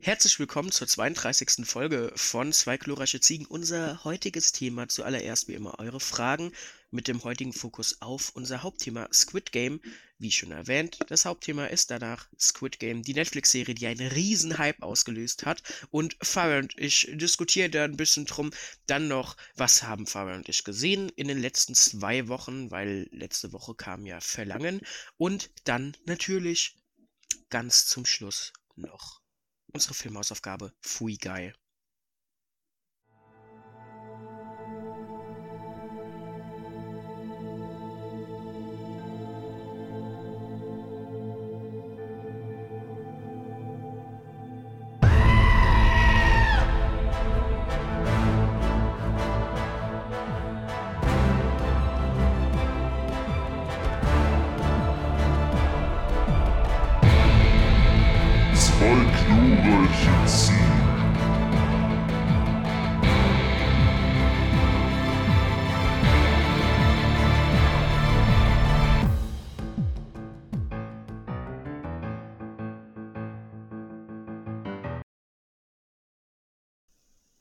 Herzlich 0.00 0.38
willkommen 0.38 0.70
zur 0.70 0.86
32. 0.86 1.66
Folge 1.66 2.12
von 2.14 2.52
Zwei 2.52 2.76
glorreiche 2.76 3.20
Ziegen. 3.20 3.46
Unser 3.46 4.04
heutiges 4.04 4.52
Thema 4.52 4.86
zuallererst 4.88 5.48
wie 5.48 5.54
immer 5.54 5.78
eure 5.78 5.98
Fragen 5.98 6.52
mit 6.90 7.08
dem 7.08 7.24
heutigen 7.24 7.54
Fokus 7.54 8.02
auf 8.02 8.30
unser 8.34 8.62
Hauptthema 8.62 9.08
Squid 9.12 9.50
Game. 9.50 9.80
Wie 10.18 10.30
schon 10.30 10.50
erwähnt, 10.50 10.98
das 11.08 11.24
Hauptthema 11.24 11.66
ist 11.66 11.90
danach 11.90 12.28
Squid 12.38 12.78
Game, 12.78 13.02
die 13.02 13.14
Netflix-Serie, 13.14 13.74
die 13.74 13.86
einen 13.86 14.08
riesen 14.08 14.58
Hype 14.58 14.82
ausgelöst 14.82 15.46
hat. 15.46 15.62
Und 15.90 16.16
Farah 16.20 16.58
und 16.58 16.78
ich 16.78 17.08
diskutieren 17.12 17.72
da 17.72 17.84
ein 17.84 17.96
bisschen 17.96 18.26
drum. 18.26 18.52
Dann 18.86 19.08
noch, 19.08 19.36
was 19.56 19.84
haben 19.84 20.06
Farah 20.06 20.34
und 20.34 20.48
ich 20.50 20.64
gesehen 20.64 21.08
in 21.16 21.28
den 21.28 21.38
letzten 21.38 21.74
zwei 21.74 22.28
Wochen, 22.28 22.70
weil 22.70 23.08
letzte 23.10 23.52
Woche 23.52 23.74
kam 23.74 24.04
ja 24.04 24.20
Verlangen. 24.20 24.80
Und 25.16 25.50
dann 25.64 25.96
natürlich 26.04 26.76
ganz 27.48 27.86
zum 27.86 28.04
Schluss 28.04 28.52
noch 28.76 29.23
unsere 29.74 29.94
Filmhausaufgabe 29.94 30.72
Fui 30.80 31.16
geil. 31.16 31.52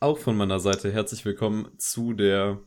Auch 0.04 0.18
von 0.18 0.36
meiner 0.36 0.60
Seite 0.60 0.92
herzlich 0.92 1.24
willkommen 1.24 1.72
zu 1.78 2.12
der 2.12 2.60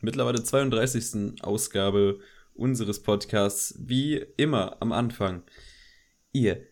mittlerweile 0.00 0.42
32. 0.42 1.44
Ausgabe 1.44 2.20
unseres 2.54 3.02
Podcasts. 3.02 3.74
Wie 3.78 4.24
immer 4.38 4.80
am 4.80 4.92
Anfang. 4.92 5.42
Ihr 6.32 6.64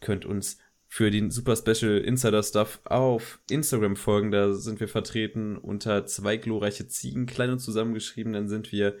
könnt 0.00 0.26
uns 0.26 0.58
für 0.88 1.12
den 1.12 1.30
Super 1.30 1.54
Special 1.54 1.98
Insider 1.98 2.42
Stuff 2.42 2.80
auf 2.82 3.38
Instagram 3.48 3.94
folgen. 3.94 4.32
Da 4.32 4.54
sind 4.54 4.80
wir 4.80 4.88
vertreten 4.88 5.56
unter 5.56 6.04
zwei 6.04 6.36
glorreiche 6.36 6.88
Ziegen, 6.88 7.26
klein 7.26 7.50
und 7.50 7.60
zusammengeschrieben. 7.60 8.32
Dann 8.32 8.48
sind 8.48 8.72
wir 8.72 8.98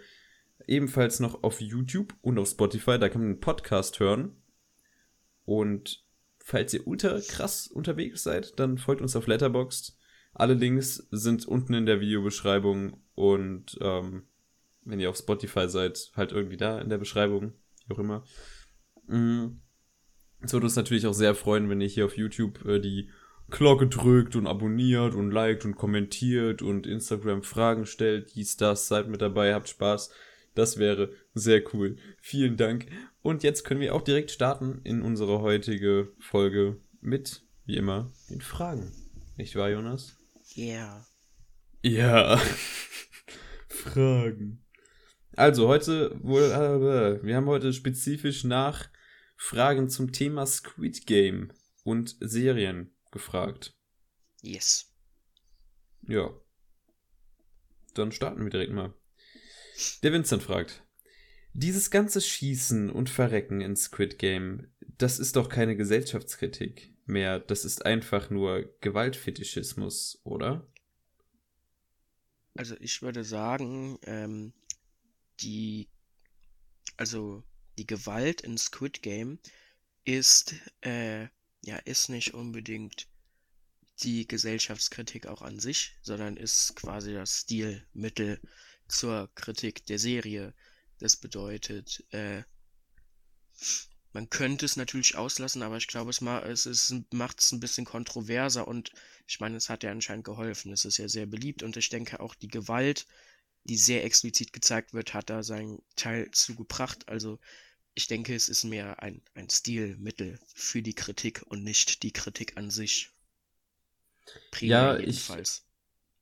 ebenfalls 0.68 1.18
noch 1.18 1.42
auf 1.42 1.60
YouTube 1.60 2.14
und 2.22 2.38
auf 2.38 2.48
Spotify. 2.48 2.96
Da 2.96 3.08
kann 3.08 3.22
man 3.22 3.32
den 3.32 3.40
Podcast 3.40 3.98
hören. 3.98 4.36
Und 5.44 6.06
falls 6.38 6.72
ihr 6.74 6.86
ultra 6.86 7.18
krass 7.26 7.66
unterwegs 7.66 8.22
seid, 8.22 8.56
dann 8.60 8.78
folgt 8.78 9.02
uns 9.02 9.16
auf 9.16 9.26
Letterboxd. 9.26 9.97
Alle 10.38 10.54
Links 10.54 11.06
sind 11.10 11.46
unten 11.46 11.74
in 11.74 11.84
der 11.84 12.00
Videobeschreibung 12.00 12.96
und 13.16 13.76
ähm, 13.80 14.22
wenn 14.84 15.00
ihr 15.00 15.10
auf 15.10 15.16
Spotify 15.16 15.68
seid, 15.68 16.12
halt 16.14 16.30
irgendwie 16.30 16.56
da 16.56 16.80
in 16.80 16.88
der 16.88 16.98
Beschreibung, 16.98 17.52
wie 17.86 17.94
auch 17.94 17.98
immer. 17.98 18.24
Mm. 19.08 19.58
Es 20.40 20.52
würde 20.52 20.66
uns 20.66 20.76
natürlich 20.76 21.08
auch 21.08 21.14
sehr 21.14 21.34
freuen, 21.34 21.68
wenn 21.68 21.80
ihr 21.80 21.88
hier 21.88 22.04
auf 22.04 22.16
YouTube 22.16 22.64
äh, 22.64 22.78
die 22.78 23.10
Glocke 23.50 23.88
drückt 23.88 24.36
und 24.36 24.46
abonniert 24.46 25.16
und 25.16 25.32
liked 25.32 25.64
und 25.64 25.74
kommentiert 25.74 26.62
und 26.62 26.86
Instagram 26.86 27.42
Fragen 27.42 27.84
stellt, 27.84 28.36
dies, 28.36 28.56
das, 28.56 28.86
seid 28.86 29.08
mit 29.08 29.20
dabei, 29.20 29.54
habt 29.54 29.68
Spaß. 29.68 30.10
Das 30.54 30.78
wäre 30.78 31.10
sehr 31.34 31.64
cool. 31.74 31.96
Vielen 32.20 32.56
Dank. 32.56 32.86
Und 33.22 33.42
jetzt 33.42 33.64
können 33.64 33.80
wir 33.80 33.92
auch 33.92 34.02
direkt 34.02 34.30
starten 34.30 34.80
in 34.84 35.02
unsere 35.02 35.40
heutige 35.40 36.12
Folge 36.20 36.76
mit, 37.00 37.42
wie 37.66 37.76
immer, 37.76 38.12
den 38.30 38.40
Fragen. 38.40 38.92
Nicht 39.36 39.56
wahr, 39.56 39.70
Jonas? 39.70 40.17
Yeah. 40.56 41.06
Ja. 41.82 42.38
Fragen. 43.68 44.64
Also 45.36 45.68
heute 45.68 46.18
wohl, 46.22 46.42
äh, 46.42 47.22
wir 47.24 47.36
haben 47.36 47.46
heute 47.46 47.72
spezifisch 47.72 48.44
nach 48.44 48.88
Fragen 49.36 49.88
zum 49.88 50.12
Thema 50.12 50.46
Squid 50.46 51.06
Game 51.06 51.52
und 51.84 52.16
Serien 52.20 52.92
gefragt. 53.12 53.76
Yes. 54.42 54.92
Ja. 56.02 56.30
Dann 57.94 58.10
starten 58.10 58.42
wir 58.42 58.50
direkt 58.50 58.72
mal. 58.72 58.94
Der 60.02 60.12
Vincent 60.12 60.42
fragt. 60.42 60.84
Dieses 61.52 61.90
ganze 61.90 62.20
Schießen 62.20 62.90
und 62.90 63.10
Verrecken 63.10 63.60
in 63.60 63.76
Squid 63.76 64.18
Game, 64.18 64.72
das 64.80 65.18
ist 65.18 65.36
doch 65.36 65.48
keine 65.48 65.76
Gesellschaftskritik 65.76 66.97
mehr, 67.08 67.38
das 67.38 67.64
ist 67.64 67.84
einfach 67.84 68.30
nur 68.30 68.74
Gewaltfetischismus, 68.80 70.20
oder? 70.24 70.66
Also 72.54 72.76
ich 72.80 73.02
würde 73.02 73.24
sagen, 73.24 73.98
ähm, 74.02 74.52
die, 75.40 75.88
also 76.96 77.44
die 77.78 77.86
Gewalt 77.86 78.40
in 78.40 78.58
Squid 78.58 79.02
Game 79.02 79.38
ist, 80.04 80.54
äh, 80.80 81.28
ja, 81.64 81.76
ist 81.84 82.08
nicht 82.08 82.34
unbedingt 82.34 83.08
die 84.02 84.26
Gesellschaftskritik 84.26 85.26
auch 85.26 85.42
an 85.42 85.58
sich, 85.58 85.96
sondern 86.02 86.36
ist 86.36 86.76
quasi 86.76 87.12
das 87.12 87.40
Stilmittel 87.40 88.40
zur 88.86 89.30
Kritik 89.34 89.86
der 89.86 89.98
Serie. 89.98 90.54
Das 90.98 91.16
bedeutet, 91.16 92.04
äh, 92.10 92.42
man 94.12 94.30
könnte 94.30 94.64
es 94.64 94.76
natürlich 94.76 95.16
auslassen, 95.16 95.62
aber 95.62 95.76
ich 95.76 95.86
glaube, 95.86 96.10
es, 96.10 96.20
ma 96.20 96.40
es 96.40 96.66
ist, 96.66 96.94
macht 97.12 97.40
es 97.40 97.52
ein 97.52 97.60
bisschen 97.60 97.84
kontroverser 97.84 98.66
und 98.66 98.92
ich 99.26 99.40
meine, 99.40 99.56
es 99.56 99.68
hat 99.68 99.82
ja 99.82 99.90
anscheinend 99.90 100.24
geholfen. 100.24 100.72
Es 100.72 100.84
ist 100.84 100.96
ja 100.96 101.08
sehr 101.08 101.26
beliebt 101.26 101.62
und 101.62 101.76
ich 101.76 101.88
denke 101.90 102.20
auch 102.20 102.34
die 102.34 102.48
Gewalt, 102.48 103.06
die 103.64 103.76
sehr 103.76 104.04
explizit 104.04 104.52
gezeigt 104.52 104.94
wird, 104.94 105.12
hat 105.12 105.28
da 105.30 105.42
seinen 105.42 105.82
Teil 105.96 106.30
zugebracht. 106.30 107.08
Also 107.08 107.38
ich 107.94 108.06
denke, 108.06 108.34
es 108.34 108.48
ist 108.48 108.64
mehr 108.64 109.02
ein, 109.02 109.20
ein 109.34 109.50
Stilmittel 109.50 110.38
für 110.54 110.82
die 110.82 110.94
Kritik 110.94 111.42
und 111.46 111.62
nicht 111.62 112.02
die 112.02 112.12
Kritik 112.12 112.56
an 112.56 112.70
sich. 112.70 113.10
Primär 114.50 114.78
ja, 114.78 114.98
jedenfalls. 114.98 115.64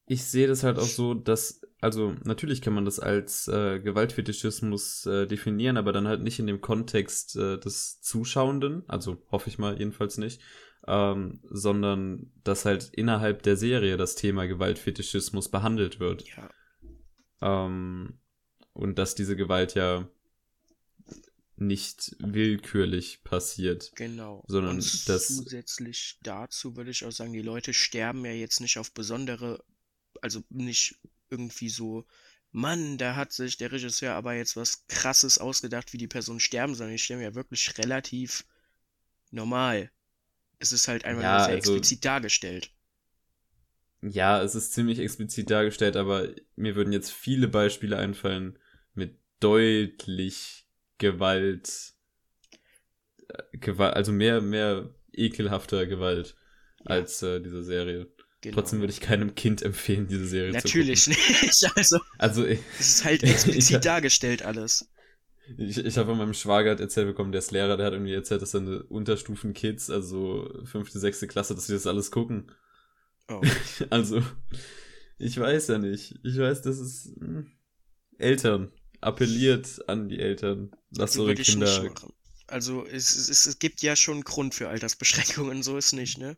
Ich, 0.06 0.20
ich 0.20 0.24
sehe 0.24 0.48
das 0.48 0.62
halt 0.62 0.78
auch 0.78 0.88
so, 0.88 1.14
dass, 1.14 1.60
also 1.80 2.14
natürlich 2.24 2.62
kann 2.62 2.72
man 2.72 2.84
das 2.84 2.98
als 2.98 3.48
äh, 3.48 3.80
Gewaltfetischismus 3.80 5.06
äh, 5.06 5.26
definieren, 5.26 5.76
aber 5.76 5.92
dann 5.92 6.08
halt 6.08 6.22
nicht 6.22 6.38
in 6.38 6.46
dem 6.46 6.60
Kontext 6.60 7.36
äh, 7.36 7.58
des 7.58 8.00
Zuschauenden, 8.00 8.84
also 8.88 9.22
hoffe 9.30 9.50
ich 9.50 9.58
mal 9.58 9.78
jedenfalls 9.78 10.16
nicht, 10.16 10.40
ähm, 10.86 11.40
sondern 11.50 12.32
dass 12.44 12.64
halt 12.64 12.90
innerhalb 12.94 13.42
der 13.42 13.56
Serie 13.56 13.96
das 13.96 14.14
Thema 14.14 14.46
Gewaltfetischismus 14.46 15.50
behandelt 15.50 16.00
wird. 16.00 16.24
Ja. 16.36 16.50
Ähm, 17.42 18.20
und 18.72 18.98
dass 18.98 19.14
diese 19.14 19.36
Gewalt 19.36 19.74
ja 19.74 20.08
nicht 21.56 22.16
willkürlich 22.18 23.22
passiert. 23.24 23.92
Genau. 23.96 24.44
Sondern 24.46 24.76
Und 24.76 25.08
das. 25.08 25.28
Zusätzlich 25.28 26.18
dazu 26.22 26.76
würde 26.76 26.90
ich 26.90 27.04
auch 27.04 27.12
sagen, 27.12 27.32
die 27.32 27.42
Leute 27.42 27.72
sterben 27.72 28.24
ja 28.24 28.32
jetzt 28.32 28.60
nicht 28.60 28.78
auf 28.78 28.92
besondere, 28.92 29.64
also 30.20 30.42
nicht 30.50 30.98
irgendwie 31.30 31.68
so, 31.68 32.06
Mann, 32.52 32.96
da 32.98 33.16
hat 33.16 33.32
sich 33.32 33.56
der 33.56 33.72
Regisseur 33.72 34.14
aber 34.14 34.34
jetzt 34.34 34.56
was 34.56 34.86
krasses 34.88 35.38
ausgedacht, 35.38 35.92
wie 35.92 35.98
die 35.98 36.06
Person 36.08 36.40
sterben, 36.40 36.74
sondern 36.74 36.92
die 36.94 36.98
sterben 36.98 37.22
ja 37.22 37.34
wirklich 37.34 37.76
relativ 37.78 38.44
normal. 39.30 39.90
Es 40.58 40.72
ist 40.72 40.88
halt 40.88 41.04
einfach 41.04 41.22
Ja, 41.22 41.36
nur 41.36 41.44
sehr 41.46 41.54
also- 41.56 41.74
explizit 41.74 42.04
dargestellt. 42.04 42.70
Ja, 44.02 44.42
es 44.42 44.54
ist 44.54 44.72
ziemlich 44.72 44.98
explizit 45.00 45.50
dargestellt, 45.50 45.96
aber 45.96 46.28
mir 46.54 46.76
würden 46.76 46.92
jetzt 46.92 47.10
viele 47.10 47.48
Beispiele 47.48 47.96
einfallen 47.98 48.58
mit 48.94 49.18
deutlich 49.40 50.66
Gewalt. 50.98 51.94
äh, 53.28 53.42
Gewalt, 53.58 53.94
also 53.94 54.12
mehr, 54.12 54.40
mehr 54.40 54.94
ekelhafter 55.12 55.86
Gewalt 55.86 56.36
Ja. 56.80 56.86
als 56.86 57.22
äh, 57.22 57.40
diese 57.40 57.64
Serie. 57.64 58.06
Genau. 58.42 58.54
Trotzdem 58.54 58.80
würde 58.80 58.92
ich 58.92 59.00
keinem 59.00 59.34
Kind 59.34 59.62
empfehlen, 59.62 60.06
diese 60.08 60.26
Serie 60.26 60.52
Natürlich 60.52 61.02
zu 61.02 61.10
gucken. 61.10 61.24
nicht. 61.42 61.70
Also, 61.76 61.98
Also 62.18 62.46
ich, 62.46 62.60
es 62.78 62.88
ist 62.88 63.04
halt 63.04 63.22
Ich- 63.24 63.30
explizit 63.30 63.84
dargestellt 63.84 64.42
alles. 64.42 64.88
ich, 65.58 65.78
ich 65.78 65.96
habe 65.98 66.10
von 66.10 66.18
meinem 66.18 66.34
Schwager 66.34 66.70
halt 66.70 66.80
erzählt 66.80 67.06
bekommen, 67.06 67.32
der 67.32 67.38
ist 67.40 67.50
Lehrer, 67.50 67.76
der 67.76 67.86
hat 67.86 67.92
irgendwie 67.94 68.12
erzählt, 68.14 68.42
dass 68.42 68.50
seine 68.52 68.82
Unterstufen-Kids, 68.84 69.90
also 69.90 70.48
fünfte, 70.64 70.98
sechste 70.98 71.26
Klasse, 71.26 71.54
dass 71.54 71.66
sie 71.66 71.72
das 71.72 71.86
alles 71.86 72.10
gucken. 72.10 72.52
Oh. 73.28 73.40
Also, 73.90 74.22
ich 75.18 75.38
weiß 75.38 75.68
ja 75.68 75.78
nicht. 75.78 76.14
Ich 76.22 76.38
weiß, 76.38 76.62
das 76.62 76.78
ist 76.78 77.14
hm, 77.18 77.50
Eltern. 78.18 78.70
Appelliert 79.00 79.88
an 79.88 80.08
die 80.08 80.18
Eltern. 80.18 80.70
Lasst 80.90 81.14
Also 81.14 81.24
eure 81.24 81.32
ich 81.34 81.42
Kinder. 81.48 81.92
Also 82.48 82.86
es, 82.86 83.14
es, 83.16 83.46
es 83.46 83.58
gibt 83.58 83.82
ja 83.82 83.96
schon 83.96 84.14
einen 84.14 84.24
Grund 84.24 84.54
für 84.54 84.68
Altersbeschränkungen, 84.68 85.62
so 85.62 85.76
ist 85.76 85.92
nicht, 85.92 86.18
ne? 86.18 86.36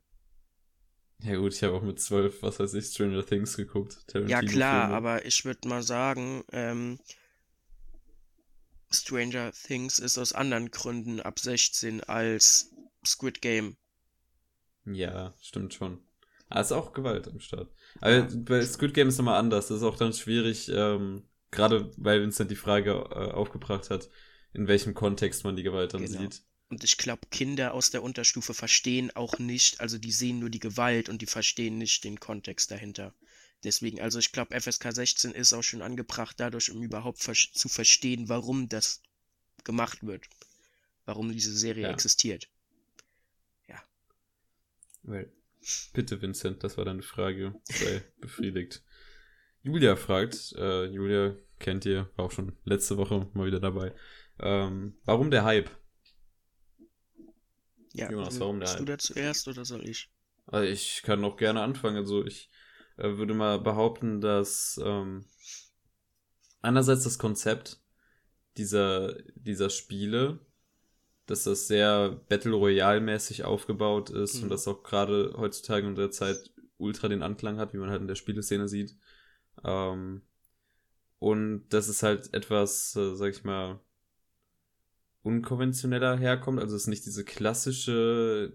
Ja 1.20 1.36
gut, 1.36 1.52
ich 1.52 1.62
habe 1.64 1.74
auch 1.74 1.82
mit 1.82 2.00
zwölf, 2.00 2.42
was 2.42 2.60
weiß 2.60 2.74
ich, 2.74 2.86
Stranger 2.86 3.26
Things 3.26 3.56
geguckt. 3.56 3.98
Ja 4.28 4.40
klar, 4.40 4.90
aber 4.90 5.24
ich 5.24 5.44
würde 5.44 5.68
mal 5.68 5.82
sagen, 5.82 6.44
ähm, 6.52 7.00
Stranger 8.90 9.52
Things 9.52 9.98
ist 9.98 10.16
aus 10.16 10.32
anderen 10.32 10.70
Gründen 10.70 11.20
ab 11.20 11.38
16 11.38 12.04
als 12.04 12.72
Squid 13.04 13.42
Game. 13.42 13.76
Ja, 14.84 15.34
stimmt 15.40 15.74
schon. 15.74 16.00
Es 16.50 16.66
ist 16.66 16.72
auch 16.72 16.92
Gewalt 16.92 17.28
am 17.28 17.40
Start. 17.40 17.70
Aber 18.00 18.12
ja. 18.12 18.28
bei 18.32 18.64
Squid 18.64 18.94
Game 18.94 19.08
ist 19.08 19.18
nochmal 19.18 19.38
anders. 19.38 19.68
Das 19.68 19.78
ist 19.78 19.82
auch 19.82 19.96
dann 19.96 20.12
schwierig, 20.12 20.70
ähm, 20.72 21.24
gerade 21.50 21.90
weil 21.96 22.22
Vincent 22.22 22.50
die 22.50 22.56
Frage 22.56 22.92
äh, 22.92 23.32
aufgebracht 23.32 23.90
hat, 23.90 24.08
in 24.54 24.66
welchem 24.66 24.94
Kontext 24.94 25.44
man 25.44 25.56
die 25.56 25.62
Gewalt 25.62 25.92
dann 25.92 26.04
genau. 26.04 26.20
sieht. 26.20 26.42
Und 26.70 26.84
ich 26.84 26.98
glaube, 26.98 27.22
Kinder 27.30 27.72
aus 27.72 27.90
der 27.90 28.02
Unterstufe 28.02 28.52
verstehen 28.52 29.10
auch 29.16 29.38
nicht, 29.38 29.80
also 29.80 29.96
die 29.96 30.12
sehen 30.12 30.38
nur 30.38 30.50
die 30.50 30.60
Gewalt 30.60 31.08
und 31.08 31.22
die 31.22 31.26
verstehen 31.26 31.78
nicht 31.78 32.04
den 32.04 32.20
Kontext 32.20 32.70
dahinter. 32.70 33.14
Deswegen, 33.64 34.00
also 34.00 34.18
ich 34.18 34.32
glaube, 34.32 34.58
FSK 34.58 34.92
16 34.92 35.32
ist 35.32 35.52
auch 35.52 35.62
schon 35.62 35.82
angebracht 35.82 36.38
dadurch, 36.38 36.70
um 36.70 36.82
überhaupt 36.82 37.20
ver 37.20 37.34
zu 37.34 37.68
verstehen, 37.68 38.28
warum 38.28 38.68
das 38.68 39.02
gemacht 39.64 40.06
wird. 40.06 40.26
Warum 41.06 41.32
diese 41.32 41.56
Serie 41.56 41.84
ja. 41.84 41.90
existiert. 41.90 42.48
Ja. 43.66 43.82
Well. 45.02 45.32
Bitte, 45.92 46.22
Vincent, 46.22 46.62
das 46.62 46.76
war 46.76 46.84
deine 46.84 47.02
Frage. 47.02 47.54
Sei 47.64 48.02
befriedigt. 48.20 48.82
Julia 49.62 49.96
fragt, 49.96 50.54
äh, 50.56 50.84
Julia 50.86 51.34
kennt 51.58 51.84
ihr, 51.84 52.10
war 52.16 52.26
auch 52.26 52.30
schon 52.30 52.56
letzte 52.64 52.96
Woche 52.96 53.28
mal 53.34 53.46
wieder 53.46 53.60
dabei. 53.60 53.92
Ähm, 54.38 54.96
warum 55.04 55.30
der 55.30 55.44
Hype? 55.44 55.70
Ja, 57.92 58.10
Jonas, 58.10 58.38
warum 58.40 58.60
der 58.60 58.70
Hype? 58.70 58.78
du 58.78 58.84
da 58.84 58.98
zuerst 58.98 59.48
oder 59.48 59.64
soll 59.64 59.88
ich? 59.88 60.10
Also 60.46 60.70
ich 60.70 61.02
kann 61.02 61.20
noch 61.20 61.36
gerne 61.36 61.62
anfangen. 61.62 61.96
Also 61.96 62.24
ich 62.24 62.50
äh, 62.96 63.16
würde 63.16 63.34
mal 63.34 63.58
behaupten, 63.58 64.20
dass 64.20 64.80
ähm, 64.82 65.24
einerseits 66.62 67.04
das 67.04 67.18
Konzept 67.18 67.80
dieser, 68.56 69.14
dieser 69.34 69.70
Spiele, 69.70 70.40
dass 71.26 71.44
das 71.44 71.68
sehr 71.68 72.10
Battle 72.28 72.54
Royale-mäßig 72.54 73.44
aufgebaut 73.44 74.10
ist 74.10 74.36
mhm. 74.36 74.44
und 74.44 74.48
das 74.50 74.66
auch 74.66 74.82
gerade 74.82 75.34
heutzutage 75.36 75.86
in 75.86 75.94
der 75.94 76.10
Zeit 76.10 76.50
ultra 76.78 77.08
den 77.08 77.22
Anklang 77.22 77.58
hat, 77.58 77.74
wie 77.74 77.78
man 77.78 77.90
halt 77.90 78.00
in 78.00 78.08
der 78.08 78.14
Spieleszene 78.14 78.68
sieht. 78.68 78.96
Ähm, 79.64 80.22
und 81.18 81.68
dass 81.68 81.88
es 81.88 82.02
halt 82.02 82.32
etwas, 82.32 82.94
äh, 82.96 83.14
sag 83.14 83.32
ich 83.32 83.44
mal, 83.44 83.80
unkonventioneller 85.28 86.16
herkommt. 86.16 86.58
Also 86.58 86.74
es 86.74 86.82
ist 86.82 86.88
nicht 86.88 87.04
diese 87.04 87.24
klassische 87.24 88.54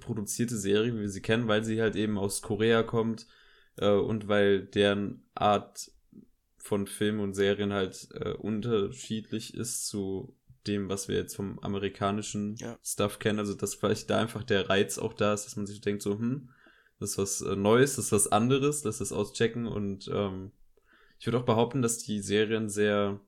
produzierte 0.00 0.56
Serie, 0.56 0.94
wie 0.94 1.00
wir 1.00 1.08
sie 1.08 1.22
kennen, 1.22 1.46
weil 1.46 1.64
sie 1.64 1.80
halt 1.80 1.94
eben 1.94 2.18
aus 2.18 2.42
Korea 2.42 2.82
kommt 2.82 3.26
äh, 3.76 3.90
und 3.90 4.26
weil 4.26 4.66
deren 4.66 5.22
Art 5.34 5.92
von 6.58 6.86
Filmen 6.86 7.20
und 7.20 7.34
Serien 7.34 7.72
halt 7.72 8.08
äh, 8.14 8.32
unterschiedlich 8.32 9.54
ist 9.54 9.86
zu 9.86 10.36
dem, 10.66 10.88
was 10.88 11.08
wir 11.08 11.16
jetzt 11.16 11.36
vom 11.36 11.58
amerikanischen 11.60 12.56
ja. 12.56 12.78
Stuff 12.82 13.18
kennen. 13.18 13.38
Also 13.38 13.54
dass 13.54 13.76
vielleicht 13.76 14.10
da 14.10 14.20
einfach 14.20 14.42
der 14.42 14.68
Reiz 14.68 14.98
auch 14.98 15.14
da 15.14 15.32
ist, 15.32 15.46
dass 15.46 15.56
man 15.56 15.66
sich 15.66 15.80
denkt 15.80 16.02
so, 16.02 16.18
hm, 16.18 16.50
das 16.98 17.12
ist 17.12 17.18
was 17.18 17.40
äh, 17.42 17.56
Neues, 17.56 17.96
das 17.96 18.06
ist 18.06 18.12
was 18.12 18.32
anderes, 18.32 18.82
lass 18.84 18.98
das 18.98 19.12
auschecken 19.12 19.66
und 19.66 20.10
ähm, 20.12 20.52
ich 21.18 21.26
würde 21.26 21.38
auch 21.38 21.44
behaupten, 21.44 21.82
dass 21.82 21.98
die 21.98 22.20
Serien 22.20 22.68
sehr 22.70 23.20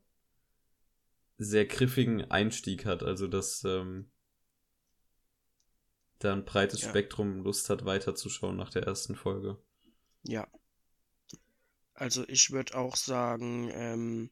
sehr 1.45 1.67
griffigen 1.67 2.31
Einstieg 2.31 2.85
hat, 2.85 3.03
also 3.03 3.27
dass 3.27 3.65
ähm, 3.65 4.11
da 6.19 6.33
ein 6.33 6.45
breites 6.45 6.83
ja. 6.83 6.89
Spektrum 6.89 7.43
Lust 7.43 7.69
hat, 7.71 7.85
weiterzuschauen 7.85 8.57
nach 8.57 8.71
der 8.71 8.85
ersten 8.85 9.17
Folge. 9.17 9.59
Ja. 10.23 10.47
Also 11.95 12.25
ich 12.29 12.51
würde 12.51 12.77
auch 12.77 12.97
sagen, 12.97 13.71
ähm, 13.73 14.31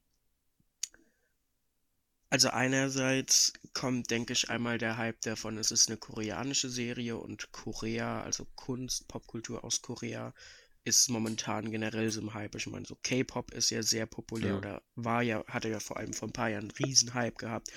also 2.29 2.49
einerseits 2.49 3.51
kommt, 3.73 4.09
denke 4.09 4.31
ich, 4.31 4.49
einmal 4.49 4.77
der 4.77 4.95
Hype 4.95 5.19
davon, 5.21 5.57
es 5.57 5.69
ist 5.69 5.89
eine 5.89 5.97
koreanische 5.97 6.69
Serie 6.69 7.17
und 7.17 7.51
Korea, 7.51 8.21
also 8.23 8.47
Kunst, 8.55 9.09
Popkultur 9.09 9.65
aus 9.65 9.81
Korea, 9.81 10.33
ist 10.83 11.09
momentan 11.09 11.71
generell 11.71 12.09
so 12.11 12.21
im 12.21 12.33
Hype. 12.33 12.55
Ich 12.55 12.67
meine, 12.67 12.85
so 12.85 12.95
K-Pop 13.03 13.53
ist 13.53 13.69
ja 13.69 13.83
sehr 13.83 14.05
populär 14.05 14.51
ja. 14.51 14.57
oder 14.57 14.81
war 14.95 15.21
ja, 15.21 15.43
hatte 15.47 15.69
ja 15.69 15.79
vor 15.79 15.97
allem 15.97 16.13
vor 16.13 16.29
ein 16.29 16.33
paar 16.33 16.49
Jahren 16.49 16.69
einen 16.69 16.71
Riesenhype 16.71 17.35
gehabt. 17.37 17.69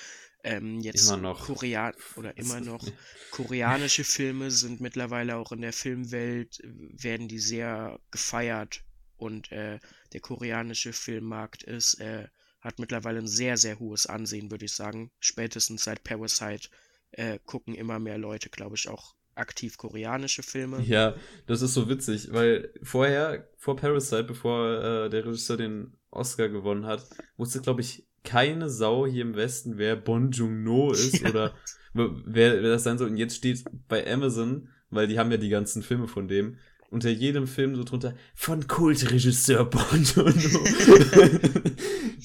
Ähm, 0.42 0.80
jetzt 0.80 1.06
immer 1.08 1.16
noch. 1.16 1.46
Korean 1.46 1.94
oder 2.16 2.36
immer 2.36 2.60
noch 2.60 2.86
koreanische 3.30 4.04
Filme 4.04 4.50
sind 4.50 4.80
mittlerweile 4.80 5.36
auch 5.36 5.52
in 5.52 5.62
der 5.62 5.72
Filmwelt, 5.72 6.60
werden 6.62 7.28
die 7.28 7.38
sehr 7.38 7.98
gefeiert 8.10 8.84
und 9.16 9.50
äh, 9.52 9.80
der 10.12 10.20
koreanische 10.20 10.92
Filmmarkt 10.92 11.62
ist, 11.62 11.94
äh, 12.00 12.28
hat 12.60 12.78
mittlerweile 12.78 13.18
ein 13.18 13.26
sehr, 13.26 13.56
sehr 13.56 13.78
hohes 13.78 14.06
Ansehen, 14.06 14.50
würde 14.50 14.64
ich 14.64 14.74
sagen. 14.74 15.10
Spätestens 15.18 15.84
seit 15.84 16.04
Parasite 16.04 16.68
äh, 17.12 17.38
gucken 17.44 17.74
immer 17.74 17.98
mehr 17.98 18.18
Leute, 18.18 18.50
glaube 18.50 18.76
ich, 18.76 18.88
auch 18.88 19.14
aktiv 19.36 19.76
koreanische 19.76 20.42
Filme. 20.42 20.82
Ja, 20.82 21.14
das 21.46 21.62
ist 21.62 21.74
so 21.74 21.88
witzig, 21.88 22.28
weil 22.32 22.70
vorher, 22.82 23.48
vor 23.56 23.76
Parasite, 23.76 24.24
bevor 24.24 24.82
äh, 24.82 25.10
der 25.10 25.24
Regisseur 25.24 25.56
den 25.56 25.94
Oscar 26.10 26.48
gewonnen 26.48 26.86
hat, 26.86 27.06
wusste, 27.36 27.60
glaube 27.60 27.80
ich, 27.80 28.06
keine 28.22 28.70
Sau 28.70 29.06
hier 29.06 29.22
im 29.22 29.36
Westen, 29.36 29.76
wer 29.76 29.96
Bon 29.96 30.30
Joon-ho 30.30 30.92
ist 30.92 31.20
ja. 31.22 31.30
oder 31.30 31.54
wer, 31.92 32.62
wer 32.62 32.70
das 32.70 32.84
sein 32.84 32.98
soll. 32.98 33.10
Und 33.10 33.16
jetzt 33.16 33.36
steht 33.36 33.64
bei 33.88 34.10
Amazon, 34.10 34.68
weil 34.90 35.06
die 35.06 35.18
haben 35.18 35.30
ja 35.30 35.36
die 35.36 35.50
ganzen 35.50 35.82
Filme 35.82 36.08
von 36.08 36.28
dem, 36.28 36.56
unter 36.90 37.10
jedem 37.10 37.46
Film 37.46 37.74
so 37.74 37.84
drunter 37.84 38.14
von 38.34 38.66
Kultregisseur 38.66 39.64
Bon 39.64 40.02
Joon-ho. 40.02 40.64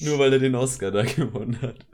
Nur 0.00 0.18
weil 0.18 0.32
er 0.32 0.38
den 0.38 0.54
Oscar 0.54 0.90
da 0.90 1.02
gewonnen 1.02 1.60
hat. 1.60 1.86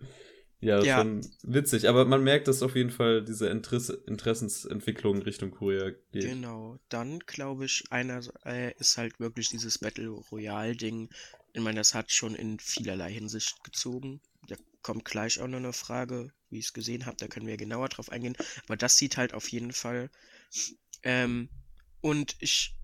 Ja, 0.61 0.83
ja, 0.83 0.99
schon 0.99 1.21
witzig. 1.43 1.89
Aber 1.89 2.07
man 2.07 2.25
merkt, 2.25 2.49
dass 2.49 2.63
auf 2.63 2.77
jeden 2.77 2.91
Fall 2.91 3.23
diese 3.23 3.49
Interesse, 3.49 4.03
Interessensentwicklung 4.07 5.23
Richtung 5.23 5.51
Korea 5.51 5.91
geht. 6.13 6.23
Genau. 6.23 6.79
Dann 6.89 7.19
glaube 7.21 7.67
ich, 7.67 7.85
einer 7.91 8.21
äh, 8.45 8.73
ist 8.79 8.97
halt 8.97 9.21
wirklich 9.21 9.51
dieses 9.51 9.79
Battle 9.79 10.09
Royale-Ding. 10.09 11.11
Ich 11.53 11.61
meine, 11.61 11.79
das 11.81 11.95
hat 11.95 12.11
schon 12.11 12.35
in 12.35 12.59
vielerlei 12.59 13.13
Hinsicht 13.13 13.63
gezogen. 13.65 14.21
Da 14.49 14.57
kommt 14.83 15.05
gleich 15.05 15.41
auch 15.41 15.49
noch 15.49 15.59
eine 15.59 15.73
Frage, 15.73 16.33
wie 16.49 16.59
ich 16.59 16.67
es 16.67 16.73
gesehen 16.73 17.05
habe. 17.05 17.17
Da 17.19 17.29
können 17.29 17.47
wir 17.47 17.57
genauer 17.59 17.89
drauf 17.91 18.11
eingehen. 18.11 18.37
Aber 18.65 18.77
das 18.77 18.97
sieht 18.97 19.19
halt 19.19 19.35
auf 19.35 19.49
jeden 19.49 19.73
Fall. 19.73 20.11
Ähm, 21.03 21.51
und 22.01 22.37
ich 22.41 22.75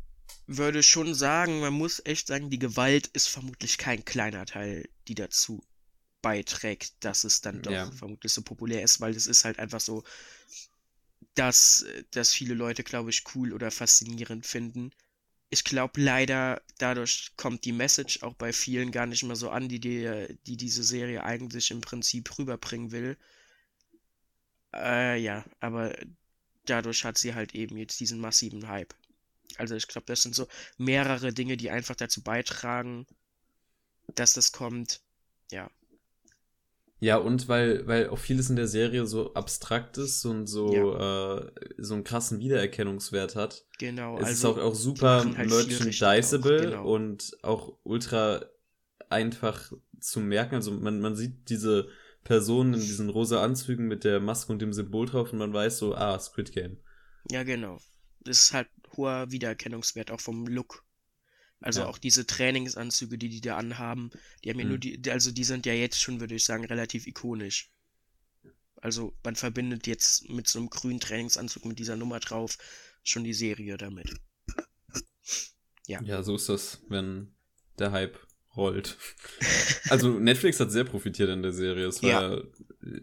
würde 0.47 0.83
schon 0.83 1.14
sagen, 1.14 1.61
man 1.61 1.73
muss 1.73 2.02
echt 2.05 2.26
sagen, 2.26 2.50
die 2.50 2.59
Gewalt 2.59 3.07
ist 3.09 3.29
vermutlich 3.29 3.79
kein 3.79 4.05
kleiner 4.05 4.45
Teil, 4.45 4.88
die 5.09 5.14
dazu 5.14 5.64
beiträgt, 6.23 6.95
dass 7.00 7.25
es 7.25 7.41
dann 7.41 7.62
doch 7.62 7.73
ja. 7.73 7.91
vermutlich 7.91 8.33
so 8.33 8.43
populär 8.43 8.83
ist, 8.83 9.00
weil 9.00 9.14
es 9.14 9.26
ist 9.26 9.45
halt 9.45 9.59
einfach 9.59 9.81
so, 9.81 10.05
dass, 11.35 11.85
dass 12.12 12.33
viele 12.33 12.55
Leute, 12.55 12.83
glaube 12.85 13.11
ich, 13.11 13.25
cool 13.35 13.52
oder 13.52 13.71
faszinierend 13.71 14.47
finden. 14.47 14.93
Ich 15.50 15.64
glaube 15.64 16.00
leider, 16.00 16.62
dadurch 16.79 17.33
kommt 17.37 17.64
die 17.64 17.73
Message 17.73 18.23
auch 18.23 18.35
bei 18.35 18.52
vielen 18.52 18.91
gar 18.91 19.07
nicht 19.07 19.23
mehr 19.23 19.37
so 19.37 19.50
an, 19.50 19.69
die, 19.69 19.81
die, 19.81 20.38
die 20.47 20.57
diese 20.57 20.83
Serie 20.83 21.25
eigentlich 21.25 21.71
im 21.71 21.81
Prinzip 21.81 22.38
rüberbringen 22.38 22.91
will. 22.91 23.19
Äh, 24.75 25.21
ja, 25.21 25.45
aber 25.61 25.95
dadurch 26.64 27.05
hat 27.05 27.19
sie 27.19 27.35
halt 27.35 27.55
eben 27.55 27.76
jetzt 27.76 28.00
diesen 28.00 28.21
massiven 28.21 28.69
Hype. 28.69 28.95
Also 29.59 29.75
ich 29.75 29.88
glaube, 29.88 30.07
das 30.07 30.23
sind 30.23 30.35
so 30.35 30.49
mehrere 30.79 31.33
Dinge, 31.33 31.57
die 31.57 31.71
einfach 31.71 31.95
dazu 31.95 32.23
beitragen, 32.23 33.07
dass 34.14 34.33
das 34.33 34.52
kommt. 34.52 35.00
Ja. 35.50 35.71
Ja, 37.02 37.16
und 37.16 37.49
weil, 37.49 37.85
weil 37.88 38.11
auch 38.11 38.18
vieles 38.18 38.49
in 38.49 38.54
der 38.54 38.68
Serie 38.68 39.06
so 39.06 39.35
abstrakt 39.35 39.99
ist 39.99 40.25
und 40.25 40.47
so, 40.47 40.73
ja. 40.73 41.38
äh, 41.38 41.50
so 41.76 41.94
einen 41.94 42.04
krassen 42.04 42.38
Wiedererkennungswert 42.38 43.35
hat. 43.35 43.66
Genau. 43.80 44.18
Es 44.18 44.25
also, 44.26 44.52
ist 44.52 44.59
auch, 44.59 44.62
auch 44.62 44.75
super 44.76 45.25
halt 45.37 45.50
merchandisable 45.50 46.61
genau. 46.61 46.87
und 46.87 47.37
auch 47.42 47.76
ultra 47.82 48.44
einfach 49.09 49.73
zu 49.99 50.21
merken. 50.21 50.54
Also 50.54 50.71
man, 50.71 51.00
man 51.00 51.16
sieht 51.16 51.49
diese 51.49 51.88
Personen 52.23 52.75
in 52.75 52.80
diesen 52.80 53.11
rosa 53.11 53.42
Anzügen 53.42 53.88
mit 53.88 54.04
der 54.04 54.21
Maske 54.21 54.52
und 54.52 54.62
dem 54.62 54.73
Symbol 54.73 55.06
drauf 55.06 55.32
und 55.32 55.40
man 55.40 55.52
weiß 55.52 55.78
so, 55.78 55.97
ah, 55.97 56.16
Squid 56.21 56.52
Game. 56.52 56.76
Ja, 57.32 57.42
genau. 57.42 57.80
Das 58.21 58.38
ist 58.38 58.52
halt 58.52 58.68
hoher 58.97 59.28
Wiedererkennungswert 59.32 60.12
auch 60.12 60.21
vom 60.21 60.47
Look. 60.47 60.85
Also 61.62 61.81
ja. 61.81 61.87
auch 61.87 61.99
diese 61.99 62.26
Trainingsanzüge, 62.26 63.19
die 63.19 63.28
die 63.28 63.40
da 63.40 63.57
anhaben, 63.57 64.11
die 64.45 64.50
haben 64.50 64.59
ja 64.59 64.64
mhm. 64.64 64.71
nur 64.71 64.78
die, 64.78 65.11
also 65.11 65.31
die 65.31 65.45
sind 65.45 65.66
ja 65.66 65.73
jetzt 65.73 66.00
schon, 66.00 66.21
würde 66.21 66.35
ich 66.35 66.45
sagen, 66.45 66.64
relativ 66.64 67.07
ikonisch. 67.07 67.71
Also 68.76 69.16
man 69.25 69.37
verbindet 69.37 69.87
jetzt 69.87 70.28
mit 70.28 70.49
so 70.49 70.59
einem 70.59 70.71
grünen 70.71 71.00
Trainingsanzug 71.00 71.64
mit 71.64 71.78
dieser 71.78 71.97
Nummer 71.97 72.19
drauf 72.21 72.59
schon 73.04 73.25
die 73.25 73.35
Serie 73.35 73.76
damit. 73.76 74.12
Ja. 75.87 76.00
Ja, 76.02 76.23
so 76.23 76.37
ist 76.37 76.49
das, 76.49 76.83
wenn 76.88 77.35
der 77.78 77.92
Hype 77.92 78.19
rollt. 78.57 78.99
also 79.88 80.11
Netflix 80.11 80.61
hat 80.61 80.71
sehr 80.73 80.85
profitiert 80.85 81.31
in 81.31 81.42
der 81.42 81.52
Serie. 81.52 81.87
Es 81.87 82.02
war 82.02 82.37
ja. 82.37 82.42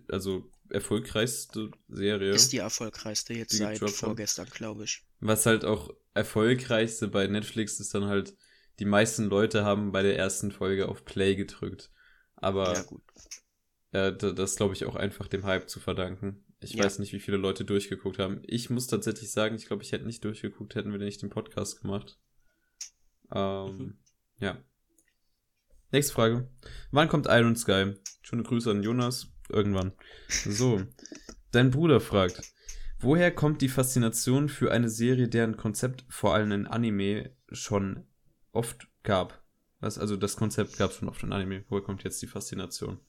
also 0.10 0.50
erfolgreichste 0.70 1.72
Serie. 1.88 2.32
Ist 2.32 2.52
die 2.52 2.58
erfolgreichste 2.58 3.34
jetzt 3.34 3.56
seit 3.56 3.80
vorgestern, 3.80 4.48
glaube 4.50 4.84
ich. 4.84 5.04
Was 5.20 5.46
halt 5.46 5.66
auch 5.66 5.94
erfolgreichste 6.14 7.08
bei 7.08 7.28
Netflix 7.28 7.80
ist 7.80 7.94
dann 7.94 8.06
halt, 8.06 8.36
die 8.80 8.86
meisten 8.86 9.26
Leute 9.26 9.64
haben 9.66 9.92
bei 9.92 10.02
der 10.04 10.18
ersten 10.18 10.52
Folge 10.52 10.88
auf 10.88 11.06
Play 11.06 11.36
gedrückt. 11.36 11.92
Aber 12.36 12.74
Ja, 12.74 12.82
gut. 12.84 13.02
äh, 13.92 14.14
da- 14.16 14.32
das 14.32 14.56
glaube 14.56 14.74
ich 14.74 14.86
auch 14.86 14.96
einfach 14.96 15.28
dem 15.28 15.44
Hype 15.46 15.70
zu 15.70 15.80
verdanken. 15.80 16.46
Ich 16.62 16.74
Ja. 16.74 16.84
weiß 16.84 17.00
nicht, 17.00 17.14
wie 17.14 17.20
viele 17.20 17.38
Leute 17.38 17.64
durchgeguckt 17.66 18.20
haben. 18.20 18.42
Ich 18.46 18.70
muss 18.70 18.88
tatsächlich 18.88 19.32
sagen, 19.32 19.56
ich 19.56 19.66
glaube, 19.66 19.84
ich 19.84 19.92
hätte 19.92 20.06
nicht 20.06 20.24
durchgeguckt, 20.24 20.76
hätten 20.76 20.92
wir 20.92 21.00
nicht 21.00 21.22
den 21.22 21.30
Podcast 21.30 21.82
gemacht. 21.82 22.18
Ähm, 23.34 23.66
Mhm. 23.78 23.98
ja. 24.40 24.58
Nächste 25.92 26.14
Frage. 26.14 26.50
Wann 26.92 27.08
kommt 27.10 27.28
Iron 27.30 27.56
Sky? 27.56 27.94
Schöne 28.22 28.44
Grüße 28.44 28.70
an 28.72 28.84
Jonas. 28.84 29.28
Irgendwann. 29.50 29.94
So. 30.28 30.84
Dein 31.52 31.72
Bruder 31.72 32.00
fragt, 32.00 32.42
woher 33.00 33.32
kommt 33.34 33.62
die 33.64 33.70
Faszination 33.70 34.50
für 34.50 34.72
eine 34.72 34.90
Serie, 34.90 35.28
deren 35.28 35.58
Konzept 35.58 36.06
vor 36.10 36.36
allem 36.36 36.52
in 36.52 36.68
Anime 36.68 37.36
schon 37.52 38.06
oft 38.60 38.88
gab? 39.04 39.44
Was, 39.80 39.98
also 39.98 40.18
das 40.18 40.36
Konzept 40.38 40.78
gab 40.78 40.92
es 40.92 40.98
schon 40.98 41.10
oft 41.10 41.24
in 41.24 41.34
Anime. 41.34 41.66
Woher 41.70 41.84
kommt 41.84 42.04
jetzt 42.04 42.22
die 42.22 42.28
Faszination? 42.28 43.00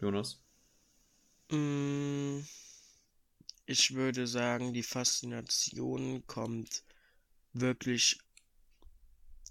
Jonas? 0.00 0.40
Mm, 1.52 2.40
Ich 3.66 3.94
würde 3.94 4.26
sagen, 4.26 4.72
die 4.72 4.82
Faszination 4.82 6.26
kommt 6.26 6.82
wirklich. 7.54 8.18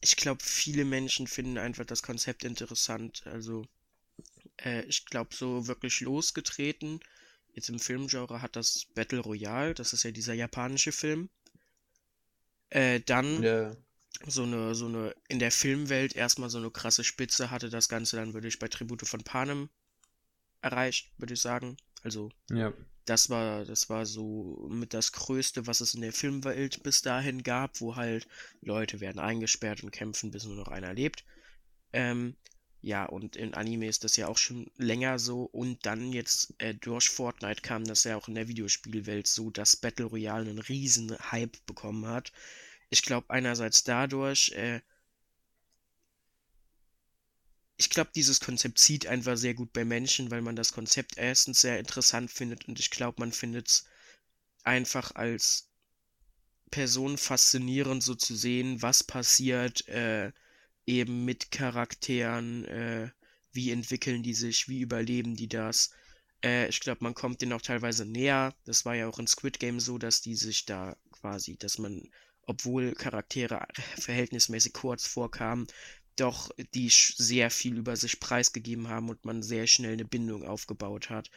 Ich 0.02 0.16
glaube, 0.16 0.44
viele 0.44 0.86
Menschen 0.86 1.28
finden 1.28 1.60
einfach 1.60 1.86
das 1.86 2.02
Konzept 2.02 2.44
interessant. 2.44 3.22
Also, 3.28 3.68
äh, 4.58 4.84
ich 4.86 5.06
glaube, 5.06 5.36
so 5.36 5.68
wirklich 5.68 6.02
losgetreten, 6.02 7.00
jetzt 7.54 7.70
im 7.70 7.80
Filmgenre 7.80 8.42
hat 8.42 8.56
das 8.56 8.88
Battle 8.96 9.20
Royale, 9.20 9.74
das 9.74 9.94
ist 9.94 10.04
ja 10.04 10.12
dieser 10.12 10.34
japanische 10.36 10.92
Film. 10.92 11.30
Äh, 12.70 13.00
dann 13.02 13.44
Ja. 13.44 13.76
so 14.28 14.44
eine, 14.44 14.76
so 14.76 14.88
eine, 14.88 15.16
in 15.30 15.40
der 15.40 15.52
Filmwelt 15.52 16.16
erstmal 16.16 16.50
so 16.50 16.58
eine 16.58 16.72
krasse 16.72 17.04
Spitze 17.04 17.52
hatte 17.52 17.70
das 17.70 17.90
Ganze 17.90 18.18
dann 18.18 18.34
würde 18.34 18.48
ich 18.48 18.60
bei 18.60 18.68
Tribute 18.68 19.08
von 19.08 19.24
Panem 19.24 19.70
erreicht, 20.62 21.12
würde 21.18 21.34
ich 21.34 21.42
sagen. 21.42 21.78
Also, 22.04 22.32
Ja. 22.50 22.74
das 23.06 23.30
war, 23.30 23.66
das 23.66 23.90
war 23.90 24.06
so 24.06 24.68
mit 24.70 24.94
das 24.94 25.12
Größte, 25.14 25.68
was 25.68 25.82
es 25.82 25.94
in 25.94 26.02
der 26.02 26.14
Filmwelt 26.14 26.84
bis 26.84 27.02
dahin 27.02 27.44
gab, 27.44 27.80
wo 27.82 27.96
halt 27.96 28.28
Leute 28.62 29.00
werden 29.00 29.20
eingesperrt 29.20 29.84
und 29.84 29.92
kämpfen, 29.92 30.32
bis 30.32 30.46
nur 30.46 30.56
noch 30.56 30.68
einer 30.68 30.94
lebt. 30.94 31.26
Ähm, 31.94 32.36
ja, 32.82 33.06
und 33.06 33.36
in 33.36 33.54
Anime 33.54 33.88
ist 33.88 34.04
das 34.04 34.16
ja 34.18 34.28
auch 34.28 34.38
schon 34.38 34.70
länger 34.78 35.20
so. 35.20 35.44
Und 35.44 35.86
dann 35.86 36.14
jetzt 36.14 36.54
äh, 36.60 36.74
durch 36.76 37.10
Fortnite 37.10 37.62
kam 37.62 37.84
das 37.86 38.04
ja 38.04 38.16
auch 38.18 38.28
in 38.28 38.36
der 38.36 38.48
Videospielwelt 38.48 39.28
so, 39.28 39.50
dass 39.50 39.76
Battle 39.76 40.06
Royale 40.06 40.50
einen 40.50 40.60
riesen 40.60 41.18
Hype 41.32 41.66
bekommen 41.66 42.06
hat. 42.08 42.32
Ich 42.90 43.02
glaube 43.04 43.30
einerseits 43.30 43.84
dadurch, 43.84 44.52
äh, 44.54 44.82
ich 47.78 47.90
glaube, 47.90 48.12
dieses 48.16 48.40
Konzept 48.40 48.80
zieht 48.80 49.08
einfach 49.08 49.38
sehr 49.38 49.54
gut 49.54 49.72
bei 49.74 49.86
Menschen, 49.86 50.32
weil 50.32 50.42
man 50.42 50.56
das 50.56 50.74
Konzept 50.74 51.18
erstens 51.18 51.62
sehr 51.62 51.80
interessant 51.80 52.32
findet 52.32 52.68
und 52.68 52.80
ich 52.80 52.90
glaube, 52.90 53.20
man 53.20 53.32
findet 53.32 53.68
es 53.68 53.86
einfach 54.64 55.14
als 55.16 55.70
Person 56.72 57.18
faszinierend, 57.18 58.04
so 58.04 58.16
zu 58.16 58.36
sehen, 58.36 58.82
was 58.82 59.04
passiert 59.04 59.88
äh, 59.88 60.32
eben 60.88 61.26
mit 61.26 61.52
Charakteren, 61.52 62.66
äh, 62.66 63.10
wie 63.52 63.72
entwickeln 63.72 64.24
die 64.24 64.34
sich, 64.34 64.68
wie 64.68 64.82
überleben 64.82 65.36
die 65.36 65.50
das. 65.50 65.92
Äh, 66.44 66.70
ich 66.70 66.80
glaube, 66.80 67.04
man 67.04 67.14
kommt 67.14 67.42
denen 67.42 67.54
auch 67.54 67.62
teilweise 67.62 68.06
näher. 68.06 68.56
Das 68.66 68.86
war 68.86 68.96
ja 68.96 69.08
auch 69.08 69.20
in 69.20 69.28
Squid 69.28 69.60
Game 69.60 69.80
so, 69.80 69.98
dass 69.98 70.22
die 70.22 70.36
sich 70.36 70.66
da 70.66 70.98
quasi, 71.12 71.58
dass 71.58 71.78
man, 71.78 72.10
obwohl 72.44 72.94
Charaktere 72.94 73.68
verhältnismäßig 74.00 74.74
kurz 74.74 75.06
vorkamen, 75.06 75.68
doch 76.16 76.50
die 76.74 76.90
sehr 76.90 77.52
viel 77.52 77.78
über 77.78 77.96
sich 77.96 78.20
preisgegeben 78.20 78.88
haben 78.88 79.10
und 79.10 79.24
man 79.24 79.44
sehr 79.44 79.68
schnell 79.68 79.94
eine 79.94 80.06
Bindung 80.06 80.44
aufgebaut 80.44 81.12
hat. 81.12 81.30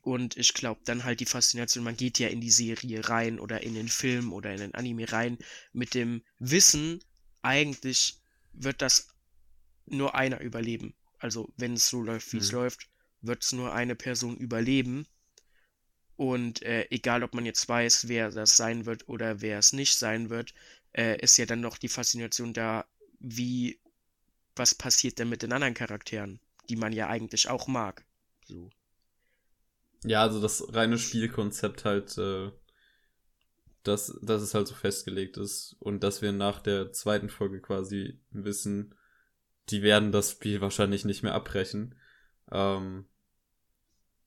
Und 0.00 0.36
ich 0.36 0.54
glaube, 0.54 0.80
dann 0.84 1.04
halt 1.04 1.20
die 1.20 1.26
Faszination, 1.26 1.84
man 1.84 1.96
geht 1.96 2.18
ja 2.18 2.28
in 2.28 2.40
die 2.40 2.50
Serie 2.50 3.08
rein 3.08 3.38
oder 3.38 3.62
in 3.62 3.74
den 3.74 3.88
Film 3.88 4.32
oder 4.32 4.52
in 4.52 4.58
den 4.58 4.74
Anime 4.74 5.10
rein 5.10 5.38
mit 5.72 5.94
dem 5.94 6.22
Wissen, 6.38 7.02
eigentlich 7.40 8.21
wird 8.52 8.82
das 8.82 9.08
nur 9.86 10.14
einer 10.14 10.40
überleben. 10.40 10.94
Also, 11.18 11.52
wenn 11.56 11.74
es 11.74 11.88
so 11.88 12.02
läuft, 12.02 12.32
wie 12.32 12.38
es 12.38 12.50
Mhm. 12.50 12.52
läuft, 12.52 12.90
wird 13.22 13.44
es 13.44 13.52
nur 13.52 13.72
eine 13.74 13.96
Person 13.96 14.36
überleben. 14.36 15.06
Und 16.16 16.62
äh, 16.62 16.86
egal, 16.90 17.22
ob 17.22 17.34
man 17.34 17.44
jetzt 17.44 17.68
weiß, 17.68 18.08
wer 18.08 18.30
das 18.30 18.56
sein 18.56 18.86
wird 18.86 19.08
oder 19.10 19.40
wer 19.42 19.58
es 19.58 19.72
nicht 19.74 19.98
sein 19.98 20.30
wird, 20.30 20.54
äh, 20.94 21.20
ist 21.20 21.36
ja 21.36 21.44
dann 21.46 21.60
noch 21.60 21.76
die 21.78 21.88
Faszination 21.88 22.54
da, 22.54 22.86
wie, 23.18 23.78
was 24.56 24.74
passiert 24.74 25.18
denn 25.18 25.28
mit 25.30 25.42
den 25.42 25.52
anderen 25.52 25.74
Charakteren, 25.74 26.40
die 26.68 26.76
man 26.76 26.92
ja 26.92 27.08
eigentlich 27.08 27.48
auch 27.50 27.68
mag. 27.68 28.04
So. 28.46 28.70
Ja, 30.04 30.22
also 30.22 30.40
das 30.40 30.64
reine 30.74 30.96
Spielkonzept 30.98 31.84
halt, 31.84 32.16
äh, 32.18 32.50
dass, 33.82 34.18
dass 34.22 34.42
es 34.42 34.54
halt 34.54 34.68
so 34.68 34.74
festgelegt 34.74 35.36
ist 35.36 35.76
und 35.80 36.02
dass 36.04 36.22
wir 36.22 36.32
nach 36.32 36.60
der 36.60 36.92
zweiten 36.92 37.28
Folge 37.28 37.60
quasi 37.60 38.20
wissen, 38.30 38.94
die 39.70 39.82
werden 39.82 40.12
das 40.12 40.32
Spiel 40.32 40.60
wahrscheinlich 40.60 41.04
nicht 41.04 41.22
mehr 41.22 41.34
abbrechen. 41.34 41.94
Ähm, 42.50 43.06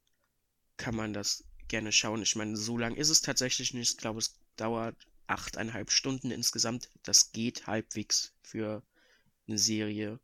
kann 0.78 0.96
man 0.96 1.14
das 1.14 1.44
gerne 1.70 1.92
schauen. 1.92 2.22
Ich 2.24 2.36
meine, 2.36 2.58
so 2.58 2.78
lang 2.78 2.96
ist 2.96 3.10
es 3.10 3.22
tatsächlich 3.22 3.74
nicht. 3.74 3.92
Ich 3.92 3.98
glaube, 3.98 4.20
es 4.20 4.40
dauert 4.58 4.98
achteinhalb 5.28 5.92
Stunden 5.92 6.32
insgesamt. 6.32 6.90
Das 7.04 7.32
geht 7.32 7.68
halbwegs 7.68 8.34
für 8.44 8.84
eine 9.48 9.58
Serie. 9.60 10.20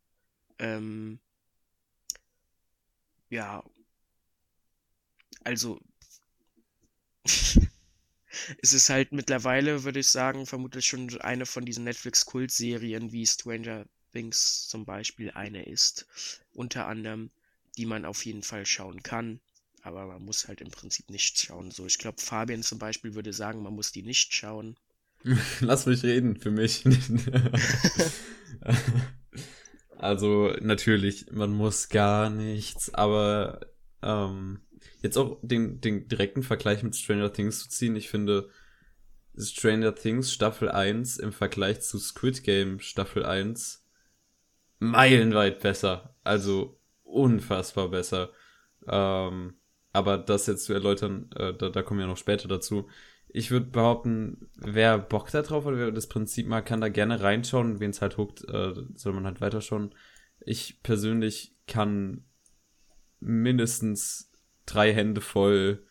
Ähm, 0.60 1.20
ja, 3.30 3.64
also 5.46 5.80
es 8.62 8.74
ist 8.74 8.90
halt 8.90 9.12
mittlerweile, 9.12 9.84
würde 9.84 10.00
ich 10.00 10.08
sagen, 10.10 10.46
vermutlich 10.46 10.86
schon 10.86 11.20
eine 11.22 11.46
von 11.46 11.66
diesen 11.66 11.84
Netflix-Kultserien, 11.86 13.12
wie 13.12 13.26
Stranger 13.26 13.86
Things 14.14 14.68
zum 14.68 14.86
Beispiel 14.86 15.32
eine 15.32 15.66
ist. 15.66 16.08
Unter 16.54 16.88
anderem, 16.88 17.30
die 17.78 17.86
man 17.86 18.06
auf 18.06 18.26
jeden 18.26 18.44
Fall 18.44 18.66
schauen 18.66 19.04
kann. 19.04 19.40
Aber 19.82 20.06
man 20.08 20.24
muss 20.26 20.48
halt 20.48 20.62
im 20.62 20.72
Prinzip 20.72 21.10
nicht 21.10 21.40
schauen. 21.40 21.72
So, 21.72 21.86
ich 21.86 21.98
glaube, 21.98 22.22
Fabian 22.22 22.64
zum 22.64 22.80
Beispiel 22.80 23.14
würde 23.16 23.34
sagen, 23.34 23.62
man 23.64 23.74
muss 23.76 23.92
die 23.92 24.04
nicht 24.04 24.34
schauen. 24.34 24.76
Lass 25.62 25.86
mich 25.86 26.04
reden, 26.04 26.38
für 26.38 26.52
mich. 26.52 26.86
also, 29.98 30.54
natürlich, 30.62 31.32
man 31.32 31.52
muss 31.52 31.90
gar 31.90 32.30
nichts, 32.30 32.94
aber 32.94 33.60
ähm, 34.02 34.62
jetzt 35.02 35.18
auch 35.18 35.40
den, 35.42 35.82
den 35.82 36.08
direkten 36.08 36.44
Vergleich 36.44 36.84
mit 36.84 36.96
Stranger 36.96 37.34
Things 37.34 37.64
zu 37.64 37.70
ziehen, 37.70 37.96
ich 37.96 38.10
finde 38.10 38.50
Stranger 39.38 39.94
Things 39.94 40.34
Staffel 40.34 40.70
1 40.70 41.18
im 41.18 41.32
Vergleich 41.32 41.82
zu 41.82 42.00
Squid 42.00 42.44
Game 42.44 42.80
Staffel 42.80 43.26
1 43.26 43.86
meilenweit 44.80 45.62
besser. 45.62 46.16
Also 46.24 46.80
unfassbar 47.04 47.90
besser. 47.90 48.32
Ähm, 48.88 49.56
aber 49.94 50.18
das 50.18 50.48
jetzt 50.48 50.66
zu 50.66 50.74
erläutern, 50.74 51.30
äh, 51.36 51.54
da, 51.54 51.70
da 51.70 51.84
kommen 51.84 52.00
wir 52.00 52.08
noch 52.08 52.18
später 52.18 52.48
dazu. 52.48 52.90
Ich 53.38 53.52
würde 53.52 53.68
behaupten, 53.68 54.50
wer 54.56 54.98
Bock 54.98 55.30
da 55.30 55.44
drauf 55.44 55.66
hat, 55.66 55.76
wer 55.76 55.92
das 55.92 56.08
Prinzip 56.08 56.48
mag, 56.48 56.66
kann 56.66 56.82
da 56.82 56.90
gerne 56.90 57.22
reinschauen. 57.22 57.80
Wen 57.80 57.92
es 57.92 58.02
halt 58.02 58.18
huckt, 58.18 58.44
äh, 58.50 58.74
soll 58.96 59.14
man 59.14 59.28
halt 59.28 59.42
weiterschauen. 59.42 59.94
Ich 60.40 60.82
persönlich 60.82 61.56
kann 61.68 62.26
mindestens 63.20 64.32
drei 64.66 64.92
Hände 64.92 65.22
voll 65.22 65.86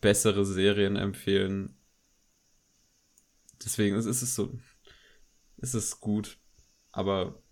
bessere 0.00 0.46
Serien 0.46 0.94
empfehlen. 0.94 1.76
Deswegen 3.64 3.96
ist, 3.96 4.06
ist 4.06 4.22
es 4.22 4.36
so, 4.36 4.56
ist 5.56 5.74
es 5.74 5.98
gut, 5.98 6.38
aber 6.92 7.42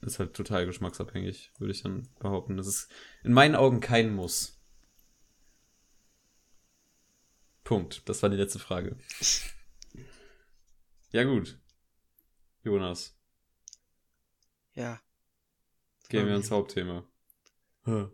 ist 0.00 0.18
halt 0.18 0.34
total 0.34 0.66
geschmacksabhängig, 0.66 1.52
würde 1.58 1.72
ich 1.72 1.84
dann 1.84 2.08
behaupten. 2.18 2.56
Das 2.56 2.66
ist 2.66 2.90
in 3.22 3.32
meinen 3.32 3.54
Augen 3.54 3.78
kein 3.78 4.12
Muss. 4.12 4.55
Punkt. 7.66 8.08
Das 8.08 8.22
war 8.22 8.30
die 8.30 8.36
letzte 8.36 8.60
Frage. 8.60 8.96
Ja, 11.10 11.24
gut. 11.24 11.58
Jonas. 12.62 13.18
Ja. 14.74 15.02
Gehen 16.08 16.28
wir 16.28 16.36
ins 16.36 16.52
Hauptthema. 16.52 17.04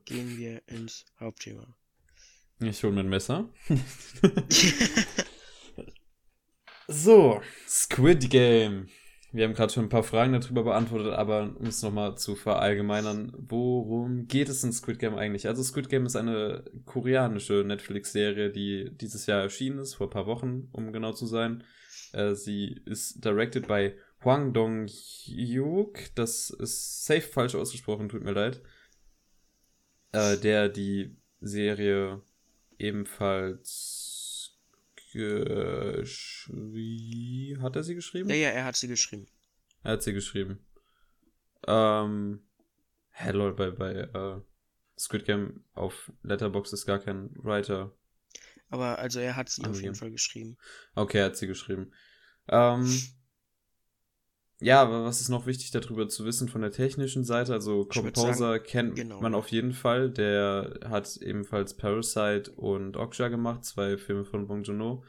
Gehen 0.07 0.39
wir 0.39 0.67
ins 0.69 1.05
Hauptthema. 1.21 1.77
Ich 2.61 2.83
hole 2.83 2.95
mein 2.95 3.11
Messer. 3.11 3.51
so, 6.89 7.43
Squid 7.69 8.31
Game. 8.31 8.89
Wir 9.35 9.45
haben 9.45 9.55
gerade 9.55 9.73
schon 9.73 9.87
ein 9.87 9.89
paar 9.89 10.03
Fragen 10.03 10.35
darüber 10.35 10.63
beantwortet, 10.63 11.15
aber 11.15 11.57
um 11.59 11.67
es 11.67 11.81
nochmal 11.81 12.19
zu 12.19 12.37
verallgemeinern, 12.37 13.33
worum 13.35 14.29
geht 14.29 14.51
es 14.51 14.63
in 14.63 14.73
Squid 14.73 14.99
Game 14.99 15.15
eigentlich? 15.15 15.49
Also 15.49 15.63
Squid 15.63 15.89
Game 15.89 16.05
ist 16.05 16.17
eine 16.17 16.65
koreanische 16.85 17.65
Netflix-Serie, 17.67 18.51
die 18.51 18.91
dieses 18.93 19.25
Jahr 19.25 19.41
erschienen 19.41 19.79
ist, 19.79 19.95
vor 19.95 20.09
ein 20.09 20.11
paar 20.11 20.27
Wochen, 20.27 20.69
um 20.73 20.93
genau 20.93 21.13
zu 21.13 21.25
sein. 21.25 21.65
Äh, 22.13 22.35
sie 22.35 22.83
ist 22.85 23.25
directed 23.25 23.67
by 23.69 23.95
Hwang 24.21 24.53
Dong-hyuk, 24.53 26.15
das 26.15 26.51
ist 26.51 27.07
safe 27.07 27.23
falsch 27.23 27.55
ausgesprochen, 27.55 28.11
tut 28.11 28.23
mir 28.23 28.33
leid. 28.33 28.61
Äh, 30.13 30.37
der 30.37 30.69
die 30.69 31.17
Serie 31.41 32.21
ebenfalls 32.79 34.02
geschrieben. 35.13 36.43
Hat 37.63 37.77
er 37.77 37.83
sie 37.83 37.95
geschrieben? 37.95 38.29
Ja, 38.29 38.37
ja, 38.37 38.49
er 38.49 38.65
hat 38.65 38.77
sie 38.77 38.89
geschrieben. 38.89 39.27
Er 39.83 39.93
hat 39.93 40.03
sie 40.03 40.13
geschrieben. 40.13 40.67
Ähm, 41.67 42.47
hä, 43.11 43.31
lol, 43.31 43.55
bei, 43.55 43.71
bei 43.71 43.93
äh, 43.93 44.41
Squid 44.99 45.25
Game 45.25 45.65
auf 45.75 46.13
Letterbox 46.23 46.73
ist 46.73 46.87
gar 46.87 46.99
kein 46.99 47.31
Writer. 47.35 47.97
Aber 48.69 48.99
also 48.99 49.21
er 49.21 49.37
hat 49.37 49.49
sie 49.49 49.65
auf 49.65 49.81
jeden 49.81 49.95
Fall 49.95 50.11
geschrieben. 50.11 50.57
Okay, 50.95 51.19
er 51.19 51.27
hat 51.27 51.37
sie 51.37 51.47
geschrieben. 51.47 51.93
Ähm, 52.49 52.87
ja, 54.63 54.81
aber 54.81 55.05
was 55.05 55.21
ist 55.21 55.29
noch 55.29 55.47
wichtig 55.47 55.73
darüber 55.73 56.09
zu 56.09 56.25
wissen 56.25 56.49
von 56.49 56.61
der 56.63 56.71
technischen 56.71 57.25
Seite? 57.25 57.53
Also 57.53 57.85
Composer 57.85 58.35
sagen, 58.35 58.65
kennt 58.65 58.97
genau. 58.97 59.21
man 59.21 59.35
auf 59.35 59.49
jeden 59.49 59.73
Fall. 59.73 60.11
Der 60.11 60.79
hat 60.85 61.17
ebenfalls 61.17 61.77
Parasite 61.77 62.53
und 62.53 62.97
Okja 62.97 63.29
gemacht, 63.29 63.65
zwei 63.65 63.99
Filme 63.99 64.25
von 64.25 64.47
Bong 64.47 64.63
Joon-ho. 64.63 65.05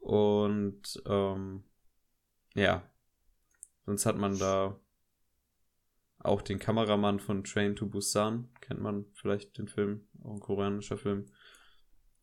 Und 0.00 1.00
ähm, 1.06 1.62
ja, 2.54 2.90
sonst 3.86 4.04
hat 4.04 4.16
man 4.16 4.36
da 4.36 4.80
auch 6.18 6.42
den 6.42 6.58
Kameramann 6.58 7.20
von 7.20 7.44
Train 7.44 7.76
to 7.76 7.86
Busan, 7.86 8.48
kennt 8.60 8.80
man 8.80 9.06
vielleicht 9.14 9.56
den 9.58 9.68
Film, 9.68 10.08
auch 10.24 10.32
ein 10.32 10.40
koreanischer 10.40 10.98
Film. 10.98 11.26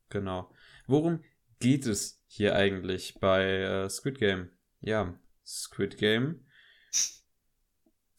Genau. 0.10 0.52
Worum 0.88 1.24
geht 1.60 1.86
es 1.86 2.22
hier 2.28 2.56
eigentlich 2.56 3.16
bei 3.22 3.46
äh, 3.46 3.90
Squid 3.90 4.20
Game? 4.20 4.50
Ja, 4.82 5.18
Squid 5.46 5.98
Game 5.98 6.46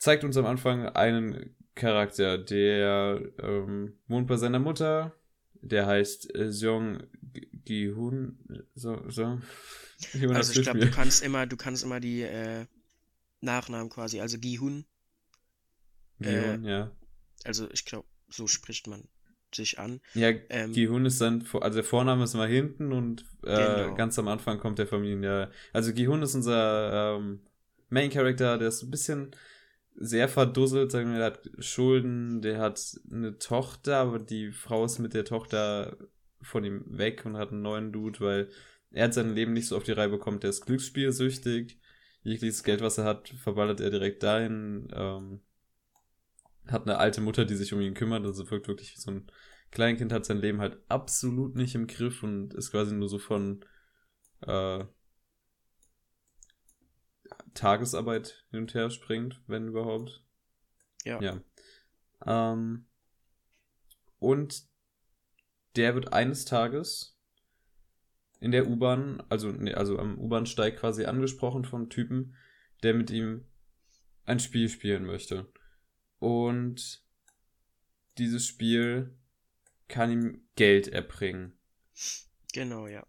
zeigt 0.06 0.24
uns 0.24 0.36
am 0.36 0.46
Anfang 0.46 0.86
einen 0.88 1.54
Charakter, 1.74 2.38
der 2.38 3.20
ähm, 3.42 3.98
wohnt 4.08 4.26
bei 4.28 4.36
seiner 4.36 4.58
Mutter, 4.58 5.12
der 5.60 5.86
heißt 5.86 6.34
äh, 6.34 6.50
Seong 6.50 7.02
Gi-hun. 7.64 8.38
So, 8.74 9.02
so. 9.08 9.40
Also 10.30 10.52
ich 10.52 10.62
glaube, 10.62 10.80
du 10.80 10.90
kannst 10.90 11.22
immer, 11.22 11.46
du 11.46 11.56
kannst 11.56 11.82
immer 11.82 12.00
die 12.00 12.20
äh, 12.22 12.66
Nachnamen 13.40 13.88
quasi, 13.88 14.20
also 14.20 14.38
Gihun, 14.38 14.84
Gi-hun, 16.20 16.64
ja. 16.64 16.90
also 17.44 17.68
ich 17.70 17.84
glaube, 17.84 18.06
so 18.28 18.46
spricht 18.46 18.86
man 18.86 19.08
sich 19.54 19.78
an. 19.78 20.00
Ja, 20.14 20.30
Ähm, 20.50 20.72
Gihun 20.72 21.06
ist 21.06 21.20
dann, 21.20 21.42
vor- 21.42 21.62
also 21.62 21.76
der 21.76 21.84
Vorname 21.84 22.24
ist 22.24 22.34
mal 22.34 22.48
hinten 22.48 22.92
und 22.92 23.24
äh, 23.44 23.56
Genau. 23.84 23.94
ganz 23.94 24.18
am 24.18 24.28
Anfang 24.28 24.58
kommt 24.58 24.78
der 24.78 24.86
Familien. 24.86 25.48
Also 25.72 25.92
Gihun 25.94 26.22
ist 26.22 26.34
unser 26.34 27.16
ähm, 27.16 27.40
Main 27.88 28.10
Character, 28.10 28.58
der 28.58 28.68
ist 28.68 28.82
ein 28.82 28.90
bisschen 28.90 29.30
sehr 29.98 30.28
verdusselt, 30.28 30.92
sagen 30.92 31.10
wir, 31.12 31.18
der 31.18 31.26
hat 31.26 31.50
Schulden, 31.58 32.42
der 32.42 32.58
hat 32.58 32.80
eine 33.10 33.38
Tochter, 33.38 33.98
aber 33.98 34.18
die 34.18 34.52
Frau 34.52 34.84
ist 34.84 34.98
mit 34.98 35.14
der 35.14 35.24
Tochter 35.24 35.96
von 36.42 36.64
ihm 36.64 36.84
weg 36.86 37.24
und 37.24 37.36
hat 37.36 37.50
einen 37.50 37.62
neuen 37.62 37.92
Dude, 37.92 38.20
weil 38.20 38.48
er 38.90 39.04
hat 39.04 39.14
sein 39.14 39.34
Leben 39.34 39.52
nicht 39.52 39.68
so 39.68 39.76
auf 39.76 39.84
die 39.84 39.92
Reihe 39.92 40.08
bekommen, 40.08 40.40
der 40.40 40.50
ist 40.50 40.66
glücksspielsüchtig, 40.66 41.78
jegliches 42.22 42.62
Geld, 42.62 42.80
was 42.80 42.98
er 42.98 43.04
hat, 43.04 43.28
verballert 43.28 43.80
er 43.80 43.90
direkt 43.90 44.22
dahin, 44.22 44.88
ähm, 44.92 45.40
hat 46.66 46.82
eine 46.82 46.98
alte 46.98 47.20
Mutter, 47.20 47.44
die 47.44 47.56
sich 47.56 47.72
um 47.72 47.80
ihn 47.80 47.94
kümmert, 47.94 48.24
also 48.24 48.50
wirkt 48.50 48.68
wirklich 48.68 48.94
wie 48.94 49.00
so 49.00 49.10
ein 49.10 49.26
Kleinkind, 49.70 50.12
hat 50.12 50.24
sein 50.24 50.38
Leben 50.38 50.60
halt 50.60 50.78
absolut 50.88 51.56
nicht 51.56 51.74
im 51.74 51.86
Griff 51.86 52.22
und 52.22 52.54
ist 52.54 52.70
quasi 52.70 52.94
nur 52.94 53.08
so 53.08 53.18
von 53.18 53.64
äh, 54.46 54.84
Tagesarbeit 57.56 58.44
hin 58.50 58.60
und 58.60 58.74
her 58.74 58.90
springt, 58.90 59.40
wenn 59.46 59.68
überhaupt. 59.68 60.22
Ja. 61.04 61.20
Ja. 61.20 61.40
Ähm, 62.24 62.86
und 64.18 64.64
der 65.76 65.94
wird 65.94 66.12
eines 66.12 66.44
Tages 66.44 67.16
in 68.40 68.50
der 68.50 68.68
U-Bahn, 68.68 69.22
also, 69.28 69.50
nee, 69.50 69.74
also 69.74 69.98
am 69.98 70.18
U-Bahnsteig 70.18 70.76
quasi 70.76 71.04
angesprochen 71.04 71.64
vom 71.64 71.88
Typen, 71.88 72.36
der 72.82 72.94
mit 72.94 73.10
ihm 73.10 73.46
ein 74.24 74.40
Spiel 74.40 74.68
spielen 74.68 75.04
möchte. 75.04 75.46
Und 76.18 77.02
dieses 78.18 78.46
Spiel 78.46 79.16
kann 79.88 80.10
ihm 80.10 80.40
Geld 80.56 80.88
erbringen. 80.88 81.52
Genau, 82.52 82.86
ja. 82.86 83.06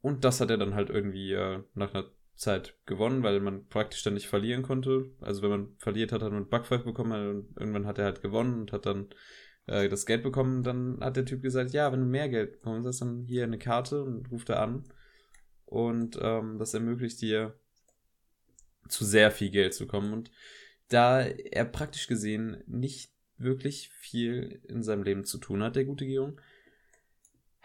Und 0.00 0.24
das 0.24 0.40
hat 0.40 0.50
er 0.50 0.58
dann 0.58 0.74
halt 0.74 0.88
irgendwie 0.88 1.32
äh, 1.32 1.62
nach 1.74 1.94
einer 1.94 2.08
Zeit 2.36 2.76
gewonnen, 2.86 3.22
weil 3.22 3.40
man 3.40 3.66
praktisch 3.66 4.02
dann 4.02 4.14
nicht 4.14 4.28
verlieren 4.28 4.62
konnte. 4.62 5.10
Also 5.20 5.42
wenn 5.42 5.50
man 5.50 5.76
verliert 5.78 6.12
hat, 6.12 6.22
hat 6.22 6.32
man 6.32 6.48
Backpfeife 6.48 6.84
bekommen 6.84 7.28
und 7.28 7.56
irgendwann 7.58 7.86
hat 7.86 7.98
er 7.98 8.04
halt 8.04 8.22
gewonnen 8.22 8.60
und 8.60 8.72
hat 8.72 8.86
dann 8.86 9.08
äh, 9.66 9.88
das 9.88 10.06
Geld 10.06 10.22
bekommen. 10.22 10.62
Dann 10.62 10.98
hat 11.00 11.16
der 11.16 11.24
Typ 11.24 11.42
gesagt, 11.42 11.72
ja, 11.72 11.90
wenn 11.92 12.00
du 12.00 12.06
mehr 12.06 12.28
Geld 12.28 12.52
bekommst, 12.52 12.86
hast 12.86 13.00
dann 13.00 13.24
hier 13.24 13.44
eine 13.44 13.58
Karte 13.58 14.02
und 14.02 14.30
ruft 14.30 14.50
er 14.50 14.60
an. 14.60 14.84
Und 15.64 16.18
ähm, 16.20 16.58
das 16.58 16.74
ermöglicht 16.74 17.20
dir 17.20 17.58
zu 18.88 19.04
sehr 19.04 19.30
viel 19.30 19.50
Geld 19.50 19.74
zu 19.74 19.86
kommen. 19.86 20.12
Und 20.12 20.30
da 20.88 21.22
er 21.22 21.64
praktisch 21.64 22.06
gesehen 22.06 22.62
nicht 22.66 23.12
wirklich 23.38 23.90
viel 23.90 24.62
in 24.68 24.82
seinem 24.82 25.02
Leben 25.02 25.24
zu 25.24 25.38
tun 25.38 25.62
hat, 25.62 25.76
der 25.76 25.84
gute 25.84 26.06
Georg, 26.06 26.40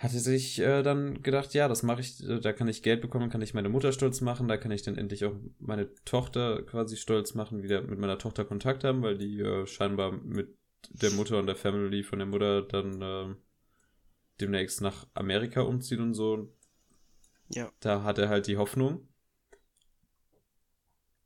hatte 0.01 0.19
sich 0.19 0.59
äh, 0.59 0.81
dann 0.81 1.21
gedacht, 1.21 1.53
ja, 1.53 1.67
das 1.67 1.83
mache 1.83 2.01
ich, 2.01 2.27
äh, 2.27 2.39
da 2.39 2.53
kann 2.53 2.67
ich 2.67 2.81
Geld 2.81 3.01
bekommen, 3.01 3.29
kann 3.29 3.41
ich 3.41 3.53
meine 3.53 3.69
Mutter 3.69 3.91
stolz 3.91 4.21
machen, 4.21 4.47
da 4.47 4.57
kann 4.57 4.71
ich 4.71 4.81
dann 4.81 4.97
endlich 4.97 5.25
auch 5.25 5.35
meine 5.59 5.93
Tochter 6.05 6.63
quasi 6.63 6.97
stolz 6.97 7.35
machen, 7.35 7.61
wieder 7.61 7.81
mit 7.81 7.99
meiner 7.99 8.17
Tochter 8.17 8.43
Kontakt 8.43 8.83
haben, 8.83 9.03
weil 9.03 9.17
die 9.17 9.39
äh, 9.39 9.67
scheinbar 9.67 10.11
mit 10.11 10.57
der 10.89 11.11
Mutter 11.11 11.37
und 11.37 11.45
der 11.45 11.55
Family 11.55 12.01
von 12.01 12.17
der 12.17 12.25
Mutter 12.25 12.63
dann 12.63 13.01
äh, 13.01 13.35
demnächst 14.39 14.81
nach 14.81 15.05
Amerika 15.13 15.61
umzieht 15.61 15.99
und 15.99 16.15
so. 16.15 16.51
Ja. 17.49 17.71
Da 17.79 18.01
hat 18.01 18.17
er 18.17 18.29
halt 18.29 18.47
die 18.47 18.57
Hoffnung. 18.57 19.07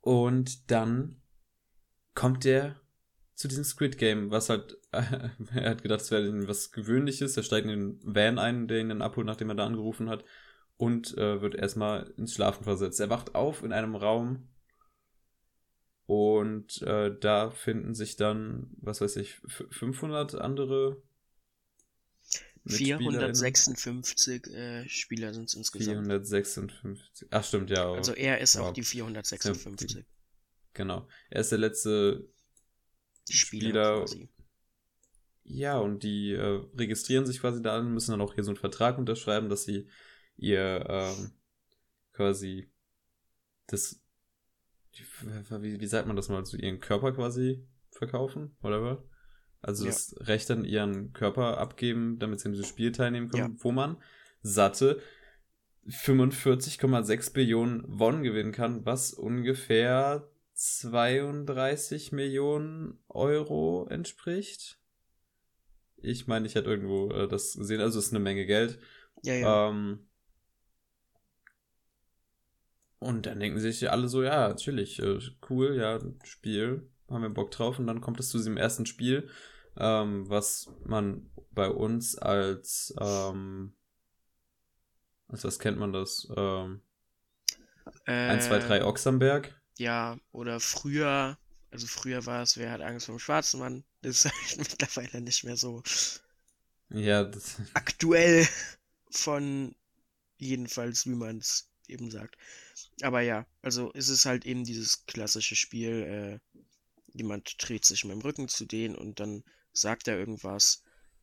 Und 0.02 0.70
dann 0.70 1.22
kommt 2.14 2.44
er 2.44 2.80
zu 3.36 3.48
diesem 3.48 3.64
Squid 3.64 3.98
Game, 3.98 4.30
was 4.30 4.48
halt, 4.48 4.78
er 4.90 5.70
hat 5.70 5.82
gedacht, 5.82 6.00
es 6.00 6.10
wäre 6.10 6.48
was 6.48 6.72
Gewöhnliches. 6.72 7.36
Er 7.36 7.42
steigt 7.44 7.68
in 7.68 7.98
den 7.98 8.00
Van 8.02 8.38
ein, 8.38 8.66
der 8.66 8.80
ihn 8.80 8.88
dann 8.88 9.02
abholt, 9.02 9.26
nachdem 9.26 9.50
er 9.50 9.54
da 9.54 9.66
angerufen 9.66 10.08
hat, 10.08 10.24
und 10.78 11.16
äh, 11.16 11.40
wird 11.40 11.54
erstmal 11.54 12.12
ins 12.16 12.34
Schlafen 12.34 12.64
versetzt. 12.64 12.98
Er 12.98 13.10
wacht 13.10 13.34
auf 13.34 13.62
in 13.62 13.72
einem 13.72 13.94
Raum 13.94 14.48
und 16.06 16.82
äh, 16.82 17.16
da 17.18 17.50
finden 17.50 17.94
sich 17.94 18.16
dann, 18.16 18.70
was 18.80 19.00
weiß 19.00 19.16
ich, 19.16 19.40
f- 19.44 19.66
500 19.70 20.34
andere 20.36 21.02
MitspielerInnen? 22.64 23.34
456 23.34 24.46
äh, 24.48 24.88
Spieler 24.88 25.34
sind 25.34 25.44
es 25.48 25.54
insgesamt. 25.54 26.06
456. 26.06 27.28
Ach, 27.30 27.44
stimmt, 27.44 27.70
ja. 27.70 27.92
Also 27.92 28.12
er 28.14 28.40
ist 28.40 28.56
auch 28.56 28.72
die 28.72 28.82
456 28.82 30.04
Genau. 30.74 31.08
Er 31.30 31.40
ist 31.40 31.52
der 31.52 31.58
letzte 31.58 32.28
Spieler, 33.28 33.68
Spieler. 33.68 33.98
quasi. 34.00 34.28
Ja, 35.44 35.78
und 35.78 36.02
die 36.02 36.32
äh, 36.32 36.62
registrieren 36.76 37.24
sich 37.26 37.40
quasi 37.40 37.62
da 37.62 37.78
an, 37.78 37.92
müssen 37.94 38.10
dann 38.10 38.20
auch 38.20 38.34
hier 38.34 38.42
so 38.44 38.50
einen 38.50 38.56
Vertrag 38.58 38.98
unterschreiben, 38.98 39.48
dass 39.48 39.64
sie 39.64 39.88
ihr 40.36 40.84
ähm, 40.88 41.32
quasi 42.12 42.68
das, 43.68 44.02
wie, 45.60 45.80
wie 45.80 45.86
sagt 45.86 46.06
man 46.08 46.16
das 46.16 46.28
mal, 46.28 46.44
so 46.44 46.56
ihren 46.56 46.80
Körper 46.80 47.12
quasi 47.12 47.64
verkaufen, 47.92 48.56
was? 48.60 48.98
Also 49.62 49.84
Ja. 49.84 49.90
das 49.92 50.14
Recht 50.20 50.50
an 50.50 50.64
ihren 50.64 51.12
Körper 51.12 51.58
abgeben, 51.58 52.18
damit 52.18 52.40
sie 52.40 52.46
an 52.46 52.52
diesem 52.52 52.66
Spiel 52.66 52.92
teilnehmen 52.92 53.28
können, 53.28 53.54
Ja. 53.56 53.62
wo 53.64 53.72
man 53.72 53.96
satte 54.42 55.00
45,6 55.88 57.32
Billionen 57.32 57.84
Won 57.86 58.22
gewinnen 58.22 58.52
kann, 58.52 58.84
was 58.84 59.12
ungefähr 59.12 60.28
32 60.56 62.12
Millionen 62.12 62.98
Euro 63.08 63.86
entspricht. 63.90 64.78
Ich 65.98 66.26
meine, 66.26 66.46
ich 66.46 66.54
hätte 66.54 66.70
irgendwo 66.70 67.10
äh, 67.10 67.28
das 67.28 67.54
gesehen, 67.54 67.80
also 67.80 67.98
es 67.98 68.06
ist 68.06 68.12
eine 68.12 68.22
Menge 68.22 68.46
Geld. 68.46 68.78
Ja, 69.22 69.34
ja. 69.34 69.68
Ähm, 69.68 70.08
und 72.98 73.26
dann 73.26 73.38
denken 73.38 73.60
sich 73.60 73.90
alle 73.90 74.08
so, 74.08 74.22
ja, 74.22 74.48
natürlich, 74.48 74.98
äh, 75.00 75.18
cool, 75.50 75.76
ja, 75.76 76.00
Spiel, 76.24 76.88
haben 77.10 77.22
wir 77.22 77.30
Bock 77.30 77.50
drauf. 77.50 77.78
Und 77.78 77.86
dann 77.86 78.00
kommt 78.00 78.18
es 78.18 78.30
zu 78.30 78.38
diesem 78.38 78.56
ersten 78.56 78.86
Spiel, 78.86 79.28
ähm, 79.76 80.28
was 80.28 80.72
man 80.84 81.30
bei 81.50 81.68
uns 81.68 82.16
als, 82.16 82.94
ähm, 82.98 83.74
als 85.28 85.44
was 85.44 85.58
kennt 85.58 85.78
man 85.78 85.92
das? 85.92 86.26
Ähm, 86.34 86.80
äh, 88.06 88.30
1, 88.30 88.46
2, 88.46 88.58
3 88.58 88.84
Ochsenberg. 88.84 89.55
Ja, 89.76 90.18
oder 90.32 90.60
früher, 90.60 91.38
also 91.70 91.86
früher 91.86 92.24
war 92.26 92.42
es, 92.42 92.56
wer 92.56 92.70
hat 92.70 92.80
Angst 92.80 93.06
vor 93.06 93.14
dem 93.14 93.18
schwarzen 93.18 93.60
Mann? 93.60 93.84
Das 94.02 94.24
ist 94.24 94.24
halt 94.24 94.58
mittlerweile 94.58 95.20
nicht 95.20 95.44
mehr 95.44 95.56
so 95.56 95.82
Ja, 96.90 97.24
das, 97.24 97.56
aktuell 97.74 98.46
von 99.10 99.74
jedenfalls, 100.38 101.06
wie 101.06 101.14
man 101.14 101.38
es 101.38 101.70
eben 101.88 102.10
sagt. 102.10 102.36
Aber 103.02 103.20
ja, 103.20 103.46
also 103.62 103.92
es 103.94 104.08
ist 104.08 104.26
halt 104.26 104.44
eben 104.46 104.64
dieses 104.64 105.06
klassische 105.06 105.56
Spiel, 105.56 106.40
äh, 106.54 106.62
jemand 107.12 107.56
dreht 107.58 107.84
sich 107.84 108.04
mit 108.04 108.12
dem 108.12 108.20
Rücken 108.20 108.48
zu 108.48 108.64
denen 108.64 108.94
und 108.94 109.20
dann 109.20 109.44
sagt 109.72 110.08
er 110.08 110.18
irgendwas 110.18 110.82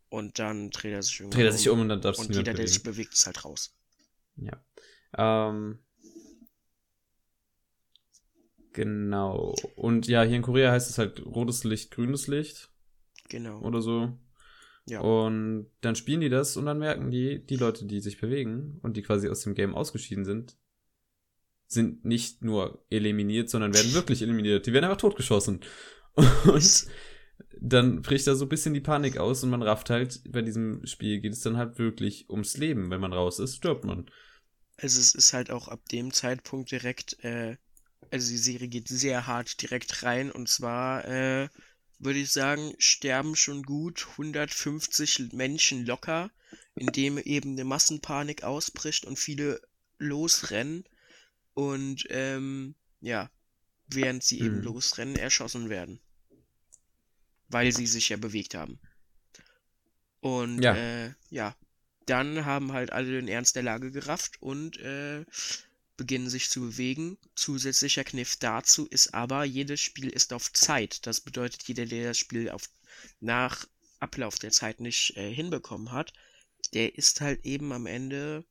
und 0.10 0.40
dann 0.40 0.70
dreht 0.70 0.94
er 0.94 1.04
sich 1.04 1.18
dreht 1.18 1.46
er 1.46 1.52
sich 1.52 1.70
um 1.70 1.82
und 1.82 1.90
dann 1.90 2.02
darfst 2.02 2.22
und 2.22 2.30
du 2.30 2.34
jeder, 2.34 2.52
niemand 2.52 2.60
der 2.60 2.68
sich 2.68 2.84
bewegt, 2.84 3.14
ist 3.14 3.26
halt 3.26 3.44
raus. 3.46 3.76
Ja. 4.38 4.64
Ähm, 5.18 5.80
genau. 8.74 9.56
Und 9.76 10.08
ja, 10.08 10.24
hier 10.24 10.36
in 10.36 10.42
Korea 10.42 10.72
heißt 10.72 10.90
es 10.90 10.98
halt 10.98 11.26
rotes 11.26 11.64
Licht, 11.64 11.92
grünes 11.92 12.28
Licht 12.28 12.70
Genau. 13.30 13.62
oder 13.62 13.82
so. 13.82 14.18
Ja. 14.86 15.00
Und 15.00 15.68
dann 15.82 15.96
spielen 15.96 16.22
die 16.22 16.30
das 16.30 16.58
und 16.58 16.66
dann 16.66 16.80
merken 16.80 17.10
die, 17.10 17.46
die 17.46 17.56
Leute, 17.56 17.86
die 17.86 18.02
sich 18.02 18.20
bewegen 18.20 18.80
und 18.82 18.98
die 18.98 19.02
quasi 19.02 19.30
aus 19.30 19.42
dem 19.42 19.56
Game 19.56 19.76
ausgeschieden 19.76 20.26
sind, 20.26 20.58
sind 21.68 22.04
nicht 22.04 22.44
nur 22.44 22.86
eliminiert, 22.90 23.50
sondern 23.50 23.74
werden 23.74 23.94
wirklich 23.94 24.22
eliminiert. 24.22 24.66
Die 24.68 24.74
werden 24.74 24.86
einfach 24.86 24.98
totgeschossen. 24.98 25.62
Und 26.46 26.86
dann 27.60 28.02
bricht 28.02 28.28
da 28.28 28.36
so 28.36 28.46
ein 28.46 28.50
bisschen 28.50 28.74
die 28.74 28.82
Panik 28.82 29.18
aus 29.18 29.44
und 29.44 29.50
man 29.50 29.64
rafft 29.64 29.90
halt, 29.90 30.22
bei 30.32 30.42
diesem 30.42 30.86
Spiel 30.86 31.22
geht 31.22 31.34
es 31.34 31.40
dann 31.40 31.58
halt 31.58 31.80
wirklich 31.80 32.30
ums 32.30 32.58
Leben. 32.58 32.92
Wenn 32.92 33.02
man 33.02 33.14
raus 33.14 33.40
ist, 33.40 33.56
stirbt 33.56 33.86
man. 33.86 34.06
Also 34.78 35.00
es 35.00 35.16
ist 35.16 35.34
halt 35.34 35.50
auch 35.50 35.68
ab 35.68 35.88
dem 35.90 36.12
Zeitpunkt 36.12 36.72
direkt, 36.72 37.24
äh, 37.24 37.58
also 38.14 38.30
die 38.30 38.38
Serie 38.38 38.68
geht 38.68 38.88
sehr 38.88 39.26
hart 39.26 39.60
direkt 39.60 40.04
rein 40.04 40.32
und 40.32 40.48
zwar, 40.48 41.04
äh, 41.06 41.50
würde 41.98 42.20
ich 42.20 42.32
sagen, 42.32 42.76
sterben 42.78 43.36
schon 43.36 43.64
gut 43.64 44.06
150 44.18 45.34
Menschen 45.34 45.84
locker, 45.88 46.30
indem 46.76 47.18
eben 47.18 47.54
eine 47.54 47.64
Massenpanik 47.64 48.44
ausbricht 48.44 49.06
und 49.06 49.18
viele 49.18 49.60
losrennen 49.98 50.84
und 51.56 52.06
ähm, 52.12 52.76
ja, 53.02 53.32
während 53.88 54.24
sie 54.24 54.42
eben 54.42 54.58
Mhm. 54.58 54.64
losrennen, 54.64 55.16
erschossen 55.16 55.70
werden. 55.70 56.00
Weil 57.50 57.72
sie 57.72 57.88
sich 57.88 58.10
ja 58.10 58.18
bewegt 58.18 58.54
haben. 58.54 58.80
Und 60.22 60.64
Ja. 60.64 60.76
äh, 60.76 61.14
ja, 61.32 61.56
dann 62.06 62.46
haben 62.46 62.74
halt 62.74 62.92
alle 62.92 63.10
den 63.10 63.28
Ernst 63.28 63.56
der 63.56 63.64
Lage 63.64 63.90
gerafft 63.92 64.40
und 64.40 64.78
äh, 64.78 65.26
beginnen 65.98 66.30
sich 66.30 66.50
zu 66.50 66.62
bewegen. 66.62 67.18
Zusätzlicher 67.36 68.04
Kniff 68.04 68.36
dazu 68.38 68.88
ist 68.88 69.14
aber, 69.14 69.44
jedes 69.44 69.80
Spiel 69.80 70.10
ist 70.10 70.34
auf 70.34 70.52
Zeit. 70.54 71.06
Das 71.06 71.22
bedeutet, 71.22 71.64
jeder, 71.64 71.86
der 71.86 72.10
das 72.10 72.18
Spiel 72.18 72.50
auf, 72.50 72.70
nach 73.20 73.68
Ablauf 74.00 74.40
der 74.40 74.52
Zeit 74.52 74.80
nicht 74.80 75.16
äh, 75.18 75.34
hinbekommen 75.34 75.92
hat, 75.92 76.14
der 76.74 76.96
ist 76.98 77.22
halt 77.22 77.46
eben 77.46 77.72
am 77.72 77.86
Ende 77.86 78.46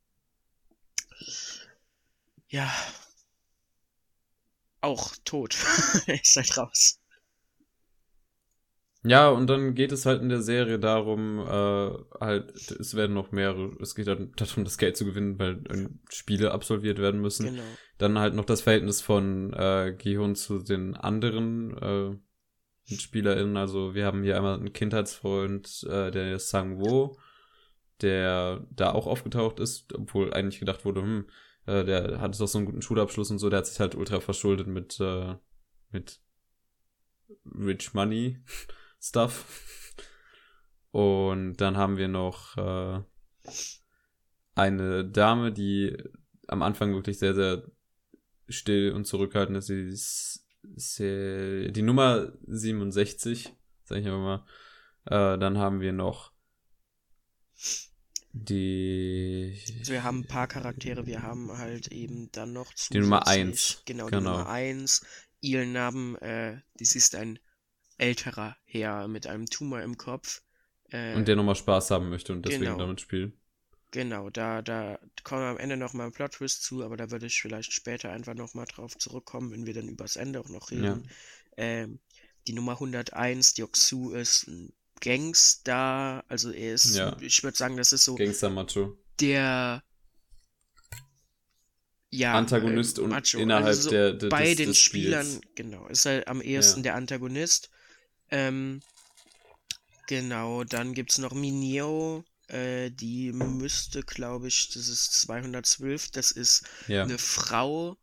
ja 2.48 2.72
auch 4.80 5.14
tot. 5.24 5.54
Ist 6.06 6.36
halt 6.36 6.56
raus. 6.56 6.98
Ja, 9.04 9.30
und 9.30 9.48
dann 9.48 9.74
geht 9.74 9.90
es 9.90 10.06
halt 10.06 10.22
in 10.22 10.28
der 10.28 10.42
Serie 10.42 10.78
darum, 10.78 11.40
äh, 11.40 11.90
halt, 12.20 12.52
es 12.54 12.94
werden 12.94 13.14
noch 13.14 13.32
mehrere, 13.32 13.76
es 13.80 13.96
geht 13.96 14.06
dann 14.06 14.32
darum, 14.36 14.62
das 14.62 14.78
Geld 14.78 14.96
zu 14.96 15.04
gewinnen, 15.04 15.40
weil 15.40 15.64
äh, 15.68 15.88
Spiele 16.08 16.52
absolviert 16.52 16.98
werden 16.98 17.20
müssen. 17.20 17.46
Genau. 17.46 17.62
Dann 17.98 18.18
halt 18.18 18.34
noch 18.34 18.44
das 18.44 18.60
Verhältnis 18.60 19.00
von 19.00 19.52
äh, 19.54 19.94
Gihun 19.98 20.36
zu 20.36 20.60
den 20.60 20.94
anderen 20.94 21.76
äh, 21.78 22.16
MitspielerInnen. 22.90 23.56
Also 23.56 23.94
wir 23.94 24.06
haben 24.06 24.22
hier 24.22 24.36
einmal 24.36 24.54
einen 24.54 24.72
Kindheitsfreund, 24.72 25.84
äh, 25.90 26.12
der 26.12 26.36
ist 26.36 26.50
Sang-Wo, 26.50 27.18
der 28.02 28.64
da 28.70 28.92
auch 28.92 29.08
aufgetaucht 29.08 29.58
ist, 29.58 29.92
obwohl 29.94 30.32
eigentlich 30.32 30.60
gedacht 30.60 30.84
wurde, 30.84 31.02
hm, 31.02 31.26
äh, 31.66 31.84
der 31.84 32.20
hat 32.20 32.38
doch 32.38 32.46
so 32.46 32.58
einen 32.58 32.66
guten 32.66 32.82
Schulabschluss 32.82 33.32
und 33.32 33.38
so, 33.38 33.50
der 33.50 33.58
hat 33.58 33.66
sich 33.66 33.80
halt 33.80 33.96
ultra 33.96 34.20
verschuldet 34.20 34.68
mit, 34.68 35.00
äh, 35.00 35.34
mit 35.90 36.20
Rich 37.46 37.94
Money 37.94 38.38
Stuff. 39.02 39.92
Und 40.92 41.56
dann 41.56 41.76
haben 41.76 41.96
wir 41.96 42.08
noch 42.08 42.56
äh, 42.56 43.00
eine 44.54 45.04
Dame, 45.04 45.52
die 45.52 45.96
am 46.48 46.62
Anfang 46.62 46.92
wirklich 46.94 47.18
sehr, 47.18 47.34
sehr 47.34 47.64
still 48.48 48.92
und 48.92 49.06
zurückhaltend 49.06 49.58
ist. 49.58 49.66
Sie 49.66 49.88
ist 49.88 50.46
sehr, 50.76 51.70
die 51.70 51.82
Nummer 51.82 52.32
67, 52.46 53.52
sag 53.84 53.98
ich 53.98 54.06
aber 54.06 54.18
mal. 54.18 54.46
Äh, 55.06 55.38
dann 55.38 55.58
haben 55.58 55.80
wir 55.80 55.92
noch 55.92 56.32
die. 58.32 59.58
Also 59.80 59.92
wir 59.92 60.04
haben 60.04 60.20
ein 60.20 60.26
paar 60.26 60.46
Charaktere, 60.46 61.06
wir 61.06 61.22
haben 61.22 61.50
halt 61.56 61.88
eben 61.88 62.30
dann 62.32 62.52
noch 62.52 62.72
Die 62.90 63.00
Nummer 63.00 63.22
zusätzlich- 63.24 63.46
eins, 63.46 63.82
Genau, 63.84 64.06
die 64.06 64.10
genau. 64.12 64.30
Nummer 64.38 64.48
1. 64.48 65.04
Ihren 65.40 65.72
Namen, 65.72 66.16
äh, 66.16 66.60
das 66.78 66.94
ist 66.94 67.14
ein 67.16 67.38
älterer 67.98 68.56
Herr 68.64 69.08
mit 69.08 69.26
einem 69.26 69.46
Tumor 69.46 69.80
im 69.82 69.96
Kopf. 69.96 70.42
Äh, 70.90 71.14
Und 71.14 71.28
der 71.28 71.36
nochmal 71.36 71.56
Spaß 71.56 71.90
haben 71.90 72.08
möchte 72.10 72.32
und 72.32 72.44
deswegen 72.44 72.64
Genau. 72.64 72.78
damit 72.78 73.00
spielt. 73.00 73.32
Genau, 73.90 74.30
da, 74.30 74.62
da 74.62 74.98
kommen 75.22 75.42
wir 75.42 75.48
am 75.48 75.58
Ende 75.58 75.76
noch 75.76 75.92
mal 75.92 76.06
ein 76.06 76.12
Plot-Twist 76.12 76.62
zu, 76.62 76.82
aber 76.82 76.96
da 76.96 77.10
würde 77.10 77.26
ich 77.26 77.40
vielleicht 77.42 77.72
später 77.74 78.10
einfach 78.10 78.34
noch 78.34 78.54
mal 78.54 78.64
drauf 78.64 78.96
zurückkommen, 78.96 79.50
wenn 79.50 79.66
wir 79.66 79.74
dann 79.74 79.88
übers 79.88 80.16
Ende 80.16 80.40
auch 80.40 80.48
noch 80.48 80.70
reden. 80.70 81.08
Ähm, 81.58 81.98
die 82.46 82.54
Nummer 82.54 82.80
101, 82.80 83.56
Yoksu, 83.58 84.12
ist 84.12 84.48
ein 84.48 84.72
Gangster, 85.00 86.24
also 86.28 86.50
er 86.50 86.72
ist, 86.74 86.94
Ja. 86.96 87.16
ich 87.20 87.42
würde 87.44 87.56
sagen, 87.58 87.76
das 87.76 87.92
ist 87.92 88.04
so 88.04 88.14
Gangster 88.14 88.48
Macho. 88.48 88.96
der 89.20 89.82
ja, 92.10 92.34
Antagonist 92.34 92.98
äh, 92.98 93.02
und 93.02 93.10
Macho. 93.10 93.38
innerhalb 93.38 93.66
also 93.66 93.82
so 93.82 93.90
der, 93.90 94.12
der 94.12 94.28
bei 94.28 94.48
des, 94.48 94.56
den 94.56 94.66
des 94.68 94.78
Spielern, 94.78 95.26
Spiels. 95.26 95.40
genau, 95.54 95.86
ist 95.88 96.06
er 96.06 96.26
am 96.28 96.40
ehesten 96.40 96.80
Ja. 96.80 96.82
der 96.84 96.94
Antagonist. 96.96 97.70
Ähm, 98.32 98.80
genau, 100.06 100.64
dann 100.64 100.94
gibt's 100.94 101.18
noch 101.18 101.32
Mineo, 101.32 102.24
äh, 102.48 102.90
die 102.90 103.32
müsste, 103.32 104.02
glaube 104.02 104.48
ich, 104.48 104.68
das 104.68 104.88
ist 104.88 105.12
212, 105.20 106.10
das 106.10 106.30
ist 106.30 106.64
Ja. 106.88 107.04
eine 107.04 107.18
Frau, 107.18 107.96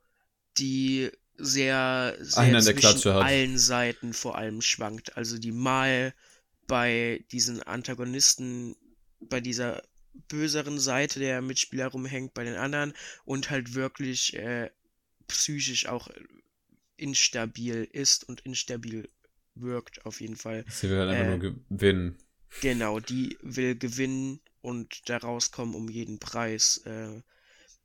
die 0.57 1.11
sehr, 1.37 2.17
sehr 2.19 2.43
Einen 2.43 2.61
zwischen 2.61 2.79
Klatsche 2.79 3.13
hat. 3.13 3.23
allen 3.23 3.57
Seiten 3.57 4.13
vor 4.13 4.37
allem 4.37 4.61
schwankt. 4.61 5.15
Also 5.17 5.37
die 5.37 5.51
mal 5.53 6.13
bei 6.67 7.25
diesen 7.31 7.63
Antagonisten, 7.63 8.75
bei 9.21 9.39
dieser 9.41 9.83
böseren 10.27 10.79
Seite 10.79 11.19
der 11.19 11.41
Mitspieler 11.41 11.87
rumhängt, 11.87 12.33
bei 12.33 12.43
den 12.43 12.55
anderen 12.55 12.93
und 13.25 13.49
halt 13.49 13.73
wirklich 13.73 14.33
äh, 14.35 14.69
psychisch 15.27 15.87
auch 15.87 16.09
instabil 16.97 17.87
ist 17.91 18.27
und 18.27 18.41
instabil 18.41 19.09
wirkt 19.61 20.05
auf 20.05 20.21
jeden 20.21 20.35
Fall. 20.35 20.65
Sie 20.69 20.89
will 20.89 20.99
halt 20.99 21.09
einfach 21.09 21.25
Äh, 21.25 21.37
nur 21.39 21.53
gewinnen. 21.69 22.17
Genau, 22.61 22.99
die 22.99 23.37
will 23.41 23.75
gewinnen 23.75 24.39
und 24.61 25.07
da 25.09 25.17
rauskommen 25.17 25.75
um 25.75 25.89
jeden 25.89 26.19
Preis. 26.19 26.77
Äh, 26.85 27.21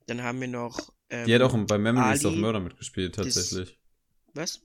dann 0.07 0.23
haben 0.23 0.41
wir 0.41 0.49
noch. 0.49 0.93
Ähm, 1.11 1.27
Die 1.27 1.35
hat 1.35 1.43
auch 1.43 1.57
bei 1.67 1.79
Memories 1.79 2.25
Ali 2.25 2.37
of 2.37 2.37
Murder 2.37 2.61
mitgespielt, 2.61 3.15
tatsächlich. 3.15 3.79
Was? 4.35 4.61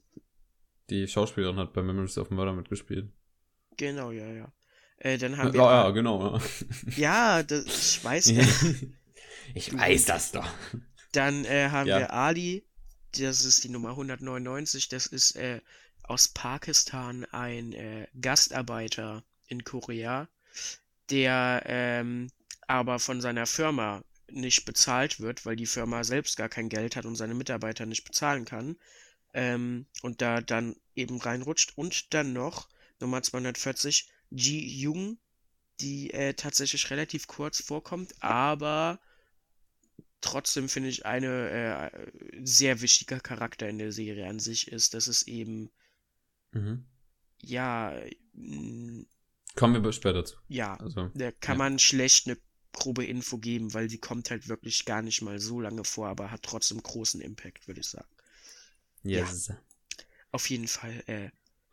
Die 0.90 1.06
Schauspielerin 1.08 1.56
hat 1.56 1.72
bei 1.72 1.82
Memories 1.82 2.18
of 2.18 2.30
Murder 2.30 2.52
mitgespielt. 2.52 3.10
Genau, 3.76 4.10
ja, 4.10 4.26
ja. 4.30 4.52
Äh, 4.98 5.16
dann 5.18 5.32
Ja, 5.32 5.38
haben 5.44 5.54
wir. 5.54 5.60
ja, 5.60 5.90
genau. 5.90 6.40
Ja, 6.96 7.42
das, 7.42 7.64
ich 7.66 8.04
weiß 8.04 8.26
Ja. 8.26 8.42
ich 9.54 9.72
weiß 9.72 10.04
das 10.06 10.32
doch. 10.32 10.48
Dann 11.12 11.44
äh, 11.44 11.68
haben 11.70 11.88
Ja. 11.88 11.98
wir 11.98 12.12
Ali, 12.12 12.64
das 13.18 13.44
ist 13.44 13.64
die 13.64 13.68
Nummer 13.68 13.90
199, 13.96 14.88
das 14.88 15.06
ist 15.06 15.36
äh, 15.36 15.60
aus 16.10 16.26
Pakistan 16.26 17.24
ein 17.26 17.72
äh, 17.72 18.08
Gastarbeiter 18.20 19.22
in 19.46 19.62
Korea, 19.62 20.28
der 21.08 21.62
ähm, 21.66 22.32
aber 22.66 22.98
von 22.98 23.20
seiner 23.20 23.46
Firma 23.46 24.02
nicht 24.28 24.64
bezahlt 24.64 25.20
wird, 25.20 25.46
weil 25.46 25.54
die 25.54 25.66
Firma 25.66 26.02
selbst 26.02 26.36
gar 26.36 26.48
kein 26.48 26.68
Geld 26.68 26.96
hat 26.96 27.04
und 27.04 27.14
seine 27.14 27.34
Mitarbeiter 27.34 27.86
nicht 27.86 28.04
bezahlen 28.04 28.44
kann. 28.44 28.76
Ähm, 29.34 29.86
und 30.02 30.20
da 30.20 30.40
dann 30.40 30.74
eben 30.96 31.20
reinrutscht. 31.20 31.76
Und 31.76 32.12
dann 32.12 32.32
noch 32.32 32.68
Nummer 32.98 33.22
240, 33.22 34.10
Ji 34.30 34.66
Jung, 34.80 35.16
die 35.78 36.12
äh, 36.12 36.34
tatsächlich 36.34 36.90
relativ 36.90 37.28
kurz 37.28 37.62
vorkommt, 37.62 38.14
aber 38.20 38.98
trotzdem 40.20 40.68
finde 40.68 40.88
ich 40.88 41.06
eine 41.06 41.90
äh, 41.92 42.10
sehr 42.42 42.80
wichtiger 42.80 43.20
Charakter 43.20 43.68
in 43.68 43.78
der 43.78 43.92
Serie 43.92 44.28
an 44.28 44.40
sich 44.40 44.72
ist, 44.72 44.94
dass 44.94 45.06
es 45.06 45.22
eben, 45.28 45.70
Mhm. 46.52 46.84
ja, 47.42 47.92
Kommen 49.56 49.82
wir 49.82 49.92
später 49.92 50.24
zu. 50.24 50.36
ja, 50.48 50.74
Also, 50.76 51.10
da 51.14 51.32
kann 51.32 51.54
ja. 51.54 51.58
man 51.58 51.78
schlecht 51.78 52.26
eine 52.26 52.36
grobe 52.72 53.04
Info 53.04 53.38
geben, 53.38 53.74
weil 53.74 53.90
sie 53.90 53.98
kommt 53.98 54.30
halt 54.30 54.48
wirklich 54.48 54.84
gar 54.84 55.02
nicht 55.02 55.22
mal 55.22 55.40
so 55.40 55.60
lange 55.60 55.84
vor, 55.84 56.08
aber 56.08 56.30
hat 56.30 56.42
trotzdem 56.42 56.82
großen 56.82 57.20
Impact, 57.20 57.66
würde 57.66 57.80
ich 57.80 57.88
sagen. 57.88 58.08
yes. 59.02 59.52
Auf 60.32 60.48
jeden 60.50 60.68
Fall, 60.68 61.02
äh, 61.06 61.30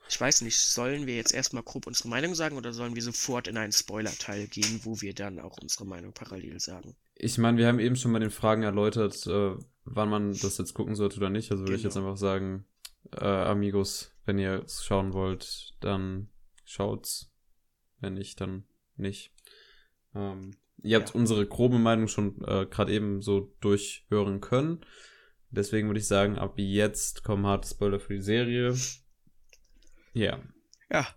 ich 0.10 0.20
weiß 0.20 0.42
nicht, 0.42 0.58
sollen 0.58 1.06
wir 1.06 1.16
jetzt 1.16 1.34
erstmal 1.34 1.64
grob 1.64 1.86
unsere 1.88 2.10
Meinung 2.10 2.34
sagen 2.34 2.58
oder 2.58 2.74
sollen 2.74 2.96
wir 2.96 3.04
sofort 3.04 3.48
in 3.48 3.58
einen 3.58 3.72
Spoiler-Teil 3.74 4.48
gehen, 4.48 4.80
wo 4.84 5.02
wir 5.02 5.14
dann 5.14 5.40
auch 5.40 5.58
unsere 5.60 5.86
Meinung 5.86 6.14
parallel 6.14 6.60
sagen? 6.60 6.96
Ich 7.16 7.38
meine, 7.38 7.58
wir 7.58 7.68
haben 7.68 7.80
eben 7.80 7.96
schon 7.96 8.14
bei 8.14 8.20
den 8.20 8.32
Fragen 8.32 8.64
erläutert, 8.64 9.26
äh, 9.28 9.56
wann 9.86 10.10
man 10.10 10.32
das 10.34 10.58
jetzt 10.58 10.74
gucken 10.74 10.96
sollte 10.96 11.18
oder 11.18 11.30
nicht. 11.30 11.52
Also 11.52 11.64
würde 11.64 11.76
ich 11.76 11.82
Genau. 11.82 11.90
jetzt 11.90 11.98
einfach 11.98 12.18
sagen, 12.18 12.66
äh, 13.12 13.26
Amigos, 13.26 14.12
wenn 14.28 14.38
ihr 14.40 14.64
es 14.64 14.84
schauen 14.86 15.14
wollt, 15.14 15.74
dann 15.80 16.30
schaut's. 16.66 17.32
Wenn 18.00 18.14
nicht, 18.14 18.40
dann 18.42 18.66
nicht. 18.96 19.32
Ähm, 20.14 20.52
ihr 20.84 20.98
habt 21.00 21.10
Ja. 21.10 21.16
unsere 21.16 21.48
grobe 21.48 21.80
Meinung 21.80 22.08
schon 22.08 22.36
äh, 22.44 22.66
gerade 22.68 22.94
eben 22.94 23.22
so 23.22 23.56
durchhören 23.62 24.40
können. 24.42 24.86
Deswegen 25.50 25.88
würde 25.88 26.00
ich 26.00 26.08
sagen, 26.08 26.38
ab 26.38 26.56
jetzt 26.58 27.24
kommen 27.24 27.46
harte 27.48 27.68
Spoiler 27.70 28.00
für 28.00 28.14
die 28.14 28.22
Serie. 28.22 28.76
Ja, 30.14 30.42
Ja, 30.92 31.08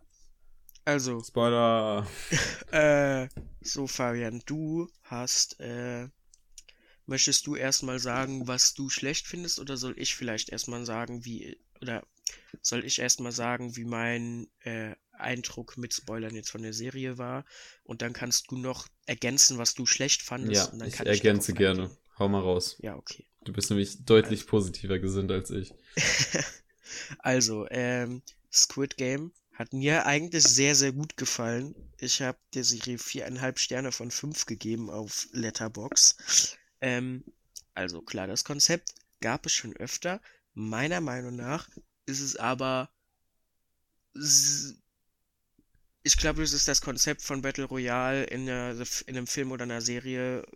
also, 0.85 1.23
Spoiler. 1.23 2.07
Äh, 2.71 3.29
so 3.63 3.87
Fabian, 3.87 4.43
du 4.47 4.89
hast, 5.05 5.59
äh, 5.61 6.09
möchtest 7.07 7.47
du 7.47 7.57
erstmal 7.57 7.99
sagen, 7.99 8.47
was 8.47 8.75
du 8.75 8.89
schlecht 8.91 9.27
findest, 9.27 9.59
oder 9.59 9.77
soll 9.79 9.99
ich 9.99 10.15
vielleicht 10.15 10.51
erstmal 10.51 10.85
sagen, 10.85 11.25
wie, 11.25 11.59
oder 11.81 12.07
soll 12.63 12.85
ich 12.85 12.99
erstmal 12.99 13.33
sagen, 13.33 13.77
wie 13.77 13.85
mein 13.85 14.49
äh, 14.61 14.95
Eindruck 15.13 15.77
mit 15.77 15.95
Spoilern 15.95 16.35
jetzt 16.35 16.51
von 16.51 16.63
der 16.63 16.73
Serie 16.73 17.19
war? 17.19 17.45
Und 17.85 18.03
dann 18.03 18.13
kannst 18.13 18.51
du 18.51 18.59
noch 18.59 18.89
ergänzen, 19.07 19.59
was 19.59 19.75
du 19.75 19.87
schlecht 19.87 20.23
fandest. 20.23 20.73
Ja, 20.73 20.87
ich 20.87 21.01
ergänze 21.01 21.53
darauf 21.53 21.59
gerne. 21.59 21.83
eingehen. 21.83 21.99
Hau 22.19 22.29
mal 22.29 22.41
raus. 22.41 22.77
Ja, 22.81 22.97
okay. 22.97 23.27
Du 23.45 23.53
bist 23.53 23.71
nämlich 23.71 24.05
deutlich 24.05 24.47
positiver 24.47 24.99
gesinnt 24.99 25.31
als 25.33 25.51
ich. 25.51 25.73
Also, 27.19 27.67
ähm, 27.71 28.23
Squid 28.53 28.97
Game 28.97 29.33
hat 29.55 29.73
mir 29.73 30.07
eigentlich 30.07 30.45
sehr, 30.45 30.75
sehr 30.75 30.93
gut 30.93 31.17
gefallen. 31.17 31.75
Ich 31.99 32.23
habe 32.23 32.39
der 32.55 32.65
Serie 32.65 32.99
viereinhalb 32.99 33.59
Sterne 33.59 33.93
von 33.93 34.11
fünf 34.11 34.47
gegeben 34.47 34.91
auf 34.91 35.29
Letterbox. 35.33 36.57
Ähm, 36.81 37.25
also 37.75 38.01
klar, 38.01 38.27
das 38.27 38.45
Konzept 38.45 38.95
gab 39.21 39.47
es 39.47 39.53
schon 39.53 39.77
öfter. 39.77 40.21
Meiner 40.55 41.01
Meinung 41.01 41.37
nach 41.37 41.69
ist 42.11 42.21
es 42.21 42.37
aber, 42.37 42.91
ich 46.03 46.17
glaube, 46.17 46.43
es 46.43 46.53
ist 46.53 46.69
das 46.69 46.81
Konzept 46.81 47.23
von 47.23 47.43
Battle 47.43 47.65
Royale 47.65 48.25
in, 48.25 48.49
einer, 48.49 48.85
in 49.07 49.17
einem 49.17 49.27
Film 49.27 49.53
oder 49.53 49.65
einer 49.65 49.81
Serie, 49.81 50.47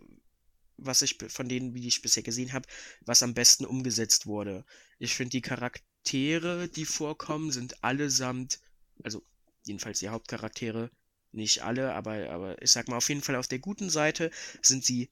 was 0.77 1.01
ich 1.01 1.17
von 1.29 1.47
denen, 1.47 1.73
wie 1.73 1.87
ich 1.87 2.01
bisher 2.01 2.23
gesehen 2.23 2.53
habe, 2.53 2.67
was 3.01 3.23
am 3.23 3.33
besten 3.33 3.65
umgesetzt 3.65 4.25
wurde. 4.27 4.65
Ich 4.99 5.15
finde, 5.15 5.31
die 5.31 5.41
Charaktere, 5.41 6.67
die 6.67 6.85
vorkommen, 6.85 7.51
sind 7.51 7.83
allesamt, 7.83 8.59
also 9.03 9.23
jedenfalls 9.63 9.99
die 9.99 10.09
Hauptcharaktere, 10.09 10.91
nicht 11.31 11.63
alle, 11.63 11.93
aber, 11.93 12.29
aber 12.29 12.61
ich 12.61 12.71
sag 12.71 12.87
mal, 12.87 12.97
auf 12.97 13.09
jeden 13.09 13.21
Fall 13.21 13.35
auf 13.35 13.47
der 13.47 13.59
guten 13.59 13.89
Seite 13.89 14.31
sind 14.61 14.85
sie 14.85 15.09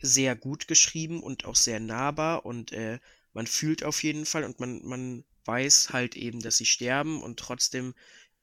sehr 0.00 0.36
gut 0.36 0.68
geschrieben 0.68 1.22
und 1.22 1.44
auch 1.44 1.56
sehr 1.56 1.80
nahbar 1.80 2.46
und 2.46 2.72
äh, 2.72 3.00
man 3.32 3.46
fühlt 3.46 3.82
auf 3.84 4.02
jeden 4.02 4.26
Fall 4.26 4.44
und 4.44 4.60
man, 4.60 4.84
man 4.84 5.24
weiß 5.48 5.90
halt 5.94 6.14
eben, 6.14 6.40
dass 6.40 6.58
sie 6.58 6.66
sterben 6.66 7.22
und 7.22 7.40
trotzdem 7.40 7.94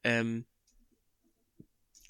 ähm, 0.04 0.46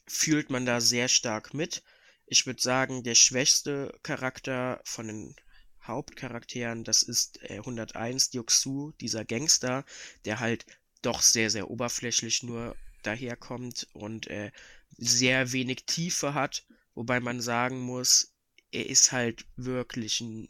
fühlt 0.08 0.49
man 0.49 0.65
da 0.65 0.79
sehr 0.79 1.10
stark 1.10 1.53
mit. 1.53 1.84
Ich 2.25 2.45
würde 2.45 2.62
sagen, 2.62 3.03
der 3.03 3.15
schwächste 3.15 3.93
Charakter 4.03 4.81
von 4.86 5.08
den 5.08 5.36
Hauptcharakteren, 5.84 6.86
das 6.86 7.03
ist 7.03 7.39
äh, 7.43 7.58
101 7.58 8.29
Dioksu, 8.29 8.93
dieser 9.01 9.25
Gangster, 9.25 9.86
der 10.23 10.39
halt 10.39 10.65
doch 11.01 11.21
sehr, 11.21 11.49
sehr 11.49 11.69
oberflächlich 11.69 12.41
nur 12.41 12.75
daherkommt 13.03 13.88
und 13.93 14.27
äh, 14.27 14.51
sehr 14.97 15.51
wenig 15.51 15.86
Tiefe 15.86 16.34
hat, 16.34 16.65
wobei 16.95 17.19
man 17.19 17.41
sagen 17.41 17.81
muss, 17.81 18.34
er 18.71 18.88
ist 18.89 19.12
halt 19.12 19.45
wirklich 19.58 20.21
ein 20.21 20.47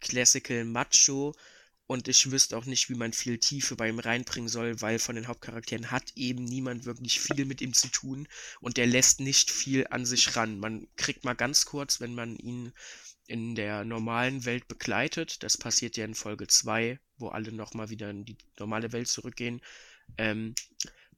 Classical 0.00 0.64
Macho 0.64 1.34
und 1.86 2.08
ich 2.08 2.30
wüsste 2.30 2.56
auch 2.56 2.64
nicht, 2.64 2.88
wie 2.88 2.94
man 2.94 3.12
viel 3.12 3.38
Tiefe 3.38 3.76
bei 3.76 3.88
ihm 3.88 3.98
reinbringen 3.98 4.48
soll, 4.48 4.80
weil 4.80 4.98
von 4.98 5.16
den 5.16 5.28
Hauptcharakteren 5.28 5.90
hat 5.90 6.12
eben 6.16 6.44
niemand 6.44 6.84
wirklich 6.84 7.20
viel 7.20 7.44
mit 7.44 7.60
ihm 7.60 7.74
zu 7.74 7.88
tun 7.88 8.28
und 8.60 8.76
der 8.76 8.86
lässt 8.86 9.20
nicht 9.20 9.50
viel 9.50 9.86
an 9.90 10.06
sich 10.06 10.36
ran. 10.36 10.58
Man 10.58 10.86
kriegt 10.96 11.24
mal 11.24 11.34
ganz 11.34 11.66
kurz, 11.66 12.00
wenn 12.00 12.14
man 12.14 12.36
ihn 12.36 12.72
in 13.26 13.54
der 13.54 13.84
normalen 13.84 14.44
Welt 14.44 14.68
begleitet, 14.68 15.42
das 15.42 15.56
passiert 15.56 15.96
ja 15.96 16.04
in 16.04 16.14
Folge 16.14 16.46
2, 16.46 16.98
wo 17.18 17.28
alle 17.28 17.52
nochmal 17.52 17.90
wieder 17.90 18.10
in 18.10 18.24
die 18.24 18.36
normale 18.58 18.92
Welt 18.92 19.08
zurückgehen, 19.08 19.60
ähm, 20.18 20.54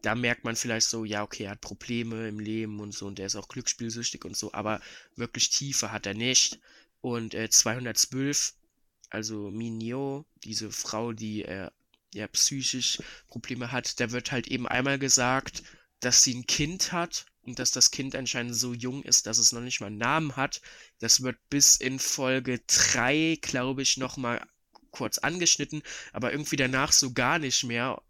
da 0.02 0.14
merkt 0.14 0.44
man 0.44 0.54
vielleicht 0.54 0.88
so, 0.88 1.04
ja, 1.04 1.22
okay, 1.22 1.44
er 1.44 1.52
hat 1.52 1.62
Probleme 1.62 2.28
im 2.28 2.38
Leben 2.38 2.80
und 2.80 2.92
so 2.92 3.06
und 3.06 3.18
er 3.18 3.26
ist 3.26 3.36
auch 3.36 3.48
glücksspielsüchtig 3.48 4.24
und 4.24 4.36
so, 4.36 4.52
aber 4.52 4.80
wirklich 5.16 5.48
Tiefe 5.50 5.92
hat 5.92 6.06
er 6.06 6.14
nicht. 6.14 6.60
Und 7.00 7.34
äh, 7.34 7.48
212, 7.48 8.54
also 9.14 9.50
Minio, 9.50 10.26
diese 10.42 10.72
Frau, 10.72 11.12
die 11.12 11.44
äh, 11.44 11.70
ja 12.12 12.26
psychisch 12.28 12.98
Probleme 13.28 13.72
hat, 13.72 14.00
da 14.00 14.10
wird 14.10 14.32
halt 14.32 14.48
eben 14.48 14.66
einmal 14.66 14.98
gesagt, 14.98 15.62
dass 16.00 16.22
sie 16.24 16.34
ein 16.34 16.46
Kind 16.46 16.92
hat 16.92 17.26
und 17.42 17.58
dass 17.58 17.70
das 17.70 17.90
Kind 17.92 18.16
anscheinend 18.16 18.56
so 18.56 18.74
jung 18.74 19.02
ist, 19.04 19.26
dass 19.26 19.38
es 19.38 19.52
noch 19.52 19.60
nicht 19.60 19.80
mal 19.80 19.86
einen 19.86 19.98
Namen 19.98 20.36
hat. 20.36 20.60
Das 20.98 21.22
wird 21.22 21.38
bis 21.48 21.76
in 21.76 21.98
Folge 22.00 22.60
3, 22.66 23.38
glaube 23.40 23.82
ich, 23.82 23.96
nochmal 23.96 24.44
kurz 24.90 25.18
angeschnitten, 25.18 25.82
aber 26.12 26.32
irgendwie 26.32 26.56
danach 26.56 26.92
so 26.92 27.12
gar 27.12 27.38
nicht 27.38 27.62
mehr. 27.64 28.02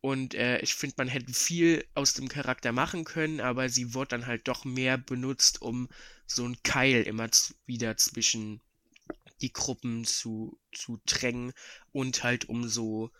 Und 0.00 0.34
äh, 0.34 0.60
ich 0.60 0.74
finde, 0.74 0.96
man 0.98 1.08
hätte 1.08 1.32
viel 1.32 1.84
aus 1.94 2.14
dem 2.14 2.28
Charakter 2.28 2.72
machen 2.72 3.04
können, 3.04 3.40
aber 3.40 3.68
sie 3.68 3.94
wird 3.94 4.12
dann 4.12 4.26
halt 4.26 4.48
doch 4.48 4.64
mehr 4.64 4.98
benutzt, 4.98 5.62
um 5.62 5.88
so 6.26 6.44
ein 6.44 6.60
Keil 6.64 7.02
immer 7.02 7.28
wieder 7.66 7.96
zwischen 7.96 8.60
die 9.42 9.52
Gruppen 9.52 10.04
zu, 10.04 10.58
zu 10.72 11.00
drängen 11.06 11.52
und 11.92 12.22
halt 12.22 12.48
um 12.48 12.68
so, 12.68 13.10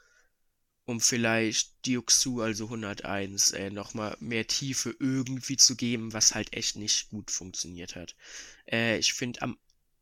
um 0.85 1.01
vielleicht 1.01 1.87
Dioxu, 1.87 2.41
also 2.41 2.65
101, 2.65 3.53
äh, 3.53 3.71
nochmal 3.71 4.17
mehr 4.21 4.47
Tiefe 4.47 4.95
irgendwie 4.99 5.57
zu 5.57 5.77
geben, 5.77 6.13
was 6.13 6.35
halt 6.35 6.53
echt 6.53 6.77
nicht 6.77 7.11
gut 7.11 7.31
funktioniert 7.31 7.97
hat. 7.97 8.17
Äh, 8.71 8.99
ich 8.99 9.13
finde, 9.13 9.43
am, 9.43 9.59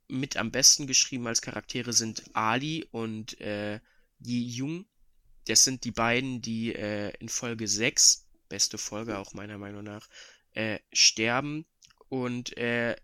mit 0.08 0.36
am 0.36 0.50
besten 0.50 0.86
geschrieben 0.86 1.26
als 1.26 1.42
Charaktere 1.42 1.92
sind 1.92 2.24
Ali 2.34 2.86
und 2.90 3.40
äh, 3.40 3.80
Yi 4.20 4.48
Jung. 4.48 4.86
Das 5.46 5.64
sind 5.64 5.84
die 5.84 5.92
beiden, 5.92 6.42
die 6.42 6.74
äh, 6.74 7.12
in 7.20 7.28
Folge 7.28 7.68
6, 7.68 8.26
beste 8.48 8.78
Folge 8.78 9.18
auch 9.18 9.34
meiner 9.34 9.58
Meinung 9.58 9.84
nach, 9.84 10.08
äh, 10.52 10.78
sterben 10.92 11.66
und 12.08 12.56
äh, 12.56 12.96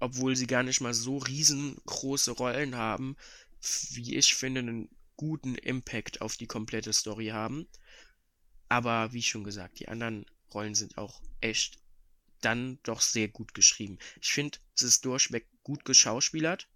obwohl 0.00 0.36
sie 0.36 0.46
gar 0.46 0.62
nicht 0.62 0.80
mal 0.80 0.94
so 0.94 1.18
riesengroße 1.18 2.32
Rollen 2.32 2.76
haben, 2.76 3.16
wie 3.92 4.16
ich 4.16 4.34
finde, 4.34 4.60
einen 4.60 4.88
guten 5.16 5.54
Impact 5.54 6.20
auf 6.20 6.36
die 6.36 6.46
komplette 6.46 6.92
Story 6.92 7.28
haben. 7.28 7.66
Aber 8.68 9.12
wie 9.12 9.22
schon 9.22 9.44
gesagt, 9.44 9.78
die 9.78 9.88
anderen 9.88 10.26
Rollen 10.52 10.74
sind 10.74 10.98
auch 10.98 11.20
echt 11.40 11.78
dann 12.40 12.78
doch 12.82 13.00
sehr 13.00 13.28
gut 13.28 13.54
geschrieben. 13.54 13.98
Ich 14.20 14.32
finde, 14.32 14.58
es 14.74 14.82
ist 14.82 15.04
durchweg 15.04 15.46
gut 15.62 15.84
geschauspielert 15.84 16.68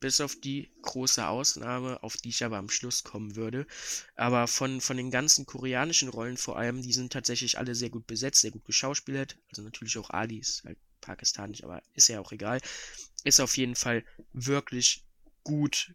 bis 0.00 0.20
auf 0.20 0.36
die 0.36 0.70
große 0.82 1.26
Ausnahme, 1.26 2.02
auf 2.02 2.16
die 2.16 2.28
ich 2.28 2.44
aber 2.44 2.58
am 2.58 2.68
Schluss 2.68 3.04
kommen 3.04 3.36
würde. 3.36 3.66
Aber 4.16 4.46
von, 4.46 4.80
von 4.80 4.96
den 4.96 5.10
ganzen 5.10 5.46
koreanischen 5.46 6.08
Rollen 6.08 6.36
vor 6.36 6.58
allem, 6.58 6.82
die 6.82 6.92
sind 6.92 7.12
tatsächlich 7.12 7.58
alle 7.58 7.74
sehr 7.74 7.90
gut 7.90 8.06
besetzt, 8.06 8.42
sehr 8.42 8.50
gut 8.50 8.64
geschauspielert. 8.64 9.38
Also 9.48 9.62
natürlich 9.62 9.96
auch 9.98 10.10
Ali 10.10 10.38
ist 10.38 10.64
halt 10.64 10.78
pakistanisch, 11.04 11.62
aber 11.62 11.82
ist 11.92 12.08
ja 12.08 12.20
auch 12.20 12.32
egal. 12.32 12.60
Ist 13.24 13.40
auf 13.40 13.56
jeden 13.56 13.76
Fall 13.76 14.04
wirklich 14.32 15.04
gut 15.42 15.94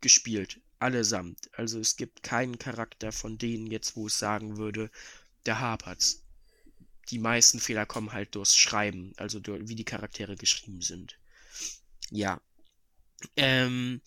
gespielt. 0.00 0.60
Allesamt. 0.78 1.50
Also 1.56 1.78
es 1.78 1.96
gibt 1.96 2.22
keinen 2.22 2.58
Charakter 2.58 3.12
von 3.12 3.38
denen 3.38 3.66
jetzt, 3.66 3.96
wo 3.96 4.06
es 4.06 4.18
sagen 4.18 4.56
würde, 4.56 4.90
der 5.46 5.60
hapert's. 5.60 6.22
Die 7.10 7.18
meisten 7.18 7.60
Fehler 7.60 7.86
kommen 7.86 8.12
halt 8.12 8.34
durchs 8.34 8.56
Schreiben, 8.56 9.12
also 9.16 9.40
durch, 9.40 9.68
wie 9.68 9.74
die 9.74 9.84
Charaktere 9.84 10.36
geschrieben 10.36 10.80
sind. 10.80 11.18
Ja, 12.10 12.40
ähm, 13.36 14.00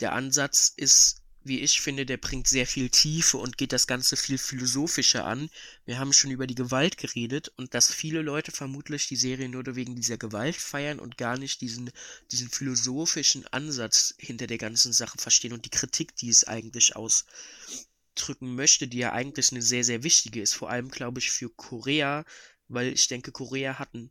der 0.00 0.12
Ansatz 0.12 0.72
ist, 0.76 1.21
wie 1.44 1.60
ich 1.60 1.80
finde, 1.80 2.06
der 2.06 2.16
bringt 2.16 2.46
sehr 2.46 2.66
viel 2.66 2.88
Tiefe 2.88 3.38
und 3.38 3.58
geht 3.58 3.72
das 3.72 3.86
Ganze 3.86 4.16
viel 4.16 4.38
philosophischer 4.38 5.24
an. 5.24 5.50
Wir 5.84 5.98
haben 5.98 6.12
schon 6.12 6.30
über 6.30 6.46
die 6.46 6.54
Gewalt 6.54 6.96
geredet 6.96 7.52
und 7.56 7.74
dass 7.74 7.92
viele 7.92 8.22
Leute 8.22 8.52
vermutlich 8.52 9.08
die 9.08 9.16
Serie 9.16 9.48
nur 9.48 9.62
wegen 9.74 9.96
dieser 9.96 10.18
Gewalt 10.18 10.56
feiern 10.56 10.98
und 10.98 11.18
gar 11.18 11.38
nicht 11.38 11.60
diesen, 11.60 11.90
diesen 12.30 12.48
philosophischen 12.48 13.46
Ansatz 13.48 14.14
hinter 14.18 14.46
der 14.46 14.58
ganzen 14.58 14.92
Sache 14.92 15.18
verstehen 15.18 15.52
und 15.52 15.64
die 15.64 15.70
Kritik, 15.70 16.14
die 16.16 16.28
es 16.28 16.44
eigentlich 16.44 16.94
ausdrücken 16.94 18.54
möchte, 18.54 18.88
die 18.88 18.98
ja 18.98 19.12
eigentlich 19.12 19.52
eine 19.52 19.62
sehr, 19.62 19.84
sehr 19.84 20.02
wichtige 20.02 20.42
ist. 20.42 20.54
Vor 20.54 20.70
allem, 20.70 20.90
glaube 20.90 21.20
ich, 21.20 21.30
für 21.30 21.50
Korea, 21.50 22.24
weil 22.68 22.92
ich 22.92 23.08
denke, 23.08 23.32
Korea 23.32 23.78
hat 23.78 23.94
ein 23.94 24.10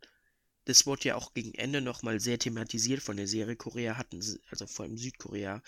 das 0.65 0.85
wurde 0.85 1.09
ja 1.09 1.15
auch 1.15 1.33
gegen 1.33 1.53
Ende 1.55 1.81
nochmal 1.81 2.19
sehr 2.19 2.37
thematisiert 2.37 3.01
von 3.01 3.17
der 3.17 3.27
Serie. 3.27 3.55
Korea 3.55 3.97
hatten, 3.97 4.21
also 4.49 4.67
vor 4.67 4.85
allem 4.85 4.97
Südkorea, 4.97 5.61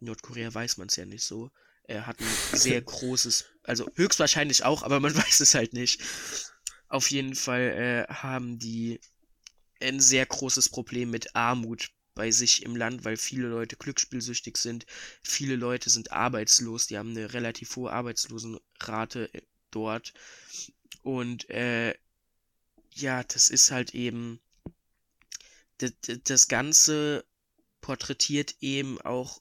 Nordkorea 0.00 0.52
weiß 0.52 0.78
man 0.78 0.88
es 0.88 0.96
ja 0.96 1.04
nicht 1.04 1.24
so, 1.24 1.50
äh, 1.84 2.00
hat 2.00 2.20
ein 2.20 2.26
sehr 2.58 2.80
großes, 2.80 3.46
also 3.62 3.88
höchstwahrscheinlich 3.94 4.64
auch, 4.64 4.82
aber 4.82 5.00
man 5.00 5.14
weiß 5.16 5.40
es 5.40 5.54
halt 5.54 5.72
nicht. 5.72 6.00
Auf 6.88 7.10
jeden 7.10 7.34
Fall 7.34 8.06
äh, 8.08 8.12
haben 8.12 8.58
die 8.58 9.00
ein 9.80 10.00
sehr 10.00 10.26
großes 10.26 10.70
Problem 10.70 11.10
mit 11.10 11.36
Armut 11.36 11.90
bei 12.14 12.32
sich 12.32 12.64
im 12.64 12.74
Land, 12.74 13.04
weil 13.04 13.16
viele 13.16 13.46
Leute 13.46 13.76
glücksspielsüchtig 13.76 14.56
sind, 14.56 14.86
viele 15.22 15.54
Leute 15.54 15.88
sind 15.88 16.10
arbeitslos, 16.10 16.88
die 16.88 16.98
haben 16.98 17.10
eine 17.10 17.32
relativ 17.32 17.76
hohe 17.76 17.92
Arbeitslosenrate 17.92 19.32
äh, 19.32 19.42
dort. 19.70 20.14
Und 21.02 21.48
äh, 21.50 21.94
ja, 22.90 23.22
das 23.22 23.48
ist 23.50 23.70
halt 23.70 23.94
eben, 23.94 24.40
das, 25.78 25.92
das 26.24 26.48
Ganze 26.48 27.24
porträtiert 27.80 28.56
eben 28.60 29.00
auch 29.00 29.40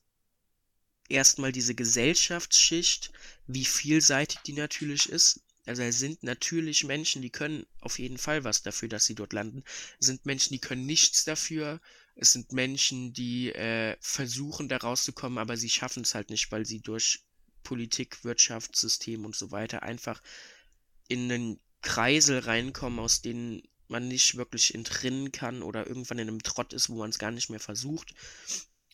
erstmal 1.09 1.51
diese 1.51 1.75
Gesellschaftsschicht, 1.75 3.11
wie 3.47 3.65
vielseitig 3.65 4.39
die 4.45 4.53
natürlich 4.53 5.09
ist. 5.09 5.41
Also 5.65 5.83
es 5.83 5.99
sind 5.99 6.23
natürlich 6.23 6.85
Menschen, 6.85 7.21
die 7.21 7.29
können 7.29 7.65
auf 7.81 7.99
jeden 7.99 8.17
Fall 8.17 8.43
was 8.43 8.63
dafür, 8.63 8.87
dass 8.87 9.05
sie 9.05 9.15
dort 9.15 9.33
landen. 9.33 9.63
Es 9.99 10.07
sind 10.07 10.25
Menschen, 10.25 10.53
die 10.53 10.59
können 10.59 10.85
nichts 10.85 11.25
dafür. 11.25 11.81
Es 12.15 12.31
sind 12.31 12.53
Menschen, 12.53 13.13
die 13.13 13.49
äh, 13.53 13.97
versuchen 13.99 14.69
da 14.69 14.77
rauszukommen, 14.77 15.37
aber 15.37 15.57
sie 15.57 15.69
schaffen 15.69 16.03
es 16.03 16.15
halt 16.15 16.29
nicht, 16.29 16.51
weil 16.51 16.65
sie 16.65 16.79
durch 16.79 17.23
Politik, 17.63 18.23
Wirtschaftssystem 18.23 19.25
und 19.25 19.35
so 19.35 19.51
weiter 19.51 19.83
einfach 19.83 20.21
in 21.09 21.31
einen 21.31 21.59
Kreisel 21.81 22.39
reinkommen, 22.39 22.99
aus 22.99 23.21
denen 23.21 23.61
man 23.89 24.07
nicht 24.07 24.35
wirklich 24.35 24.73
entrinnen 24.73 25.31
kann 25.31 25.61
oder 25.61 25.85
irgendwann 25.85 26.19
in 26.19 26.27
einem 26.27 26.43
Trott 26.43 26.73
ist, 26.73 26.89
wo 26.89 26.95
man 26.95 27.09
es 27.09 27.19
gar 27.19 27.31
nicht 27.31 27.49
mehr 27.49 27.59
versucht. 27.59 28.13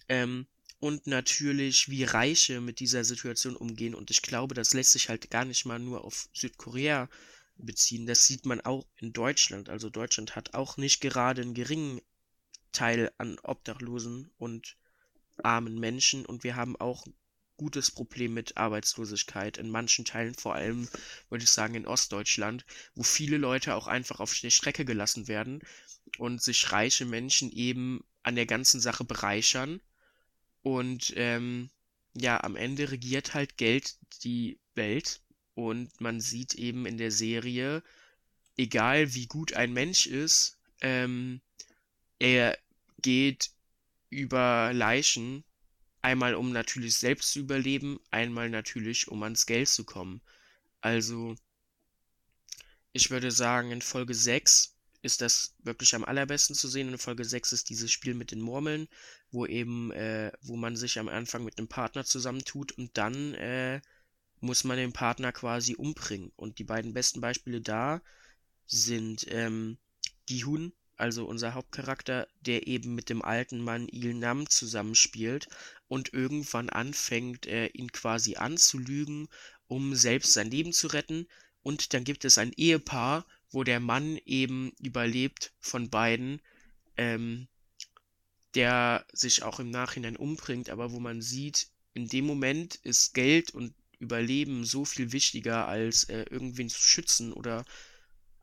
Ähm, 0.09 0.47
und 0.83 1.07
natürlich, 1.07 1.87
wie 1.87 2.03
Reiche 2.03 2.59
mit 2.59 2.81
dieser 2.81 3.05
Situation 3.05 3.55
umgehen. 3.55 3.95
Und 3.95 4.11
ich 4.11 4.21
glaube, 4.21 4.53
das 4.53 4.73
lässt 4.73 4.91
sich 4.91 5.07
halt 5.07 5.31
gar 5.31 5.45
nicht 5.45 5.63
mal 5.63 5.79
nur 5.79 6.03
auf 6.03 6.27
Südkorea 6.33 7.07
beziehen. 7.55 8.05
Das 8.05 8.27
sieht 8.27 8.45
man 8.45 8.59
auch 8.59 8.85
in 8.97 9.13
Deutschland. 9.13 9.69
Also 9.69 9.89
Deutschland 9.89 10.35
hat 10.35 10.55
auch 10.55 10.75
nicht 10.75 10.99
gerade 10.99 11.41
einen 11.41 11.53
geringen 11.53 12.01
Teil 12.73 13.13
an 13.17 13.39
Obdachlosen 13.43 14.29
und 14.37 14.75
armen 15.41 15.79
Menschen. 15.79 16.25
Und 16.25 16.43
wir 16.43 16.57
haben 16.57 16.75
auch 16.75 17.07
gutes 17.55 17.89
Problem 17.89 18.33
mit 18.33 18.57
Arbeitslosigkeit 18.57 19.57
in 19.57 19.69
manchen 19.69 20.03
Teilen, 20.03 20.35
vor 20.35 20.53
allem 20.53 20.89
würde 21.29 21.45
ich 21.45 21.51
sagen 21.51 21.75
in 21.75 21.87
Ostdeutschland, 21.87 22.65
wo 22.93 23.03
viele 23.03 23.37
Leute 23.37 23.75
auch 23.75 23.87
einfach 23.87 24.19
auf 24.19 24.37
der 24.37 24.49
Strecke 24.49 24.83
gelassen 24.83 25.29
werden 25.29 25.61
und 26.17 26.41
sich 26.41 26.73
reiche 26.73 27.05
Menschen 27.05 27.53
eben 27.53 28.03
an 28.21 28.35
der 28.35 28.47
ganzen 28.47 28.81
Sache 28.81 29.05
bereichern. 29.05 29.79
Und 30.63 31.13
ähm, 31.15 31.69
ja, 32.15 32.43
am 32.43 32.55
Ende 32.55 32.91
regiert 32.91 33.33
halt 33.33 33.57
Geld 33.57 33.95
die 34.23 34.59
Welt 34.75 35.21
und 35.55 36.01
man 36.01 36.19
sieht 36.19 36.55
eben 36.55 36.85
in 36.85 36.97
der 36.97 37.11
Serie, 37.11 37.83
egal 38.57 39.13
wie 39.13 39.27
gut 39.27 39.53
ein 39.53 39.73
Mensch 39.73 40.07
ist, 40.07 40.57
ähm, 40.81 41.41
er 42.19 42.57
geht 43.01 43.51
über 44.09 44.71
Leichen 44.73 45.43
Einmal 46.03 46.35
um 46.35 46.51
natürlich 46.51 46.97
selbst 46.97 47.31
zu 47.31 47.39
überleben, 47.39 47.97
einmal 48.11 48.49
natürlich 48.49 49.07
um 49.07 49.23
ans 49.23 49.45
Geld 49.45 49.69
zu 49.69 49.85
kommen. 49.85 50.19
Also, 50.81 51.35
ich 52.91 53.09
würde 53.09 53.31
sagen, 53.31 53.71
in 53.71 53.81
Folge 53.81 54.13
6 54.13 54.72
ist 55.03 55.21
das 55.21 55.53
wirklich 55.59 55.93
am 55.93 56.03
allerbesten 56.03 56.55
zu 56.55 56.67
sehen. 56.67 56.89
In 56.89 56.97
Folge 56.97 57.23
6 57.25 57.51
ist 57.51 57.69
dieses 57.69 57.91
Spiel 57.91 58.15
mit 58.15 58.31
den 58.31 58.41
Murmeln, 58.41 58.87
wo 59.29 59.45
eben, 59.45 59.91
äh, 59.91 60.31
wo 60.41 60.55
man 60.55 60.75
sich 60.75 60.97
am 60.97 61.09
Anfang 61.09 61.43
mit 61.43 61.59
einem 61.59 61.67
Partner 61.67 62.03
zusammentut 62.03 62.71
und 62.71 62.97
dann 62.97 63.35
äh, 63.35 63.81
muss 64.39 64.63
man 64.63 64.77
den 64.77 64.93
Partner 64.93 65.31
quasi 65.31 65.75
umbringen. 65.75 66.31
Und 66.35 66.57
die 66.57 66.63
beiden 66.63 66.93
besten 66.93 67.21
Beispiele 67.21 67.61
da 67.61 68.01
sind 68.65 69.27
ähm, 69.29 69.77
Gihun 70.25 70.73
also 70.95 71.25
unser 71.25 71.53
Hauptcharakter, 71.53 72.27
der 72.41 72.67
eben 72.67 72.95
mit 72.95 73.09
dem 73.09 73.21
alten 73.21 73.59
Mann 73.59 73.87
Il 73.91 74.13
Nam 74.13 74.49
zusammenspielt 74.49 75.49
und 75.87 76.13
irgendwann 76.13 76.69
anfängt, 76.69 77.45
äh, 77.45 77.67
ihn 77.67 77.91
quasi 77.91 78.35
anzulügen, 78.35 79.27
um 79.67 79.95
selbst 79.95 80.33
sein 80.33 80.51
Leben 80.51 80.71
zu 80.71 80.87
retten. 80.87 81.27
Und 81.61 81.93
dann 81.93 82.03
gibt 82.03 82.25
es 82.25 82.37
ein 82.37 82.53
Ehepaar, 82.53 83.25
wo 83.53 83.63
der 83.63 83.79
Mann 83.79 84.17
eben 84.25 84.71
überlebt 84.79 85.53
von 85.59 85.89
beiden, 85.89 86.41
ähm, 86.97 87.47
der 88.55 89.05
sich 89.13 89.43
auch 89.43 89.59
im 89.59 89.69
Nachhinein 89.69 90.17
umbringt, 90.17 90.69
aber 90.69 90.91
wo 90.91 90.99
man 90.99 91.21
sieht, 91.21 91.69
in 91.93 92.07
dem 92.07 92.25
Moment 92.25 92.75
ist 92.75 93.13
Geld 93.13 93.51
und 93.51 93.73
Überleben 93.99 94.65
so 94.65 94.83
viel 94.83 95.13
wichtiger, 95.13 95.67
als 95.67 96.03
äh, 96.05 96.23
irgendwen 96.23 96.67
zu 96.67 96.81
schützen 96.81 97.31
oder 97.31 97.63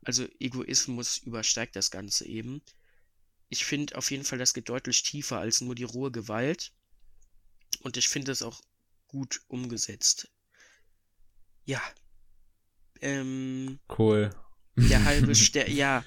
also 0.03 0.25
Egoismus 0.39 1.19
übersteigt 1.19 1.75
das 1.75 1.91
Ganze 1.91 2.25
eben. 2.25 2.63
Ich 3.49 3.65
finde 3.65 3.95
auf 3.97 4.09
jeden 4.09 4.23
Fall, 4.23 4.39
das 4.39 4.55
geht 4.55 4.69
deutlich 4.69 5.03
tiefer 5.03 5.37
als 5.37 5.61
nur 5.61 5.75
die 5.75 5.83
rohe 5.83 6.09
Gewalt. 6.09 6.73
Und 7.81 7.97
ich 7.97 8.07
finde 8.09 8.31
es 8.31 8.41
auch 8.41 8.61
gut 9.07 9.41
umgesetzt. 9.47 10.31
Ja. 11.65 11.81
Ähm, 13.01 13.79
cool. 13.99 14.31
Der 14.75 15.03
halbe 15.03 15.35
Stern, 15.35 15.71
ja. 15.71 16.03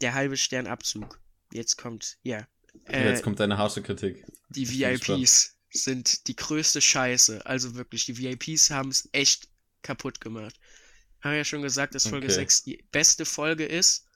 Der 0.00 0.14
halbe 0.14 0.36
Sternabzug. 0.36 1.20
Jetzt 1.52 1.76
kommt, 1.76 2.18
ja. 2.22 2.46
Äh, 2.86 3.08
Jetzt 3.08 3.22
kommt 3.22 3.40
deine 3.40 3.58
harsche 3.58 3.82
Kritik. 3.82 4.24
Die 4.50 4.68
VIPs 4.68 5.56
sind 5.72 6.26
die 6.28 6.36
größte 6.36 6.80
Scheiße. 6.80 7.44
Also 7.44 7.74
wirklich, 7.74 8.06
die 8.06 8.18
VIPs 8.18 8.70
haben 8.70 8.90
es 8.90 9.08
echt 9.12 9.48
kaputt 9.82 10.20
gemacht 10.20 10.58
haben 11.20 11.36
ja 11.36 11.44
schon 11.44 11.62
gesagt, 11.62 11.94
dass 11.94 12.06
Folge 12.06 12.26
okay. 12.26 12.34
6 12.34 12.62
die 12.64 12.84
beste 12.90 13.24
Folge 13.24 13.64
ist. 13.64 14.06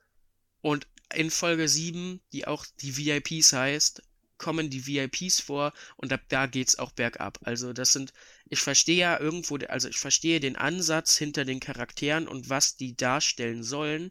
Und 0.61 0.86
in 1.14 1.30
Folge 1.30 1.68
7, 1.68 2.20
die 2.32 2.46
auch 2.46 2.64
die 2.80 2.96
VIPs 2.96 3.52
heißt, 3.52 4.02
kommen 4.39 4.70
die 4.70 4.87
VIPs 4.87 5.41
vor 5.41 5.72
und 5.97 6.12
ab 6.12 6.22
da 6.28 6.47
geht's 6.47 6.78
auch 6.78 6.93
bergab. 6.93 7.39
Also 7.43 7.72
das 7.72 7.93
sind, 7.93 8.12
ich 8.49 8.61
verstehe 8.61 8.97
ja 8.97 9.20
irgendwo, 9.20 9.57
also 9.68 9.89
ich 9.89 9.99
verstehe 9.99 10.41
den 10.41 10.57
Ansatz 10.57 11.16
hinter 11.16 11.45
den 11.45 11.61
Charakteren 11.61 12.28
und 12.28 12.49
was 12.49 12.76
die 12.76 12.97
darstellen 12.97 13.62
sollen, 13.62 14.11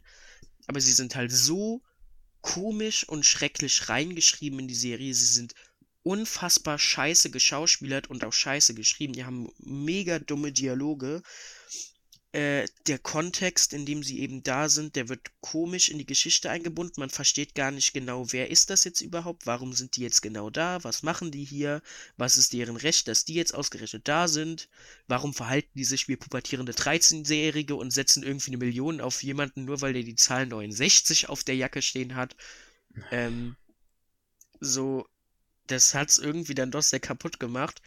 aber 0.66 0.80
sie 0.80 0.92
sind 0.92 1.14
halt 1.14 1.32
so 1.32 1.82
komisch 2.40 3.08
und 3.08 3.24
schrecklich 3.24 3.88
reingeschrieben 3.88 4.60
in 4.60 4.68
die 4.68 4.74
Serie. 4.74 5.14
Sie 5.14 5.24
sind 5.24 5.54
unfassbar 6.02 6.78
scheiße 6.78 7.30
geschauspielert 7.30 8.08
und 8.08 8.24
auch 8.24 8.32
scheiße 8.32 8.74
geschrieben. 8.74 9.14
Die 9.14 9.24
haben 9.24 9.48
mega 9.58 10.18
dumme 10.18 10.52
Dialoge 10.52 11.22
äh, 12.34 12.66
der 12.88 12.98
Kontext, 12.98 13.72
in 13.72 13.86
dem 13.86 14.02
sie 14.02 14.18
eben 14.18 14.42
da 14.42 14.68
sind, 14.68 14.96
der 14.96 15.08
wird 15.08 15.30
komisch 15.40 15.88
in 15.88 15.98
die 15.98 16.06
Geschichte 16.06 16.50
eingebunden. 16.50 16.98
Man 16.98 17.10
versteht 17.10 17.54
gar 17.54 17.70
nicht 17.70 17.92
genau, 17.92 18.32
wer 18.32 18.50
ist 18.50 18.70
das 18.70 18.82
jetzt 18.82 19.02
überhaupt? 19.02 19.46
Warum 19.46 19.72
sind 19.72 19.94
die 19.94 20.00
jetzt 20.00 20.20
genau 20.20 20.50
da? 20.50 20.82
Was 20.82 21.04
machen 21.04 21.30
die 21.30 21.44
hier? 21.44 21.80
Was 22.16 22.36
ist 22.36 22.52
deren 22.52 22.74
Recht, 22.74 23.06
dass 23.06 23.24
die 23.24 23.34
jetzt 23.34 23.54
ausgerechnet 23.54 24.08
da 24.08 24.26
sind? 24.26 24.68
Warum 25.06 25.32
verhalten 25.32 25.70
die 25.76 25.84
sich 25.84 26.08
wie 26.08 26.16
pubertierende 26.16 26.72
13-Jährige 26.72 27.76
und 27.76 27.92
setzen 27.92 28.24
irgendwie 28.24 28.50
eine 28.50 28.58
Million 28.58 29.00
auf 29.00 29.22
jemanden, 29.22 29.64
nur 29.64 29.80
weil 29.80 29.92
der 29.92 30.02
die 30.02 30.16
Zahl 30.16 30.46
69 30.46 31.28
auf 31.28 31.44
der 31.44 31.54
Jacke 31.54 31.82
stehen 31.82 32.16
hat? 32.16 32.34
Ähm, 33.12 33.54
so, 34.58 35.06
das 35.68 35.94
hat's 35.94 36.18
irgendwie 36.18 36.56
dann 36.56 36.72
doch 36.72 36.82
sehr 36.82 36.98
kaputt 36.98 37.38
gemacht. 37.38 37.80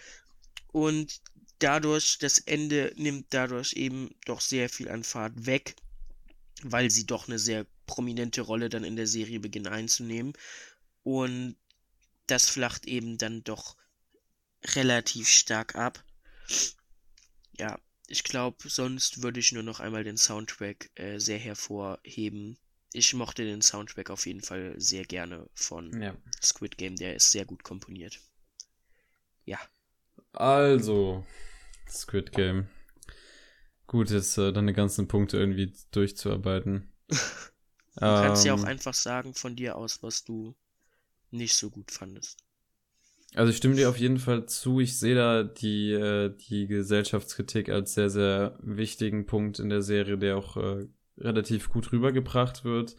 Und 0.72 1.20
dadurch, 1.60 2.18
das 2.20 2.40
Ende 2.40 2.94
nimmt 2.96 3.28
dadurch 3.32 3.74
eben 3.74 4.16
doch 4.26 4.42
sehr 4.42 4.70
viel 4.70 4.90
an 4.90 5.04
Fahrt 5.04 5.46
weg, 5.46 5.76
weil 6.64 6.90
sie 6.90 7.06
doch 7.06 7.28
eine 7.28 7.40
sehr 7.40 7.66
prominente 7.86 8.42
Rolle 8.42 8.70
dann 8.70 8.84
in 8.84 8.96
der 8.96 9.08
Serie 9.08 9.40
beginnen 9.40 9.68
einzunehmen. 9.68 10.34
Und 11.04 11.56
das 12.28 12.50
flacht 12.50 12.86
eben 12.86 13.18
dann 13.18 13.44
doch 13.44 13.78
relativ 14.76 15.30
stark 15.30 15.76
ab. 15.76 16.04
Ja, 17.58 17.80
ich 18.08 18.24
glaube, 18.24 18.70
sonst 18.70 19.22
würde 19.22 19.40
ich 19.40 19.52
nur 19.52 19.64
noch 19.64 19.80
einmal 19.80 20.04
den 20.04 20.18
Soundtrack 20.18 20.90
äh, 20.96 21.20
sehr 21.20 21.40
hervorheben. 21.40 22.58
Ich 22.94 23.14
mochte 23.14 23.44
den 23.44 23.62
Soundtrack 23.62 24.10
auf 24.10 24.26
jeden 24.26 24.42
Fall 24.42 24.76
sehr 24.78 25.06
gerne 25.06 25.50
von 25.54 26.02
Ja. 26.02 26.16
Squid 26.44 26.78
Game, 26.78 26.96
der 26.96 27.16
ist 27.16 27.32
sehr 27.32 27.46
gut 27.46 27.64
komponiert. 27.64 28.20
Ja. 29.46 29.60
Also, 30.38 31.26
Squid 31.88 32.32
Game. 32.34 32.70
Gut, 33.88 34.10
jetzt 34.12 34.38
äh, 34.38 34.52
deine 34.54 34.74
ganzen 34.74 35.08
Punkte 35.10 35.38
irgendwie 35.38 35.74
durchzuarbeiten. 35.92 36.94
Du 38.04 38.14
kannst 38.14 38.46
ja 38.46 38.54
auch 38.54 38.64
Ähm, 38.64 38.66
einfach 38.66 38.94
sagen 38.96 39.34
von 39.36 39.56
dir 39.56 39.76
aus, 39.76 40.02
was 40.04 40.24
du 40.24 40.56
nicht 41.32 41.56
so 41.56 41.70
gut 41.72 41.92
fandest. 41.92 42.44
Also 43.36 43.52
ich 43.52 43.58
stimme 43.58 43.76
dir 43.76 43.90
auf 43.90 43.98
jeden 44.00 44.20
Fall 44.20 44.46
zu. 44.48 44.80
Ich 44.80 44.98
sehe 45.00 45.16
da 45.16 45.44
die, 45.44 45.92
äh, 45.92 46.36
die 46.50 46.68
Gesellschaftskritik 46.68 47.70
als 47.70 47.94
sehr, 47.94 48.10
sehr 48.10 48.58
wichtigen 48.62 49.26
Punkt 49.26 49.60
in 49.60 49.70
der 49.70 49.82
Serie, 49.82 50.18
der 50.18 50.38
auch 50.38 50.58
äh, 50.58 50.88
relativ 51.18 51.70
gut 51.70 51.92
rübergebracht 51.92 52.64
wird. 52.64 52.96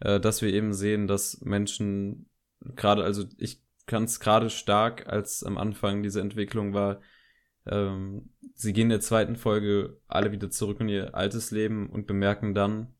Äh, 0.00 0.20
dass 0.20 0.42
wir 0.42 0.52
eben 0.52 0.74
sehen, 0.74 1.06
dass 1.08 1.40
Menschen 1.42 2.30
gerade, 2.60 3.04
also 3.04 3.26
ich 3.38 3.63
es 3.86 4.20
gerade 4.20 4.50
stark, 4.50 5.06
als 5.06 5.42
am 5.44 5.58
Anfang 5.58 6.02
diese 6.02 6.20
Entwicklung 6.20 6.74
war, 6.74 7.00
ähm, 7.66 8.30
sie 8.54 8.72
gehen 8.72 8.84
in 8.84 8.90
der 8.90 9.00
zweiten 9.00 9.36
Folge 9.36 10.00
alle 10.06 10.32
wieder 10.32 10.50
zurück 10.50 10.80
in 10.80 10.88
ihr 10.88 11.14
altes 11.14 11.50
Leben 11.50 11.88
und 11.90 12.06
bemerken 12.06 12.54
dann, 12.54 12.94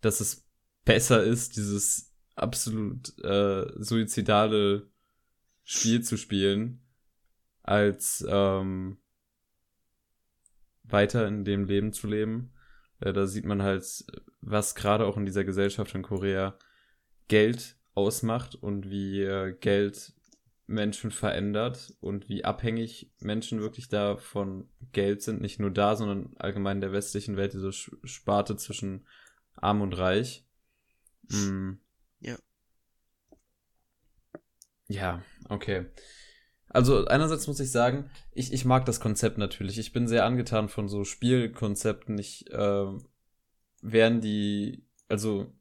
dass 0.00 0.20
es 0.20 0.48
besser 0.84 1.22
ist, 1.22 1.56
dieses 1.56 2.14
absolut 2.34 3.16
äh, 3.22 3.66
suizidale 3.76 4.90
Spiel 5.62 6.02
zu 6.02 6.16
spielen, 6.16 6.82
als 7.62 8.24
ähm, 8.28 8.98
weiter 10.82 11.28
in 11.28 11.44
dem 11.44 11.64
Leben 11.64 11.92
zu 11.92 12.08
leben. 12.08 12.52
Äh, 13.00 13.12
da 13.12 13.26
sieht 13.26 13.44
man 13.44 13.62
halt, 13.62 13.84
was 14.40 14.74
gerade 14.74 15.06
auch 15.06 15.16
in 15.16 15.26
dieser 15.26 15.44
Gesellschaft 15.44 15.94
in 15.94 16.02
Korea 16.02 16.58
Geld 17.28 17.76
ausmacht 18.00 18.54
und 18.54 18.90
wie 18.90 19.22
äh, 19.22 19.52
Geld 19.60 20.12
Menschen 20.66 21.10
verändert 21.10 21.94
und 22.00 22.28
wie 22.28 22.44
abhängig 22.44 23.10
Menschen 23.18 23.60
wirklich 23.60 23.88
da 23.88 24.16
von 24.16 24.68
Geld 24.92 25.20
sind. 25.22 25.40
Nicht 25.40 25.58
nur 25.58 25.70
da, 25.70 25.96
sondern 25.96 26.34
allgemein 26.36 26.76
in 26.76 26.80
der 26.80 26.92
westlichen 26.92 27.36
Welt, 27.36 27.52
diese 27.52 27.72
Sparte 27.72 28.56
zwischen 28.56 29.06
arm 29.56 29.82
und 29.82 29.98
reich. 29.98 30.46
Mm. 31.28 31.72
Ja. 32.20 32.38
Ja, 34.88 35.22
okay. 35.48 35.86
Also 36.68 37.04
einerseits 37.06 37.48
muss 37.48 37.58
ich 37.58 37.72
sagen, 37.72 38.08
ich, 38.32 38.52
ich 38.52 38.64
mag 38.64 38.84
das 38.84 39.00
Konzept 39.00 39.38
natürlich. 39.38 39.78
Ich 39.78 39.92
bin 39.92 40.06
sehr 40.06 40.24
angetan 40.24 40.68
von 40.68 40.88
so 40.88 41.02
Spielkonzepten. 41.02 42.16
Ich 42.16 42.48
äh, 42.52 42.86
wären 43.82 44.20
die, 44.20 44.84
also 45.08 45.52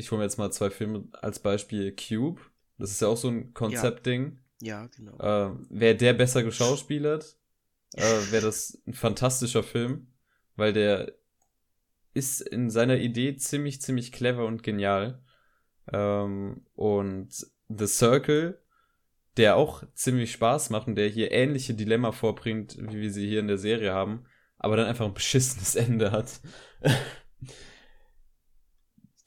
ich 0.00 0.10
hole 0.10 0.18
mir 0.18 0.24
jetzt 0.24 0.38
mal 0.38 0.50
zwei 0.50 0.70
Filme 0.70 1.04
als 1.12 1.38
Beispiel. 1.38 1.94
Cube, 1.94 2.40
das 2.78 2.90
ist 2.90 3.00
ja 3.00 3.08
auch 3.08 3.16
so 3.16 3.28
ein 3.28 3.54
Konzeptding. 3.54 4.38
Ja, 4.60 4.86
genau. 4.86 5.16
Äh, 5.18 5.54
wäre 5.70 5.96
der 5.96 6.12
besser 6.12 6.42
geschauspielert, 6.42 7.36
äh, 7.94 8.02
wäre 8.30 8.44
das 8.44 8.80
ein 8.86 8.94
fantastischer 8.94 9.62
Film, 9.62 10.08
weil 10.56 10.72
der 10.72 11.14
ist 12.12 12.40
in 12.40 12.70
seiner 12.70 12.98
Idee 12.98 13.36
ziemlich, 13.36 13.80
ziemlich 13.80 14.12
clever 14.12 14.46
und 14.46 14.62
genial. 14.62 15.22
Ähm, 15.92 16.66
und 16.74 17.28
The 17.68 17.86
Circle, 17.86 18.60
der 19.36 19.56
auch 19.56 19.84
ziemlich 19.94 20.32
Spaß 20.32 20.70
macht 20.70 20.88
und 20.88 20.96
der 20.96 21.08
hier 21.08 21.32
ähnliche 21.32 21.74
Dilemma 21.74 22.12
vorbringt, 22.12 22.76
wie 22.78 23.00
wir 23.00 23.12
sie 23.12 23.28
hier 23.28 23.40
in 23.40 23.48
der 23.48 23.58
Serie 23.58 23.92
haben, 23.92 24.24
aber 24.58 24.76
dann 24.76 24.86
einfach 24.86 25.06
ein 25.06 25.14
beschissenes 25.14 25.74
Ende 25.76 26.10
hat. 26.12 26.40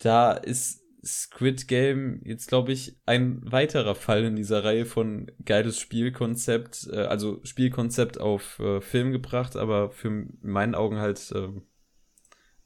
Da 0.04 0.34
ist 0.34 0.84
Squid 1.04 1.68
Game 1.68 2.22
jetzt, 2.24 2.47
glaube 2.47 2.72
ich, 2.72 2.97
ein 3.06 3.41
weiterer 3.51 3.95
Fall 3.95 4.24
in 4.24 4.36
dieser 4.36 4.64
Reihe 4.64 4.86
von 4.86 5.30
geiles 5.43 5.80
Spielkonzept, 5.80 6.88
äh, 6.91 7.01
also 7.01 7.41
Spielkonzept 7.43 8.20
auf 8.20 8.60
äh, 8.60 8.80
Film 8.80 9.12
gebracht, 9.12 9.58
aber 9.58 9.91
für 9.91 10.08
in 10.08 10.38
meinen 10.41 10.76
Augen 10.76 10.99
halt 10.99 11.32
äh, 11.32 11.49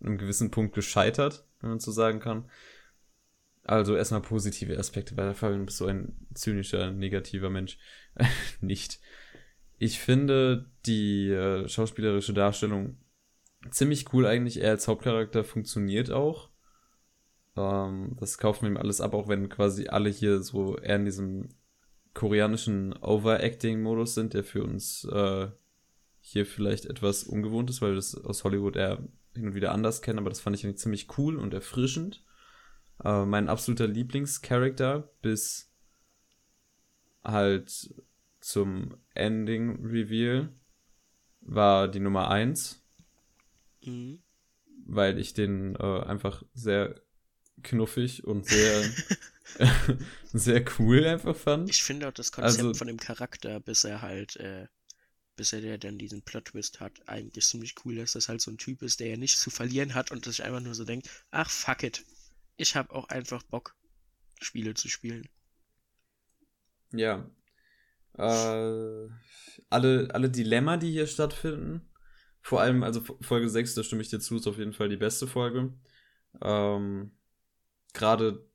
einem 0.03 0.17
gewissen 0.17 0.51
Punkt 0.51 0.75
gescheitert, 0.75 1.45
wenn 1.61 1.71
man 1.71 1.79
so 1.79 1.91
sagen 1.91 2.19
kann. 2.19 2.49
Also 3.63 3.95
erstmal 3.95 4.21
positive 4.21 4.77
Aspekte, 4.77 5.17
weil 5.17 5.25
der 5.25 5.35
Fabian 5.35 5.65
bist 5.65 5.77
so 5.77 5.87
ein 5.87 6.27
zynischer, 6.33 6.91
negativer 6.91 7.49
Mensch. 7.49 7.77
Nicht. 8.61 8.99
Ich 9.79 9.99
finde 9.99 10.71
die 10.85 11.29
äh, 11.29 11.67
schauspielerische 11.67 12.33
Darstellung 12.33 12.97
ziemlich 13.71 14.13
cool 14.13 14.25
eigentlich. 14.25 14.61
Er 14.61 14.71
als 14.71 14.87
Hauptcharakter 14.87 15.43
funktioniert 15.43 16.11
auch. 16.11 16.49
Ähm, 17.57 18.15
das 18.19 18.37
kaufen 18.37 18.63
wir 18.63 18.69
ihm 18.71 18.77
alles 18.77 19.01
ab, 19.01 19.13
auch 19.13 19.27
wenn 19.27 19.49
quasi 19.49 19.87
alle 19.87 20.09
hier 20.09 20.41
so 20.41 20.77
eher 20.77 20.97
in 20.97 21.05
diesem 21.05 21.49
koreanischen 22.13 22.93
Overacting-Modus 22.93 24.15
sind, 24.15 24.33
der 24.33 24.43
für 24.43 24.63
uns 24.63 25.03
äh, 25.05 25.47
hier 26.19 26.45
vielleicht 26.45 26.85
etwas 26.85 27.23
ungewohnt 27.23 27.69
ist, 27.69 27.81
weil 27.81 27.91
wir 27.91 27.95
das 27.95 28.15
aus 28.15 28.43
Hollywood 28.43 28.75
eher 28.75 29.03
hin 29.33 29.47
und 29.47 29.55
wieder 29.55 29.71
anders 29.71 30.01
kennen, 30.01 30.19
aber 30.19 30.29
das 30.29 30.39
fand 30.39 30.55
ich 30.55 30.65
eigentlich 30.65 30.79
ziemlich 30.79 31.17
cool 31.17 31.37
und 31.37 31.53
erfrischend. 31.53 32.23
Äh, 33.03 33.25
mein 33.25 33.49
absoluter 33.49 33.87
Lieblingscharakter 33.87 35.11
bis 35.21 35.71
halt 37.23 37.93
zum 38.39 38.97
Ending-Reveal 39.13 40.49
war 41.41 41.87
die 41.87 41.99
Nummer 41.99 42.29
1 42.29 42.83
Mhm. 43.85 44.19
weil 44.85 45.19
ich 45.19 45.33
den 45.33 45.75
äh, 45.75 46.01
einfach 46.01 46.43
sehr 46.53 46.95
knuffig 47.63 48.23
und 48.23 48.45
sehr, 48.47 48.83
sehr 50.33 50.63
cool 50.79 51.05
einfach 51.05 51.35
fand. 51.35 51.69
Ich 51.69 51.83
finde 51.83 52.07
auch 52.07 52.13
das 52.13 52.31
Konzept 52.31 52.59
Also- 52.59 52.73
von 52.73 52.87
dem 52.87 52.97
Charakter, 52.99 53.59
bis 53.59 53.83
er 53.83 54.01
halt, 54.01 54.35
äh, 54.37 54.67
bis 55.35 55.53
er 55.53 55.61
der 55.61 55.77
dann 55.77 55.97
diesen 55.99 56.23
Plot-Twist 56.23 56.79
hat, 56.79 57.07
eigentlich 57.07 57.45
ziemlich 57.45 57.75
cool, 57.85 57.95
dass 57.95 58.13
das 58.13 58.27
halt 58.27 58.41
so 58.41 58.49
ein 58.51 58.57
Typ 58.57 58.81
ist, 58.81 58.99
der 58.99 59.07
ja 59.09 59.17
nichts 59.17 59.39
zu 59.39 59.49
verlieren 59.51 59.93
hat 59.93 60.11
und 60.11 60.25
sich 60.25 60.43
einfach 60.43 60.61
nur 60.61 60.73
so 60.73 60.83
denkt, 60.83 61.09
ach 61.29 61.49
fuck 61.49 61.83
it, 61.83 62.03
ich 62.57 62.75
hab 62.75 62.91
auch 62.91 63.09
einfach 63.09 63.43
Bock, 63.43 63.75
Spiele 64.41 64.73
zu 64.73 64.89
spielen. 64.89 65.27
Ja. 66.91 67.29
Äh, 68.17 69.09
alle, 69.69 70.07
alle 70.11 70.29
Dilemma, 70.31 70.77
die 70.77 70.91
hier 70.91 71.05
stattfinden, 71.07 71.87
vor 72.41 72.61
allem, 72.61 72.81
also 72.83 73.03
Folge 73.21 73.49
6, 73.49 73.75
da 73.75 73.83
stimme 73.83 74.01
ich 74.01 74.09
dir 74.09 74.19
zu, 74.19 74.37
ist 74.37 74.47
auf 74.47 74.57
jeden 74.57 74.73
Fall 74.73 74.89
die 74.89 74.97
beste 74.97 75.27
Folge. 75.27 75.73
Ähm, 76.41 77.11
Gerade, 77.97 78.45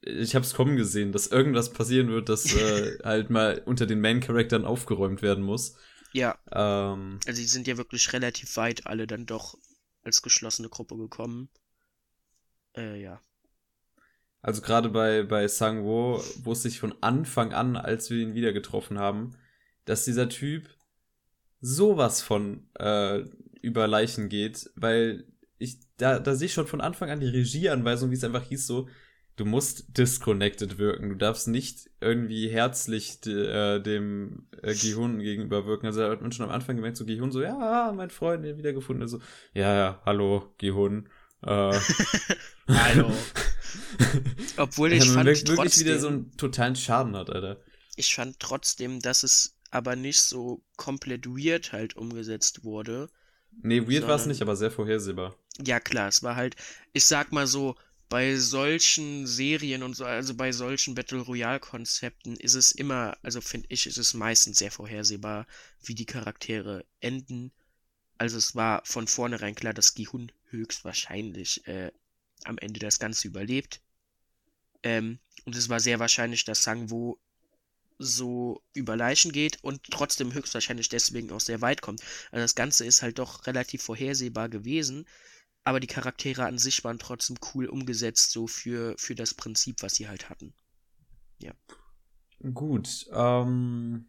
ich 0.00 0.34
habe 0.34 0.44
es 0.44 0.54
kommen 0.54 0.76
gesehen, 0.76 1.12
dass 1.12 1.28
irgendwas 1.28 1.72
passieren 1.72 2.08
wird, 2.08 2.28
dass 2.28 2.52
äh, 2.54 2.98
halt 3.04 3.30
mal 3.30 3.62
unter 3.64 3.86
den 3.86 4.00
Main-Charakteren 4.00 4.64
aufgeräumt 4.64 5.22
werden 5.22 5.44
muss. 5.44 5.76
Ja, 6.12 6.38
Ähm, 6.50 7.20
also 7.26 7.40
die 7.40 7.46
sind 7.46 7.66
ja 7.66 7.76
wirklich 7.76 8.12
relativ 8.12 8.56
weit 8.56 8.86
alle 8.86 9.06
dann 9.06 9.26
doch 9.26 9.58
als 10.02 10.22
geschlossene 10.22 10.68
Gruppe 10.68 10.96
gekommen. 10.96 11.50
Äh, 12.76 13.00
ja. 13.00 13.20
Also 14.40 14.62
gerade 14.62 14.88
bei, 14.88 15.24
bei 15.24 15.48
Sang-Wo 15.48 16.22
wusste 16.44 16.68
ich 16.68 16.78
von 16.78 16.94
Anfang 17.02 17.52
an, 17.52 17.76
als 17.76 18.10
wir 18.10 18.18
ihn 18.18 18.34
wieder 18.34 18.52
getroffen 18.52 18.98
haben, 18.98 19.36
dass 19.84 20.04
dieser 20.04 20.28
Typ 20.28 20.68
sowas 21.60 22.22
von 22.22 22.68
äh, 22.74 23.24
über 23.60 23.88
Leichen 23.88 24.28
geht, 24.28 24.70
weil 24.76 25.26
ich, 25.58 25.78
da, 25.96 26.18
da 26.18 26.34
sehe 26.34 26.46
ich 26.46 26.52
schon 26.52 26.66
von 26.66 26.80
Anfang 26.80 27.10
an 27.10 27.20
die 27.20 27.28
Regieanweisung, 27.28 28.10
wie 28.10 28.14
es 28.14 28.24
einfach 28.24 28.44
hieß, 28.44 28.66
so, 28.66 28.88
du 29.36 29.44
musst 29.44 29.96
disconnected 29.96 30.78
wirken. 30.78 31.10
Du 31.10 31.14
darfst 31.14 31.48
nicht 31.48 31.90
irgendwie 32.00 32.48
herzlich 32.48 33.24
äh, 33.26 33.80
dem 33.80 34.48
äh, 34.62 34.74
Gihun 34.74 35.18
gegenüber 35.18 35.66
wirken. 35.66 35.86
Also 35.86 36.00
da 36.00 36.10
hat 36.10 36.22
man 36.22 36.32
schon 36.32 36.46
am 36.46 36.52
Anfang 36.52 36.76
gemerkt, 36.76 36.96
so 36.96 37.04
Gihun 37.04 37.30
so, 37.30 37.42
ja, 37.42 37.92
mein 37.94 38.10
Freund, 38.10 38.44
den 38.44 38.58
wiedergefunden. 38.58 39.02
Also, 39.02 39.20
ja, 39.52 39.74
ja, 39.74 40.02
hallo, 40.04 40.54
Gihun. 40.58 41.08
Äh, 41.42 41.78
Hallo. 42.68 43.12
Obwohl 44.56 44.92
ich 44.92 45.04
ja, 45.04 45.12
man 45.12 45.14
fand 45.14 45.26
wirklich 45.26 45.44
trotzdem, 45.44 45.86
wieder 45.86 45.98
so 45.98 46.08
einen 46.08 46.36
totalen 46.36 46.76
Schaden 46.76 47.14
hat, 47.14 47.30
Alter. 47.30 47.60
ich 47.94 48.14
fand 48.14 48.40
trotzdem, 48.40 49.00
dass 49.00 49.22
es 49.22 49.56
aber 49.70 49.94
nicht 49.96 50.20
so 50.20 50.64
komplett 50.76 51.26
weird 51.26 51.72
halt 51.72 51.96
umgesetzt 51.96 52.64
wurde. 52.64 53.10
Nee, 53.62 53.86
weird 53.88 54.06
war 54.06 54.16
es 54.16 54.26
nicht, 54.26 54.42
aber 54.42 54.56
sehr 54.56 54.70
vorhersehbar. 54.70 55.36
Ja 55.64 55.80
klar, 55.80 56.08
es 56.08 56.22
war 56.22 56.36
halt, 56.36 56.56
ich 56.92 57.04
sag 57.04 57.32
mal 57.32 57.46
so, 57.46 57.76
bei 58.08 58.36
solchen 58.36 59.26
Serien 59.26 59.82
und 59.82 59.94
so, 59.94 60.04
also 60.04 60.34
bei 60.34 60.52
solchen 60.52 60.94
Battle 60.94 61.20
Royale 61.20 61.58
Konzepten 61.60 62.36
ist 62.36 62.54
es 62.54 62.72
immer, 62.72 63.16
also 63.22 63.40
finde 63.40 63.66
ich, 63.70 63.86
ist 63.86 63.98
es 63.98 64.14
meistens 64.14 64.58
sehr 64.58 64.70
vorhersehbar, 64.70 65.46
wie 65.82 65.94
die 65.94 66.06
Charaktere 66.06 66.84
enden. 67.00 67.52
Also 68.18 68.38
es 68.38 68.54
war 68.54 68.82
von 68.84 69.08
vornherein 69.08 69.54
klar, 69.54 69.74
dass 69.74 69.94
Gihun 69.94 70.32
höchstwahrscheinlich 70.50 71.66
äh, 71.66 71.90
am 72.44 72.58
Ende 72.58 72.80
das 72.80 72.98
Ganze 72.98 73.28
überlebt. 73.28 73.80
Ähm, 74.82 75.18
und 75.44 75.56
es 75.56 75.68
war 75.68 75.80
sehr 75.80 75.98
wahrscheinlich, 75.98 76.44
dass 76.44 76.62
Sangwo 76.62 77.18
so 77.98 78.62
über 78.74 78.96
Leichen 78.96 79.32
geht 79.32 79.62
und 79.64 79.82
trotzdem 79.90 80.34
höchstwahrscheinlich 80.34 80.88
deswegen 80.88 81.32
auch 81.32 81.40
sehr 81.40 81.60
weit 81.60 81.82
kommt. 81.82 82.02
Also 82.30 82.42
das 82.44 82.54
Ganze 82.54 82.84
ist 82.84 83.02
halt 83.02 83.18
doch 83.18 83.46
relativ 83.46 83.82
vorhersehbar 83.82 84.48
gewesen, 84.48 85.06
aber 85.66 85.80
die 85.80 85.88
Charaktere 85.88 86.44
an 86.44 86.58
sich 86.58 86.84
waren 86.84 87.00
trotzdem 87.00 87.36
cool 87.52 87.66
umgesetzt, 87.66 88.30
so 88.30 88.46
für, 88.46 88.94
für 88.98 89.16
das 89.16 89.34
Prinzip, 89.34 89.82
was 89.82 89.96
sie 89.96 90.08
halt 90.08 90.30
hatten. 90.30 90.54
Gut, 92.54 93.06
ähm. 93.12 94.06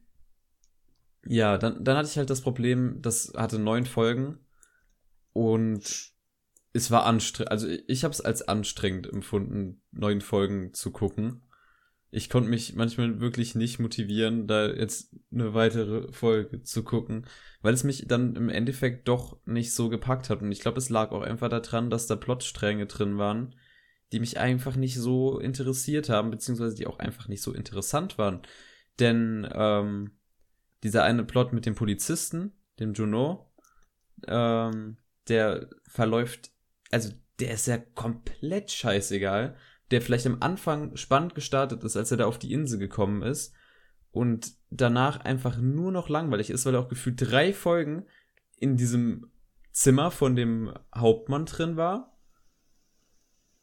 Ja, 1.26 1.58
dann, 1.58 1.84
dann 1.84 1.98
hatte 1.98 2.10
ich 2.10 2.18
halt 2.18 2.30
das 2.30 2.42
Problem, 2.42 3.02
das 3.02 3.34
hatte 3.36 3.58
neun 3.58 3.86
Folgen 3.86 4.38
und 5.34 6.14
es 6.74 6.92
war 6.92 7.06
anstrengend. 7.06 7.52
Also 7.52 7.68
ich 7.88 8.04
habe 8.04 8.14
es 8.14 8.22
als 8.22 8.48
anstrengend 8.48 9.08
empfunden, 9.08 9.82
neun 9.92 10.22
Folgen 10.22 10.76
zu 10.76 10.92
gucken. 10.92 11.42
Ich 12.10 12.30
konnte 12.30 12.50
mich 12.50 12.74
manchmal 12.76 13.20
wirklich 13.20 13.54
nicht 13.56 13.80
motivieren, 13.80 14.48
da 14.48 14.68
jetzt 14.68 15.14
eine 15.32 15.54
weitere 15.54 16.12
Folge 16.14 16.64
zu 16.64 16.84
gucken, 16.84 17.26
weil 17.62 17.74
es 17.74 17.84
mich 17.84 18.08
dann 18.08 18.36
im 18.36 18.50
Endeffekt 18.50 19.08
doch 19.08 19.38
nicht 19.46 19.74
so 19.74 19.90
gepackt 19.90 20.30
hat. 20.30 20.42
Und 20.42 20.52
ich 20.52 20.62
glaube, 20.62 20.78
es 20.78 20.90
lag 20.90 21.12
auch 21.12 21.22
einfach 21.22 21.50
daran, 21.50 21.90
dass 21.90 22.08
da 22.08 22.16
Plotstränge 22.16 22.86
drin 22.86 23.18
waren, 23.18 23.56
die 24.14 24.22
mich 24.22 24.40
einfach 24.40 24.78
nicht 24.78 24.96
so 24.96 25.40
interessiert 25.40 26.08
haben, 26.08 26.32
beziehungsweise 26.32 26.76
die 26.76 26.88
auch 26.88 27.00
einfach 27.00 27.28
nicht 27.28 27.42
so 27.42 27.54
interessant 27.54 28.18
waren. 28.18 28.42
Denn 29.00 29.48
ähm, 29.54 30.12
dieser 30.84 31.04
eine 31.04 31.26
Plot 31.26 31.52
mit 31.52 31.66
dem 31.66 31.76
Polizisten, 31.76 32.54
dem 32.80 32.94
Juno, 32.94 33.52
ähm, 34.28 34.98
der 35.28 35.70
verläuft, 35.88 36.52
also 36.90 37.12
der 37.40 37.52
ist 37.52 37.68
ja 37.68 37.78
komplett 37.78 38.72
scheißegal, 38.72 39.56
der 39.92 40.02
vielleicht 40.02 40.26
am 40.26 40.38
Anfang 40.42 40.96
spannend 40.98 41.36
gestartet 41.36 41.84
ist, 41.84 41.96
als 41.98 42.12
er 42.12 42.18
da 42.18 42.26
auf 42.26 42.40
die 42.40 42.52
Insel 42.54 42.80
gekommen 42.80 43.22
ist 43.22 43.54
und 44.12 44.54
danach 44.70 45.22
einfach 45.22 45.58
nur 45.58 45.92
noch 45.92 46.10
langweilig 46.10 46.50
ist, 46.50 46.66
weil 46.66 46.76
er 46.76 46.82
auch 46.82 46.90
gefühlt 46.90 47.22
drei 47.22 47.54
Folgen 47.54 48.06
in 48.58 48.76
diesem 48.78 49.32
Zimmer 49.72 50.12
von 50.12 50.36
dem 50.36 50.74
Hauptmann 50.96 51.46
drin 51.46 51.78
war 51.78 52.18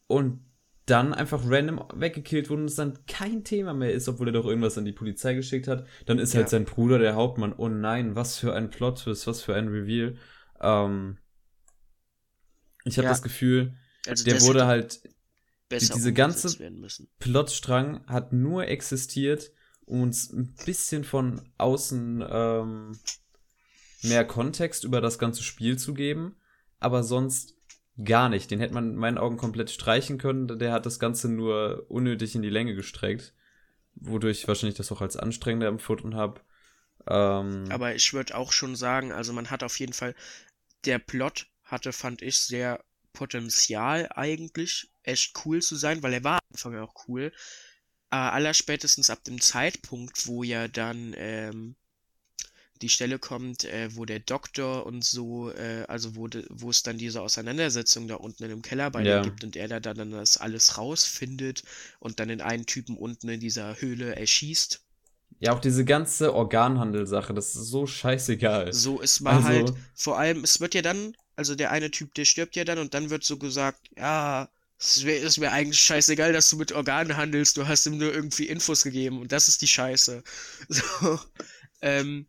und 0.06 0.44
dann 0.86 1.14
einfach 1.14 1.42
random 1.46 1.82
weggekillt 1.94 2.50
wurde 2.50 2.62
und 2.62 2.68
es 2.68 2.74
dann 2.74 3.06
kein 3.06 3.42
Thema 3.42 3.72
mehr 3.72 3.92
ist, 3.92 4.06
obwohl 4.06 4.28
er 4.28 4.32
doch 4.32 4.44
irgendwas 4.44 4.76
an 4.76 4.84
die 4.84 4.92
Polizei 4.92 5.32
geschickt 5.34 5.66
hat. 5.66 5.86
Dann 6.04 6.18
ist 6.18 6.34
halt 6.34 6.44
Ja. 6.46 6.50
sein 6.50 6.66
Bruder 6.66 6.98
der 6.98 7.14
Hauptmann. 7.14 7.54
Oh 7.56 7.68
nein, 7.68 8.14
was 8.14 8.38
für 8.38 8.54
ein 8.54 8.68
Plot-Twist, 8.68 9.26
was 9.26 9.40
für 9.40 9.54
ein 9.54 9.68
Reveal. 9.68 10.16
Ähm, 10.60 11.16
ich 12.84 12.98
habe 12.98 13.06
Ja. 13.06 13.10
das 13.10 13.22
Gefühl, 13.22 13.74
Also 14.06 14.24
der 14.24 14.42
wurde 14.42 14.66
halt, 14.66 15.00
besser 15.68 15.94
diese 15.94 16.12
ganze- 16.12 16.58
werden 16.58 16.80
müssen. 16.80 17.08
Plotstrang 17.18 18.06
hat 18.06 18.32
nur 18.32 18.68
existiert, 18.68 19.52
um 19.86 20.02
uns 20.02 20.32
ein 20.32 20.54
bisschen 20.64 21.04
von 21.04 21.48
außen 21.58 22.24
ähm, 22.28 22.98
mehr 24.02 24.24
Kontext 24.26 24.84
über 24.84 25.00
das 25.00 25.18
ganze 25.18 25.42
Spiel 25.42 25.78
zu 25.78 25.94
geben, 25.94 26.36
aber 26.80 27.02
sonst 27.02 27.54
gar 28.02 28.28
nicht. 28.28 28.50
Den 28.50 28.60
hätte 28.60 28.74
man 28.74 28.90
in 28.90 28.96
meinen 28.96 29.18
Augen 29.18 29.36
komplett 29.36 29.70
streichen 29.70 30.18
können. 30.18 30.58
Der 30.58 30.72
hat 30.72 30.84
das 30.86 30.98
Ganze 30.98 31.28
nur 31.28 31.86
unnötig 31.88 32.34
in 32.34 32.42
die 32.42 32.50
Länge 32.50 32.74
gestreckt, 32.74 33.32
wodurch 33.94 34.40
ich 34.40 34.48
wahrscheinlich 34.48 34.76
das 34.76 34.90
auch 34.92 35.00
als 35.00 35.16
anstrengender 35.16 35.68
empfunden 35.68 36.14
habe. 36.14 36.40
Ähm, 37.06 37.66
Aber 37.70 37.94
ich 37.94 38.12
würde 38.12 38.36
auch 38.36 38.52
schon 38.52 38.76
sagen, 38.76 39.12
also 39.12 39.32
man 39.32 39.50
hat 39.50 39.62
auf 39.62 39.78
jeden 39.78 39.92
Fall, 39.92 40.14
der 40.84 40.98
Plot 40.98 41.46
hatte, 41.62 41.92
fand 41.92 42.22
ich, 42.22 42.40
sehr 42.40 42.82
Potenzial 43.14 44.10
eigentlich, 44.14 44.90
echt 45.02 45.32
cool 45.46 45.62
zu 45.62 45.76
sein, 45.76 46.02
weil 46.02 46.12
er 46.12 46.24
war 46.24 46.34
am 46.34 46.48
Anfang 46.52 46.76
auch 46.78 46.94
cool. 47.08 47.32
Aber 48.10 48.32
allerspätestens 48.34 49.08
ab 49.08 49.24
dem 49.24 49.40
Zeitpunkt, 49.40 50.26
wo 50.26 50.42
ja 50.42 50.68
dann 50.68 51.14
ähm, 51.16 51.76
die 52.82 52.88
Stelle 52.88 53.18
kommt, 53.18 53.64
äh, 53.64 53.88
wo 53.96 54.04
der 54.04 54.18
Doktor 54.20 54.84
und 54.84 55.04
so, 55.04 55.50
äh, 55.52 55.84
also 55.88 56.16
wo, 56.16 56.26
de, 56.28 56.44
wo 56.50 56.70
es 56.70 56.82
dann 56.82 56.98
diese 56.98 57.22
Auseinandersetzung 57.22 58.08
da 58.08 58.16
unten 58.16 58.42
in 58.44 58.50
dem 58.50 58.62
Keller 58.62 58.90
bei 58.90 59.02
Ja. 59.02 59.22
gibt 59.22 59.42
und 59.44 59.56
er 59.56 59.68
da 59.68 59.80
dann 59.80 60.10
das 60.10 60.36
alles 60.36 60.76
rausfindet 60.76 61.62
und 62.00 62.20
dann 62.20 62.28
den 62.28 62.40
einen 62.40 62.66
Typen 62.66 62.96
unten 62.98 63.28
in 63.30 63.40
dieser 63.40 63.80
Höhle 63.80 64.14
erschießt. 64.16 64.80
ja, 65.40 65.52
auch 65.52 65.60
diese 65.60 65.84
ganze 65.84 66.32
Organhandel-Sache, 66.34 67.34
das 67.34 67.54
ist 67.56 67.66
so 67.68 67.86
scheißegal. 67.86 68.72
So, 68.72 69.02
es 69.02 69.22
war 69.24 69.34
Also- 69.34 69.48
halt, 69.48 69.72
vor 69.94 70.18
allem, 70.18 70.44
es 70.44 70.60
wird 70.60 70.74
ja 70.74 70.82
dann, 70.82 71.16
also 71.36 71.54
der 71.54 71.70
eine 71.70 71.90
Typ, 71.90 72.14
der 72.14 72.24
stirbt 72.24 72.56
ja 72.56 72.64
dann 72.64 72.78
und 72.78 72.94
dann 72.94 73.10
wird 73.10 73.24
so 73.24 73.38
gesagt, 73.38 73.90
ja, 73.96 74.48
es 74.78 75.04
wäre 75.04 75.24
ist 75.24 75.38
mir 75.38 75.52
eigentlich 75.52 75.80
scheißegal, 75.80 76.32
dass 76.32 76.50
du 76.50 76.56
mit 76.56 76.72
Organen 76.72 77.16
handelst, 77.16 77.56
du 77.56 77.66
hast 77.66 77.86
ihm 77.86 77.98
nur 77.98 78.12
irgendwie 78.12 78.46
Infos 78.48 78.82
gegeben 78.82 79.20
und 79.20 79.32
das 79.32 79.48
ist 79.48 79.62
die 79.62 79.68
Scheiße. 79.68 80.22
So, 80.68 81.20
ähm, 81.82 82.26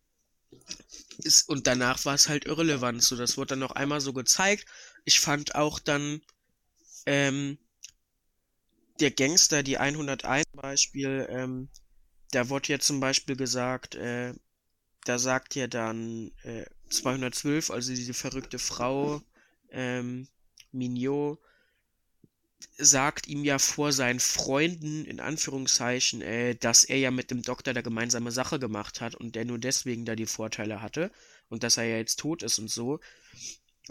ist, 1.20 1.48
und 1.50 1.68
danach 1.68 2.04
war 2.06 2.16
es 2.16 2.30
halt 2.30 2.46
irrelevant, 2.46 3.02
so, 3.04 3.16
das 3.16 3.38
wurde 3.38 3.50
dann 3.50 3.60
noch 3.60 3.72
einmal 3.72 4.02
so 4.02 4.14
gezeigt. 4.14 4.66
Ich 5.06 5.20
fand 5.20 5.56
auch 5.56 5.80
dann, 5.80 6.22
ähm, 7.06 7.58
der 9.00 9.12
Gangster, 9.12 9.64
die 9.64 9.78
101 9.78 10.46
Beispiel, 10.54 11.28
ähm, 11.30 11.70
da 12.32 12.50
wurde 12.50 12.74
ja 12.74 12.80
zum 12.80 13.00
Beispiel 13.00 13.36
gesagt, 13.36 13.96
äh, 13.96 14.34
da 15.06 15.20
sagt 15.20 15.56
ja 15.56 15.68
dann 15.68 16.32
äh, 16.44 16.66
212, 16.90 17.72
also 17.72 17.94
diese 17.94 18.14
verrückte 18.14 18.60
Frau, 18.60 19.22
ähm, 19.72 20.28
Mignot, 20.72 21.40
sagt 22.78 23.28
ihm 23.28 23.44
ja 23.44 23.60
vor 23.60 23.92
seinen 23.92 24.20
Freunden, 24.20 25.06
in 25.06 25.20
Anführungszeichen, 25.20 26.22
äh, 26.22 26.56
dass 26.56 26.84
er 26.84 26.98
ja 26.98 27.12
mit 27.12 27.32
dem 27.32 27.42
Doktor 27.42 27.74
da 27.74 27.82
gemeinsame 27.82 28.32
Sache 28.32 28.60
gemacht 28.60 29.02
hat 29.02 29.16
und 29.16 29.36
der 29.36 29.46
nur 29.46 29.60
deswegen 29.60 30.06
da 30.06 30.16
die 30.16 30.26
Vorteile 30.26 30.82
hatte 30.82 31.12
und 31.50 31.64
dass 31.64 31.78
er 31.78 31.86
ja 31.86 31.98
jetzt 31.98 32.20
tot 32.20 32.44
ist 32.44 32.60
und 32.60 32.70
so. 32.70 33.00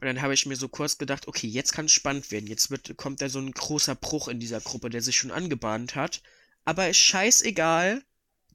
Und 0.01 0.07
dann 0.07 0.23
habe 0.23 0.35
ich 0.35 0.45
mir 0.47 0.57
so 0.57 0.69
kurz 0.69 0.99
gedacht, 0.99 1.29
okay, 1.29 1.47
jetzt 1.47 1.73
kann 1.73 1.87
es 1.87 1.93
spannend 1.93 2.31
werden. 2.31 2.49
Jetzt 2.49 2.71
wird, 2.71 2.97
kommt 2.97 3.21
da 3.21 3.29
so 3.29 3.39
ein 3.39 3.53
großer 3.53 3.95
Bruch 3.95 4.29
in 4.29 4.41
dieser 4.41 4.61
Gruppe, 4.61 4.91
der 4.91 5.03
sich 5.03 5.17
schon 5.17 5.31
angebahnt 5.31 5.95
hat. 5.95 6.21
Aber 6.65 6.89
ist 6.89 6.97
scheißegal. 6.99 8.03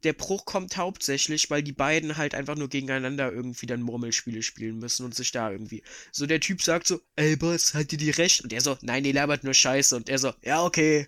Der 0.03 0.13
Bruch 0.13 0.45
kommt 0.45 0.77
hauptsächlich, 0.77 1.49
weil 1.49 1.63
die 1.63 1.73
beiden 1.73 2.17
halt 2.17 2.33
einfach 2.33 2.55
nur 2.55 2.69
gegeneinander 2.69 3.31
irgendwie 3.31 3.65
dann 3.65 3.81
Murmelspiele 3.81 4.41
spielen 4.41 4.79
müssen 4.79 5.05
und 5.05 5.15
sich 5.15 5.31
da 5.31 5.51
irgendwie. 5.51 5.83
So 6.11 6.25
der 6.25 6.39
Typ 6.39 6.61
sagt 6.61 6.87
so, 6.87 7.01
ey 7.15 7.35
Boss, 7.35 7.73
hat 7.73 7.91
dir 7.91 7.97
die 7.97 8.09
recht? 8.09 8.41
Und 8.41 8.51
der 8.51 8.61
so, 8.61 8.77
nein, 8.81 9.03
die 9.03 9.11
labert 9.11 9.43
nur 9.43 9.53
Scheiße. 9.53 9.95
Und 9.95 10.09
er 10.09 10.19
so, 10.19 10.33
ja, 10.43 10.63
okay. 10.63 11.07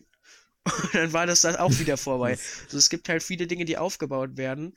Und 0.84 0.94
dann 0.94 1.14
war 1.14 1.26
das 1.26 1.42
dann 1.42 1.56
auch 1.56 1.78
wieder 1.80 1.98
vorbei. 2.10 2.38
Also 2.66 2.78
es 2.78 2.90
gibt 2.90 3.10
halt 3.10 3.24
viele 3.24 3.48
Dinge, 3.48 3.66
die 3.66 3.78
aufgebaut 3.78 4.38
werden 4.38 4.76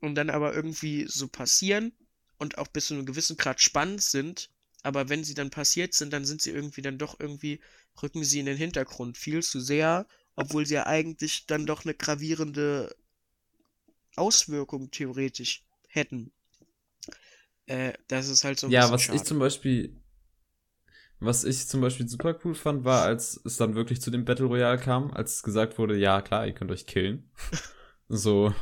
und 0.00 0.14
dann 0.14 0.30
aber 0.30 0.54
irgendwie 0.54 1.06
so 1.08 1.28
passieren 1.28 1.92
und 2.38 2.58
auch 2.58 2.68
bis 2.68 2.86
zu 2.86 2.94
einem 2.94 3.06
gewissen 3.06 3.36
Grad 3.36 3.60
spannend 3.60 4.02
sind. 4.02 4.50
Aber 4.82 5.08
wenn 5.08 5.22
sie 5.22 5.34
dann 5.34 5.50
passiert 5.50 5.94
sind, 5.94 6.12
dann 6.12 6.24
sind 6.24 6.42
sie 6.42 6.50
irgendwie 6.50 6.82
dann 6.82 6.98
doch 6.98 7.20
irgendwie, 7.20 7.60
rücken 8.02 8.24
sie 8.24 8.40
in 8.40 8.46
den 8.46 8.56
Hintergrund 8.56 9.16
viel 9.16 9.42
zu 9.42 9.60
sehr, 9.60 10.06
obwohl 10.34 10.66
sie 10.66 10.74
ja 10.74 10.86
eigentlich 10.86 11.46
dann 11.46 11.66
doch 11.66 11.84
eine 11.84 11.94
gravierende 11.94 12.94
Auswirkung 14.16 14.90
theoretisch 14.90 15.64
hätten. 15.88 16.32
Äh, 17.66 17.94
das 18.08 18.28
ist 18.28 18.44
halt 18.44 18.58
so 18.60 18.66
ein 18.68 18.74
ja, 18.74 18.76
bisschen 18.76 18.98
was 18.98 19.00
schade. 19.00 19.16
ich 19.16 19.24
zum 19.24 19.38
Beispiel, 19.38 19.96
was 21.20 21.44
ich 21.44 21.68
zum 21.68 21.80
Beispiel 21.80 22.08
super 22.08 22.36
cool 22.44 22.54
fand, 22.54 22.84
war, 22.84 23.02
als 23.04 23.40
es 23.44 23.56
dann 23.56 23.74
wirklich 23.74 24.00
zu 24.00 24.10
dem 24.10 24.24
Battle 24.24 24.46
Royale 24.46 24.78
kam, 24.78 25.12
als 25.12 25.42
gesagt 25.42 25.78
wurde, 25.78 25.96
ja 25.96 26.20
klar, 26.20 26.46
ihr 26.46 26.52
könnt 26.54 26.70
euch 26.70 26.86
killen. 26.86 27.30
so, 28.08 28.54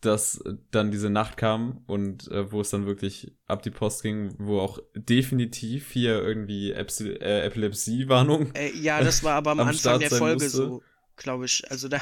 dass 0.00 0.42
dann 0.70 0.90
diese 0.90 1.10
Nacht 1.10 1.36
kam 1.36 1.82
und 1.86 2.28
äh, 2.30 2.52
wo 2.52 2.60
es 2.60 2.70
dann 2.70 2.86
wirklich 2.86 3.32
ab 3.46 3.62
die 3.62 3.70
Post 3.70 4.02
ging, 4.02 4.34
wo 4.38 4.60
auch 4.60 4.78
definitiv 4.94 5.90
hier 5.90 6.22
irgendwie 6.22 6.72
Epsi 6.72 7.08
äh, 7.10 7.40
Epilepsie-Warnung. 7.46 8.52
Äh, 8.54 8.70
ja, 8.76 9.02
das 9.02 9.22
war 9.22 9.34
aber 9.34 9.50
am, 9.52 9.60
am 9.60 9.68
Anfang 9.68 9.72
Start 9.72 10.00
der 10.00 10.10
Folge 10.10 10.48
musste. 10.48 10.50
so, 10.50 10.82
glaube 11.16 11.44
ich. 11.46 11.70
Also 11.70 11.88
da 11.88 12.00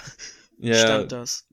Ja, 0.58 1.04
stand 1.04 1.12
das. 1.12 1.46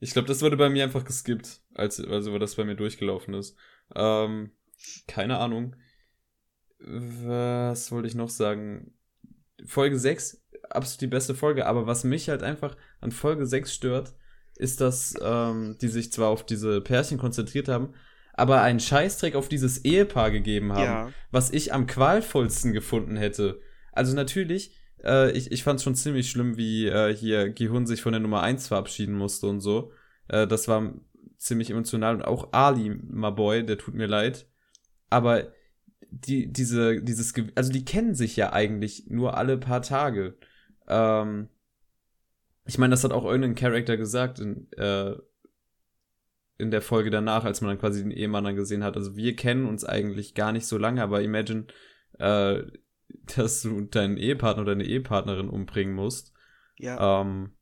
Ich 0.00 0.12
glaube, 0.12 0.28
das 0.28 0.42
wurde 0.42 0.56
bei 0.56 0.68
mir 0.68 0.84
einfach 0.84 1.04
geskippt, 1.04 1.60
als 1.74 2.00
also 2.00 2.32
weil 2.32 2.38
das 2.38 2.54
bei 2.56 2.64
mir 2.64 2.76
durchgelaufen 2.76 3.34
ist. 3.34 3.56
Ähm, 3.94 4.52
keine 5.06 5.38
Ahnung. 5.38 5.74
Was 6.80 7.90
wollte 7.90 8.08
ich 8.08 8.14
noch 8.14 8.28
sagen? 8.28 8.92
Folge 9.66 9.98
6, 9.98 10.44
absolut 10.70 11.00
die 11.00 11.06
beste 11.08 11.34
Folge, 11.34 11.66
aber 11.66 11.86
was 11.86 12.04
mich 12.04 12.28
halt 12.28 12.44
einfach 12.44 12.76
an 13.00 13.10
Folge 13.10 13.46
6 13.46 13.74
stört, 13.74 14.14
ist, 14.56 14.80
dass 14.80 15.14
ähm, 15.20 15.76
die 15.80 15.88
sich 15.88 16.12
zwar 16.12 16.28
auf 16.28 16.46
diese 16.46 16.80
Pärchen 16.80 17.18
konzentriert 17.18 17.66
haben, 17.68 17.94
aber 18.34 18.62
einen 18.62 18.78
Scheißdreck 18.78 19.34
auf 19.34 19.48
dieses 19.48 19.84
Ehepaar 19.84 20.30
gegeben 20.30 20.72
haben, 20.72 20.84
Ja. 20.84 21.12
was 21.32 21.50
ich 21.50 21.72
am 21.72 21.88
qualvollsten 21.88 22.72
gefunden 22.72 23.16
hätte. 23.16 23.60
Also 23.92 24.14
natürlich, 24.14 24.77
äh, 25.04 25.30
ich, 25.32 25.52
ich 25.52 25.62
fand 25.62 25.78
es 25.78 25.84
schon 25.84 25.94
ziemlich 25.94 26.30
schlimm, 26.30 26.56
wie 26.56 26.86
äh, 26.86 27.14
hier 27.14 27.50
Gihun 27.50 27.86
sich 27.86 28.02
von 28.02 28.12
der 28.12 28.20
Nummer 28.20 28.42
1 28.42 28.68
verabschieden 28.68 29.14
musste 29.14 29.46
und 29.46 29.60
so. 29.60 29.92
Äh, 30.28 30.46
das 30.46 30.68
war 30.68 30.94
ziemlich 31.36 31.70
emotional 31.70 32.16
und 32.16 32.22
auch 32.22 32.52
Ali, 32.52 32.90
my 32.90 33.30
boy, 33.30 33.64
der 33.64 33.78
tut 33.78 33.94
mir 33.94 34.06
leid. 34.06 34.46
Aber 35.10 35.52
die, 36.10 36.52
diese, 36.52 37.02
dieses, 37.02 37.32
also 37.54 37.72
die 37.72 37.84
kennen 37.84 38.14
sich 38.14 38.36
ja 38.36 38.52
eigentlich 38.52 39.06
nur 39.08 39.36
alle 39.36 39.58
paar 39.58 39.82
Tage. 39.82 40.36
Ähm, 40.86 41.48
ich 42.64 42.78
meine, 42.78 42.90
das 42.92 43.04
hat 43.04 43.12
auch 43.12 43.24
irgendein 43.24 43.54
Charakter 43.54 43.96
gesagt 43.96 44.40
in, 44.40 44.70
äh, 44.72 45.14
in 46.58 46.70
der 46.70 46.82
Folge 46.82 47.10
danach, 47.10 47.44
als 47.44 47.60
man 47.60 47.70
dann 47.70 47.78
quasi 47.78 48.02
den 48.02 48.10
Ehemann 48.10 48.44
dann 48.44 48.56
gesehen 48.56 48.84
hat. 48.84 48.96
Also 48.96 49.16
wir 49.16 49.36
kennen 49.36 49.66
uns 49.66 49.84
eigentlich 49.84 50.34
gar 50.34 50.52
nicht 50.52 50.66
so 50.66 50.76
lange, 50.76 51.02
aber 51.02 51.22
imagine, 51.22 51.66
äh, 52.18 52.62
dass 53.36 53.62
du 53.62 53.80
deinen 53.82 54.16
Ehepartner 54.16 54.62
oder 54.62 54.72
deine 54.72 54.84
Ehepartnerin 54.86 55.48
umbringen 55.48 55.94
musst. 55.94 56.32
Ja. 56.76 57.22
Ähm, 57.22 57.52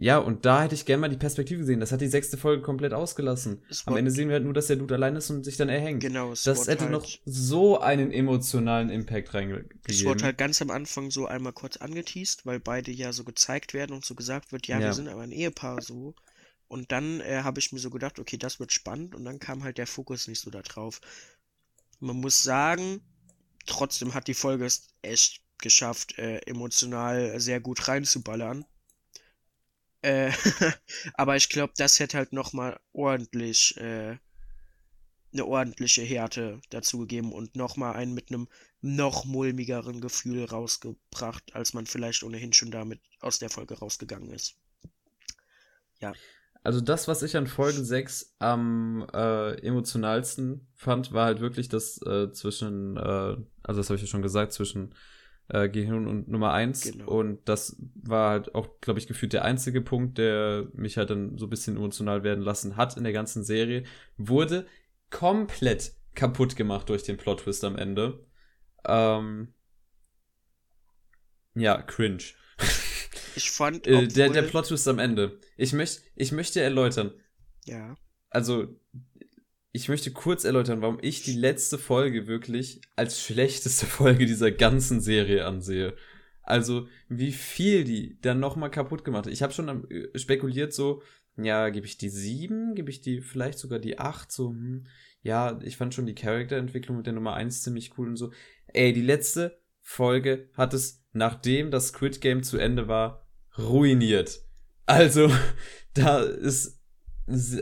ja, 0.00 0.18
und 0.18 0.44
da 0.46 0.62
hätte 0.62 0.76
ich 0.76 0.86
gerne 0.86 1.00
mal 1.00 1.08
die 1.08 1.16
Perspektive 1.16 1.58
gesehen. 1.58 1.80
Das 1.80 1.90
hat 1.90 2.00
die 2.00 2.06
sechste 2.06 2.36
Folge 2.36 2.62
komplett 2.62 2.92
ausgelassen. 2.92 3.64
Es 3.68 3.84
Am 3.84 3.96
Ende 3.96 4.12
sehen 4.12 4.28
wir 4.28 4.34
halt 4.34 4.44
nur, 4.44 4.54
dass 4.54 4.68
der 4.68 4.76
Dude 4.76 4.94
allein 4.94 5.16
ist 5.16 5.28
und 5.30 5.42
sich 5.44 5.56
dann 5.56 5.68
erhängt. 5.68 6.00
genau, 6.00 6.30
es 6.30 6.44
Das 6.44 6.68
hätte 6.68 6.82
halt, 6.84 6.92
noch 6.92 7.04
so 7.24 7.80
einen 7.80 8.12
emotionalen 8.12 8.90
Impact 8.90 9.28
Es 9.28 9.34
wurde 9.34 9.38
reingegeben. 9.38 10.22
halt 10.22 10.38
ganz 10.38 10.62
am 10.62 10.70
Anfang 10.70 11.10
so 11.10 11.26
einmal 11.26 11.52
kurz 11.52 11.78
angeteased, 11.78 12.46
weil 12.46 12.60
beide 12.60 12.92
ja 12.92 13.12
so 13.12 13.24
gezeigt 13.24 13.74
werden 13.74 13.92
und 13.92 14.04
so 14.04 14.14
gesagt 14.14 14.52
wird, 14.52 14.68
ja, 14.68 14.78
Ja. 14.78 14.86
wir 14.86 14.92
sind 14.92 15.08
aber 15.08 15.22
ein 15.22 15.32
Ehepaar 15.32 15.82
so. 15.82 16.14
Und 16.68 16.92
dann 16.92 17.20
äh, 17.20 17.40
habe 17.42 17.58
ich 17.58 17.72
mir 17.72 17.80
so 17.80 17.90
gedacht, 17.90 18.20
okay, 18.20 18.36
das 18.36 18.60
wird 18.60 18.72
spannend 18.72 19.16
und 19.16 19.24
dann 19.24 19.40
kam 19.40 19.64
halt 19.64 19.78
der 19.78 19.86
Fokus 19.88 20.28
nicht 20.28 20.40
so 20.40 20.50
da 20.50 20.62
drauf. 20.62 21.00
Man 21.98 22.16
muss 22.16 22.42
sagen, 22.44 23.00
trotzdem 23.68 24.14
hat 24.14 24.26
die 24.26 24.34
Folge 24.34 24.64
es 24.64 24.88
echt 25.02 25.42
geschafft, 25.58 26.18
äh, 26.18 26.38
emotional 26.46 27.38
sehr 27.40 27.60
gut 27.60 27.88
reinzuballern. 27.88 28.64
Äh, 30.02 30.32
aber 31.14 31.36
ich 31.36 31.48
glaube, 31.48 31.72
das 31.76 31.98
hätte 32.00 32.18
halt 32.18 32.32
nochmal 32.32 32.78
ordentlich, 32.92 33.76
äh, 33.76 34.16
eine 35.32 35.44
ordentliche 35.44 36.02
Härte 36.02 36.60
dazu 36.70 36.98
gegeben 36.98 37.32
und 37.32 37.54
nochmal 37.54 37.94
einen 37.94 38.14
mit 38.14 38.30
einem 38.30 38.48
noch 38.80 39.24
mulmigeren 39.24 40.00
Gefühl 40.00 40.44
rausgebracht, 40.44 41.54
als 41.54 41.74
man 41.74 41.86
vielleicht 41.86 42.22
ohnehin 42.22 42.52
schon 42.52 42.70
damit 42.70 43.00
aus 43.20 43.38
der 43.38 43.50
Folge 43.50 43.78
rausgegangen 43.78 44.30
ist. 44.30 44.56
Also 46.64 46.80
das, 46.80 47.08
was 47.08 47.22
ich 47.22 47.36
an 47.36 47.46
Folge 47.46 47.82
6 47.82 48.36
am 48.38 49.06
äh, 49.14 49.54
emotionalsten 49.66 50.66
fand, 50.74 51.12
war 51.12 51.26
halt 51.26 51.40
wirklich 51.40 51.68
das 51.68 52.00
äh, 52.02 52.30
zwischen, 52.32 52.96
äh, 52.96 53.00
also 53.62 53.80
das 53.80 53.88
habe 53.88 53.96
ich 53.96 54.02
ja 54.02 54.08
schon 54.08 54.22
gesagt, 54.22 54.52
zwischen 54.52 54.94
äh, 55.48 55.68
Gehirn 55.68 56.06
und 56.06 56.28
Nummer 56.28 56.52
1. 56.52 56.92
Genau. 56.92 57.06
Und 57.06 57.48
das 57.48 57.76
war 57.94 58.30
halt 58.30 58.54
auch, 58.54 58.80
glaube 58.80 58.98
ich, 58.98 59.06
gefühlt 59.06 59.32
der 59.32 59.44
einzige 59.44 59.80
Punkt, 59.80 60.18
der 60.18 60.68
mich 60.74 60.96
halt 60.96 61.10
dann 61.10 61.38
so 61.38 61.46
ein 61.46 61.50
bisschen 61.50 61.76
emotional 61.76 62.22
werden 62.22 62.44
lassen 62.44 62.76
hat 62.76 62.96
in 62.96 63.04
der 63.04 63.12
ganzen 63.12 63.44
Serie. 63.44 63.84
Wurde 64.16 64.66
komplett 65.10 65.92
kaputt 66.14 66.56
gemacht 66.56 66.88
durch 66.88 67.02
den 67.02 67.16
Plot-Twist 67.16 67.64
am 67.64 67.76
Ende. 67.76 68.26
Ähm, 68.84 69.54
ja, 71.54 71.80
cringe. 71.82 72.24
Ich 73.38 73.50
fand, 73.50 73.86
Äh, 73.86 74.06
der, 74.08 74.28
der 74.30 74.42
obwohl- 74.42 74.50
Plot-Twist 74.50 74.88
am 74.88 74.98
Ende. 74.98 75.40
Ich, 75.56 75.72
möcht, 75.72 76.02
ich 76.16 76.32
möchte 76.32 76.60
erläutern. 76.60 77.12
ja, 77.64 77.96
Also, 78.30 78.78
ich 79.72 79.88
möchte 79.88 80.10
kurz 80.12 80.44
erläutern, 80.44 80.80
warum 80.82 80.98
ich 81.00 81.22
die 81.22 81.34
letzte 81.36 81.78
Folge 81.78 82.26
wirklich 82.26 82.80
als 82.96 83.20
schlechteste 83.22 83.86
Folge 83.98 84.26
dieser 84.26 84.50
ganzen 84.50 85.00
Serie 85.00 85.44
ansehe. 85.46 85.94
Also, 86.42 86.88
wie 87.08 87.32
viel 87.32 87.84
die 87.84 88.18
dann 88.20 88.40
nochmal 88.40 88.70
kaputt 88.70 89.04
gemacht 89.04 89.26
hat. 89.26 89.32
Ich 89.32 89.42
habe 89.42 89.52
schon 89.52 89.88
äh, 89.90 90.18
spekuliert, 90.18 90.72
so, 90.72 91.02
ja, 91.36 91.68
gebe 91.68 91.86
ich 91.86 91.98
die 91.98 92.08
sieben, 92.08 92.74
gebe 92.74 92.90
ich 92.90 93.00
die 93.02 93.20
vielleicht 93.20 93.58
sogar 93.58 93.78
die 93.78 93.98
acht, 93.98 94.32
so, 94.32 94.50
hm, 94.50 94.86
ja, 95.22 95.60
ich 95.62 95.76
fand 95.76 95.94
schon 95.94 96.06
die 96.06 96.14
Charakterentwicklung 96.14 96.96
mit 96.96 97.06
der 97.06 97.12
Nummer 97.12 97.34
eins 97.34 97.62
ziemlich 97.62 97.98
cool 97.98 98.08
und 98.08 98.16
so. 98.16 98.32
Ey, 98.68 98.92
die 98.92 99.02
letzte 99.02 99.60
Folge 99.82 100.48
hat 100.54 100.72
es, 100.74 101.04
nachdem 101.12 101.70
das 101.70 101.88
Squid 101.88 102.20
Game 102.20 102.42
zu 102.42 102.56
Ende 102.58 102.88
war, 102.88 103.27
ruiniert. 103.58 104.40
Also, 104.86 105.30
da 105.94 106.20
ist, 106.22 106.78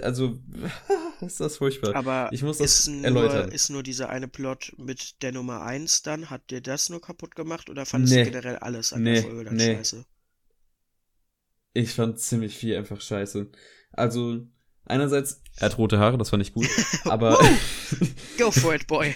also, 0.03 0.39
ist 1.21 1.41
das 1.41 1.57
furchtbar. 1.57 1.95
aber 1.97 2.29
Ich 2.33 2.43
muss 2.43 2.59
das 2.59 2.81
ist 2.81 2.89
nur, 2.89 3.05
erläutern. 3.05 3.51
ist 3.51 3.71
nur 3.71 3.83
dieser 3.83 4.09
eine 4.11 4.29
Plot 4.29 4.75
mit 4.79 5.23
der 5.23 5.33
Nummer 5.33 5.63
1 5.63 6.03
dann, 6.03 6.31
hat 6.31 6.51
dir 6.51 6.61
das 6.61 6.89
nur 6.91 7.01
kaputt 7.01 7.35
gemacht 7.35 7.69
oder 7.71 7.87
fandest 7.87 8.15
Nee. 8.15 8.25
du 8.25 8.31
generell 8.31 8.57
alles 8.57 8.93
an 8.93 9.03
Nee, 9.03 9.15
der 9.15 9.23
Folge 9.23 9.45
dann 9.45 9.57
nee. 9.57 9.77
scheiße? 9.77 10.05
Ich 11.75 11.93
fand 11.93 12.19
ziemlich 12.19 12.57
viel 12.57 12.77
einfach 12.77 13.01
scheiße. 13.01 13.51
Also, 13.93 14.47
einerseits, 14.85 15.43
er 15.57 15.67
hat 15.71 15.79
rote 15.79 15.99
Haare, 15.99 16.17
das 16.19 16.31
fand 16.31 16.43
ich 16.43 16.53
gut, 16.53 16.69
aber 17.05 17.39
Go 18.39 18.51
for 18.51 18.75
it, 18.75 18.87
boy! 18.87 19.15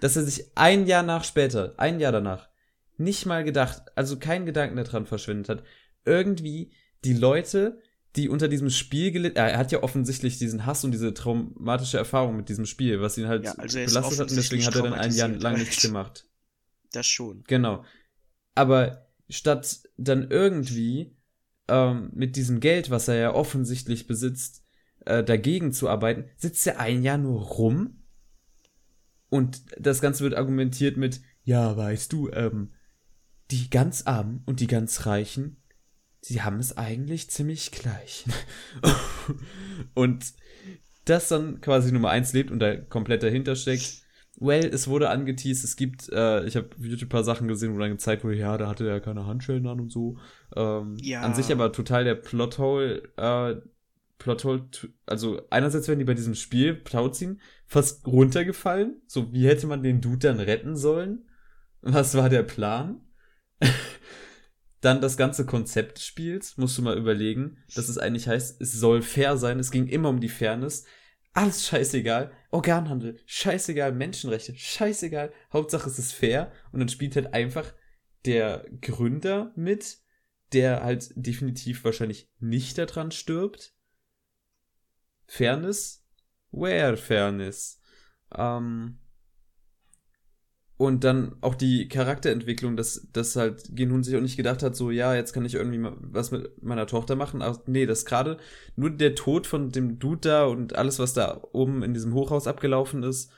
dass 0.00 0.16
er 0.16 0.22
sich 0.24 0.44
ein 0.54 0.86
Jahr 0.86 1.02
nach 1.02 1.24
später, 1.24 1.74
ein 1.76 1.98
Jahr 2.00 2.12
danach, 2.12 2.48
nicht 2.98 3.26
mal 3.26 3.44
gedacht, 3.44 3.82
also 3.94 4.18
keinen 4.18 4.46
Gedanken 4.46 4.76
daran 4.76 5.06
verschwendet 5.06 5.48
hat, 5.48 5.64
irgendwie 6.08 6.72
die 7.04 7.14
Leute, 7.14 7.80
die 8.16 8.28
unter 8.28 8.48
diesem 8.48 8.70
Spiel 8.70 9.12
gelitten, 9.12 9.36
er 9.36 9.58
hat 9.58 9.70
ja 9.70 9.82
offensichtlich 9.82 10.38
diesen 10.38 10.66
Hass 10.66 10.84
und 10.84 10.92
diese 10.92 11.14
traumatische 11.14 11.98
Erfahrung 11.98 12.36
mit 12.36 12.48
diesem 12.48 12.66
Spiel, 12.66 13.00
was 13.00 13.18
ihn 13.18 13.28
halt 13.28 13.44
Ja, 13.44 13.52
also 13.52 13.78
belastet 13.78 14.18
hat 14.18 14.30
und 14.30 14.36
deswegen 14.36 14.66
hat 14.66 14.74
er 14.74 14.82
dann 14.82 14.94
ein 14.94 15.14
Jahr 15.14 15.28
lang 15.28 15.58
nichts 15.58 15.82
gemacht. 15.82 16.24
Das 16.92 17.06
schon. 17.06 17.44
Genau. 17.46 17.84
Aber 18.54 19.06
statt 19.28 19.82
dann 19.98 20.30
irgendwie 20.30 21.14
ähm, 21.68 22.10
mit 22.14 22.34
diesem 22.34 22.60
Geld, 22.60 22.88
was 22.88 23.08
er 23.08 23.16
ja 23.16 23.34
offensichtlich 23.34 24.06
besitzt, 24.06 24.64
äh, 25.04 25.22
dagegen 25.22 25.72
zu 25.72 25.88
arbeiten, 25.88 26.30
sitzt 26.36 26.66
er 26.66 26.80
ein 26.80 27.02
Jahr 27.02 27.18
nur 27.18 27.42
rum. 27.42 28.02
Und 29.28 29.62
das 29.78 30.00
Ganze 30.00 30.24
wird 30.24 30.34
argumentiert 30.34 30.96
mit, 30.96 31.20
ja, 31.44 31.76
weißt 31.76 32.12
du, 32.12 32.30
ähm, 32.30 32.72
die 33.50 33.70
ganz 33.70 34.06
Armen 34.06 34.42
und 34.46 34.60
die 34.60 34.66
ganz 34.66 35.06
Reichen, 35.06 35.62
sie 36.20 36.42
haben 36.42 36.58
es 36.58 36.76
eigentlich 36.76 37.30
ziemlich 37.30 37.70
gleich. 37.70 38.24
und 39.94 40.24
das 41.04 41.28
dann 41.28 41.60
quasi 41.60 41.92
Nummer 41.92 42.10
eins 42.10 42.32
lebt 42.32 42.50
und 42.50 42.58
da 42.58 42.76
komplett 42.76 43.22
dahinter 43.22 43.56
steckt. 43.56 44.02
Well, 44.40 44.64
es 44.66 44.86
wurde 44.86 45.10
angeteased, 45.10 45.64
es 45.64 45.74
gibt, 45.74 46.08
äh, 46.12 46.44
ich 46.44 46.56
habe 46.56 46.68
YouTube 46.78 47.08
ein 47.08 47.08
paar 47.08 47.24
Sachen 47.24 47.48
gesehen, 47.48 47.74
wo 47.74 47.78
dann 47.78 47.90
gezeigt 47.90 48.22
wurde, 48.22 48.36
ja, 48.36 48.56
da 48.56 48.68
hatte 48.68 48.88
er 48.88 49.00
keine 49.00 49.26
Handschellen 49.26 49.66
an 49.66 49.80
und 49.80 49.90
so. 49.90 50.18
Ähm, 50.54 50.96
Ja. 51.00 51.22
An 51.22 51.34
sich 51.34 51.50
aber 51.50 51.72
total 51.72 52.04
der 52.04 52.14
Plothole, 52.14 53.02
äh, 53.16 53.56
Plothole, 54.18 54.68
also 55.06 55.40
einerseits 55.50 55.88
werden 55.88 55.98
die 55.98 56.04
bei 56.04 56.14
diesem 56.14 56.34
Spiel 56.34 56.82
Tauziehen 56.84 57.40
fast 57.66 58.06
runtergefallen. 58.06 59.00
So, 59.06 59.32
wie 59.32 59.48
hätte 59.48 59.66
man 59.66 59.82
den 59.82 60.00
Dude 60.00 60.18
dann 60.18 60.40
retten 60.40 60.76
sollen? 60.76 61.24
Was 61.80 62.16
war 62.16 62.28
der 62.28 62.42
Plan? 62.42 63.00
Dann 64.80 65.00
das 65.00 65.16
ganze 65.16 65.44
Konzept 65.44 65.98
des 65.98 66.06
Spiels, 66.06 66.56
musst 66.56 66.78
du 66.78 66.82
mal 66.82 66.96
überlegen, 66.96 67.58
dass 67.74 67.88
es 67.88 67.98
eigentlich 67.98 68.28
heißt, 68.28 68.60
es 68.60 68.72
soll 68.72 69.02
fair 69.02 69.36
sein, 69.36 69.58
es 69.58 69.70
ging 69.70 69.88
immer 69.88 70.08
um 70.08 70.20
die 70.20 70.28
Fairness. 70.28 70.84
Alles 71.32 71.66
scheißegal. 71.66 72.32
Organhandel, 72.50 73.20
scheißegal. 73.26 73.92
Menschenrechte, 73.92 74.54
scheißegal. 74.56 75.32
Hauptsache 75.52 75.88
es 75.88 75.98
ist 75.98 76.12
fair. 76.12 76.52
Und 76.72 76.80
dann 76.80 76.88
spielt 76.88 77.16
halt 77.16 77.34
einfach 77.34 77.74
der 78.24 78.66
Gründer 78.80 79.52
mit, 79.54 79.98
der 80.52 80.82
halt 80.82 81.12
definitiv 81.14 81.84
wahrscheinlich 81.84 82.30
nicht 82.38 82.78
daran 82.78 83.10
stirbt. 83.10 83.74
Fairness? 85.26 86.04
Where 86.50 86.96
Fairness? 86.96 87.80
Ähm, 88.34 88.98
Und 90.78 91.02
dann 91.02 91.34
auch 91.40 91.56
die 91.56 91.88
Charakterentwicklung, 91.88 92.76
dass, 92.76 93.08
dass 93.12 93.34
halt 93.34 93.74
Genhun 93.74 94.04
sich 94.04 94.14
auch 94.16 94.20
nicht 94.20 94.36
gedacht 94.36 94.62
hat, 94.62 94.76
so, 94.76 94.92
ja, 94.92 95.12
jetzt 95.12 95.32
kann 95.32 95.44
ich 95.44 95.54
irgendwie 95.54 95.84
was 96.00 96.30
mit 96.30 96.62
meiner 96.62 96.86
Tochter 96.86 97.16
machen. 97.16 97.42
Aber 97.42 97.60
nee, 97.66 97.84
das 97.84 98.04
gerade 98.04 98.38
nur 98.76 98.90
der 98.90 99.16
Tod 99.16 99.48
von 99.48 99.70
dem 99.72 99.98
Dude 99.98 100.20
da 100.20 100.44
und 100.44 100.76
alles, 100.76 101.00
was 101.00 101.14
da 101.14 101.42
oben 101.50 101.82
in 101.82 101.94
diesem 101.94 102.14
Hochhaus 102.14 102.46
abgelaufen 102.46 103.02
ist, 103.02 103.32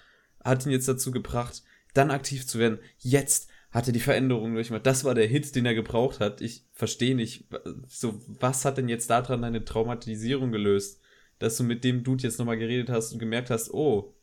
hat 0.44 0.66
ihn 0.66 0.72
jetzt 0.72 0.86
dazu 0.86 1.12
gebracht, 1.12 1.62
dann 1.94 2.10
aktiv 2.10 2.46
zu 2.46 2.58
werden. 2.58 2.78
Jetzt 2.98 3.48
hat 3.70 3.86
er 3.86 3.94
die 3.94 4.00
Veränderung 4.00 4.52
durchgemacht. 4.52 4.84
Das 4.84 5.04
war 5.04 5.14
der 5.14 5.26
Hit, 5.26 5.54
den 5.56 5.64
er 5.64 5.74
gebraucht 5.74 6.20
hat. 6.20 6.42
Ich 6.42 6.66
verstehe 6.74 7.14
nicht, 7.14 7.46
so, 7.88 8.20
was 8.26 8.66
hat 8.66 8.76
denn 8.76 8.90
jetzt 8.90 9.08
daran 9.08 9.40
deine 9.40 9.64
Traumatisierung 9.64 10.52
gelöst? 10.52 11.00
Dass 11.38 11.56
du 11.56 11.64
mit 11.64 11.84
dem 11.84 12.04
Dude 12.04 12.22
jetzt 12.24 12.38
nochmal 12.38 12.58
geredet 12.58 12.90
hast 12.90 13.14
und 13.14 13.18
gemerkt 13.18 13.48
hast, 13.48 13.72
oh, 13.72 14.14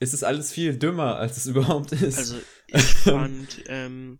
es 0.00 0.14
ist 0.14 0.24
alles 0.24 0.50
viel 0.50 0.76
dümmer, 0.76 1.16
als 1.16 1.36
es 1.36 1.46
überhaupt 1.46 1.92
ist. 1.92 2.18
Also 2.18 2.40
ich 2.66 2.82
fand, 3.04 3.62
ähm, 3.66 4.18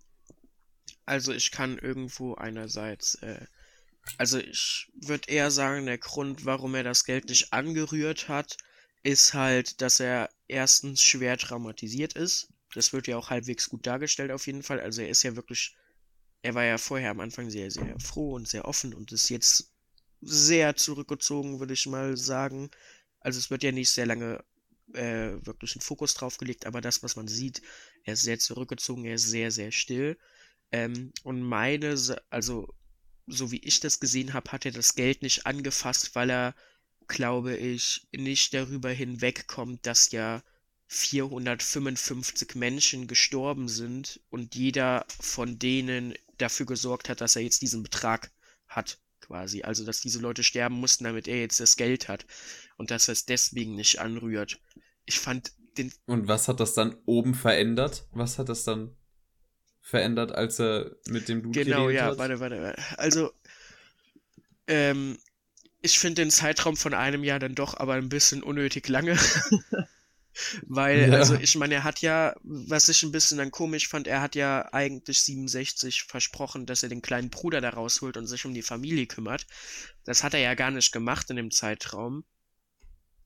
also 1.07 1.33
ich 1.33 1.51
kann 1.51 1.79
irgendwo 1.79 2.35
einerseits, 2.35 3.17
äh, 3.17 3.45
also 4.17 4.39
ich 4.39 4.91
würde 4.95 5.29
eher 5.29 5.51
sagen, 5.51 5.87
der 5.87 5.99
Grund, 5.99 6.45
warum 6.45 6.75
er 6.75 6.85
das 6.85 7.05
Geld 7.05 7.29
nicht 7.29 7.53
angerührt 7.53 8.29
hat, 8.29 8.57
ist 9.03 9.35
halt, 9.35 9.81
dass 9.81 9.99
er 9.99 10.31
erstens 10.47 11.03
schwer 11.03 11.39
traumatisiert 11.39 12.13
ist. 12.13 12.53
Das 12.75 12.93
wird 12.93 13.07
ja 13.07 13.17
auch 13.17 13.31
halbwegs 13.31 13.69
gut 13.69 13.87
dargestellt 13.87 14.31
auf 14.31 14.47
jeden 14.47 14.63
Fall. 14.63 14.81
Also 14.81 15.03
er 15.03 15.09
ist 15.09 15.23
ja 15.23 15.37
wirklich, 15.37 15.77
er 16.43 16.55
war 16.55 16.65
ja 16.65 16.77
vorher 16.79 17.11
am 17.11 17.21
Anfang 17.21 17.51
sehr, 17.51 17.71
sehr 17.71 17.99
froh 17.99 18.35
und 18.35 18.47
sehr 18.47 18.67
offen 18.67 18.95
und 18.95 19.11
ist 19.13 19.31
jetzt 19.31 19.73
sehr 20.21 20.77
zurückgezogen, 20.77 21.61
würde 21.61 21.73
ich 21.73 21.87
mal 21.87 22.17
sagen. 22.17 22.71
Also 23.21 23.39
es 23.39 23.51
wird 23.51 23.63
ja 23.63 23.73
nicht 23.73 23.91
sehr 23.91 24.07
lange 24.07 24.45
äh, 24.95 25.45
wirklich 25.47 25.75
einen 25.75 25.83
Fokus 25.83 26.15
drauf 26.15 26.39
gelegt, 26.39 26.67
aber 26.67 26.81
das, 26.81 27.03
was 27.03 27.17
man 27.17 27.29
sieht, 27.29 27.63
er 28.05 28.15
ist 28.15 28.23
sehr 28.23 28.39
zurückgezogen, 28.39 29.05
er 29.05 29.15
ist 29.15 29.29
sehr, 29.29 29.51
sehr 29.51 29.73
still. 29.73 30.19
Ähm, 30.73 31.13
und 31.25 31.43
meine, 31.43 31.97
also 32.31 32.75
so 33.27 33.53
wie 33.53 33.59
ich 33.59 33.81
das 33.81 34.01
gesehen 34.01 34.33
habe, 34.33 34.51
hat 34.53 34.67
er 34.67 34.73
das 34.73 34.95
Geld 34.95 35.23
nicht 35.23 35.47
angefasst, 35.47 36.15
weil 36.15 36.31
er, 36.31 36.55
glaube 37.07 37.57
ich, 37.57 38.07
nicht 38.13 38.55
darüber 38.55 38.91
hinwegkommt, 38.91 39.87
dass 39.87 40.11
ja 40.11 40.43
455 40.89 42.57
Menschen 42.57 43.07
gestorben 43.07 43.69
sind 43.69 44.21
und 44.31 44.57
jeder 44.57 45.07
von 45.21 45.59
denen 45.59 46.15
dafür 46.39 46.67
gesorgt 46.67 47.09
hat, 47.09 47.21
dass 47.21 47.37
er 47.37 47.43
jetzt 47.43 47.63
diesen 47.63 47.83
Betrag 47.83 48.33
hat, 48.67 48.99
quasi. 49.21 49.63
Also, 49.63 49.85
dass 49.85 50.01
diese 50.01 50.19
Leute 50.19 50.43
sterben 50.43 50.77
mussten, 50.77 51.05
damit 51.05 51.29
er 51.29 51.41
jetzt 51.41 51.61
das 51.61 51.77
Geld 51.77 52.09
hat 52.09 52.27
und 52.77 52.91
dass 52.91 53.09
er 53.09 53.13
es 53.13 53.27
deswegen 53.27 53.75
nicht 53.75 54.01
anrührt. 54.01 54.61
Ich 55.05 55.19
fand 55.19 55.53
den. 55.79 55.93
Und 56.07 56.29
was 56.29 56.49
hat 56.49 56.61
das 56.61 56.75
dann 56.75 56.97
oben 57.07 57.35
verändert? 57.35 58.07
Was 58.13 58.39
hat 58.39 58.49
das 58.49 58.65
dann 58.65 58.97
verändert, 59.81 60.33
als 60.33 60.61
er 60.61 60.97
mit 61.09 61.29
dem 61.29 61.43
Dude 61.43 61.65
Genau, 61.65 61.89
ja, 61.91 62.07
hat? 62.07 62.19
warte, 62.19 62.41
warte, 62.41 62.61
warte. 62.63 62.99
Also, 62.99 63.33
ähm, 64.67 65.19
ich 65.83 65.99
finde 65.99 66.23
den 66.23 66.31
Zeitraum 66.31 66.77
von 66.77 66.95
einem 66.95 67.25
Jahr 67.25 67.39
dann 67.39 67.55
doch 67.55 67.75
aber 67.75 67.95
ein 67.95 68.09
bisschen 68.09 68.43
unnötig 68.43 68.89
lange. 68.89 69.17
Weil, 70.63 71.11
ja. 71.11 71.19
also 71.19 71.35
ich 71.35 71.57
meine, 71.57 71.75
er 71.75 71.85
hat 71.85 72.01
ja, 72.01 72.35
was 72.43 72.89
ich 72.89 73.03
ein 73.03 73.13
bisschen 73.13 73.39
dann 73.39 73.51
komisch 73.51 73.89
fand, 73.89 74.07
er 74.07 74.21
hat 74.21 74.35
ja 74.35 74.69
eigentlich 74.73 75.21
67 75.21 76.05
versprochen, 76.05 76.67
dass 76.67 76.83
er 76.83 76.89
den 76.89 77.03
kleinen 77.03 77.31
Bruder 77.31 77.61
da 77.61 77.71
rausholt 77.71 78.17
und 78.17 78.27
sich 78.27 78.45
um 78.45 78.55
die 78.55 78.63
Familie 78.63 79.07
kümmert. 79.07 79.47
Das 80.05 80.23
hat 80.23 80.35
er 80.35 80.41
ja 80.41 80.55
gar 80.55 80.71
nicht 80.71 80.93
gemacht 80.93 81.31
in 81.31 81.37
dem 81.37 81.51
Zeitraum. 81.51 82.25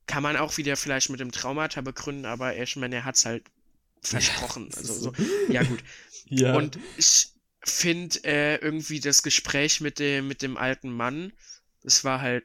Kann 0.07 0.23
man 0.23 0.37
auch 0.37 0.57
wieder 0.57 0.77
vielleicht 0.77 1.11
mit 1.11 1.21
dem 1.21 1.33
Traumata 1.33 1.81
begründen, 1.81 2.27
aber 2.27 2.57
ich 2.57 2.77
meine, 2.77 2.97
er 2.97 3.05
hat's 3.05 3.25
halt 3.25 3.45
versprochen. 4.03 4.69
Ja, 4.71 4.77
also 4.79 4.95
so, 4.95 5.12
ja 5.49 5.62
gut. 5.62 5.83
ja. 6.27 6.55
Und 6.55 6.79
ich 6.97 7.29
finde 7.62 8.23
äh, 8.25 8.57
irgendwie 8.57 9.01
das 9.01 9.23
Gespräch 9.23 9.81
mit 9.81 9.99
dem, 9.99 10.29
mit 10.29 10.43
dem 10.43 10.57
alten 10.57 10.91
Mann, 10.91 11.33
das 11.83 12.05
war 12.05 12.21
halt, 12.21 12.45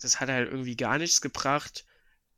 das 0.00 0.20
hat 0.20 0.28
halt 0.28 0.50
irgendwie 0.50 0.76
gar 0.76 0.98
nichts 0.98 1.20
gebracht. 1.20 1.84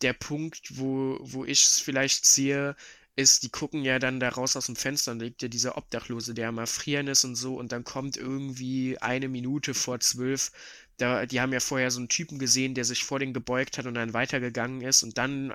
Der 0.03 0.13
Punkt, 0.13 0.79
wo, 0.79 1.19
wo 1.21 1.45
ich 1.45 1.63
es 1.63 1.81
vielleicht 1.81 2.25
sehe, 2.27 2.77
ist, 3.17 3.43
die 3.43 3.51
gucken 3.51 3.85
ja 3.85 3.99
dann 3.99 4.21
da 4.21 4.31
raus 4.31 4.57
aus 4.57 4.67
dem 4.67 4.77
Fenster 4.77 5.13
und 5.13 5.19
da 5.19 5.25
liegt 5.27 5.43
ja 5.43 5.49
dieser 5.49 5.77
Obdachlose, 5.77 6.33
der 6.33 6.49
am 6.49 6.59
Erfrieren 6.59 7.09
ist 7.09 7.25
und 7.25 7.35
so 7.35 7.57
und 7.57 7.73
dann 7.73 7.85
kommt 7.85 8.17
irgendwie 8.17 8.99
eine 8.99 9.29
Minute 9.29 9.75
vor 9.75 10.01
zwölf 10.01 10.53
da, 11.01 11.27
die 11.27 11.41
haben 11.41 11.53
ja 11.53 11.61
vorher 11.61 11.91
so 11.91 11.99
einen 11.99 12.09
Typen 12.09 12.39
gesehen, 12.39 12.75
der 12.75 12.85
sich 12.85 13.05
vor 13.05 13.19
den 13.19 13.33
gebeugt 13.33 13.79
hat 13.79 13.87
und 13.87 13.95
dann 13.95 14.13
weitergegangen 14.13 14.83
ist 14.83 15.03
und 15.03 15.19
dann 15.19 15.55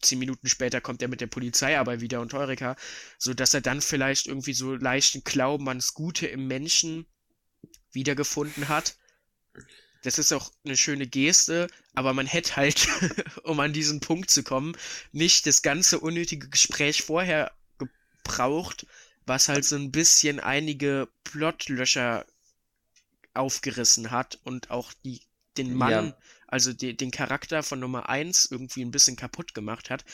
zehn 0.00 0.18
Minuten 0.18 0.48
später 0.48 0.80
kommt 0.80 1.02
er 1.02 1.08
mit 1.08 1.20
der 1.20 1.26
Polizei 1.26 1.78
aber 1.78 2.00
wieder 2.00 2.20
und 2.20 2.32
Heureka, 2.32 2.76
so 3.18 3.34
dass 3.34 3.54
er 3.54 3.60
dann 3.60 3.80
vielleicht 3.80 4.26
irgendwie 4.26 4.54
so 4.54 4.74
leichten 4.74 5.24
Glauben 5.24 5.68
ans 5.68 5.94
Gute 5.94 6.26
im 6.26 6.46
Menschen 6.46 7.06
wiedergefunden 7.92 8.68
hat. 8.68 8.96
Das 10.04 10.18
ist 10.18 10.32
auch 10.32 10.52
eine 10.64 10.76
schöne 10.76 11.06
Geste, 11.06 11.66
aber 11.94 12.12
man 12.12 12.26
hätte 12.26 12.56
halt, 12.56 12.88
um 13.42 13.58
an 13.58 13.72
diesen 13.72 14.00
Punkt 14.00 14.28
zu 14.28 14.42
kommen, 14.42 14.76
nicht 15.12 15.46
das 15.46 15.62
ganze 15.62 15.98
unnötige 15.98 16.50
Gespräch 16.50 17.02
vorher 17.02 17.50
gebraucht, 17.78 18.86
was 19.24 19.48
halt 19.48 19.64
so 19.64 19.76
ein 19.76 19.92
bisschen 19.92 20.40
einige 20.40 21.08
Plotlöcher 21.24 22.26
aufgerissen 23.32 24.10
hat 24.10 24.38
und 24.44 24.70
auch 24.70 24.92
die, 25.06 25.22
den 25.56 25.72
Mann, 25.72 26.08
ja. 26.08 26.18
also 26.48 26.74
die, 26.74 26.94
den 26.94 27.10
Charakter 27.10 27.62
von 27.62 27.80
Nummer 27.80 28.10
1 28.10 28.50
irgendwie 28.50 28.84
ein 28.84 28.90
bisschen 28.90 29.16
kaputt 29.16 29.54
gemacht 29.54 29.88
hat, 29.88 30.04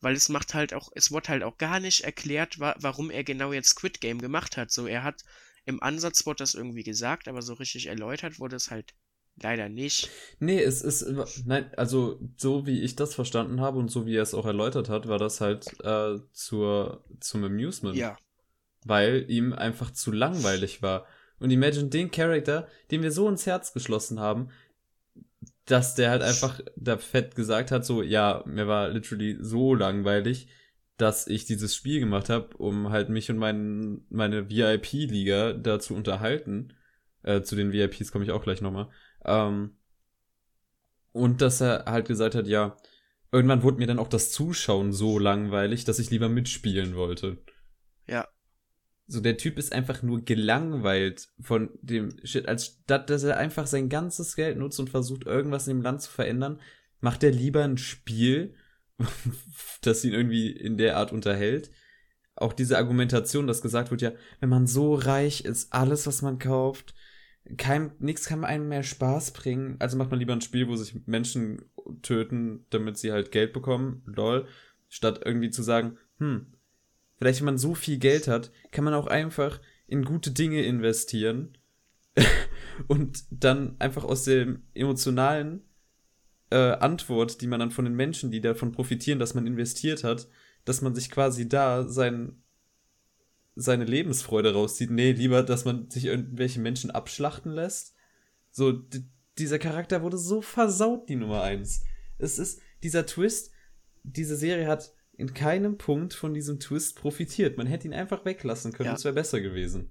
weil 0.00 0.16
es 0.16 0.28
macht 0.28 0.54
halt 0.54 0.74
auch, 0.74 0.90
es 0.96 1.12
wurde 1.12 1.28
halt 1.28 1.44
auch 1.44 1.56
gar 1.56 1.78
nicht 1.78 2.00
erklärt, 2.00 2.58
wa 2.58 2.74
warum 2.80 3.12
er 3.12 3.22
genau 3.22 3.52
jetzt 3.52 3.68
Squid 3.68 4.00
Game 4.00 4.20
gemacht 4.20 4.56
hat. 4.56 4.72
So, 4.72 4.88
er 4.88 5.04
hat 5.04 5.22
im 5.66 5.80
Ansatz 5.80 6.26
wurde 6.26 6.38
das 6.38 6.54
irgendwie 6.54 6.82
gesagt, 6.82 7.28
aber 7.28 7.42
so 7.42 7.54
richtig 7.54 7.86
erläutert 7.86 8.40
wurde 8.40 8.56
es 8.56 8.72
halt 8.72 8.92
leider 9.42 9.68
nicht. 9.68 10.10
Nee, 10.38 10.60
es 10.60 10.82
ist, 10.82 11.06
nein, 11.44 11.70
also 11.76 12.20
so 12.36 12.66
wie 12.66 12.80
ich 12.82 12.96
das 12.96 13.14
verstanden 13.14 13.60
habe 13.60 13.78
und 13.78 13.90
so 13.90 14.06
wie 14.06 14.16
er 14.16 14.22
es 14.22 14.34
auch 14.34 14.46
erläutert 14.46 14.88
hat, 14.88 15.08
war 15.08 15.18
das 15.18 15.40
halt 15.40 15.66
äh, 15.84 16.18
zur, 16.32 17.04
zum 17.20 17.44
Amusement. 17.44 17.96
Ja. 17.96 18.16
Weil 18.84 19.26
ihm 19.28 19.52
einfach 19.52 19.90
zu 19.90 20.12
langweilig 20.12 20.82
war. 20.82 21.06
Und 21.38 21.50
imagine 21.50 21.88
den 21.88 22.10
Charakter, 22.10 22.68
den 22.90 23.02
wir 23.02 23.12
so 23.12 23.28
ins 23.28 23.46
Herz 23.46 23.72
geschlossen 23.72 24.20
haben, 24.20 24.50
dass 25.66 25.96
der 25.96 26.10
halt 26.10 26.22
einfach 26.22 26.60
da 26.76 26.96
fett 26.96 27.34
gesagt 27.34 27.72
hat, 27.72 27.84
so, 27.84 28.02
ja, 28.02 28.42
mir 28.46 28.68
war 28.68 28.88
literally 28.88 29.36
so 29.40 29.74
langweilig, 29.74 30.48
dass 30.96 31.26
ich 31.26 31.44
dieses 31.44 31.74
Spiel 31.74 32.00
gemacht 32.00 32.30
habe, 32.30 32.56
um 32.56 32.90
halt 32.90 33.08
mich 33.10 33.30
und 33.30 33.36
mein, 33.36 34.02
meine 34.08 34.48
VIP-Liga 34.48 35.52
da 35.52 35.78
zu 35.78 35.94
unterhalten. 35.94 36.72
Äh, 37.22 37.42
zu 37.42 37.56
den 37.56 37.72
VIPs 37.72 38.12
komme 38.12 38.24
ich 38.24 38.30
auch 38.30 38.42
gleich 38.42 38.62
nochmal. 38.62 38.88
Ähm, 39.24 39.76
und 41.12 41.40
dass 41.40 41.60
er 41.60 41.84
halt 41.86 42.06
gesagt 42.06 42.34
hat, 42.34 42.46
ja, 42.46 42.76
irgendwann 43.32 43.62
wurde 43.62 43.78
mir 43.78 43.86
dann 43.86 43.98
auch 43.98 44.08
das 44.08 44.32
Zuschauen 44.32 44.92
so 44.92 45.18
langweilig, 45.18 45.84
dass 45.84 45.98
ich 45.98 46.10
lieber 46.10 46.28
mitspielen 46.28 46.96
wollte. 46.96 47.38
Ja. 48.06 48.28
So, 49.06 49.20
der 49.20 49.36
Typ 49.36 49.56
ist 49.58 49.72
einfach 49.72 50.02
nur 50.02 50.24
gelangweilt 50.24 51.28
von 51.40 51.70
dem 51.80 52.16
Shit. 52.24 52.48
Als 52.48 52.66
statt, 52.66 53.08
dass 53.08 53.22
er 53.22 53.36
einfach 53.36 53.66
sein 53.66 53.88
ganzes 53.88 54.34
Geld 54.36 54.58
nutzt 54.58 54.80
und 54.80 54.90
versucht, 54.90 55.26
irgendwas 55.26 55.68
in 55.68 55.76
dem 55.76 55.82
Land 55.82 56.02
zu 56.02 56.10
verändern, 56.10 56.60
macht 57.00 57.22
er 57.22 57.30
lieber 57.30 57.62
ein 57.62 57.78
Spiel, 57.78 58.54
das 59.82 60.04
ihn 60.04 60.12
irgendwie 60.12 60.50
in 60.50 60.76
der 60.76 60.96
Art 60.96 61.12
unterhält. 61.12 61.70
Auch 62.34 62.52
diese 62.52 62.78
Argumentation, 62.78 63.46
dass 63.46 63.62
gesagt 63.62 63.90
wird, 63.90 64.02
ja, 64.02 64.12
wenn 64.40 64.48
man 64.48 64.66
so 64.66 64.94
reich 64.94 65.44
ist, 65.44 65.72
alles, 65.72 66.06
was 66.06 66.20
man 66.20 66.38
kauft, 66.38 66.94
kein, 67.56 67.92
nichts 67.98 68.26
kann 68.26 68.44
einem 68.44 68.68
mehr 68.68 68.82
Spaß 68.82 69.32
bringen. 69.32 69.76
Also 69.78 69.96
macht 69.96 70.10
man 70.10 70.18
lieber 70.18 70.32
ein 70.32 70.40
Spiel, 70.40 70.68
wo 70.68 70.76
sich 70.76 71.06
Menschen 71.06 71.62
töten, 72.02 72.66
damit 72.70 72.98
sie 72.98 73.12
halt 73.12 73.30
Geld 73.30 73.52
bekommen, 73.52 74.02
lol, 74.06 74.46
statt 74.88 75.22
irgendwie 75.24 75.50
zu 75.50 75.62
sagen, 75.62 75.98
hm, 76.18 76.46
Vielleicht, 77.18 77.40
wenn 77.40 77.46
man 77.46 77.58
so 77.58 77.74
viel 77.74 77.98
Geld 77.98 78.28
hat, 78.28 78.50
kann 78.72 78.84
man 78.84 78.94
auch 78.94 79.06
einfach 79.06 79.60
in 79.86 80.04
gute 80.04 80.32
Dinge 80.32 80.62
investieren. 80.62 81.56
Und 82.88 83.24
dann 83.30 83.76
einfach 83.78 84.04
aus 84.04 84.24
der 84.24 84.56
emotionalen 84.74 85.62
äh, 86.50 86.56
Antwort, 86.56 87.40
die 87.40 87.46
man 87.46 87.60
dann 87.60 87.70
von 87.70 87.84
den 87.84 87.94
Menschen, 87.94 88.30
die 88.30 88.40
davon 88.40 88.72
profitieren, 88.72 89.18
dass 89.18 89.34
man 89.34 89.46
investiert 89.46 90.04
hat, 90.04 90.28
dass 90.64 90.82
man 90.82 90.94
sich 90.94 91.10
quasi 91.10 91.48
da 91.48 91.88
sein, 91.88 92.42
seine 93.56 93.84
Lebensfreude 93.84 94.52
rauszieht. 94.52 94.90
Nee, 94.90 95.12
lieber, 95.12 95.42
dass 95.42 95.64
man 95.64 95.90
sich 95.90 96.04
irgendwelche 96.04 96.60
Menschen 96.60 96.90
abschlachten 96.90 97.50
lässt. 97.50 97.94
So, 98.50 98.72
dieser 99.38 99.58
Charakter 99.58 100.02
wurde 100.02 100.18
so 100.18 100.42
versaut, 100.42 101.08
die 101.08 101.16
Nummer 101.16 101.42
eins. 101.42 101.82
Es 102.18 102.38
ist 102.38 102.60
dieser 102.82 103.06
Twist, 103.06 103.50
diese 104.02 104.36
Serie 104.36 104.68
hat 104.68 104.94
in 105.16 105.32
keinem 105.32 105.78
Punkt 105.78 106.12
von 106.12 106.34
diesem 106.34 106.60
Twist 106.60 106.96
profitiert. 106.96 107.56
Man 107.56 107.66
hätte 107.66 107.88
ihn 107.88 107.94
einfach 107.94 108.24
weglassen 108.24 108.72
können, 108.72 108.94
es 108.94 109.04
wäre 109.04 109.14
besser 109.14 109.40
gewesen. 109.40 109.90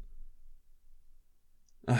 Ah. 1.88 1.98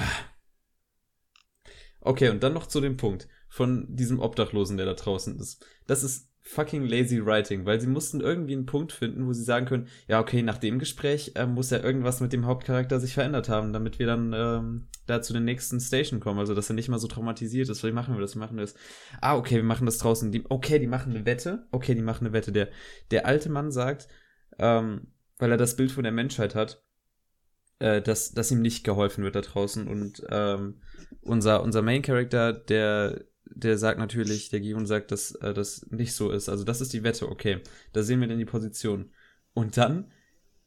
Okay, 2.02 2.30
und 2.30 2.44
dann 2.44 2.54
noch 2.54 2.68
zu 2.68 2.82
dem 2.82 2.98
Punkt 2.98 3.28
von 3.50 3.88
diesem 3.96 4.20
Obdachlosen, 4.20 4.78
der 4.78 4.86
da 4.86 4.94
draußen 4.94 5.40
ist. 5.40 5.66
Das 5.88 6.04
ist 6.04 6.30
fucking 6.48 6.86
lazy 6.86 7.26
writing, 7.26 7.66
weil 7.66 7.82
sie 7.82 7.88
mussten 7.88 8.22
irgendwie 8.22 8.54
einen 8.54 8.68
Punkt 8.68 8.92
finden, 8.92 9.26
wo 9.26 9.34
sie 9.34 9.44
sagen 9.44 9.66
können, 9.66 9.88
ja, 10.08 10.20
okay, 10.20 10.44
nach 10.44 10.60
dem 10.60 10.78
Gespräch 10.78 11.32
äh, 11.36 11.48
muss 11.48 11.72
ja 11.72 11.84
irgendwas 11.84 12.22
mit 12.22 12.34
dem 12.34 12.46
Hauptcharakter 12.46 13.00
sich 13.00 13.16
verändert 13.16 13.50
haben, 13.50 13.74
damit 13.74 13.98
wir 13.98 14.06
dann 14.06 14.32
ähm, 14.34 14.88
da 15.08 15.24
zu 15.24 15.34
den 15.34 15.44
nächsten 15.44 15.80
Station 15.80 16.20
kommen, 16.20 16.40
also 16.40 16.54
dass 16.54 16.70
er 16.70 16.76
nicht 16.76 16.88
mal 16.88 17.00
so 17.00 17.08
traumatisiert 17.08 17.68
ist. 17.68 17.84
Wie 17.84 17.92
machen 17.92 18.14
wir 18.14 18.22
das? 18.22 18.36
Wie 18.36 18.40
machen 18.40 18.58
wir 18.58 18.62
das? 18.62 18.76
Ah, 19.22 19.36
okay, 19.36 19.56
wir 19.56 19.64
machen 19.64 19.88
das 19.88 19.98
draußen. 19.98 20.32
Die, 20.32 20.44
okay, 20.48 20.78
die 20.78 20.88
machen 20.88 21.16
eine 21.16 21.26
Wette. 21.26 21.66
Okay, 21.72 21.96
die 21.96 22.04
machen 22.04 22.26
eine 22.26 22.34
Wette. 22.34 22.52
Der, 22.52 22.70
der 23.10 23.26
alte 23.26 23.50
Mann 23.50 23.72
sagt, 23.72 24.08
ähm, 24.60 25.08
weil 25.40 25.50
er 25.50 25.58
das 25.58 25.76
Bild 25.76 25.92
von 25.92 26.04
der 26.04 26.14
Menschheit 26.14 26.54
hat, 26.54 26.84
äh, 27.80 28.04
dass, 28.04 28.34
dass 28.34 28.52
ihm 28.52 28.62
nicht 28.62 28.84
geholfen 28.84 29.24
wird 29.24 29.36
da 29.36 29.42
draußen 29.42 29.88
und 29.88 30.24
ähm, 30.30 30.82
unser, 31.22 31.64
unser 31.64 31.82
Main 31.82 32.04
Character, 32.04 32.54
der 32.54 33.26
der 33.46 33.78
sagt 33.78 34.00
natürlich, 34.00 34.50
der 34.50 34.60
Gion 34.60 34.86
sagt, 34.86 35.12
dass 35.12 35.36
äh, 35.36 35.54
das 35.54 35.86
nicht 35.90 36.14
so 36.14 36.32
ist. 36.32 36.50
Also 36.50 36.64
das 36.64 36.82
ist 36.82 36.94
die 36.94 37.04
Wette, 37.04 37.30
okay. 37.30 37.62
Da 37.94 38.04
sehen 38.04 38.22
wir 38.22 38.28
dann 38.28 38.40
die 38.40 38.46
Position. 38.46 39.12
Und 39.54 39.78
dann, 39.78 40.12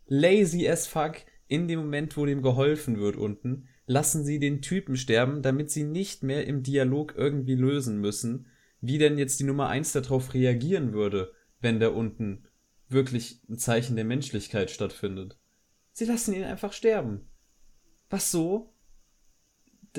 lazy 0.07 0.69
as 0.69 0.87
fuck, 0.87 1.17
in 1.49 1.69
dem 1.69 1.81
Moment, 1.81 2.17
wo 2.17 2.27
dem 2.27 2.43
geholfen 2.43 2.99
wird 2.99 3.17
unten, 3.17 3.69
lassen 3.87 4.25
sie 4.25 4.39
den 4.39 4.63
Typen 4.63 4.97
sterben, 4.97 5.43
damit 5.43 5.71
sie 5.71 5.85
nicht 5.85 6.23
mehr 6.23 6.47
im 6.47 6.63
Dialog 6.63 7.15
irgendwie 7.17 7.55
lösen 7.55 8.01
müssen, 8.01 8.47
wie 8.81 8.99
denn 8.99 9.19
jetzt 9.19 9.41
die 9.41 9.45
Nummer 9.45 9.69
eins 9.69 9.93
darauf 9.93 10.35
reagieren 10.35 10.93
würde, 10.93 11.33
wenn 11.61 11.81
da 11.81 11.89
unten 11.89 12.47
wirklich 12.89 13.43
ein 13.49 13.59
Zeichen 13.59 13.97
der 13.97 14.05
Menschlichkeit 14.05 14.71
stattfindet. 14.71 15.39
Sie 15.93 16.05
lassen 16.05 16.35
ihn 16.35 16.45
einfach 16.45 16.73
sterben. 16.73 17.29
Was 18.09 18.31
so 18.31 18.75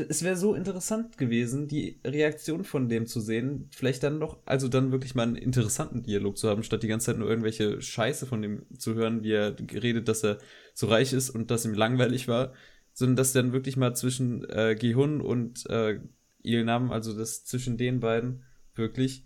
es 0.07 0.23
wäre 0.23 0.35
so 0.35 0.55
interessant 0.55 1.17
gewesen, 1.17 1.67
die 1.67 1.99
Reaktion 2.05 2.63
von 2.63 2.89
dem 2.89 3.05
zu 3.07 3.19
sehen. 3.19 3.69
Vielleicht 3.71 4.03
dann 4.03 4.19
noch, 4.19 4.39
also 4.45 4.67
dann 4.67 4.91
wirklich 4.91 5.15
mal 5.15 5.23
einen 5.23 5.35
interessanten 5.35 6.03
Dialog 6.03 6.37
zu 6.37 6.49
haben, 6.49 6.63
statt 6.63 6.83
die 6.83 6.87
ganze 6.87 7.07
Zeit 7.07 7.17
nur 7.17 7.29
irgendwelche 7.29 7.81
Scheiße 7.81 8.25
von 8.25 8.41
dem 8.41 8.65
zu 8.77 8.95
hören, 8.95 9.23
wie 9.23 9.33
er 9.33 9.55
redet, 9.59 10.07
dass 10.07 10.23
er 10.23 10.39
so 10.73 10.87
reich 10.87 11.13
ist 11.13 11.29
und 11.29 11.51
dass 11.51 11.65
ihm 11.65 11.73
langweilig 11.73 12.27
war, 12.27 12.53
sondern 12.93 13.15
dass 13.15 13.33
dann 13.33 13.53
wirklich 13.53 13.77
mal 13.77 13.95
zwischen 13.95 14.47
äh, 14.49 14.75
Gehun 14.79 15.21
und 15.21 15.69
äh, 15.69 15.99
Ilnam, 16.41 16.91
also 16.91 17.17
das 17.17 17.45
zwischen 17.45 17.77
den 17.77 17.99
beiden, 17.99 18.43
wirklich 18.75 19.25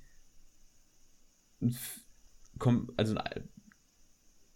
kommt, 2.60 2.92
also 2.98 3.16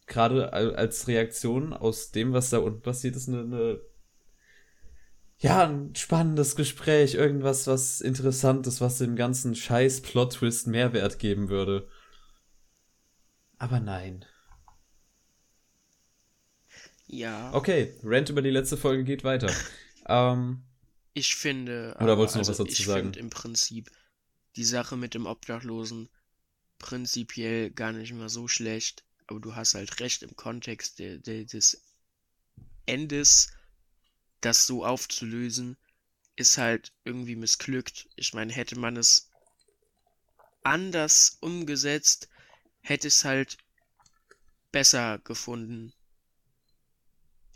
gerade 0.07 0.53
als 0.53 1.07
Reaktion 1.07 1.73
aus 1.73 2.11
dem, 2.11 2.33
was 2.33 2.49
da 2.49 2.59
unten 2.59 2.81
passiert 2.81 3.15
ist, 3.15 3.27
eine, 3.27 3.41
eine 3.41 3.79
ja, 5.39 5.67
ein 5.67 5.93
spannendes 5.95 6.55
Gespräch, 6.55 7.13
irgendwas, 7.13 7.67
was 7.67 8.01
interessantes, 8.01 8.81
was 8.81 8.97
dem 8.97 9.15
ganzen 9.15 9.55
scheiß 9.55 10.01
Plot-Twist 10.01 10.67
Mehrwert 10.67 11.19
geben 11.19 11.49
würde. 11.49 11.87
Aber 13.59 13.79
nein. 13.79 14.25
Ja. 17.05 17.53
Okay, 17.53 17.93
Rant 18.03 18.29
über 18.29 18.41
die 18.41 18.49
letzte 18.49 18.77
Folge 18.77 19.03
geht 19.03 19.23
weiter. 19.23 19.51
ähm, 20.07 20.63
ich 21.13 21.35
finde. 21.35 21.95
Oder 21.99 22.17
wolltest 22.17 22.35
du 22.35 22.39
noch 22.39 22.47
also 22.47 22.51
was 22.51 22.69
dazu 22.69 22.81
ich 22.81 22.85
sagen? 22.85 23.09
Ich 23.09 23.15
finde 23.15 23.19
im 23.19 23.29
Prinzip 23.29 23.91
die 24.55 24.65
Sache 24.65 24.97
mit 24.97 25.13
dem 25.13 25.25
Obdachlosen 25.25 26.09
prinzipiell 26.79 27.71
gar 27.71 27.91
nicht 27.91 28.13
mehr 28.13 28.29
so 28.29 28.47
schlecht. 28.47 29.03
Aber 29.27 29.39
du 29.39 29.55
hast 29.55 29.75
halt 29.75 29.99
recht 29.99 30.23
im 30.23 30.35
Kontext 30.35 30.99
de, 30.99 31.19
de, 31.19 31.45
des 31.45 31.83
Endes 32.85 33.51
das 34.41 34.65
so 34.65 34.85
aufzulösen, 34.85 35.77
ist 36.35 36.57
halt 36.57 36.93
irgendwie 37.03 37.35
missglückt. 37.35 38.07
Ich 38.15 38.33
meine, 38.33 38.53
hätte 38.53 38.77
man 38.77 38.95
es 38.97 39.31
anders 40.63 41.37
umgesetzt, 41.41 42.29
hätte 42.81 43.07
es 43.07 43.25
halt 43.25 43.57
besser 44.71 45.19
gefunden. 45.19 45.93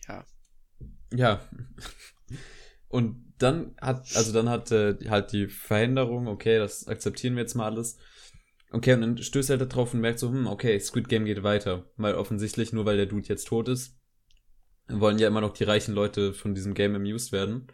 Ja. 0.07 0.25
Ja. 1.13 1.49
Und 2.87 3.33
dann 3.37 3.75
hat, 3.79 4.15
also 4.15 4.33
dann 4.33 4.49
hat 4.49 4.71
äh, 4.71 4.97
halt 5.09 5.31
die 5.31 5.47
Veränderung, 5.47 6.27
okay, 6.27 6.57
das 6.57 6.87
akzeptieren 6.87 7.35
wir 7.35 7.41
jetzt 7.41 7.55
mal 7.55 7.65
alles. 7.65 7.97
Okay, 8.71 8.93
und 8.93 9.01
dann 9.01 9.17
stößt 9.17 9.49
er 9.49 9.59
halt 9.59 9.71
darauf 9.71 9.93
und 9.93 9.99
merkt 9.99 10.19
so, 10.19 10.29
hm, 10.29 10.47
okay, 10.47 10.79
Squid 10.79 11.09
Game 11.09 11.25
geht 11.25 11.43
weiter. 11.43 11.91
Weil 11.97 12.15
offensichtlich, 12.15 12.71
nur 12.71 12.85
weil 12.85 12.97
der 12.97 13.05
Dude 13.05 13.27
jetzt 13.27 13.47
tot 13.47 13.67
ist, 13.67 14.00
wollen 14.99 15.19
ja 15.19 15.27
immer 15.27 15.41
noch 15.41 15.53
die 15.53 15.63
reichen 15.63 15.93
Leute 15.93 16.33
von 16.33 16.55
diesem 16.55 16.73
Game 16.73 16.95
amused 16.95 17.31
werden. 17.31 17.67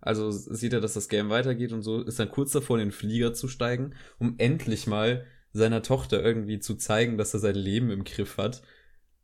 Also 0.00 0.30
sieht 0.30 0.72
er, 0.72 0.80
dass 0.80 0.94
das 0.94 1.08
Game 1.08 1.30
weitergeht 1.30 1.72
und 1.72 1.82
so 1.82 2.02
ist 2.02 2.18
dann 2.18 2.30
kurz 2.30 2.52
davor, 2.52 2.78
in 2.78 2.88
den 2.88 2.92
Flieger 2.92 3.32
zu 3.32 3.48
steigen, 3.48 3.94
um 4.18 4.34
endlich 4.38 4.86
mal 4.86 5.26
seiner 5.52 5.82
Tochter 5.82 6.22
irgendwie 6.22 6.58
zu 6.58 6.74
zeigen, 6.74 7.16
dass 7.16 7.32
er 7.32 7.40
sein 7.40 7.54
Leben 7.54 7.90
im 7.90 8.04
Griff 8.04 8.36
hat. 8.36 8.62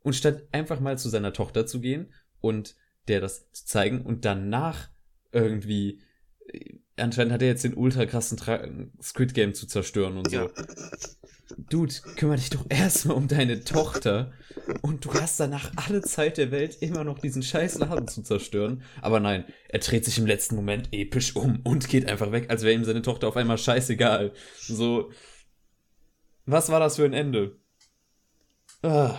Und 0.03 0.15
statt 0.15 0.49
einfach 0.53 0.81
mal 0.81 0.97
zu 0.97 1.11
seiner 1.11 1.35
Tochter 1.35 1.67
zu 1.67 1.81
gehen 1.81 2.15
und 2.41 2.77
der 3.09 3.21
das 3.21 3.51
zu 3.53 3.67
zeigen 3.67 4.03
und 4.03 4.25
danach 4.25 4.89
irgendwie 5.33 6.01
äh, 6.47 6.79
anscheinend 6.97 7.33
hat 7.33 7.43
er 7.43 7.49
jetzt 7.49 7.65
den 7.65 7.75
ultra 7.75 8.07
krassen 8.07 8.39
Tra 8.39 8.67
Squid 9.03 9.35
Game 9.35 9.55
zu 9.55 9.67
zerstören 9.67 10.17
und 10.17 10.31
so. 10.31 10.37
Ja. 10.37 10.51
Dude, 11.57 11.95
kümmere 12.17 12.37
dich 12.37 12.51
doch 12.51 12.65
erstmal 12.69 13.17
um 13.17 13.29
deine 13.29 13.65
Tochter 13.65 14.33
und 14.83 15.05
du 15.05 15.15
hast 15.15 15.41
danach 15.41 15.71
alle 15.77 16.03
Zeit 16.03 16.39
der 16.39 16.51
Welt 16.51 16.79
immer 16.81 17.05
noch 17.05 17.19
diesen 17.19 17.43
scheiß 17.43 17.79
Laden 17.79 18.09
zu 18.09 18.23
zerstören. 18.23 18.83
Aber 19.03 19.21
nein, 19.21 19.45
er 19.69 19.81
dreht 19.81 20.05
sich 20.05 20.19
im 20.19 20.27
letzten 20.27 20.57
Moment 20.57 20.89
episch 20.93 21.35
um 21.37 21.61
und 21.65 21.89
geht 21.89 22.09
einfach 22.09 22.33
weg, 22.33 22.51
als 22.51 22.63
wäre 22.63 22.75
ihm 22.75 22.85
seine 22.85 23.03
Tochter 23.03 23.29
auf 23.29 23.37
einmal 23.37 23.59
scheißegal. 23.59 24.33
So. 24.59 25.11
Was 26.47 26.69
war 26.69 26.81
das 26.81 26.97
für 26.97 27.05
ein 27.05 27.13
Ende? 27.13 27.59
Ah. 28.83 29.19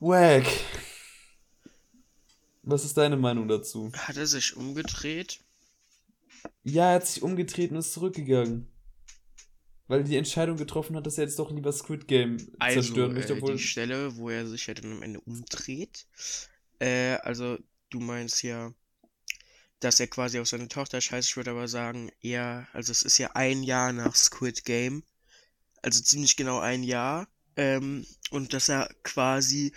Wack. 0.00 0.46
Was 2.62 2.84
ist 2.84 2.96
deine 2.96 3.16
Meinung 3.16 3.48
dazu? 3.48 3.92
Hat 3.94 4.16
er 4.16 4.26
sich 4.26 4.56
umgedreht? 4.56 5.40
Ja, 6.64 6.90
er 6.90 6.94
hat 6.96 7.06
sich 7.06 7.22
umgedreht 7.22 7.70
und 7.70 7.78
ist 7.78 7.92
zurückgegangen. 7.92 8.68
Weil 9.88 10.02
die 10.04 10.16
Entscheidung 10.16 10.56
getroffen 10.56 10.96
hat, 10.96 11.06
dass 11.06 11.18
er 11.18 11.24
jetzt 11.24 11.38
doch 11.38 11.50
lieber 11.50 11.72
Squid 11.72 12.08
Game 12.08 12.38
also, 12.58 12.80
zerstören 12.80 13.14
möchte. 13.14 13.34
Äh, 13.34 13.52
die 13.52 13.58
Stelle, 13.58 14.16
wo 14.16 14.30
er 14.30 14.46
sich 14.46 14.66
ja 14.66 14.74
dann 14.74 14.92
am 14.92 15.02
Ende 15.02 15.20
umdreht. 15.20 16.06
Äh, 16.80 17.14
also, 17.22 17.58
du 17.90 18.00
meinst 18.00 18.42
ja, 18.42 18.72
dass 19.80 20.00
er 20.00 20.08
quasi 20.08 20.40
auf 20.40 20.48
seine 20.48 20.68
Tochter 20.68 21.00
scheißt. 21.00 21.28
Ich 21.28 21.36
würde 21.36 21.52
aber 21.52 21.68
sagen, 21.68 22.10
eher, 22.20 22.66
also 22.72 22.90
es 22.90 23.02
ist 23.02 23.18
ja 23.18 23.30
ein 23.34 23.62
Jahr 23.62 23.92
nach 23.92 24.14
Squid 24.16 24.64
Game. 24.64 25.04
Also 25.82 26.02
ziemlich 26.02 26.36
genau 26.36 26.58
ein 26.58 26.82
Jahr. 26.82 27.28
Ähm, 27.56 28.04
und 28.30 28.52
dass 28.52 28.68
er 28.68 28.88
quasi 29.02 29.72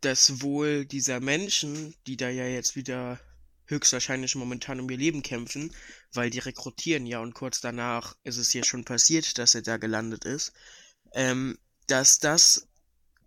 das 0.00 0.40
Wohl 0.40 0.84
dieser 0.84 1.20
Menschen, 1.20 1.94
die 2.06 2.16
da 2.16 2.28
ja 2.28 2.46
jetzt 2.46 2.76
wieder 2.76 3.18
höchstwahrscheinlich 3.66 4.34
momentan 4.34 4.80
um 4.80 4.90
ihr 4.90 4.96
Leben 4.96 5.22
kämpfen, 5.22 5.74
weil 6.12 6.30
die 6.30 6.38
rekrutieren 6.38 7.06
ja 7.06 7.20
und 7.20 7.34
kurz 7.34 7.60
danach 7.60 8.16
ist 8.24 8.36
es 8.36 8.50
hier 8.50 8.64
schon 8.64 8.84
passiert, 8.84 9.38
dass 9.38 9.54
er 9.54 9.62
da 9.62 9.76
gelandet 9.76 10.24
ist, 10.24 10.52
ähm, 11.14 11.58
dass 11.86 12.18
das 12.18 12.68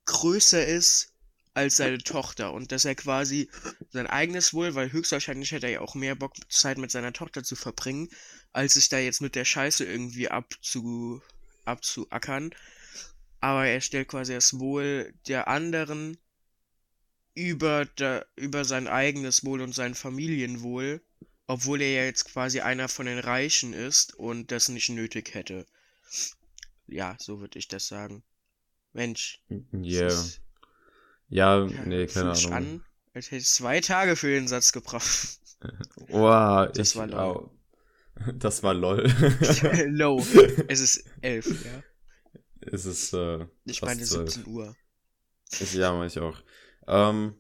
größer 0.06 0.66
ist 0.66 1.14
als 1.54 1.78
seine 1.78 1.98
Tochter 1.98 2.54
und 2.54 2.72
dass 2.72 2.86
er 2.86 2.96
quasi 2.96 3.50
sein 3.92 4.08
eigenes 4.08 4.54
Wohl, 4.54 4.76
weil 4.76 4.92
höchstwahrscheinlich 4.92 5.52
hätte 5.52 5.68
er 5.68 5.74
ja 5.74 5.82
auch 5.82 5.96
mehr 5.96 6.16
Bock, 6.16 6.34
Zeit 6.50 6.78
mit 6.78 6.92
seiner 6.92 7.14
Tochter 7.14 7.44
zu 7.44 7.56
verbringen, 7.56 8.10
als 8.54 8.76
sich 8.76 8.90
da 8.90 8.98
jetzt 8.98 9.22
mit 9.22 9.36
der 9.36 9.46
Scheiße 9.46 9.84
irgendwie 9.84 10.30
abzu, 10.30 11.22
abzuackern. 11.66 12.52
Aber 13.42 13.66
er 13.66 13.82
stellt 13.82 14.08
quasi 14.08 14.34
das 14.34 14.60
Wohl 14.60 15.14
der 15.28 15.48
anderen 15.48 16.18
über, 17.36 17.86
da, 17.96 18.26
über 18.36 18.66
sein 18.66 18.88
eigenes 18.88 19.46
Wohl 19.46 19.62
und 19.62 19.74
sein 19.74 19.96
Familienwohl, 19.96 21.02
obwohl 21.48 21.82
er 21.82 21.92
ja 21.92 22.04
jetzt 22.04 22.26
quasi 22.26 22.62
einer 22.62 22.90
von 22.90 23.06
den 23.06 23.20
Reichen 23.20 23.74
ist 23.74 24.16
und 24.16 24.52
das 24.52 24.70
nicht 24.70 24.90
nötig 24.90 25.34
hätte. 25.34 25.66
Ja, 26.88 27.16
so 27.20 27.40
würde 27.40 27.60
ich 27.60 27.68
das 27.68 27.88
sagen. 27.88 28.24
Mensch. 28.94 29.42
Ja. 29.72 30.08
Yeah. 30.08 30.26
Ja, 31.30 31.66
nee, 31.86 32.08
keine 32.08 32.32
Ahnung. 32.32 32.54
an, 32.54 32.84
als 33.14 33.28
hätte 33.28 33.38
ich 33.38 33.48
zwei 33.48 33.82
Tage 33.82 34.16
für 34.16 34.32
den 34.32 34.48
Satz 34.48 34.72
gebracht. 34.72 35.40
Wow, 36.08 36.72
das 36.74 36.92
ich, 36.92 36.96
war 36.96 37.08
lol. 37.08 37.20
Oh, 37.20 37.52
das 38.34 38.64
war 38.64 38.74
lol. 38.74 39.04
Low. 39.88 40.26
Es 40.68 40.80
ist 40.80 41.04
elf, 41.22 41.66
ja. 41.66 41.84
Es 42.62 42.86
ist, 42.86 43.14
äh, 43.14 43.46
Ich 43.66 43.82
meine 43.82 44.04
17 44.04 44.48
Uhr. 44.48 44.76
Ich, 45.52 45.74
ja, 45.74 45.94
meine 45.94 46.08
ich 46.08 46.20
auch. 46.20 46.38
Ähm, 46.90 47.36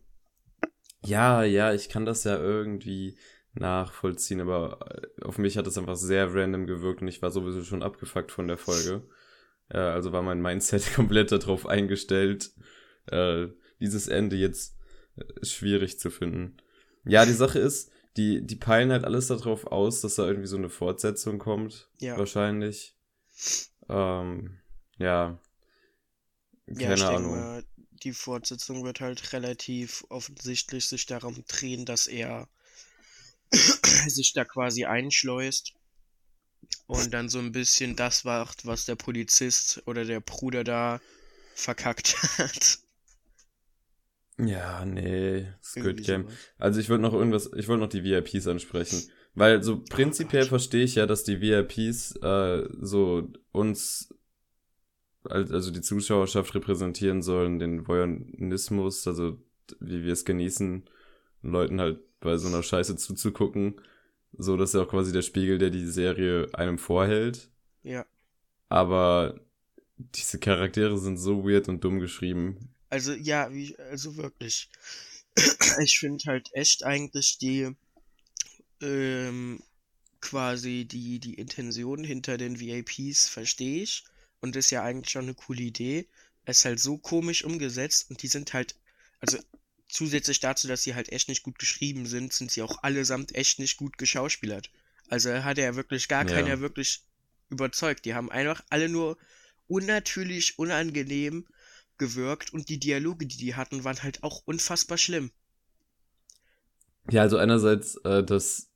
ja, 1.03 1.43
ja, 1.43 1.73
ich 1.73 1.89
kann 1.89 2.05
das 2.05 2.23
ja 2.23 2.37
irgendwie 2.37 3.17
nachvollziehen, 3.53 4.41
aber 4.41 4.79
äh, 4.91 5.23
auf 5.23 5.37
mich 5.37 5.57
hat 5.57 5.67
es 5.67 5.77
einfach 5.77 5.95
sehr 5.95 6.33
random 6.33 6.67
gewirkt 6.67 7.01
und 7.01 7.07
ich 7.07 7.21
war 7.21 7.31
sowieso 7.31 7.63
schon 7.63 7.83
abgefuckt 7.83 8.31
von 8.31 8.47
der 8.47 8.57
Folge. 8.57 9.07
Äh, 9.69 9.79
also 9.79 10.11
war 10.11 10.21
mein 10.21 10.41
Mindset 10.41 10.93
komplett 10.95 11.31
darauf 11.31 11.65
eingestellt, 11.65 12.51
äh, 13.07 13.47
dieses 13.79 14.07
Ende 14.07 14.35
jetzt 14.35 14.77
äh, 15.15 15.45
schwierig 15.45 15.99
zu 15.99 16.09
finden. 16.09 16.57
Ja, 17.05 17.25
die 17.25 17.33
Sache 17.33 17.59
ist, 17.59 17.91
die, 18.17 18.45
die 18.45 18.55
peilen 18.55 18.91
halt 18.91 19.05
alles 19.05 19.27
darauf 19.27 19.67
aus, 19.67 20.01
dass 20.01 20.15
da 20.15 20.27
irgendwie 20.27 20.47
so 20.47 20.57
eine 20.57 20.69
Fortsetzung 20.69 21.39
kommt. 21.39 21.89
Ja. 21.99 22.17
Wahrscheinlich. 22.17 22.95
ähm, 23.87 24.59
ja, 24.97 25.39
Ja, 26.75 26.89
keine 26.89 26.95
ich 26.95 27.07
denke 27.07 27.29
Ahnung. 27.29 27.31
mal, 27.31 27.63
die 28.03 28.13
Fortsetzung 28.13 28.83
wird 28.83 29.01
halt 29.01 29.33
relativ 29.33 30.05
offensichtlich 30.09 30.87
sich 30.87 31.05
darum 31.05 31.43
drehen, 31.47 31.85
dass 31.85 32.07
er 32.07 32.47
sich 34.07 34.33
da 34.33 34.45
quasi 34.45 34.85
einschleust 34.85 35.73
und 36.87 37.13
dann 37.13 37.29
so 37.29 37.39
ein 37.39 37.51
bisschen 37.51 37.95
das 37.95 38.23
macht, 38.23 38.65
was 38.65 38.85
der 38.85 38.95
Polizist 38.95 39.81
oder 39.85 40.05
der 40.05 40.19
Bruder 40.21 40.63
da 40.63 41.01
verkackt 41.55 42.15
hat. 42.37 42.79
Ja, 44.37 44.85
nee, 44.85 45.47
Irgendwie 45.75 46.03
Game. 46.03 46.29
Also 46.57 46.79
ich 46.79 46.89
wollte 46.89 47.01
noch 47.01 47.13
irgendwas, 47.13 47.49
ich 47.55 47.67
wollte 47.67 47.81
noch 47.81 47.89
die 47.89 48.03
VIPs 48.03 48.47
ansprechen. 48.47 49.03
Weil 49.35 49.63
so 49.63 49.83
prinzipiell 49.83 50.43
Gott. 50.43 50.49
verstehe 50.49 50.83
ich 50.83 50.95
ja, 50.95 51.05
dass 51.05 51.23
die 51.23 51.41
VIPs 51.41 52.15
äh, 52.17 52.67
so 52.79 53.31
uns, 53.51 54.13
also 55.29 55.71
die 55.71 55.81
Zuschauerschaft 55.81 56.53
repräsentieren 56.55 57.21
sollen, 57.21 57.59
den 57.59 57.87
Voyeurismus, 57.87 59.07
also 59.07 59.37
wie 59.79 60.03
wir 60.03 60.13
es 60.13 60.25
genießen, 60.25 60.83
Leuten 61.43 61.79
halt 61.79 61.99
bei 62.19 62.37
so 62.37 62.47
einer 62.47 62.63
Scheiße 62.63 62.95
zuzugucken. 62.97 63.81
So, 64.33 64.57
das 64.57 64.71
ist 64.71 64.75
ja 64.75 64.81
auch 64.83 64.89
quasi 64.89 65.11
der 65.11 65.21
Spiegel, 65.21 65.57
der 65.57 65.69
die 65.69 65.85
Serie 65.85 66.47
einem 66.53 66.77
vorhält. 66.77 67.49
Ja, 67.83 68.05
Aber 68.69 69.39
diese 69.97 70.39
Charaktere 70.39 70.97
sind 70.97 71.17
so 71.17 71.45
weird 71.45 71.69
und 71.69 71.83
dumm 71.83 71.99
geschrieben. 71.99 72.73
also 72.89 73.13
ja, 73.13 73.53
wie, 73.53 73.77
also 73.77 74.17
wirklich. 74.17 74.69
Ich 75.83 75.99
finde 75.99 76.23
halt 76.25 76.49
echt 76.53 76.83
eigentlich 76.83 77.37
die, 77.37 77.69
ähm, 78.81 79.61
quasi 80.21 80.85
die, 80.85 81.19
die 81.19 81.35
Intention 81.35 82.03
hinter 82.03 82.37
den 82.37 82.59
VIPs 82.59 83.29
verstehe 83.29 83.83
ich. 83.83 84.03
Und 84.41 84.55
ist 84.55 84.71
ja 84.71 84.83
eigentlich 84.83 85.11
schon 85.11 85.23
eine 85.23 85.33
coole 85.35 85.61
Idee. 85.63 86.07
Es 86.45 86.59
ist 86.59 86.65
halt 86.65 86.79
so 86.79 86.97
komisch 86.97 87.43
umgesetzt 87.43 88.09
und 88.09 88.21
die 88.23 88.27
sind 88.27 88.53
halt, 88.53 88.75
also 89.19 89.37
zusätzlich 89.87 90.39
dazu, 90.39 90.67
dass 90.67 90.83
sie 90.83 90.95
halt 90.95 91.11
echt 91.11 91.29
nicht 91.29 91.43
gut 91.43 91.59
geschrieben 91.59 92.05
sind, 92.05 92.33
sind 92.33 92.51
sie 92.51 92.61
auch 92.61 92.83
allesamt 92.83 93.35
echt 93.35 93.59
nicht 93.59 93.77
gut 93.77 93.97
geschauspielert. 93.97 94.71
Also 95.09 95.43
hat 95.43 95.57
er 95.57 95.75
wirklich 95.75 96.07
gar 96.07 96.25
Ja. 96.25 96.25
keiner 96.25 96.59
wirklich 96.59 97.03
überzeugt. 97.49 98.05
Die 98.05 98.13
haben 98.15 98.31
einfach 98.31 98.63
alle 98.69 98.89
nur 98.89 99.17
unnatürlich, 99.67 100.59
unangenehm 100.59 101.47
gewirkt 101.97 102.53
und 102.53 102.69
die 102.69 102.79
Dialoge, 102.79 103.25
die 103.25 103.37
die 103.37 103.55
hatten, 103.55 103.83
waren 103.83 104.01
halt 104.03 104.23
auch 104.23 104.41
unfassbar 104.45 104.97
schlimm. 104.97 105.31
Ja, 107.11 107.21
also 107.23 107.37
einerseits, 107.37 107.95
äh, 108.05 108.23
das 108.23 108.69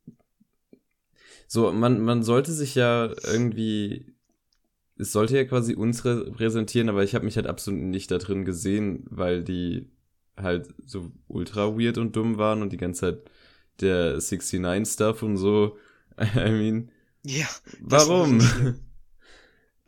so, 1.48 1.72
man, 1.72 2.02
man 2.02 2.24
sollte 2.24 2.52
sich 2.52 2.76
ja 2.76 3.12
irgendwie, 3.24 4.13
es 4.98 5.12
sollte 5.12 5.38
ja 5.38 5.44
quasi 5.46 5.76
uns 5.76 6.06
repräsentieren, 6.06 6.90
aber 6.90 7.04
ich 7.04 7.16
habe 7.16 7.26
mich 7.26 7.36
halt 7.36 7.48
absolut 7.48 7.82
nicht 7.82 8.12
da 8.12 8.18
drin 8.20 8.46
gesehen, 8.46 9.06
weil 9.10 9.44
die 9.44 9.90
halt 10.38 10.68
so 10.86 11.12
ultra 11.28 11.78
weird 11.78 11.98
und 11.98 12.16
dumm 12.16 12.38
waren 12.38 12.62
und 12.62 12.72
die 12.74 12.78
ganze 12.78 13.02
Zeit 13.02 13.20
der 13.82 14.22
69-Stuff 14.22 15.24
und 15.24 15.38
so. 15.38 15.78
I 16.36 16.52
mean, 16.52 16.92
Ja, 17.26 17.48
warum? 17.80 18.40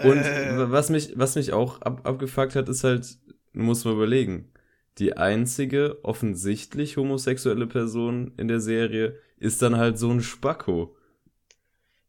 Und 0.02 0.18
Äh. 0.26 0.72
was 0.72 0.90
mich, 0.90 1.14
was 1.18 1.36
mich 1.36 1.54
auch 1.54 1.82
ab, 1.82 2.02
abgefuckt 2.06 2.56
hat, 2.56 2.68
ist 2.70 2.84
halt, 2.84 3.18
muss 3.54 3.86
man 3.86 3.96
überlegen, 3.96 4.52
die 4.98 5.18
einzige 5.18 6.04
offensichtlich 6.04 6.98
homosexuelle 6.98 7.68
Person 7.68 8.34
in 8.38 8.48
der 8.48 8.60
Serie 8.60 9.18
ist 9.38 9.62
dann 9.62 9.78
halt 9.78 9.98
so 9.98 10.10
ein 10.12 10.22
Spacko. 10.22 10.96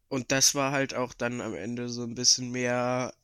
Und 0.08 0.32
das 0.32 0.54
war 0.54 0.72
halt 0.72 0.94
auch 0.94 1.14
dann 1.14 1.40
am 1.40 1.54
Ende 1.54 1.88
so 1.88 2.02
ein 2.04 2.14
bisschen 2.14 2.50
mehr 2.52 3.14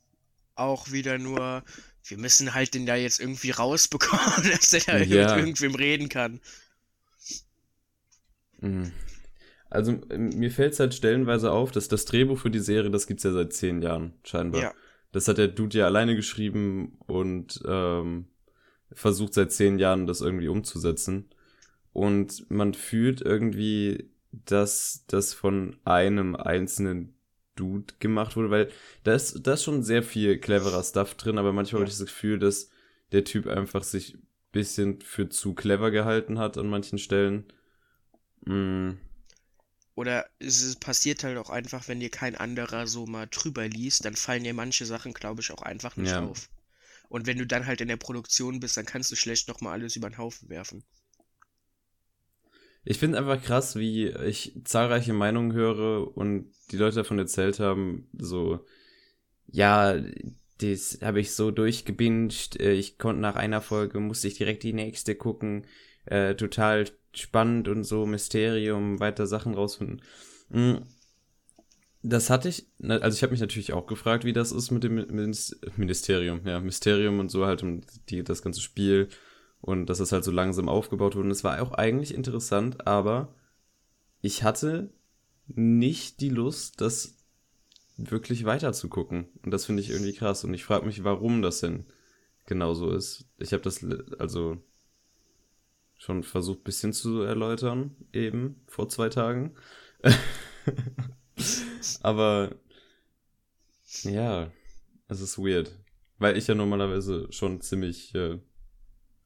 auch 0.55 0.91
wieder 0.91 1.17
nur, 1.19 1.63
wir 2.05 2.17
müssen 2.19 2.53
halt 2.55 2.73
den 2.75 2.85
da 2.87 2.95
jetzt 2.95 3.19
irgendwie 3.19 3.51
rausbekommen, 3.51 4.51
dass 4.51 4.71
der 4.71 4.81
da 4.81 4.97
Ja. 4.97 5.05
mit 5.15 5.31
irgendwem 5.31 5.75
reden 5.75 6.09
kann. 6.09 6.41
Mhm. 8.61 8.91
Also 9.69 9.93
ähm, 10.11 10.29
mir 10.37 10.51
fällt 10.51 10.73
es 10.73 10.79
halt 10.81 10.93
stellenweise 10.93 11.51
auf, 11.51 11.71
dass 11.71 11.87
das 11.87 12.05
Drehbuch 12.05 12.39
für 12.39 12.51
die 12.51 12.59
Serie, 12.59 12.91
das 12.91 13.07
gibt's 13.07 13.23
ja 13.23 13.31
seit 13.33 13.53
zehn 13.53 13.81
Jahren, 13.81 14.13
scheinbar. 14.23 14.61
Ja, 14.61 14.73
Das 15.11 15.27
hat 15.27 15.37
der 15.39 15.49
Dude 15.49 15.77
ja 15.79 15.85
alleine 15.85 16.15
geschrieben 16.15 16.97
und 17.07 17.61
ähm, 17.67 18.27
versucht 18.91 19.33
seit 19.35 19.51
zehn 19.51 19.79
Jahren 19.79 20.07
das 20.07 20.21
irgendwie 20.21 20.49
umzusetzen. 20.49 21.29
Und 21.93 22.49
man 22.51 22.73
fühlt 22.75 23.21
irgendwie, 23.21 24.11
dass 24.45 25.05
das 25.07 25.33
von 25.33 25.77
einem 25.85 26.35
einzelnen 26.35 27.15
Dude 27.55 27.93
gemacht 27.99 28.35
wurde, 28.35 28.49
weil 28.49 28.71
da 29.03 29.13
ist, 29.15 29.45
da 29.45 29.53
ist 29.53 29.63
schon 29.63 29.83
sehr 29.83 30.03
viel 30.03 30.39
cleverer 30.39 30.83
Stuff 30.83 31.15
drin, 31.15 31.37
aber 31.37 31.53
manchmal 31.53 31.81
Ja. 31.81 31.83
habe 31.83 31.89
ich 31.91 31.97
das 31.97 32.07
Gefühl, 32.07 32.39
dass 32.39 32.69
der 33.11 33.23
Typ 33.25 33.47
einfach 33.47 33.83
sich 33.83 34.15
ein 34.15 34.27
bisschen 34.51 35.01
für 35.01 35.29
zu 35.29 35.53
clever 35.53 35.91
gehalten 35.91 36.39
hat 36.39 36.57
an 36.57 36.67
manchen 36.69 36.97
Stellen. 36.97 37.45
Mm, 38.45 38.93
oder 39.95 40.29
es 40.37 40.75
passiert 40.75 41.23
halt 41.23 41.35
auch 41.39 41.49
einfach, 41.49 41.87
wenn 41.87 41.99
dir 41.99 42.11
kein 42.11 42.35
anderer 42.35 42.85
so 42.85 43.07
mal 43.07 43.25
drüber 43.25 43.67
liest, 43.67 44.05
dann 44.05 44.15
fallen 44.15 44.43
dir 44.43 44.53
manche 44.53 44.85
Sachen, 44.85 45.13
glaube 45.15 45.41
ich, 45.41 45.49
auch 45.51 45.63
einfach 45.63 45.97
nicht 45.97 46.15
Ja. 46.15 46.21
auf. 46.21 46.51
Und 47.09 47.27
wenn 47.27 47.37
du 47.39 47.47
dann 47.47 47.65
halt 47.67 47.81
in 47.81 47.89
der 47.89 47.97
Produktion 47.97 48.59
bist, 48.59 48.77
dann 48.77 48.85
kannst 48.85 49.11
du 49.11 49.15
schlecht 49.17 49.47
nochmal 49.47 49.73
alles 49.73 49.95
über 49.95 50.09
den 50.09 50.17
Haufen 50.19 50.49
werfen. 50.49 50.83
Ich 52.85 52.99
finde 52.99 53.17
einfach 53.17 53.41
krass, 53.41 53.75
wie 53.77 54.07
ich 54.09 54.59
zahlreiche 54.65 55.13
Meinungen 55.13 55.53
höre 55.53 56.15
und 56.17 56.51
die 56.71 56.77
Leute 56.77 56.97
davon 56.97 57.19
erzählt 57.19 57.59
haben, 57.59 58.09
so, 58.17 58.59
ja, 59.47 60.01
das 60.59 60.99
habe 61.01 61.21
ich 61.21 61.33
so 61.33 61.51
durchgebinged, 61.51 62.59
äh, 62.59 62.73
ich 62.73 62.97
konnte 62.97 63.21
nach 63.21 63.35
einer 63.35 63.61
Folge, 63.61 63.99
musste 63.99 64.27
ich 64.27 64.35
direkt 64.35 64.63
die 64.63 64.73
nächste 64.73 65.15
gucken, 65.15 65.65
äh, 66.05 66.35
total 66.35 66.85
spannend 67.13 67.67
und 67.67 67.83
so, 67.85 68.05
Mysterium, 68.05 68.99
weiter 68.99 69.27
Sachen 69.27 69.53
rausfinden. 69.55 70.01
Mm, 70.49 70.77
Das 72.05 72.29
hatte 72.29 72.49
ich, 72.49 72.67
na, 72.79 72.97
also 72.97 73.15
ich 73.15 73.23
habe 73.23 73.31
mich 73.31 73.39
natürlich 73.39 73.71
auch 73.71 73.87
gefragt, 73.87 74.25
wie 74.25 74.33
das 74.33 74.51
ist 74.51 74.71
mit 74.71 74.83
dem 74.83 74.97
Minis- 74.99 75.55
Ministerium, 75.77 76.41
ja, 76.45 76.59
Mysterium 76.59 77.19
und 77.19 77.29
so 77.31 77.45
halt 77.45 77.63
um 77.63 77.81
die, 78.09 78.23
das 78.23 78.41
ganze 78.41 78.59
Spiel 78.61 79.07
und 79.63 79.85
dass 79.85 80.01
es 80.01 80.11
halt 80.11 80.25
so 80.25 80.31
langsam 80.31 80.67
aufgebaut 80.67 81.15
wurde. 81.15 81.27
Und 81.27 81.31
es 81.31 81.45
war 81.45 81.61
auch 81.61 81.71
eigentlich 81.71 82.13
interessant, 82.13 82.85
aber 82.85 83.33
ich 84.21 84.43
hatte 84.43 84.91
nicht 85.47 86.19
die 86.19 86.29
Lust, 86.29 86.81
das 86.81 87.15
wirklich 87.95 88.43
weiter 88.43 88.73
zu 88.73 88.89
gucken. 88.89 89.27
Und 89.41 89.51
das 89.51 89.65
finde 89.65 89.81
ich 89.81 89.89
irgendwie 89.89 90.11
krass. 90.11 90.43
Und 90.43 90.53
ich 90.53 90.65
frage 90.65 90.85
mich, 90.85 91.05
warum 91.05 91.41
das 91.41 91.61
denn 91.61 91.85
genau 92.45 92.73
so 92.73 92.91
ist. 92.91 93.25
Ich 93.37 93.53
habe 93.53 93.63
das 93.63 93.85
also 94.19 94.57
schon 95.97 96.23
versucht, 96.23 96.59
ein 96.59 96.65
bisschen 96.65 96.91
zu 96.91 97.21
erläutern, 97.21 97.95
eben 98.11 98.61
vor 98.67 98.89
zwei 98.89 99.07
Tagen. 99.07 99.55
aber 102.01 102.53
ja, 104.01 104.51
es 105.07 105.21
ist 105.21 105.37
weird. 105.37 105.71
Weil 106.17 106.35
ich 106.35 106.47
ja 106.47 106.55
normalerweise 106.55 107.31
schon 107.31 107.61
ziemlich 107.61 108.13
äh, 108.13 108.39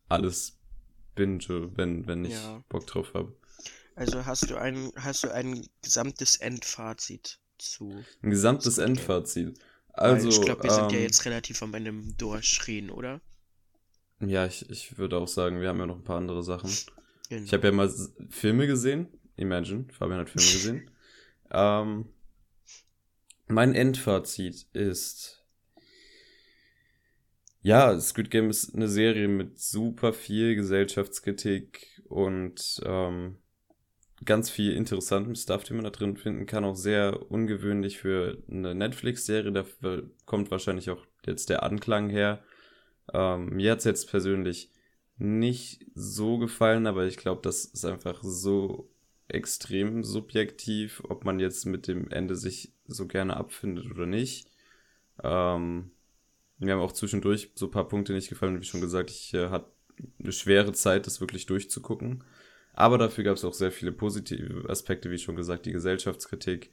alles 0.09 0.57
binge, 1.15 1.39
wenn, 1.75 2.07
wenn 2.07 2.25
ich 2.25 2.33
Ja. 2.33 2.63
Bock 2.69 2.85
drauf 2.87 3.13
habe. 3.13 3.33
Also 3.95 4.25
hast 4.25 4.49
du 4.49 4.55
ein, 4.57 4.91
hast 4.95 5.23
du 5.23 5.31
ein 5.33 5.67
gesamtes 5.81 6.35
Endfazit 6.37 7.39
zu. 7.57 8.05
Ein 8.21 8.29
gesamtes 8.29 8.75
Game. 8.75 8.89
Endfazit. 8.89 9.59
Weil 9.95 10.13
Also, 10.13 10.29
ich 10.29 10.41
glaube, 10.41 10.63
wir 10.63 10.71
sind 10.71 10.91
ja 10.91 10.97
ähm, 10.97 11.03
jetzt 11.03 11.25
relativ 11.25 11.61
am 11.63 11.73
Ende 11.73 11.91
Durchreden, 12.17 12.91
oder? 12.91 13.21
Ja, 14.19 14.45
ich, 14.45 14.69
ich 14.69 14.97
würde 14.97 15.17
auch 15.17 15.27
sagen, 15.27 15.61
wir 15.61 15.69
haben 15.69 15.79
ja 15.79 15.85
noch 15.85 15.97
ein 15.97 16.03
paar 16.03 16.17
andere 16.17 16.43
Sachen. 16.43 16.69
Genau. 17.29 17.43
Ich 17.45 17.53
habe 17.53 17.67
ja 17.67 17.73
mal 17.73 17.91
Filme 18.29 18.67
gesehen. 18.67 19.07
Imagine, 19.35 19.85
Fabian 19.91 20.19
hat 20.19 20.29
Filme 20.29 20.47
gesehen. 20.51 20.91
ähm, 21.51 22.05
mein 23.47 23.75
Endfazit 23.75 24.67
ist. 24.73 25.36
Ja, 27.67 27.99
Squid 27.99 28.31
Game 28.31 28.49
ist 28.49 28.73
eine 28.73 28.87
Serie 28.87 29.27
mit 29.27 29.59
super 29.59 30.13
viel 30.13 30.55
Gesellschaftskritik 30.55 32.01
und 32.07 32.81
ähm, 32.85 33.39
ganz 34.23 34.49
viel 34.49 34.71
interessantem 34.71 35.35
Stuff, 35.35 35.65
den 35.65 35.75
man 35.75 35.83
da 35.83 35.89
drin 35.89 36.15
finden 36.15 36.45
kann. 36.45 36.63
Auch 36.63 36.77
sehr 36.77 37.29
ungewöhnlich 37.29 37.97
für 37.97 38.41
eine 38.49 38.73
Netflix-Serie. 38.73 39.51
Da 39.51 39.65
kommt 40.23 40.49
wahrscheinlich 40.49 40.89
auch 40.91 41.05
jetzt 41.25 41.49
der 41.49 41.63
Anklang 41.63 42.07
her. 42.09 42.41
Ähm, 43.13 43.49
mir 43.49 43.73
hat's 43.73 43.83
jetzt 43.83 44.09
persönlich 44.09 44.71
nicht 45.17 45.85
so 45.93 46.37
gefallen, 46.37 46.87
aber 46.87 47.05
ich 47.05 47.17
glaube, 47.17 47.41
das 47.43 47.65
ist 47.65 47.83
einfach 47.83 48.23
so 48.23 48.89
extrem 49.27 50.05
subjektiv, 50.05 51.03
ob 51.09 51.25
man 51.25 51.41
jetzt 51.41 51.65
mit 51.65 51.89
dem 51.89 52.09
Ende 52.11 52.37
sich 52.37 52.71
so 52.85 53.07
gerne 53.07 53.35
abfindet 53.35 53.91
oder 53.91 54.05
nicht. 54.05 54.47
Ähm, 55.21 55.91
mir 56.59 56.73
haben 56.73 56.81
auch 56.81 56.91
zwischendurch 56.91 57.51
so 57.55 57.67
ein 57.67 57.71
paar 57.71 57.87
Punkte 57.87 58.13
nicht 58.13 58.29
gefallen, 58.29 58.59
wie 58.59 58.65
schon 58.65 58.81
gesagt, 58.81 59.11
ich 59.11 59.33
äh, 59.33 59.49
hatte 59.49 59.71
eine 60.19 60.31
schwere 60.31 60.73
Zeit, 60.73 61.07
das 61.07 61.21
wirklich 61.21 61.45
durchzugucken. 61.45 62.23
Aber 62.73 62.97
dafür 62.97 63.23
gab 63.23 63.35
es 63.35 63.45
auch 63.45 63.53
sehr 63.53 63.71
viele 63.71 63.91
positive 63.91 64.69
Aspekte, 64.69 65.09
wie 65.09 65.17
schon 65.17 65.35
gesagt, 65.35 65.65
die 65.65 65.71
Gesellschaftskritik 65.71 66.71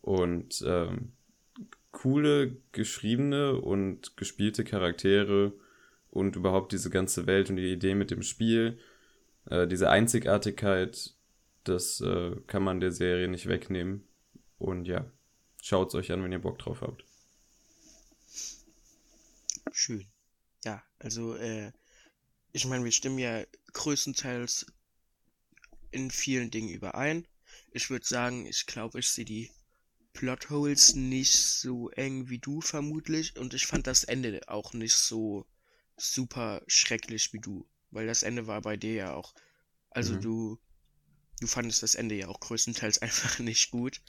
und 0.00 0.64
ähm, 0.66 1.12
coole 1.92 2.56
geschriebene 2.72 3.54
und 3.60 4.16
gespielte 4.16 4.64
Charaktere 4.64 5.52
und 6.10 6.36
überhaupt 6.36 6.72
diese 6.72 6.90
ganze 6.90 7.26
Welt 7.26 7.50
und 7.50 7.56
die 7.56 7.72
Idee 7.72 7.94
mit 7.94 8.10
dem 8.10 8.22
Spiel, 8.22 8.78
äh, 9.48 9.66
diese 9.68 9.90
Einzigartigkeit, 9.90 11.14
das 11.62 12.00
äh, 12.00 12.36
kann 12.46 12.64
man 12.64 12.80
der 12.80 12.92
Serie 12.92 13.28
nicht 13.28 13.48
wegnehmen. 13.48 14.06
Und 14.58 14.86
ja, 14.86 15.04
schaut 15.62 15.88
es 15.88 15.94
euch 15.94 16.12
an, 16.12 16.22
wenn 16.22 16.32
ihr 16.32 16.40
Bock 16.40 16.58
drauf 16.58 16.82
habt. 16.82 17.04
Schön. 19.74 20.10
Ja, 20.64 20.82
also, 20.98 21.36
äh, 21.36 21.72
ich 22.52 22.66
meine, 22.66 22.84
wir 22.84 22.92
stimmen 22.92 23.18
ja 23.18 23.44
größtenteils 23.74 24.66
in 25.90 26.10
vielen 26.10 26.50
Dingen 26.50 26.68
überein. 26.68 27.26
Ich 27.70 27.88
würde 27.90 28.06
sagen, 28.06 28.46
ich 28.46 28.66
glaube, 28.66 28.98
ich 29.00 29.10
sehe 29.10 29.24
die 29.24 29.50
Plotholes 30.14 30.94
nicht 30.94 31.34
so 31.34 31.90
eng 31.90 32.28
wie 32.30 32.38
du 32.38 32.60
vermutlich 32.60 33.36
und 33.38 33.54
ich 33.54 33.66
fand 33.66 33.86
das 33.86 34.04
Ende 34.04 34.42
auch 34.48 34.72
nicht 34.74 34.94
so 34.94 35.46
super 35.96 36.62
schrecklich 36.68 37.32
wie 37.32 37.40
du, 37.40 37.68
weil 37.90 38.06
das 38.06 38.22
Ende 38.24 38.46
war 38.46 38.62
bei 38.62 38.76
dir 38.76 38.94
ja 38.94 39.14
auch, 39.14 39.34
also 39.90 40.16
Mhm. 40.16 40.18
du, 40.18 40.58
du 41.40 41.46
fandest 41.46 41.82
das 41.82 41.94
Ende 41.96 42.16
ja 42.16 42.28
auch 42.28 42.40
größtenteils 42.40 42.98
einfach 43.02 43.38
nicht 43.40 43.70
gut. 43.70 44.02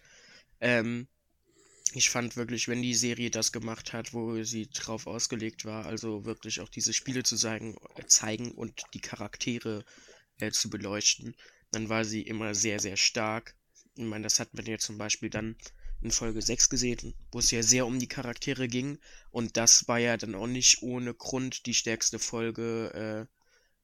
Ähm, 0.61 1.07
ich 1.95 2.09
fand 2.09 2.35
wirklich, 2.35 2.67
wenn 2.67 2.81
die 2.81 2.93
Serie 2.93 3.31
das 3.31 3.53
gemacht 3.53 3.93
hat, 3.93 4.13
wo 4.13 4.43
sie 4.43 4.67
drauf 4.69 5.07
ausgelegt 5.07 5.63
war, 5.63 5.85
also 5.85 6.25
wirklich 6.25 6.59
auch 6.59 6.67
diese 6.67 6.93
Spiele 6.93 7.23
zu 7.23 7.37
zeigen, 7.37 7.77
äh, 7.95 8.05
zeigen 8.05 8.51
und 8.51 8.83
die 8.93 8.99
Charaktere 8.99 9.85
äh, 10.39 10.51
zu 10.51 10.69
beleuchten, 10.69 11.35
dann 11.71 11.87
war 11.87 12.03
sie 12.03 12.21
immer 12.21 12.53
sehr, 12.53 12.79
sehr 12.79 12.97
stark. 12.97 13.55
Ich 13.95 14.03
meine, 14.03 14.23
das 14.23 14.39
hat 14.39 14.53
man 14.53 14.65
ja 14.65 14.77
zum 14.77 14.97
Beispiel 14.97 15.29
dann 15.29 15.55
in 16.01 16.11
Folge 16.11 16.41
6 16.41 16.69
gesehen, 16.69 17.15
wo 17.31 17.39
es 17.39 17.51
ja 17.51 17.63
sehr 17.63 17.85
um 17.85 17.97
die 17.97 18.09
Charaktere 18.09 18.67
ging. 18.67 18.99
Und 19.31 19.55
das 19.55 19.87
war 19.87 19.97
ja 19.97 20.17
dann 20.17 20.35
auch 20.35 20.47
nicht 20.47 20.81
ohne 20.81 21.13
Grund 21.13 21.65
die 21.65 21.73
stärkste 21.73 22.19
Folge 22.19 23.27
äh, 23.29 23.35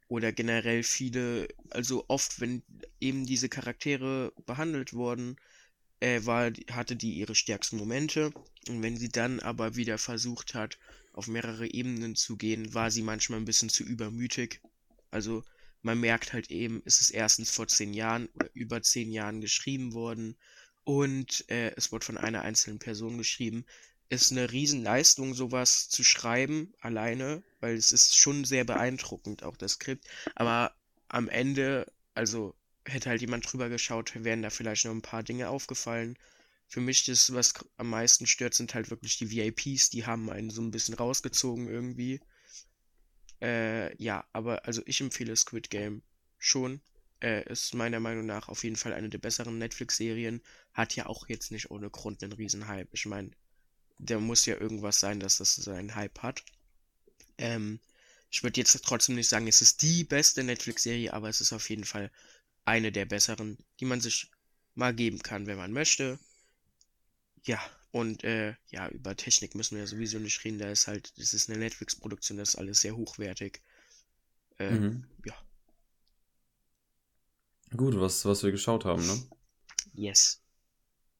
oder 0.09 0.33
generell 0.33 0.83
viele, 0.83 1.47
also 1.69 2.03
oft, 2.09 2.41
wenn 2.41 2.63
eben 2.99 3.25
diese 3.25 3.47
Charaktere 3.47 4.33
behandelt 4.45 4.91
wurden, 4.91 5.37
äh, 6.01 6.25
war, 6.25 6.51
hatte 6.71 6.95
die 6.95 7.13
ihre 7.13 7.35
stärksten 7.35 7.77
Momente. 7.77 8.31
Und 8.67 8.83
wenn 8.83 8.97
sie 8.97 9.09
dann 9.09 9.39
aber 9.39 9.75
wieder 9.75 9.97
versucht 9.97 10.53
hat, 10.53 10.77
auf 11.13 11.27
mehrere 11.27 11.67
Ebenen 11.67 12.15
zu 12.15 12.37
gehen, 12.37 12.73
war 12.73 12.91
sie 12.91 13.01
manchmal 13.01 13.39
ein 13.39 13.45
bisschen 13.45 13.69
zu 13.69 13.83
übermütig. 13.83 14.61
Also 15.09 15.43
man 15.81 15.99
merkt 15.99 16.33
halt 16.33 16.51
eben, 16.51 16.81
es 16.85 17.01
ist 17.01 17.11
erstens 17.11 17.49
vor 17.49 17.67
zehn 17.67 17.93
Jahren 17.93 18.27
oder 18.35 18.49
über 18.53 18.81
zehn 18.81 19.11
Jahren 19.11 19.41
geschrieben 19.41 19.93
worden 19.93 20.37
und 20.83 21.49
äh, 21.49 21.71
es 21.75 21.91
wurde 21.91 22.05
von 22.05 22.17
einer 22.17 22.41
einzelnen 22.41 22.79
Person 22.79 23.17
geschrieben. 23.17 23.65
Ist 24.09 24.31
eine 24.31 24.51
Riesenleistung, 24.51 25.33
sowas 25.33 25.89
zu 25.89 26.03
schreiben, 26.03 26.73
alleine, 26.81 27.43
weil 27.59 27.75
es 27.75 27.91
ist 27.91 28.17
schon 28.17 28.45
sehr 28.45 28.63
beeindruckend, 28.65 29.43
auch 29.43 29.57
das 29.57 29.73
Skript. 29.73 30.05
Aber 30.35 30.75
am 31.07 31.29
Ende, 31.29 31.91
also 32.13 32.55
hätte 32.85 33.09
halt 33.09 33.21
jemand 33.21 33.51
drüber 33.51 33.69
geschaut, 33.69 34.11
wären 34.23 34.41
da 34.41 34.49
vielleicht 34.49 34.85
noch 34.85 34.91
ein 34.91 35.01
paar 35.01 35.23
Dinge 35.23 35.49
aufgefallen. 35.49 36.17
Für 36.67 36.79
mich 36.79 37.05
das, 37.05 37.33
was 37.33 37.53
am 37.77 37.89
meisten 37.89 38.27
stört, 38.27 38.53
sind 38.53 38.73
halt 38.73 38.89
wirklich 38.89 39.17
die 39.17 39.29
VIPs, 39.29 39.89
die 39.89 40.05
haben 40.05 40.29
einen 40.29 40.49
so 40.49 40.61
ein 40.61 40.71
bisschen 40.71 40.95
rausgezogen 40.95 41.67
irgendwie. 41.67 42.21
Äh, 43.41 43.95
ja, 44.01 44.25
aber 44.33 44.65
also 44.65 44.81
ich 44.85 45.01
empfehle 45.01 45.35
Squid 45.35 45.69
Game 45.69 46.01
schon. 46.37 46.81
Äh, 47.21 47.43
ist 47.51 47.73
meiner 47.73 47.99
Meinung 47.99 48.25
nach 48.25 48.47
auf 48.47 48.63
jeden 48.63 48.75
Fall 48.77 48.93
eine 48.93 49.09
der 49.09 49.17
besseren 49.19 49.57
Netflix-Serien. 49.57 50.41
Hat 50.73 50.95
ja 50.95 51.05
auch 51.07 51.27
jetzt 51.27 51.51
nicht 51.51 51.69
ohne 51.71 51.89
Grund 51.89 52.23
einen 52.23 52.33
Riesenhype. 52.33 52.89
Ich 52.93 53.05
meine, 53.05 53.31
der 53.97 54.19
muss 54.19 54.45
ja 54.45 54.59
irgendwas 54.59 54.99
sein, 54.99 55.19
dass 55.19 55.37
das 55.37 55.55
seinen 55.55 55.95
Hype 55.95 56.19
hat. 56.19 56.43
Ähm, 57.37 57.79
ich 58.31 58.43
würde 58.43 58.59
jetzt 58.61 58.81
trotzdem 58.85 59.15
nicht 59.15 59.27
sagen, 59.27 59.47
es 59.47 59.61
ist 59.61 59.81
die 59.81 60.03
beste 60.03 60.43
Netflix-Serie, 60.43 61.13
aber 61.13 61.29
es 61.29 61.41
ist 61.41 61.53
auf 61.53 61.69
jeden 61.69 61.83
Fall 61.83 62.09
eine 62.65 62.91
der 62.91 63.05
besseren, 63.05 63.57
die 63.79 63.85
man 63.85 64.01
sich 64.01 64.31
mal 64.75 64.93
geben 64.95 65.19
kann, 65.19 65.47
wenn 65.47 65.57
man 65.57 65.71
möchte. 65.73 66.19
Ja, 67.43 67.59
und 67.91 68.23
äh, 68.23 68.55
ja, 68.69 68.89
über 68.89 69.15
Technik 69.15 69.53
müssen 69.55 69.75
wir 69.75 69.81
ja 69.83 69.87
sowieso 69.87 70.17
nicht 70.19 70.43
reden. 70.43 70.57
Da 70.59 70.71
ist 70.71 70.87
halt, 70.87 71.13
das 71.19 71.33
ist 71.35 71.49
eine 71.49 71.59
Netflix-Produktion, 71.59 72.37
das 72.39 72.49
ist 72.49 72.55
alles 72.55 72.81
sehr 72.81 72.95
hochwertig. 72.95 73.61
Äh, 74.59 74.81
Mhm. 74.81 75.03
ja, 75.25 75.35
Gut, 77.75 77.99
was, 77.99 78.23
was 78.25 78.43
wir 78.43 78.51
geschaut 78.51 78.85
haben, 78.85 79.05
ne? 79.05 79.21
yes. 79.93 80.39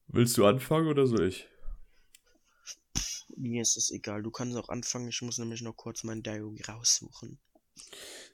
Willst 0.06 0.38
du 0.38 0.46
anfangen 0.46 0.86
oder 0.86 1.08
soll 1.08 1.26
ich? 1.26 1.48
Mir 3.36 3.60
ist 3.60 3.76
es 3.76 3.90
egal. 3.90 4.22
Du 4.22 4.30
kannst 4.30 4.56
auch 4.56 4.70
anfangen. 4.70 5.08
Ich 5.08 5.20
muss 5.20 5.36
nämlich 5.36 5.60
noch 5.60 5.74
kurz 5.76 6.02
mein 6.02 6.22
Diary 6.22 6.62
raussuchen. 6.62 7.38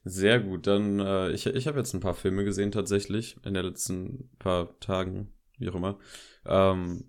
Sehr 0.04 0.40
gut, 0.40 0.66
dann, 0.66 1.00
äh, 1.00 1.30
ich, 1.32 1.46
ich 1.46 1.66
habe 1.66 1.78
jetzt 1.78 1.92
ein 1.94 2.00
paar 2.00 2.14
Filme 2.14 2.44
gesehen 2.44 2.72
tatsächlich, 2.72 3.36
in 3.44 3.54
den 3.54 3.64
letzten 3.64 4.30
paar 4.38 4.78
Tagen, 4.80 5.32
wie 5.58 5.68
auch 5.68 5.74
immer. 5.74 5.98
Ähm, 6.46 7.04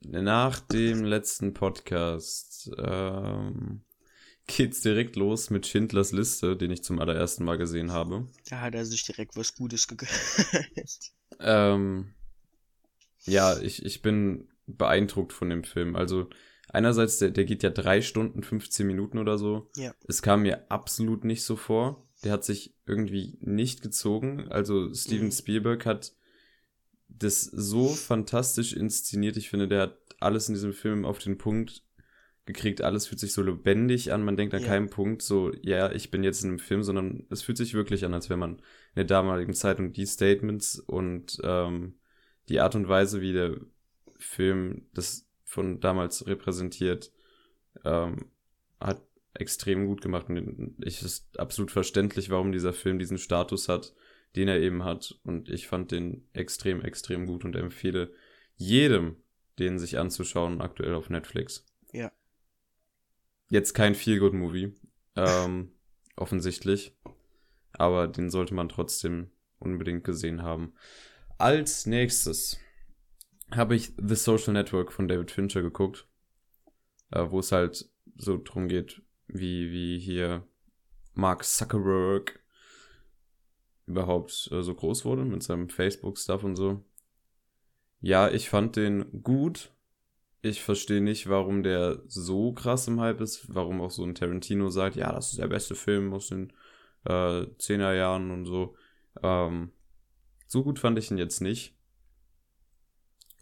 nach 0.00 0.60
dem 0.60 1.04
letzten 1.04 1.54
Podcast 1.54 2.70
ähm, 2.78 3.82
geht's 4.46 4.80
direkt 4.80 5.16
los 5.16 5.50
mit 5.50 5.66
Schindlers 5.66 6.12
Liste, 6.12 6.56
den 6.56 6.70
ich 6.70 6.82
zum 6.82 6.98
allerersten 6.98 7.44
Mal 7.44 7.58
gesehen 7.58 7.92
habe. 7.92 8.28
Da 8.48 8.60
hat 8.60 8.74
er 8.74 8.84
sich 8.84 9.04
direkt 9.04 9.36
was 9.36 9.54
Gutes 9.54 9.86
gegönnt. 9.88 10.10
Ähm, 11.44 12.14
ja, 13.24 13.58
ich, 13.58 13.84
ich 13.84 14.02
bin 14.02 14.48
beeindruckt 14.66 15.32
von 15.32 15.50
dem 15.50 15.64
Film. 15.64 15.96
Also 15.96 16.28
einerseits, 16.72 17.18
der, 17.18 17.30
der 17.30 17.44
geht 17.44 17.62
ja 17.62 17.70
drei 17.70 18.00
Stunden, 18.02 18.42
15 18.42 18.86
Minuten 18.86 19.18
oder 19.18 19.38
so. 19.38 19.70
Ja. 19.76 19.94
Es 20.08 20.22
kam 20.22 20.42
mir 20.42 20.70
absolut 20.70 21.24
nicht 21.24 21.44
so 21.44 21.56
vor. 21.56 22.06
Der 22.24 22.32
hat 22.32 22.44
sich 22.44 22.74
irgendwie 22.86 23.36
nicht 23.40 23.82
gezogen. 23.82 24.46
Also 24.50 24.92
Steven 24.94 25.26
Mhm. 25.26 25.32
Spielberg 25.32 25.86
hat 25.86 26.12
das 27.08 27.42
so 27.42 27.88
fantastisch 27.88 28.72
inszeniert. 28.72 29.36
Ich 29.36 29.50
finde, 29.50 29.68
der 29.68 29.82
hat 29.82 29.98
alles 30.20 30.48
in 30.48 30.54
diesem 30.54 30.72
Film 30.72 31.04
auf 31.04 31.18
den 31.18 31.36
Punkt 31.38 31.82
gekriegt. 32.46 32.80
Alles 32.82 33.06
fühlt 33.06 33.20
sich 33.20 33.32
so 33.32 33.42
lebendig 33.42 34.12
an. 34.12 34.24
Man 34.24 34.36
denkt 34.36 34.54
an 34.54 34.62
Ja. 34.62 34.68
keinem 34.68 34.88
Punkt 34.90 35.22
so, 35.22 35.52
ja, 35.62 35.92
ich 35.92 36.10
bin 36.10 36.24
jetzt 36.24 36.42
in 36.42 36.50
einem 36.50 36.58
Film, 36.58 36.82
sondern 36.82 37.26
es 37.30 37.42
fühlt 37.42 37.58
sich 37.58 37.74
wirklich 37.74 38.04
an, 38.04 38.14
als 38.14 38.28
wäre 38.30 38.38
man 38.38 38.56
in 38.56 38.62
der 38.96 39.04
damaligen 39.04 39.52
Zeit 39.54 39.78
und 39.78 39.96
die 39.96 40.06
Statements 40.06 40.78
und 40.78 41.38
ähm, 41.44 41.94
die 42.48 42.60
Art 42.60 42.74
und 42.74 42.88
Weise, 42.88 43.20
wie 43.20 43.32
der 43.32 43.56
Film 44.18 44.86
das 44.94 45.28
von 45.52 45.80
damals 45.80 46.26
repräsentiert, 46.26 47.12
ähm, 47.84 48.30
hat 48.80 49.02
extrem 49.34 49.86
gut 49.86 50.00
gemacht. 50.00 50.30
Und 50.30 50.76
ich 50.82 51.02
ist 51.02 51.38
absolut 51.38 51.70
verständlich, 51.70 52.30
warum 52.30 52.52
dieser 52.52 52.72
Film 52.72 52.98
diesen 52.98 53.18
Status 53.18 53.68
hat, 53.68 53.94
den 54.34 54.48
er 54.48 54.60
eben 54.60 54.82
hat. 54.82 55.14
Und 55.24 55.50
ich 55.50 55.66
fand 55.68 55.92
den 55.92 56.26
extrem, 56.32 56.80
extrem 56.80 57.26
gut 57.26 57.44
und 57.44 57.54
empfehle 57.54 58.14
jedem, 58.56 59.16
den 59.58 59.78
sich 59.78 59.98
anzuschauen, 59.98 60.62
aktuell 60.62 60.94
auf 60.94 61.10
Netflix. 61.10 61.66
Ja. 61.92 62.10
Jetzt 63.50 63.74
kein 63.74 63.94
Feel-Good-Movie, 63.94 64.74
ähm, 65.16 65.72
offensichtlich. 66.16 66.96
Aber 67.72 68.08
den 68.08 68.30
sollte 68.30 68.54
man 68.54 68.70
trotzdem 68.70 69.30
unbedingt 69.58 70.04
gesehen 70.04 70.42
haben. 70.42 70.72
Als 71.36 71.84
nächstes 71.84 72.58
habe 73.52 73.74
ich 73.74 73.92
The 73.96 74.14
Social 74.14 74.52
Network 74.52 74.92
von 74.92 75.08
David 75.08 75.30
Fincher 75.30 75.62
geguckt, 75.62 76.06
äh, 77.10 77.24
wo 77.28 77.40
es 77.40 77.52
halt 77.52 77.88
so 78.16 78.40
drum 78.42 78.68
geht, 78.68 79.02
wie, 79.26 79.70
wie 79.70 79.98
hier 79.98 80.46
Mark 81.14 81.44
Zuckerberg 81.44 82.40
überhaupt 83.86 84.48
äh, 84.52 84.62
so 84.62 84.74
groß 84.74 85.04
wurde 85.04 85.24
mit 85.24 85.42
seinem 85.42 85.68
Facebook-Stuff 85.68 86.44
und 86.44 86.56
so. 86.56 86.82
Ja, 88.00 88.30
ich 88.30 88.48
fand 88.48 88.76
den 88.76 89.22
gut. 89.22 89.70
Ich 90.40 90.62
verstehe 90.62 91.00
nicht, 91.00 91.28
warum 91.28 91.62
der 91.62 92.02
so 92.08 92.52
krass 92.52 92.88
im 92.88 93.00
Hype 93.00 93.20
ist, 93.20 93.54
warum 93.54 93.80
auch 93.80 93.92
so 93.92 94.02
ein 94.02 94.16
Tarantino 94.16 94.70
sagt, 94.70 94.96
ja, 94.96 95.12
das 95.12 95.30
ist 95.30 95.38
der 95.38 95.46
beste 95.46 95.76
Film 95.76 96.12
aus 96.12 96.28
den 96.28 96.52
äh, 97.04 97.44
10er 97.58 97.94
Jahren 97.94 98.30
und 98.32 98.46
so. 98.46 98.74
Ähm, 99.22 99.70
so 100.48 100.64
gut 100.64 100.80
fand 100.80 100.98
ich 100.98 101.10
ihn 101.10 101.18
jetzt 101.18 101.40
nicht. 101.40 101.76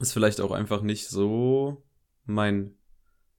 Ist 0.01 0.13
vielleicht 0.13 0.41
auch 0.41 0.51
einfach 0.51 0.83
nicht 0.83 1.09
so 1.09 1.83
mein 2.25 2.75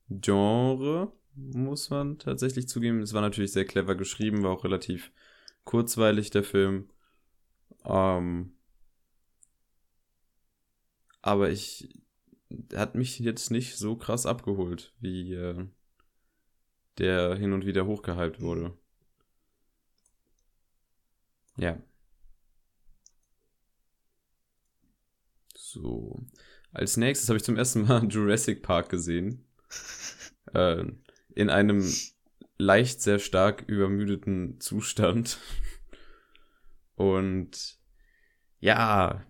Genre, 0.09 1.11
muss 1.35 1.89
man 1.89 2.19
tatsächlich 2.19 2.67
zugeben. 2.69 3.01
Es 3.01 3.13
war 3.13 3.21
natürlich 3.21 3.51
sehr 3.51 3.65
clever 3.65 3.95
geschrieben, 3.95 4.43
war 4.43 4.51
auch 4.51 4.63
relativ 4.63 5.11
kurzweilig, 5.65 6.29
der 6.29 6.43
Film. 6.43 6.89
Ähm, 7.83 8.53
aber 11.23 11.49
ich 11.49 11.89
hat 12.75 12.95
mich 12.95 13.17
jetzt 13.19 13.49
nicht 13.51 13.77
so 13.77 13.95
krass 13.95 14.25
abgeholt, 14.27 14.93
wie 14.99 15.33
äh, 15.33 15.67
der 16.99 17.35
hin 17.35 17.53
und 17.53 17.65
wieder 17.65 17.85
hochgehypt 17.85 18.39
wurde. 18.41 18.73
Ja. 21.57 21.77
So. 25.55 26.25
Als 26.73 26.97
nächstes 26.97 27.29
habe 27.29 27.37
ich 27.37 27.43
zum 27.43 27.57
ersten 27.57 27.87
Mal 27.87 28.05
Jurassic 28.09 28.63
Park 28.63 28.89
gesehen. 28.89 29.45
äh, 30.53 30.83
in 31.35 31.49
einem 31.49 31.85
leicht 32.57 33.01
sehr 33.01 33.19
stark 33.19 33.63
übermüdeten 33.67 34.59
Zustand. 34.59 35.39
Und 36.95 37.77
ja, 38.59 39.25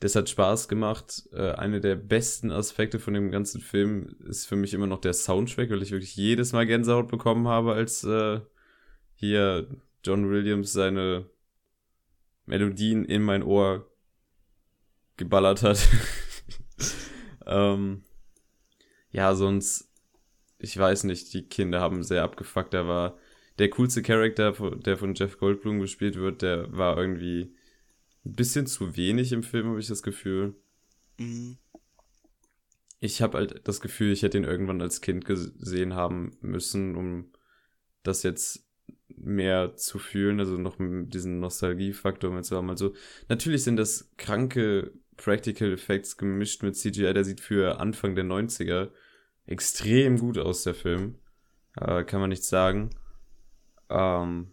das 0.00 0.14
hat 0.14 0.28
Spaß 0.28 0.68
gemacht. 0.68 1.28
Äh, 1.32 1.52
eine 1.52 1.80
der 1.80 1.96
besten 1.96 2.52
Aspekte 2.52 3.00
von 3.00 3.14
dem 3.14 3.30
ganzen 3.30 3.60
Film 3.60 4.16
ist 4.28 4.46
für 4.46 4.56
mich 4.56 4.74
immer 4.74 4.86
noch 4.86 5.00
der 5.00 5.12
Soundtrack, 5.12 5.70
weil 5.70 5.82
ich 5.82 5.90
wirklich 5.90 6.16
jedes 6.16 6.52
Mal 6.52 6.66
Gänsehaut 6.66 7.08
bekommen 7.08 7.48
habe, 7.48 7.72
als 7.72 8.04
äh, 8.04 8.40
hier 9.14 9.68
John 10.04 10.30
Williams 10.30 10.72
seine 10.72 11.28
Melodien 12.46 13.04
in 13.04 13.22
mein 13.22 13.42
Ohr 13.42 13.90
geballert 15.16 15.62
hat. 15.62 15.86
ähm, 17.48 18.02
ja, 19.10 19.34
sonst, 19.34 19.90
ich 20.58 20.76
weiß 20.76 21.04
nicht, 21.04 21.32
die 21.32 21.48
Kinder 21.48 21.80
haben 21.80 22.02
sehr 22.02 22.22
abgefuckt. 22.22 22.74
Da 22.74 22.86
war 22.86 23.18
der 23.58 23.70
coolste 23.70 24.02
Charakter, 24.02 24.52
der 24.76 24.96
von 24.96 25.14
Jeff 25.14 25.38
Goldblum 25.38 25.80
gespielt 25.80 26.16
wird, 26.16 26.42
der 26.42 26.76
war 26.76 26.96
irgendwie 26.96 27.54
ein 28.24 28.32
bisschen 28.32 28.66
zu 28.66 28.96
wenig 28.96 29.32
im 29.32 29.42
Film, 29.42 29.68
habe 29.68 29.80
ich 29.80 29.88
das 29.88 30.02
Gefühl. 30.02 30.54
Mhm. 31.18 31.58
Ich 33.00 33.22
habe 33.22 33.38
halt 33.38 33.66
das 33.66 33.80
Gefühl, 33.80 34.12
ich 34.12 34.22
hätte 34.22 34.38
ihn 34.38 34.44
irgendwann 34.44 34.82
als 34.82 35.00
Kind 35.00 35.24
gesehen 35.24 35.94
haben 35.94 36.36
müssen, 36.40 36.96
um 36.96 37.32
das 38.02 38.22
jetzt 38.22 38.66
mehr 39.08 39.76
zu 39.76 39.98
fühlen, 39.98 40.40
also 40.40 40.56
noch 40.56 40.76
diesen 40.78 41.40
Nostalgiefaktor 41.40 42.30
mehr 42.30 42.42
zu 42.42 42.56
haben. 42.56 42.70
Also 42.70 42.94
natürlich 43.28 43.64
sind 43.64 43.76
das 43.76 44.10
kranke 44.16 44.92
Practical 45.18 45.72
Effects 45.72 46.16
gemischt 46.16 46.62
mit 46.62 46.76
CGI, 46.76 47.12
der 47.12 47.24
sieht 47.24 47.40
für 47.40 47.78
Anfang 47.78 48.14
der 48.14 48.24
90er 48.24 48.90
extrem 49.46 50.18
gut 50.18 50.38
aus, 50.38 50.62
der 50.62 50.74
Film. 50.74 51.18
Äh, 51.76 52.04
kann 52.04 52.20
man 52.20 52.30
nichts 52.30 52.48
sagen. 52.48 52.90
Ähm, 53.90 54.52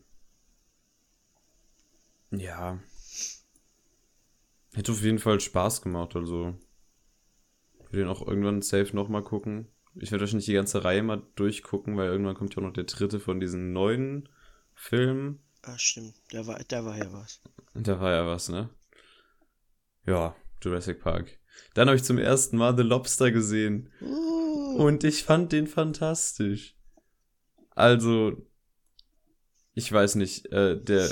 ja. 2.32 2.80
Hätte 4.74 4.92
auf 4.92 5.02
jeden 5.02 5.20
Fall 5.20 5.40
Spaß 5.40 5.82
gemacht, 5.82 6.16
also. 6.16 6.56
Ich 7.80 7.94
will 7.94 8.00
den 8.02 8.10
auch 8.10 8.28
irgendwann 8.28 8.62
safe 8.62 8.94
nochmal 8.96 9.24
gucken. 9.24 9.68
Ich 9.94 10.12
werde 10.12 10.24
wahrscheinlich 10.24 10.48
die 10.48 10.54
ganze 10.54 10.84
Reihe 10.84 11.04
mal 11.04 11.22
durchgucken, 11.36 11.96
weil 11.96 12.10
irgendwann 12.10 12.36
kommt 12.36 12.56
ja 12.56 12.62
auch 12.62 12.66
noch 12.66 12.74
der 12.74 12.84
dritte 12.84 13.20
von 13.20 13.40
diesen 13.40 13.72
neuen 13.72 14.28
Filmen. 14.74 15.40
Ah, 15.62 15.78
stimmt. 15.78 16.16
Da 16.32 16.46
war, 16.48 16.60
da 16.68 16.84
war 16.84 16.98
ja 16.98 17.14
was. 17.14 17.42
Da 17.76 18.00
war 18.02 18.12
ja 18.12 18.28
was, 18.28 18.50
ne? 18.50 18.70
Ja, 20.06 20.36
Jurassic 20.66 21.00
Park. 21.02 21.40
Dann 21.74 21.88
habe 21.88 21.96
ich 21.96 22.04
zum 22.04 22.18
ersten 22.18 22.58
Mal 22.58 22.76
The 22.76 22.84
Lobster 22.84 23.32
gesehen. 23.32 23.90
Uh. 24.02 24.78
Und 24.78 25.04
ich 25.04 25.24
fand 25.24 25.52
den 25.52 25.68
fantastisch. 25.68 26.76
Also, 27.70 28.46
ich 29.74 29.92
weiß 29.92 30.16
nicht, 30.16 30.52
äh, 30.52 30.82
der 30.82 31.10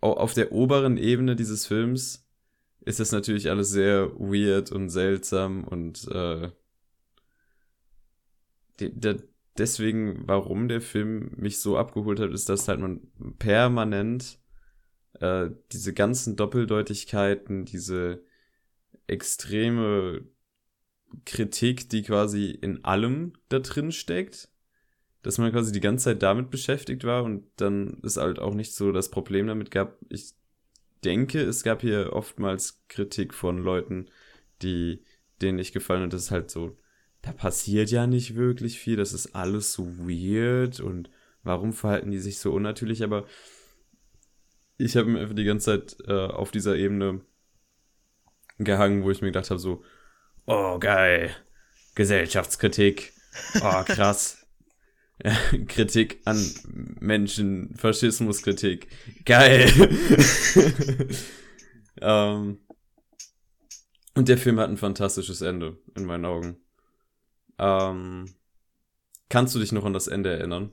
auf 0.00 0.34
der 0.34 0.52
oberen 0.52 0.98
Ebene 0.98 1.36
dieses 1.36 1.66
Films 1.66 2.26
ist 2.80 3.00
das 3.00 3.12
natürlich 3.12 3.50
alles 3.50 3.70
sehr 3.70 4.12
weird 4.12 4.70
und 4.70 4.90
seltsam 4.90 5.64
und 5.64 6.06
äh, 6.08 6.50
der, 8.78 9.16
deswegen, 9.58 10.28
warum 10.28 10.68
der 10.68 10.80
Film 10.80 11.32
mich 11.36 11.60
so 11.60 11.76
abgeholt 11.78 12.20
hat, 12.20 12.30
ist, 12.30 12.48
dass 12.48 12.68
halt 12.68 12.78
man 12.78 13.00
permanent 13.38 14.38
äh, 15.20 15.50
diese 15.72 15.92
ganzen 15.92 16.36
Doppeldeutigkeiten, 16.36 17.64
diese 17.64 18.22
extreme 19.06 20.24
Kritik, 21.24 21.88
die 21.88 22.02
quasi 22.02 22.50
in 22.50 22.84
allem 22.84 23.34
da 23.48 23.60
drin 23.60 23.92
steckt, 23.92 24.48
dass 25.22 25.38
man 25.38 25.52
quasi 25.52 25.72
die 25.72 25.80
ganze 25.80 26.04
Zeit 26.04 26.22
damit 26.22 26.50
beschäftigt 26.50 27.04
war 27.04 27.24
und 27.24 27.44
dann 27.56 27.98
ist 28.02 28.16
halt 28.16 28.38
auch 28.38 28.54
nicht 28.54 28.74
so 28.74 28.92
das 28.92 29.10
Problem 29.10 29.46
damit 29.46 29.70
gab. 29.70 29.98
Ich 30.08 30.34
denke, 31.04 31.40
es 31.40 31.62
gab 31.62 31.80
hier 31.80 32.12
oftmals 32.12 32.82
Kritik 32.88 33.34
von 33.34 33.58
Leuten, 33.58 34.06
die 34.62 35.02
denen 35.40 35.56
nicht 35.56 35.72
gefallen 35.72 36.02
und 36.02 36.12
das 36.12 36.24
ist 36.24 36.30
halt 36.30 36.50
so, 36.50 36.76
da 37.22 37.32
passiert 37.32 37.90
ja 37.90 38.06
nicht 38.06 38.36
wirklich 38.36 38.78
viel, 38.78 38.96
das 38.96 39.12
ist 39.12 39.34
alles 39.34 39.72
so 39.72 39.98
weird 39.98 40.80
und 40.80 41.10
warum 41.42 41.72
verhalten 41.72 42.10
die 42.10 42.18
sich 42.18 42.38
so 42.38 42.52
unnatürlich, 42.52 43.02
aber 43.02 43.26
ich 44.78 44.96
habe 44.96 45.08
mir 45.08 45.20
einfach 45.20 45.34
die 45.34 45.44
ganze 45.44 45.64
Zeit 45.66 45.96
äh, 46.08 46.26
auf 46.26 46.50
dieser 46.50 46.76
Ebene 46.76 47.20
gehangen, 48.58 49.04
wo 49.04 49.10
ich 49.10 49.20
mir 49.20 49.28
gedacht 49.28 49.50
habe, 49.50 49.60
so, 49.60 49.82
oh 50.46 50.78
geil, 50.78 51.34
Gesellschaftskritik, 51.94 53.12
oh 53.56 53.84
krass. 53.84 54.42
Kritik 55.68 56.20
an 56.26 56.38
Menschen, 57.00 57.74
Faschismuskritik. 57.74 58.88
Geil. 59.24 59.66
ähm, 62.02 62.58
und 64.14 64.28
der 64.28 64.38
Film 64.38 64.60
hat 64.60 64.68
ein 64.68 64.76
fantastisches 64.76 65.40
Ende, 65.40 65.78
in 65.96 66.04
meinen 66.04 66.26
Augen. 66.26 66.56
Ähm, 67.58 68.34
kannst 69.30 69.54
du 69.54 69.58
dich 69.58 69.72
noch 69.72 69.86
an 69.86 69.94
das 69.94 70.06
Ende 70.06 70.30
erinnern? 70.30 70.70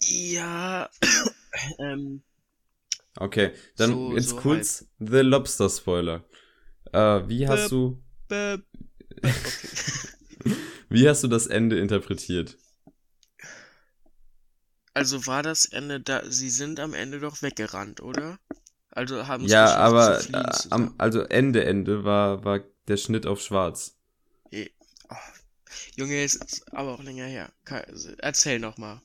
Ja. 0.00 0.90
ähm, 1.78 2.22
Okay, 3.16 3.52
dann 3.76 3.90
So- 3.90 4.16
jetzt 4.16 4.30
so 4.30 4.36
kurz 4.36 4.86
The 4.98 5.20
Lobster 5.20 5.68
Spoiler. 5.68 6.24
Äh, 6.92 7.28
wie 7.28 7.46
hast 7.48 7.70
du, 7.72 8.02
okay. 8.28 8.58
wie 10.88 11.08
hast 11.08 11.22
du 11.24 11.28
das 11.28 11.46
Ende 11.46 11.78
interpretiert? 11.78 12.56
Also 14.94 15.26
war 15.26 15.42
das 15.42 15.66
Ende 15.66 16.00
da, 16.00 16.22
sie 16.30 16.48
sind 16.50 16.80
am 16.80 16.94
Ende 16.94 17.20
doch 17.20 17.42
weggerannt, 17.42 18.00
oder? 18.00 18.38
Also 18.90 19.26
haben 19.26 19.48
sie 19.48 19.52
Ja, 19.52 19.74
aber 19.76 20.20
fliehen 20.20 20.44
äh, 20.44 20.70
am, 20.70 20.94
also 20.98 21.20
Ende 21.22 21.64
Ende 21.64 22.04
war 22.04 22.44
war 22.44 22.60
der 22.88 22.96
Schnitt 22.96 23.26
auf 23.26 23.40
Schwarz. 23.40 23.96
Eh, 24.52 24.68
oh, 25.10 25.16
Junge, 25.96 26.24
ist 26.24 26.64
aber 26.72 26.94
auch 26.94 27.02
länger 27.02 27.26
her. 27.26 27.52
Ke- 27.64 27.86
Erzähl 28.18 28.58
noch 28.60 28.78
mal. 28.78 29.00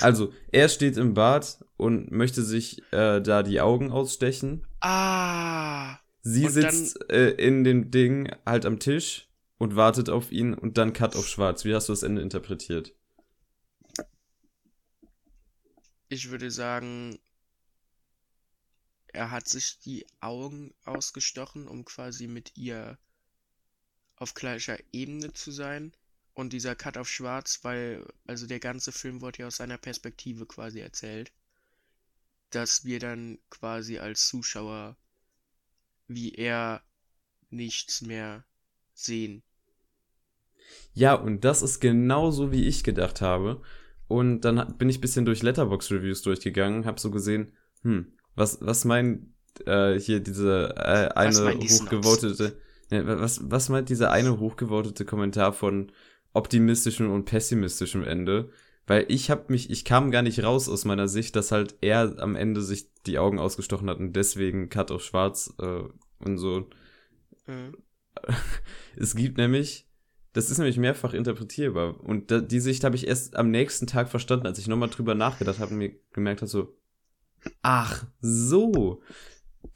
Also 0.00 0.32
er 0.50 0.68
steht 0.68 0.96
im 0.96 1.14
Bad 1.14 1.64
und 1.76 2.10
möchte 2.10 2.42
sich 2.42 2.82
äh, 2.92 3.20
da 3.20 3.42
die 3.42 3.60
Augen 3.60 3.90
ausstechen. 3.90 4.66
Ah, 4.80 5.96
Sie 6.22 6.48
sitzt 6.48 7.10
äh, 7.10 7.30
in 7.32 7.64
dem 7.64 7.90
Ding 7.90 8.34
halt 8.46 8.64
am 8.64 8.78
Tisch 8.78 9.28
und 9.58 9.76
wartet 9.76 10.08
auf 10.08 10.32
ihn 10.32 10.54
und 10.54 10.78
dann 10.78 10.92
Cut 10.94 11.16
auf 11.16 11.28
Schwarz. 11.28 11.64
Wie 11.64 11.74
hast 11.74 11.88
du 11.88 11.92
das 11.92 12.02
Ende 12.02 12.22
interpretiert? 12.22 12.94
ich 16.14 16.30
würde 16.30 16.50
sagen, 16.50 17.18
er 19.08 19.30
hat 19.30 19.48
sich 19.48 19.78
die 19.80 20.06
Augen 20.20 20.74
ausgestochen, 20.84 21.68
um 21.68 21.84
quasi 21.84 22.26
mit 22.26 22.56
ihr 22.56 22.98
auf 24.16 24.34
gleicher 24.34 24.78
Ebene 24.92 25.32
zu 25.32 25.50
sein. 25.50 25.92
Und 26.34 26.52
dieser 26.52 26.74
Cut 26.74 26.98
auf 26.98 27.08
Schwarz, 27.08 27.60
weil, 27.62 28.04
also 28.26 28.46
der 28.46 28.60
ganze 28.60 28.92
Film 28.92 29.20
wurde 29.20 29.40
ja 29.40 29.46
aus 29.46 29.56
seiner 29.56 29.78
Perspektive 29.78 30.46
quasi 30.46 30.80
erzählt, 30.80 31.32
dass 32.50 32.84
wir 32.84 32.98
dann 32.98 33.38
quasi 33.50 33.98
als 33.98 34.28
Zuschauer 34.28 34.96
wie 36.08 36.34
er 36.34 36.82
nichts 37.50 38.02
mehr 38.02 38.44
sehen. 38.92 39.42
Ja, 40.92 41.14
und 41.14 41.44
das 41.44 41.62
ist 41.62 41.80
genauso, 41.80 42.52
wie 42.52 42.66
ich 42.66 42.84
gedacht 42.84 43.20
habe. 43.20 43.62
Und 44.08 44.42
dann 44.42 44.76
bin 44.76 44.88
ich 44.88 45.00
bisschen 45.00 45.24
durch 45.24 45.42
Letterbox-Reviews 45.42 46.22
durchgegangen, 46.22 46.84
hab 46.84 47.00
so 47.00 47.10
gesehen, 47.10 47.52
hm, 47.82 48.12
was, 48.34 48.58
was 48.60 48.84
meint 48.84 49.28
äh, 49.66 49.98
hier 49.98 50.20
diese 50.20 50.74
äh, 50.76 51.08
eine 51.14 51.54
hochgevotete, 51.56 52.58
ne, 52.90 53.06
was, 53.06 53.40
was 53.50 53.68
meint 53.68 53.88
dieser 53.88 54.10
eine 54.10 54.38
hochgevotete 54.38 55.04
Kommentar 55.04 55.52
von 55.52 55.90
optimistischem 56.34 57.10
und 57.10 57.24
pessimistischem 57.24 58.04
Ende? 58.04 58.50
Weil 58.86 59.06
ich 59.08 59.30
hab 59.30 59.48
mich, 59.48 59.70
ich 59.70 59.84
kam 59.84 60.10
gar 60.10 60.22
nicht 60.22 60.42
raus 60.42 60.68
aus 60.68 60.84
meiner 60.84 61.08
Sicht, 61.08 61.36
dass 61.36 61.52
halt 61.52 61.76
er 61.80 62.16
am 62.18 62.36
Ende 62.36 62.60
sich 62.60 62.92
die 63.06 63.18
Augen 63.18 63.38
ausgestochen 63.38 63.88
hat 63.88 63.98
und 63.98 64.14
deswegen 64.14 64.68
Cut 64.68 64.90
auf 64.90 65.02
Schwarz 65.02 65.54
äh, 65.58 65.84
und 66.18 66.38
so. 66.38 66.68
Mhm. 67.46 67.76
Es 68.96 69.16
gibt 69.16 69.38
nämlich, 69.38 69.88
das 70.34 70.50
ist 70.50 70.58
nämlich 70.58 70.76
mehrfach 70.76 71.14
interpretierbar. 71.14 72.00
Und 72.00 72.30
da, 72.30 72.40
die 72.40 72.60
Sicht 72.60 72.84
habe 72.84 72.94
ich 72.96 73.08
erst 73.08 73.36
am 73.36 73.50
nächsten 73.50 73.86
Tag 73.86 74.08
verstanden, 74.08 74.46
als 74.46 74.58
ich 74.58 74.68
nochmal 74.68 74.90
drüber 74.90 75.14
nachgedacht 75.14 75.58
habe 75.58 75.72
und 75.72 75.78
mir 75.78 75.96
gemerkt 76.12 76.42
habe, 76.42 76.48
so, 76.48 76.76
ach, 77.62 78.04
so. 78.20 79.02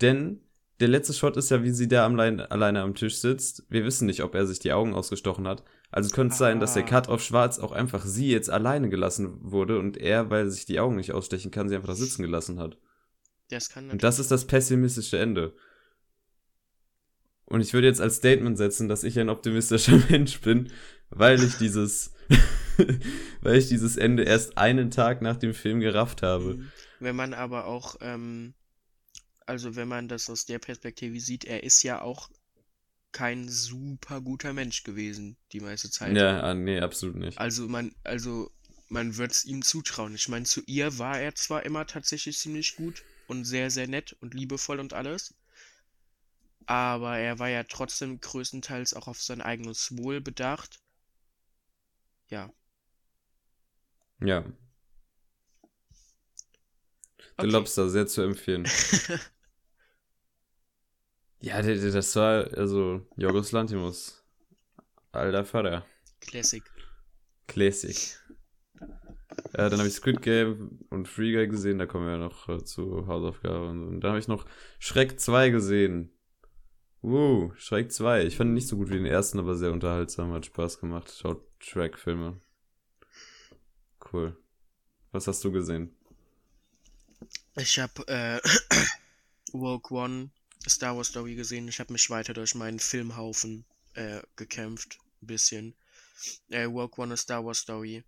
Denn 0.01 0.41
der 0.81 0.89
letzte 0.89 1.15
Shot 1.15 1.37
ist 1.37 1.51
ja, 1.51 1.65
wie 1.65 1.71
sie 1.71 1.89
da 1.89 2.07
am 2.07 2.15
Lein, 2.15 2.41
alleine 2.41 2.83
am 2.83 2.95
Tisch 2.95 3.17
sitzt. 3.17 3.67
Wir 3.69 3.85
wissen 3.85 4.07
nicht, 4.07 4.23
ob 4.23 4.35
er 4.35 4.47
sich 4.47 4.61
die 4.61 4.73
Augen 4.73 4.95
ausgestochen 4.95 5.49
hat. 5.49 5.65
Also 5.91 6.11
könnte 6.11 6.33
es 6.33 6.39
sein, 6.39 6.61
dass 6.61 6.75
der 6.75 6.85
Ah. 6.85 6.87
Cut 6.87 7.09
auf 7.09 7.23
Schwarz 7.23 7.59
auch 7.59 7.73
einfach 7.73 8.05
sie 8.05 8.31
jetzt 8.31 8.51
alleine 8.51 8.91
gelassen 8.91 9.39
wurde 9.41 9.79
und 9.79 9.97
er, 9.97 10.29
weil 10.31 10.45
er 10.45 10.51
sich 10.51 10.67
die 10.67 10.81
Augen 10.81 10.97
nicht 10.97 11.13
ausstechen 11.13 11.51
kann, 11.51 11.69
sie 11.69 11.77
einfach 11.77 11.89
da 11.89 11.95
sitzen 11.95 12.23
gelassen 12.23 12.59
hat. 12.59 12.77
Das 13.49 13.71
kann 13.71 13.91
Und 13.91 14.03
das 14.03 14.19
ist 14.19 14.31
das 14.31 14.47
pessimistische 14.47 15.19
Ende. 15.19 15.55
Und 17.47 17.63
ich 17.63 17.73
würde 17.73 17.87
jetzt 17.87 18.03
als 18.03 18.17
Statement 18.17 18.59
setzen, 18.59 18.89
dass 18.89 19.05
ich 19.05 19.19
ein 19.19 19.31
optimistischer 19.31 19.97
Mensch 20.11 20.41
bin, 20.43 20.71
weil 21.09 21.43
ich 21.43 21.57
dieses, 21.57 22.13
weil 23.41 23.57
ich 23.57 23.69
dieses 23.69 23.97
Ende 23.97 24.25
erst 24.25 24.59
einen 24.59 24.91
Tag 24.91 25.23
nach 25.23 25.39
dem 25.39 25.55
Film 25.55 25.81
gerafft 25.81 26.23
habe. 26.23 26.57
Mhm. 26.57 26.73
Wenn 27.01 27.17
man 27.17 27.33
aber 27.33 27.65
auch, 27.65 27.97
ähm, 28.03 28.53
also 29.47 29.77
wenn 29.77 29.89
man 29.89 30.09
das 30.09 30.29
aus 30.29 30.45
der 30.45 30.59
Perspektive 30.59 31.19
sieht, 31.21 31.47
er 31.47 31.63
ist 31.63 31.83
ja 31.83 32.03
auch 32.03 32.29
kein 33.13 33.49
super 33.49 34.21
guter 34.21 34.53
Mensch 34.53 34.83
gewesen, 34.85 35.37
die 35.53 35.61
meiste 35.61 35.91
Zeit. 35.91 36.17
Ja, 36.17 36.41
ah, 36.41 36.55
nee, 36.55 36.81
absolut 36.81 37.17
nicht. 37.17 37.39
Also 37.39 37.69
man, 37.69 37.95
also 38.05 38.51
man 38.89 39.17
wird 39.17 39.33
es 39.33 39.45
ihm 39.45 39.63
zutrauen. 39.63 40.15
Ich 40.15 40.29
meine, 40.29 40.45
zu 40.45 40.63
ihr 40.67 40.99
war 40.99 41.19
er 41.19 41.35
zwar 41.35 41.65
immer 41.65 41.87
tatsächlich 41.87 42.39
ziemlich 42.39 42.77
gut 42.77 43.03
und 43.27 43.45
sehr, 43.45 43.71
sehr 43.71 43.89
nett 43.89 44.17
und 44.21 44.35
liebevoll 44.35 44.81
und 44.81 44.93
alles. 44.93 45.35
Aber 46.67 47.17
er 47.19 47.39
war 47.39 47.49
ja 47.49 47.65
trotzdem 47.65 48.21
größtenteils 48.21 48.95
auch 48.95 49.09
auf 49.09 49.23
sein 49.23 49.41
eigenes 49.41 49.97
Wohl 49.97 50.21
bedacht. 50.21 50.81
Ja. 52.29 52.53
Ja. 54.21 54.45
The 57.41 57.47
Okay. 57.47 57.47
Lobster, 57.47 57.89
sehr 57.89 58.07
zu 58.07 58.23
empfehlen. 58.23 58.67
ja, 61.41 61.63
das 61.63 62.17
war, 62.17 62.53
also, 62.57 63.07
Jorgos 63.17 63.53
Lantimos. 63.53 64.25
Alter 65.13 65.45
Vater. 65.45 65.87
Classic. 66.21 66.63
Classic. 67.47 68.19
Äh, 69.53 69.71
dann 69.71 69.79
habe 69.79 69.89
ich 69.89 69.95
Squid 69.95 70.21
Game 70.23 70.81
und 70.91 71.09
Free 71.09 71.33
Guy 71.33 71.49
gesehen, 71.49 71.79
da 71.79 71.87
kommen 71.87 72.07
wir 72.07 72.13
ja 72.13 72.19
noch 72.19 72.49
äh, 72.49 72.63
zu 72.65 73.07
Hausaufgaben 73.07 73.87
und 73.87 74.01
dann 74.01 74.11
habe 74.11 74.19
ich 74.19 74.29
noch 74.29 74.47
Shrek 74.79 75.21
2 75.21 75.51
gesehen. 75.51 76.13
Uh, 77.03 77.53
Shrek 77.57 77.93
2. 77.93 78.25
Ich 78.25 78.37
fand 78.37 78.51
ihn 78.51 78.55
nicht 78.55 78.67
so 78.67 78.77
gut 78.77 78.91
wie 78.91 78.95
den 78.95 79.07
ersten, 79.07 79.39
aber 79.39 79.55
sehr 79.55 79.73
unterhaltsam, 79.73 80.33
hat 80.33 80.47
Spaß 80.47 80.81
gemacht. 80.81 81.13
Schaut 81.17 81.47
Shrek-Filme. 81.61 82.41
Cool. 84.13 84.37
Was 85.13 85.29
hast 85.29 85.45
du 85.45 85.53
gesehen? 85.53 85.97
Ich 87.57 87.79
habe 87.79 88.07
äh, 88.09 88.41
Rogue 89.55 89.97
One 89.97 90.31
Star 90.67 90.97
Wars 90.97 91.09
Story 91.09 91.35
gesehen. 91.35 91.69
Ich 91.69 91.81
habe 91.81 91.93
mich 91.93 92.11
weiter 92.11 92.35
durch 92.35 92.55
meinen 92.55 92.79
Filmhaufen 92.81 93.65
äh, 93.95 94.23
gekämpft. 94.37 94.99
Ein 95.23 95.27
bisschen. 95.27 95.75
Äh, 96.49 96.65
Rogue 96.65 97.03
One 97.03 97.15
A 97.15 97.17
Star 97.17 97.45
Wars 97.45 97.59
Story 97.59 98.05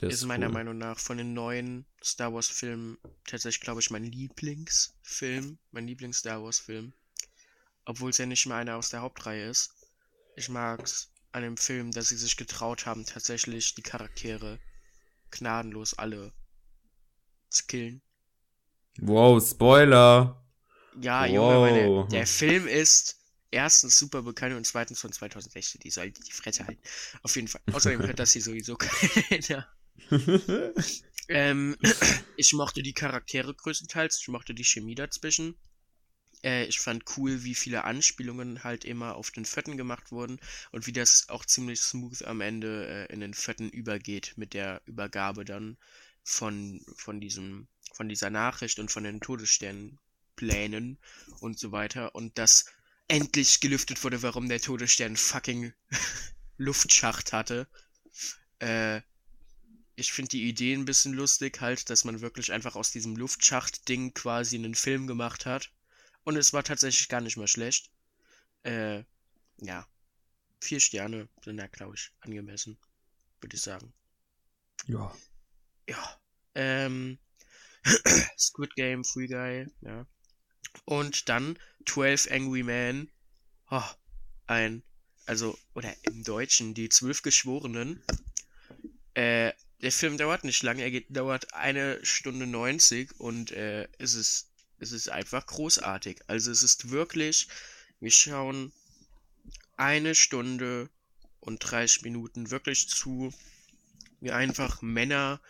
Der 0.00 0.10
ist 0.10 0.24
meiner 0.24 0.48
cool. 0.48 0.52
Meinung 0.52 0.78
nach 0.78 0.98
von 0.98 1.16
den 1.18 1.34
neuen 1.34 1.86
Star 2.02 2.32
Wars 2.34 2.48
Filmen 2.48 2.98
tatsächlich, 3.24 3.60
glaube 3.60 3.80
ich, 3.80 3.90
mein 3.90 4.04
Lieblingsfilm. 4.04 5.58
Mein 5.70 5.86
Lieblings-Star 5.86 6.42
Wars 6.42 6.58
Film. 6.58 6.92
Obwohl 7.84 8.10
es 8.10 8.18
ja 8.18 8.26
nicht 8.26 8.46
mehr 8.46 8.56
einer 8.56 8.76
aus 8.76 8.90
der 8.90 9.00
Hauptreihe 9.02 9.48
ist. 9.48 9.74
Ich 10.36 10.48
mag's 10.48 11.10
an 11.32 11.42
dem 11.42 11.56
Film, 11.56 11.92
dass 11.92 12.08
sie 12.08 12.16
sich 12.16 12.36
getraut 12.36 12.86
haben, 12.86 13.04
tatsächlich 13.06 13.74
die 13.74 13.82
Charaktere 13.82 14.58
gnadenlos 15.30 15.94
alle 15.94 16.32
zu 17.50 17.64
killen. 17.66 18.02
Wow, 18.98 19.42
Spoiler! 19.46 20.45
Ja, 21.00 21.26
Junge, 21.26 21.58
meine, 21.60 21.88
Wow. 21.88 22.08
der 22.08 22.26
Film 22.26 22.66
ist 22.66 23.18
erstens 23.50 23.98
super 23.98 24.22
bekannt 24.22 24.54
und 24.54 24.66
zweitens 24.66 25.00
von 25.00 25.12
2016. 25.12 25.80
Die 25.80 25.90
soll 25.90 26.10
die 26.10 26.32
Fresse 26.32 26.66
halten. 26.66 26.82
Auf 27.22 27.36
jeden 27.36 27.48
Fall. 27.48 27.62
Außerdem 27.72 28.02
hört 28.02 28.18
das 28.18 28.32
hier 28.32 28.42
sowieso 28.42 28.76
keiner. 28.78 29.68
Ähm, 31.28 31.76
ich 32.36 32.52
mochte 32.52 32.82
die 32.84 32.92
Charaktere 32.94 33.52
größtenteils. 33.52 34.20
Ich 34.20 34.28
mochte 34.28 34.54
die 34.54 34.64
Chemie 34.64 34.94
dazwischen. 34.94 35.56
Äh, 36.44 36.66
ich 36.66 36.80
fand 36.80 37.04
cool, 37.16 37.44
wie 37.44 37.54
viele 37.54 37.84
Anspielungen 37.84 38.64
halt 38.64 38.84
immer 38.84 39.16
auf 39.16 39.30
den 39.32 39.44
Vierten 39.44 39.76
gemacht 39.76 40.12
wurden 40.12 40.38
und 40.72 40.86
wie 40.86 40.92
das 40.92 41.28
auch 41.28 41.44
ziemlich 41.44 41.80
smooth 41.80 42.22
am 42.24 42.40
Ende 42.40 42.86
äh, 43.08 43.12
in 43.12 43.20
den 43.20 43.34
Vierten 43.34 43.68
übergeht 43.70 44.34
mit 44.36 44.54
der 44.54 44.82
Übergabe 44.86 45.44
dann 45.44 45.78
von, 46.22 46.84
von 46.96 47.20
diesem, 47.20 47.68
von 47.92 48.08
dieser 48.08 48.30
Nachricht 48.30 48.78
und 48.78 48.90
von 48.92 49.04
den 49.04 49.20
Todessternplänen 50.36 50.98
und 51.40 51.58
so 51.58 51.72
weiter 51.72 52.14
und 52.14 52.38
dass 52.38 52.66
endlich 53.08 53.60
gelüftet 53.60 54.02
wurde, 54.04 54.22
warum 54.22 54.48
der 54.48 54.60
Todesstern 54.60 55.16
fucking 55.16 55.72
Luftschacht 56.56 57.32
hatte. 57.32 57.68
Äh, 58.58 59.00
ich 59.94 60.12
finde 60.12 60.30
die 60.30 60.48
Idee 60.48 60.74
ein 60.74 60.84
bisschen 60.84 61.14
lustig, 61.14 61.60
halt, 61.60 61.88
dass 61.88 62.04
man 62.04 62.20
wirklich 62.20 62.52
einfach 62.52 62.76
aus 62.76 62.90
diesem 62.90 63.16
Luftschacht-Ding 63.16 64.12
quasi 64.14 64.56
einen 64.56 64.74
Film 64.74 65.06
gemacht 65.06 65.46
hat. 65.46 65.72
Und 66.24 66.36
es 66.36 66.52
war 66.52 66.64
tatsächlich 66.64 67.08
gar 67.08 67.20
nicht 67.20 67.36
mal 67.36 67.48
schlecht. 67.48 67.90
Äh, 68.62 69.04
ja. 69.58 69.86
Vier 70.60 70.80
Sterne 70.80 71.28
sind 71.44 71.58
da, 71.58 71.66
glaube 71.68 71.94
ich, 71.94 72.12
angemessen. 72.20 72.78
Würde 73.40 73.56
ich 73.56 73.62
sagen. 73.62 73.92
ja. 74.86 75.14
Ja. 75.88 76.20
Ähm. 76.54 77.18
Squid 78.36 78.74
Game, 78.74 79.04
Free 79.04 79.28
Guy, 79.28 79.66
ja. 79.82 80.06
Und 80.84 81.28
dann 81.28 81.58
12 81.86 82.30
Angry 82.30 82.62
Men. 82.62 83.10
Oh, 83.70 83.82
ein, 84.46 84.82
also, 85.26 85.58
oder 85.74 85.92
im 86.02 86.22
Deutschen, 86.22 86.74
die 86.74 86.88
zwölf 86.88 87.22
Geschworenen. 87.22 88.02
Äh, 89.14 89.52
der 89.82 89.92
Film 89.92 90.16
dauert 90.16 90.44
nicht 90.44 90.62
lange, 90.62 90.82
er 90.82 90.90
geht, 90.90 91.06
dauert 91.08 91.52
eine 91.54 92.04
Stunde 92.04 92.46
90 92.46 93.18
und 93.20 93.50
äh, 93.50 93.88
es 93.98 94.14
ist, 94.14 94.48
es 94.78 94.92
ist 94.92 95.08
einfach 95.08 95.46
großartig. 95.46 96.22
Also 96.28 96.50
es 96.50 96.62
ist 96.62 96.90
wirklich, 96.90 97.48
wir 98.00 98.10
schauen 98.10 98.72
eine 99.76 100.14
Stunde 100.14 100.88
und 101.40 101.58
30 101.58 102.02
Minuten 102.02 102.50
wirklich 102.50 102.88
zu, 102.88 103.32
wie 104.20 104.32
einfach 104.32 104.82
Männer 104.82 105.40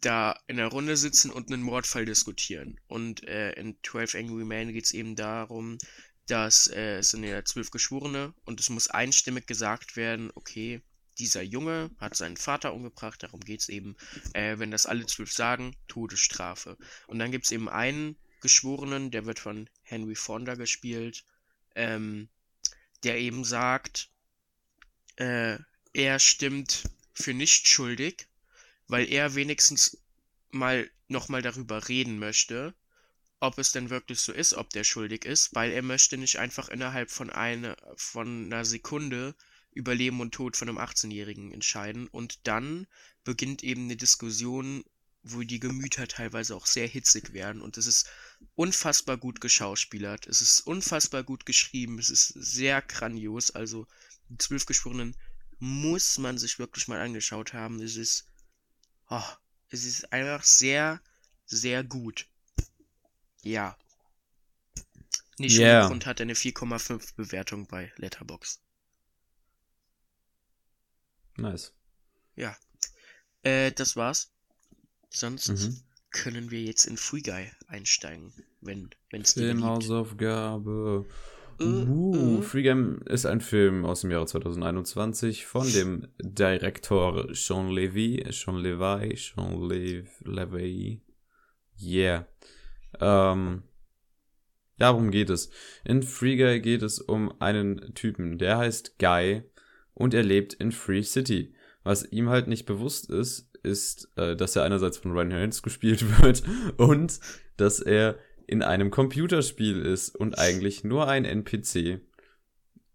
da 0.00 0.38
in 0.46 0.56
der 0.56 0.68
Runde 0.68 0.96
sitzen 0.96 1.30
und 1.30 1.52
einen 1.52 1.62
Mordfall 1.62 2.04
diskutieren. 2.04 2.80
Und 2.86 3.24
äh, 3.24 3.52
in 3.52 3.76
12 3.82 4.14
Angry 4.14 4.44
Men 4.44 4.72
geht 4.72 4.84
es 4.84 4.92
eben 4.92 5.16
darum, 5.16 5.78
dass 6.26 6.66
äh, 6.66 6.98
es 6.98 7.10
sind 7.10 7.24
ja 7.24 7.44
zwölf 7.44 7.70
Geschworene 7.70 8.34
und 8.44 8.60
es 8.60 8.70
muss 8.70 8.88
einstimmig 8.88 9.46
gesagt 9.46 9.96
werden, 9.96 10.30
okay, 10.34 10.82
dieser 11.18 11.42
Junge 11.42 11.90
hat 11.98 12.14
seinen 12.14 12.36
Vater 12.36 12.72
umgebracht, 12.74 13.22
darum 13.22 13.40
geht 13.40 13.60
es 13.60 13.68
eben. 13.68 13.96
Äh, 14.34 14.58
wenn 14.58 14.70
das 14.70 14.86
alle 14.86 15.06
zwölf 15.06 15.32
sagen, 15.32 15.74
Todesstrafe. 15.88 16.76
Und 17.06 17.18
dann 17.18 17.32
gibt 17.32 17.46
es 17.46 17.50
eben 17.50 17.68
einen 17.68 18.16
Geschworenen, 18.40 19.10
der 19.10 19.26
wird 19.26 19.38
von 19.38 19.68
Henry 19.82 20.14
Fonda 20.14 20.54
gespielt, 20.54 21.24
ähm, 21.74 22.28
der 23.02 23.18
eben 23.18 23.44
sagt, 23.44 24.10
äh, 25.16 25.58
er 25.92 26.18
stimmt 26.18 26.84
für 27.14 27.34
nicht 27.34 27.66
schuldig, 27.66 28.27
weil 28.88 29.10
er 29.10 29.34
wenigstens 29.34 29.98
mal 30.50 30.90
nochmal 31.08 31.42
darüber 31.42 31.88
reden 31.88 32.18
möchte, 32.18 32.74
ob 33.40 33.58
es 33.58 33.72
denn 33.72 33.90
wirklich 33.90 34.20
so 34.20 34.32
ist, 34.32 34.54
ob 34.54 34.70
der 34.70 34.84
schuldig 34.84 35.24
ist, 35.24 35.54
weil 35.54 35.70
er 35.70 35.82
möchte 35.82 36.18
nicht 36.18 36.38
einfach 36.38 36.68
innerhalb 36.68 37.10
von 37.10 37.30
einer, 37.30 37.76
von 37.96 38.46
einer 38.46 38.64
Sekunde 38.64 39.34
über 39.72 39.94
Leben 39.94 40.20
und 40.20 40.34
Tod 40.34 40.56
von 40.56 40.68
einem 40.68 40.78
18-Jährigen 40.78 41.52
entscheiden. 41.52 42.08
Und 42.08 42.46
dann 42.46 42.86
beginnt 43.22 43.62
eben 43.62 43.84
eine 43.84 43.96
Diskussion, 43.96 44.84
wo 45.22 45.42
die 45.42 45.60
Gemüter 45.60 46.08
teilweise 46.08 46.56
auch 46.56 46.66
sehr 46.66 46.88
hitzig 46.88 47.32
werden. 47.32 47.62
Und 47.62 47.76
es 47.76 47.86
ist 47.86 48.08
unfassbar 48.56 49.16
gut 49.16 49.40
geschauspielert. 49.40 50.26
Es 50.26 50.40
ist 50.40 50.60
unfassbar 50.60 51.22
gut 51.22 51.46
geschrieben. 51.46 51.98
Es 51.98 52.10
ist 52.10 52.28
sehr 52.28 52.82
grandios. 52.82 53.50
Also, 53.50 53.86
die 54.28 54.38
zwölf 54.38 54.66
Geschworenen 54.66 55.14
muss 55.60 56.18
man 56.18 56.38
sich 56.38 56.58
wirklich 56.58 56.88
mal 56.88 57.00
angeschaut 57.00 57.52
haben. 57.52 57.80
Es 57.80 57.96
ist, 57.96 58.27
oh, 59.10 59.22
es 59.70 59.84
ist 59.84 60.12
einfach 60.12 60.42
sehr, 60.44 61.00
sehr 61.46 61.84
gut. 61.84 62.26
Ja. 63.42 63.76
Nicht 65.38 65.58
Yeah. 65.58 65.86
Grund 65.86 66.04
hat 66.06 66.20
eine 66.20 66.34
4,5 66.34 67.14
Bewertung 67.14 67.66
bei 67.66 67.92
Letterbox. 67.96 68.60
Nice. 71.36 71.72
Ja. 72.34 72.56
Äh, 73.42 73.70
das 73.72 73.94
war's. 73.96 74.32
Sonst 75.10 75.48
Mhm. 75.48 75.82
können 76.10 76.50
wir 76.50 76.62
jetzt 76.62 76.86
in 76.86 76.96
Free 76.96 77.22
Guy 77.22 77.50
einsteigen, 77.68 78.32
wenn 78.60 78.90
beliebt. 79.10 79.28
Filmhausaufgabe. 79.30 81.06
Äh, 81.08 81.37
Uh, 81.60 82.38
äh. 82.38 82.42
Free 82.42 82.62
Game 82.62 83.00
ist 83.06 83.26
ein 83.26 83.40
Film 83.40 83.84
aus 83.84 84.02
dem 84.02 84.10
Jahre 84.10 84.26
2021 84.26 85.46
von 85.46 85.70
dem 85.72 86.08
Direktor 86.18 87.34
Sean 87.34 87.70
Levy, 87.70 88.24
Sean 88.30 88.58
Levi, 88.58 89.16
Sean 89.16 89.68
Lev, 89.68 90.08
Levy. 90.24 91.02
Yeah. 91.80 92.26
Ähm, 93.00 93.62
ja, 94.78 94.92
worum 94.92 95.10
geht 95.10 95.30
es? 95.30 95.50
In 95.84 96.02
Free 96.02 96.36
Guy 96.36 96.60
geht 96.60 96.82
es 96.82 97.00
um 97.00 97.40
einen 97.40 97.94
Typen, 97.94 98.38
der 98.38 98.58
heißt 98.58 98.98
Guy 98.98 99.42
und 99.94 100.14
er 100.14 100.22
lebt 100.22 100.54
in 100.54 100.70
Free 100.70 101.02
City. 101.02 101.54
Was 101.82 102.04
ihm 102.04 102.28
halt 102.28 102.46
nicht 102.46 102.66
bewusst 102.66 103.10
ist, 103.10 103.50
ist, 103.62 104.10
äh, 104.16 104.36
dass 104.36 104.54
er 104.54 104.62
einerseits 104.62 104.98
von 104.98 105.12
Ryan 105.12 105.32
Reynolds 105.32 105.62
gespielt 105.62 106.04
wird 106.22 106.42
und 106.76 107.18
dass 107.56 107.80
er 107.80 108.18
in 108.48 108.62
einem 108.62 108.90
Computerspiel 108.90 109.82
ist 109.82 110.16
und 110.16 110.38
eigentlich 110.38 110.82
nur 110.82 111.06
ein 111.06 111.24
NPC. 111.24 112.00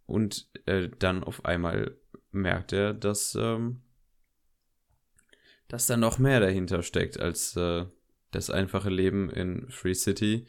und 0.06 0.50
äh, 0.66 0.90
dann 1.00 1.24
auf 1.24 1.46
einmal 1.46 1.96
merkt 2.32 2.74
er, 2.74 2.94
dass, 2.94 3.36
ähm, 3.36 3.82
dass 5.68 5.88
da 5.88 5.96
noch 5.96 6.20
mehr 6.20 6.40
dahinter 6.40 6.84
steckt 6.84 7.20
als 7.20 7.56
äh, 7.56 7.86
das 8.32 8.50
einfache 8.50 8.90
Leben 8.90 9.30
in 9.30 9.70
Free 9.70 9.94
City. 9.94 10.46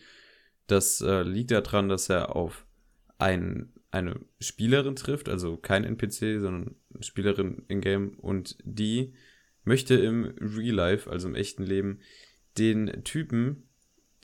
Das 0.67 1.01
äh, 1.03 1.23
liegt 1.23 1.51
daran, 1.51 1.89
dass 1.89 2.09
er 2.09 2.35
auf 2.35 2.67
ein, 3.19 3.73
eine 3.91 4.19
Spielerin 4.41 4.97
trifft, 4.97 5.29
also 5.29 5.57
kein 5.59 5.85
NPC, 5.85 6.41
sondern 6.41 6.77
Spielerin 7.01 7.65
in-game 7.69 8.19
und 8.19 8.57
die 8.65 9.15
möchte 9.65 9.95
im 9.95 10.35
Real 10.41 10.75
Life, 10.75 11.11
also 11.11 11.29
im 11.29 11.35
echten 11.35 11.63
Leben, 11.63 12.01
den 12.59 13.05
Typen, 13.05 13.69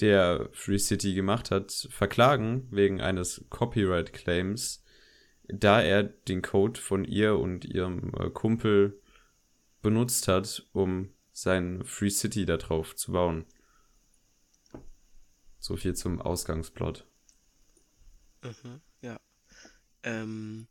der 0.00 0.48
Free 0.52 0.78
City 0.78 1.14
gemacht 1.14 1.50
hat, 1.50 1.88
verklagen 1.90 2.66
wegen 2.70 3.00
eines 3.00 3.44
Copyright 3.50 4.12
Claims, 4.12 4.82
da 5.44 5.80
er 5.80 6.04
den 6.04 6.42
Code 6.42 6.80
von 6.80 7.04
ihr 7.04 7.38
und 7.38 7.64
ihrem 7.64 8.12
äh, 8.14 8.30
Kumpel 8.30 9.00
benutzt 9.82 10.28
hat, 10.28 10.66
um 10.72 11.12
sein 11.32 11.84
Free 11.84 12.10
City 12.10 12.44
da 12.44 12.56
drauf 12.56 12.96
zu 12.96 13.12
bauen. 13.12 13.46
So 15.58 15.76
viel 15.76 15.94
zum 15.94 16.20
Ausgangsplot. 16.20 17.06
Mhm, 18.42 18.80
ja. 19.02 19.20
Ähm, 20.02 20.66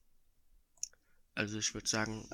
also 1.36 1.60
ich 1.60 1.74
würde 1.74 1.88
sagen, 1.88 2.28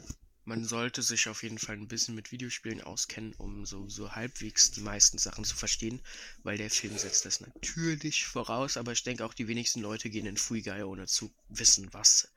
man 0.46 0.64
sollte 0.64 1.02
sich 1.02 1.28
auf 1.28 1.44
jeden 1.44 1.58
Fall 1.58 1.76
ein 1.76 1.88
bisschen 1.88 2.16
mit 2.16 2.32
Videospielen 2.32 2.82
auskennen, 2.82 3.34
um 3.38 3.66
so, 3.66 3.90
so 3.90 4.12
halbwegs 4.12 4.72
die 4.72 4.82
meisten 4.82 5.18
Sachen 5.18 5.44
zu 5.44 5.56
verstehen, 5.56 6.02
weil 6.44 6.58
der 6.58 6.70
Film 6.70 6.98
setzt 6.98 7.26
das 7.26 7.42
natürlich 7.42 8.26
voraus, 8.26 8.78
aber 8.78 8.92
ich 8.92 9.04
denke 9.04 9.26
auch 9.26 9.34
die 9.34 9.48
wenigsten 9.48 9.82
Leute 9.82 10.10
gehen 10.10 10.28
in 10.28 10.38
Free 10.38 10.62
Guy, 10.62 10.84
ohne 10.84 11.08
zu 11.08 11.34
wissen, 11.50 11.90
was 11.92 12.30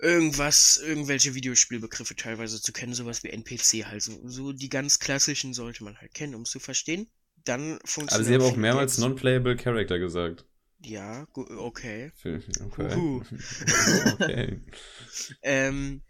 irgendwas, 0.00 0.78
irgendwelche 0.78 1.34
Videospielbegriffe 1.34 2.16
teilweise 2.16 2.60
zu 2.60 2.72
kennen, 2.72 2.94
sowas 2.94 3.22
wie 3.22 3.30
NPC 3.30 3.86
halt. 3.86 4.02
So, 4.02 4.18
so 4.24 4.52
die 4.52 4.68
ganz 4.68 4.98
klassischen 4.98 5.54
sollte 5.54 5.84
man 5.84 5.98
halt 5.98 6.14
kennen, 6.14 6.34
um 6.34 6.42
es 6.42 6.50
zu 6.50 6.60
verstehen. 6.60 7.08
Dann 7.44 7.78
funktioniert 7.84 8.12
Aber 8.12 8.24
sie 8.24 8.34
haben 8.34 8.54
auch 8.54 8.56
mehrmals 8.56 8.98
Non-Playable 8.98 9.56
Character 9.56 9.98
gesagt. 9.98 10.44
Ja, 10.80 11.26
okay. 11.34 12.12
Okay. 12.24 12.40
Okay. 14.20 14.60
Ähm, 15.42 16.02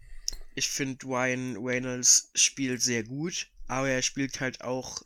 ich 0.59 0.69
finde 0.69 1.05
Ryan 1.05 1.57
Reynolds 1.57 2.31
spielt 2.35 2.81
sehr 2.81 3.03
gut, 3.03 3.47
aber 3.67 3.89
er 3.89 4.01
spielt 4.01 4.39
halt 4.41 4.61
auch 4.61 5.01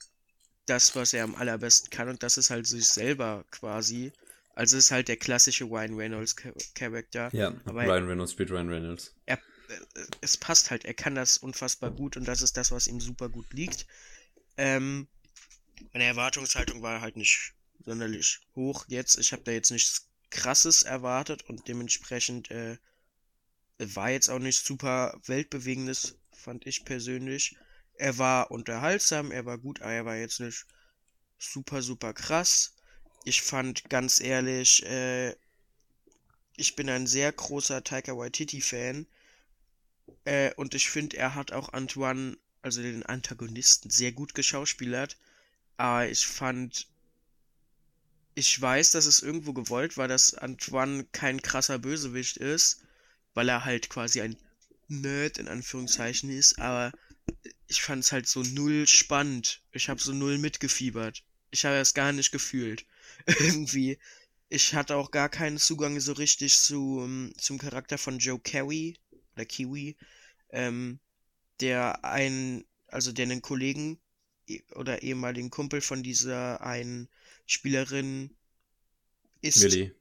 das, 0.66 0.96
was 0.96 1.14
er 1.14 1.24
am 1.24 1.36
allerbesten 1.36 1.92
kann 1.92 2.10
und 2.10 2.24
das 2.24 2.38
ist 2.38 2.50
halt 2.50 2.66
sich 2.66 2.88
selber 2.88 3.46
quasi. 3.52 4.12
Also 4.56 4.78
ist 4.78 4.92
halt 4.92 5.08
der 5.08 5.18
klassische 5.18 5.66
Ryan 5.66 5.96
Reynolds 5.96 6.36
Charakter. 6.76 7.30
Ja, 7.34 7.54
aber 7.66 7.86
Ryan 7.86 8.08
Reynolds 8.08 8.32
spielt 8.32 8.50
Ryan 8.50 8.70
Reynolds. 8.70 9.16
Er, 9.26 9.38
äh, 9.38 10.06
es 10.22 10.38
passt 10.38 10.72
halt, 10.72 10.86
er 10.86 10.94
kann 10.94 11.16
das 11.16 11.38
unfassbar 11.38 11.92
gut 11.92 12.18
und 12.18 12.28
das 12.28 12.42
ist 12.42 12.58
das, 12.58 12.72
was 12.72 12.88
ihm 12.88 13.00
super 13.00 13.30
gut 13.30 13.52
liegt. 13.54 13.86
Ähm, 14.58 15.08
meine 15.92 16.06
Erwartungshaltung 16.06 16.82
war 16.82 17.02
halt 17.02 17.16
nicht 17.16 17.54
sonderlich 17.86 18.40
hoch 18.56 18.86
jetzt. 18.88 19.20
Ich 19.20 19.34
habe 19.34 19.44
da 19.44 19.52
jetzt 19.52 19.72
nichts 19.72 20.08
krasses 20.32 20.82
erwartet 20.82 21.44
und 21.44 21.68
dementsprechend 21.68 22.50
äh, 22.50 22.78
war 23.96 24.10
jetzt 24.10 24.30
auch 24.30 24.40
nicht 24.40 24.66
super 24.66 25.20
weltbewegendes, 25.26 26.16
fand 26.32 26.66
ich 26.68 26.86
persönlich. 26.86 27.56
Er 27.96 28.18
war 28.18 28.52
unterhaltsam, 28.52 29.32
er 29.32 29.46
war 29.46 29.58
gut, 29.58 29.82
aber 29.82 29.94
er 29.94 30.06
war 30.06 30.16
jetzt 30.16 30.40
nicht 30.40 30.66
super, 31.38 31.82
super 31.82 32.14
krass. 32.14 32.74
Ich 33.26 33.42
fand 33.42 33.90
ganz 33.90 34.20
ehrlich, 34.20 34.86
äh, 34.86 35.36
ich 36.58 36.76
bin 36.76 36.90
ein 36.90 37.08
sehr 37.08 37.32
großer 37.32 37.84
Taika 37.84 38.16
Waititi-Fan. 38.18 39.08
Äh, 40.26 40.54
und 40.56 40.76
ich 40.76 40.90
finde, 40.90 41.18
er 41.18 41.36
hat 41.36 41.52
auch 41.52 41.74
Antoine, 41.74 42.38
also 42.62 42.82
den 42.82 43.04
Antagonisten, 43.04 43.90
sehr 43.90 44.12
gut 44.12 44.36
geschauspielert. 44.36 45.18
Aber 45.78 46.08
ich 46.08 46.28
fand, 46.28 46.88
ich 48.36 48.60
weiß, 48.60 48.92
dass 48.92 49.06
es 49.06 49.22
irgendwo 49.22 49.54
gewollt 49.54 49.98
war, 49.98 50.08
dass 50.08 50.34
Antoine 50.34 51.06
kein 51.12 51.42
krasser 51.42 51.80
Bösewicht 51.80 52.38
ist, 52.38 52.84
weil 53.34 53.50
er 53.50 53.66
halt 53.66 53.90
quasi 53.90 54.22
ein 54.22 54.38
Nerd 54.88 55.38
in 55.38 55.48
Anführungszeichen 55.48 56.30
ist, 56.30 56.60
aber 56.60 56.92
ich 57.68 57.82
fand 57.82 58.04
es 58.04 58.12
halt 58.12 58.28
so 58.28 58.44
null 58.44 58.88
spannend. 58.88 59.62
Ich 59.72 59.90
habe 59.90 60.02
so 60.02 60.14
null 60.14 60.38
mitgefiebert. 60.38 61.24
Ich 61.52 61.66
habe 61.66 61.78
es 61.78 61.94
gar 61.94 62.12
nicht 62.12 62.32
gefühlt. 62.32 62.86
Irgendwie. 63.26 63.98
Ich 64.50 64.76
hatte 64.76 64.96
auch 64.96 65.12
gar 65.12 65.30
keinen 65.30 65.58
Zugang 65.58 66.00
so 66.00 66.14
richtig 66.14 66.58
zu, 66.60 67.00
um, 67.00 67.34
zum 67.38 67.58
Charakter 67.58 67.98
von 67.98 68.20
Joe 68.20 68.40
Carey 68.40 69.00
oder 69.36 69.46
Kiwi, 69.46 69.96
ähm, 70.50 71.00
der 71.60 72.06
einen, 72.06 72.66
also 72.88 73.12
der 73.12 73.26
einen 73.26 73.42
Kollegen 73.42 74.00
oder 74.76 75.02
ehemaligen 75.02 75.50
Kumpel 75.50 75.82
von 75.82 76.04
dieser 76.04 76.62
einen 76.62 77.10
Spielerin 77.48 78.30
ist. 79.42 79.64
Millie. 79.64 79.96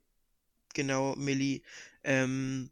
Genau, 0.74 1.14
Millie. 1.16 1.62
Ähm, 2.04 2.70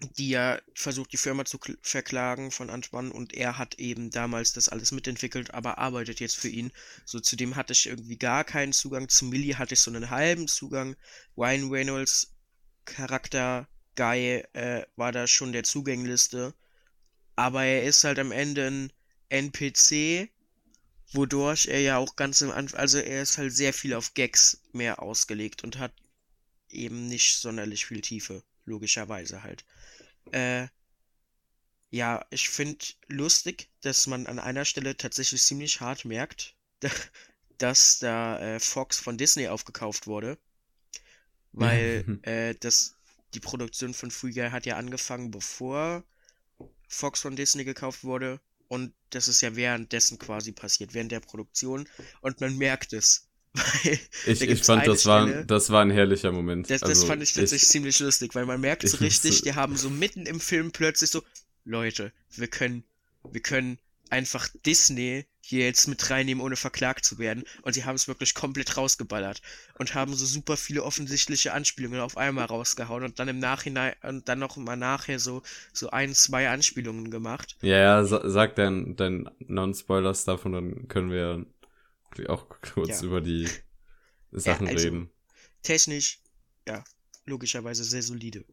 die 0.00 0.28
ja 0.28 0.60
versucht, 0.74 1.12
die 1.12 1.16
Firma 1.16 1.44
zu 1.44 1.58
verklagen 1.82 2.52
von 2.52 2.70
Antoine 2.70 3.12
und 3.12 3.34
er 3.34 3.58
hat 3.58 3.74
eben 3.76 4.10
damals 4.10 4.52
das 4.52 4.68
alles 4.68 4.92
mitentwickelt, 4.92 5.52
aber 5.54 5.78
arbeitet 5.78 6.20
jetzt 6.20 6.36
für 6.36 6.48
ihn. 6.48 6.70
So 7.04 7.18
zudem 7.18 7.56
hatte 7.56 7.72
ich 7.72 7.86
irgendwie 7.86 8.16
gar 8.16 8.44
keinen 8.44 8.72
Zugang. 8.72 9.08
Zu 9.08 9.24
Millie 9.24 9.58
hatte 9.58 9.74
ich 9.74 9.80
so 9.80 9.90
einen 9.90 10.10
halben 10.10 10.46
Zugang. 10.46 10.96
Ryan 11.36 11.68
Reynolds 11.70 12.32
Charakter 12.84 13.68
Guy 13.96 14.44
äh, 14.52 14.86
war 14.94 15.10
da 15.10 15.26
schon 15.26 15.52
der 15.52 15.64
Zugängliste. 15.64 16.54
Aber 17.34 17.64
er 17.64 17.82
ist 17.82 18.04
halt 18.04 18.20
am 18.20 18.32
Ende 18.32 18.66
ein 18.66 18.92
NPC, 19.30 20.30
wodurch 21.12 21.66
er 21.66 21.80
ja 21.80 21.98
auch 21.98 22.16
ganz 22.16 22.40
im 22.40 22.50
Anfang, 22.50 22.78
also 22.78 22.98
er 22.98 23.22
ist 23.22 23.38
halt 23.38 23.52
sehr 23.52 23.72
viel 23.72 23.94
auf 23.94 24.14
Gags 24.14 24.62
mehr 24.72 25.02
ausgelegt 25.02 25.64
und 25.64 25.78
hat 25.78 25.92
eben 26.70 27.08
nicht 27.08 27.36
sonderlich 27.36 27.86
viel 27.86 28.00
Tiefe, 28.00 28.42
logischerweise 28.64 29.42
halt. 29.42 29.64
Äh, 30.32 30.68
ja, 31.90 32.24
ich 32.30 32.48
finde 32.50 32.84
lustig, 33.06 33.70
dass 33.80 34.06
man 34.06 34.26
an 34.26 34.38
einer 34.38 34.64
Stelle 34.64 34.96
tatsächlich 34.96 35.42
ziemlich 35.42 35.80
hart 35.80 36.04
merkt, 36.04 36.54
dass 37.58 37.98
da 37.98 38.38
äh, 38.38 38.60
Fox 38.60 38.98
von 38.98 39.16
Disney 39.16 39.48
aufgekauft 39.48 40.06
wurde. 40.06 40.38
Weil 41.52 42.18
äh, 42.22 42.54
das, 42.60 42.94
die 43.34 43.40
Produktion 43.40 43.94
von 43.94 44.10
Free 44.10 44.32
Guy 44.32 44.50
hat 44.50 44.66
ja 44.66 44.76
angefangen, 44.76 45.30
bevor 45.30 46.04
Fox 46.88 47.20
von 47.20 47.36
Disney 47.36 47.64
gekauft 47.64 48.04
wurde. 48.04 48.40
Und 48.68 48.92
das 49.10 49.28
ist 49.28 49.40
ja 49.40 49.56
währenddessen 49.56 50.18
quasi 50.18 50.52
passiert, 50.52 50.92
während 50.92 51.10
der 51.10 51.20
Produktion. 51.20 51.88
Und 52.20 52.40
man 52.40 52.56
merkt 52.58 52.92
es. 52.92 53.27
Weil 53.54 53.98
ich, 54.26 54.40
ich 54.40 54.64
fand, 54.64 54.86
das 54.86 55.06
war, 55.06 55.26
das 55.44 55.70
war 55.70 55.82
ein 55.82 55.90
herrlicher 55.90 56.32
Moment. 56.32 56.70
Das, 56.70 56.82
also, 56.82 56.94
das 56.94 57.04
fand 57.04 57.22
ich 57.22 57.32
tatsächlich 57.32 57.62
ich, 57.62 57.68
ziemlich 57.68 57.98
lustig, 58.00 58.34
weil 58.34 58.46
man 58.46 58.60
merkt 58.60 58.88
so 58.88 58.96
richtig, 59.00 59.42
die 59.42 59.54
haben 59.54 59.76
so 59.76 59.90
mitten 59.90 60.26
im 60.26 60.40
Film 60.40 60.70
plötzlich 60.72 61.10
so, 61.10 61.22
Leute, 61.64 62.12
wir 62.36 62.48
können, 62.48 62.84
wir 63.30 63.40
können 63.40 63.78
einfach 64.10 64.48
Disney 64.64 65.26
hier 65.48 65.64
jetzt 65.64 65.88
mit 65.88 66.10
reinnehmen, 66.10 66.44
ohne 66.44 66.56
verklagt 66.56 67.06
zu 67.06 67.18
werden. 67.18 67.44
Und 67.62 67.72
sie 67.72 67.84
haben 67.84 67.94
es 67.94 68.06
wirklich 68.06 68.34
komplett 68.34 68.76
rausgeballert 68.76 69.40
und 69.78 69.94
haben 69.94 70.14
so 70.14 70.26
super 70.26 70.58
viele 70.58 70.82
offensichtliche 70.82 71.54
Anspielungen 71.54 72.00
auf 72.00 72.18
einmal 72.18 72.44
rausgehauen 72.44 73.02
und 73.02 73.18
dann 73.18 73.28
im 73.28 73.38
Nachhinein 73.38 73.94
und 74.02 74.28
dann 74.28 74.40
noch 74.40 74.58
mal 74.58 74.76
nachher 74.76 75.18
so, 75.18 75.42
so 75.72 75.88
ein, 75.88 76.14
zwei 76.14 76.50
Anspielungen 76.50 77.10
gemacht. 77.10 77.56
Ja, 77.62 77.78
ja, 77.78 78.04
sag 78.04 78.56
dein, 78.56 78.96
dein 78.96 79.30
Non-Spoilers 79.38 80.24
davon, 80.26 80.52
dann 80.52 80.88
können 80.88 81.10
wir 81.10 81.46
auch 82.28 82.48
kurz 82.74 83.00
ja. 83.00 83.06
über 83.06 83.20
die 83.20 83.48
Sachen 84.32 84.66
ja, 84.66 84.72
also, 84.72 84.86
reden. 84.86 85.10
Technisch, 85.62 86.20
ja, 86.66 86.84
logischerweise 87.26 87.84
sehr 87.84 88.02
solide. 88.02 88.44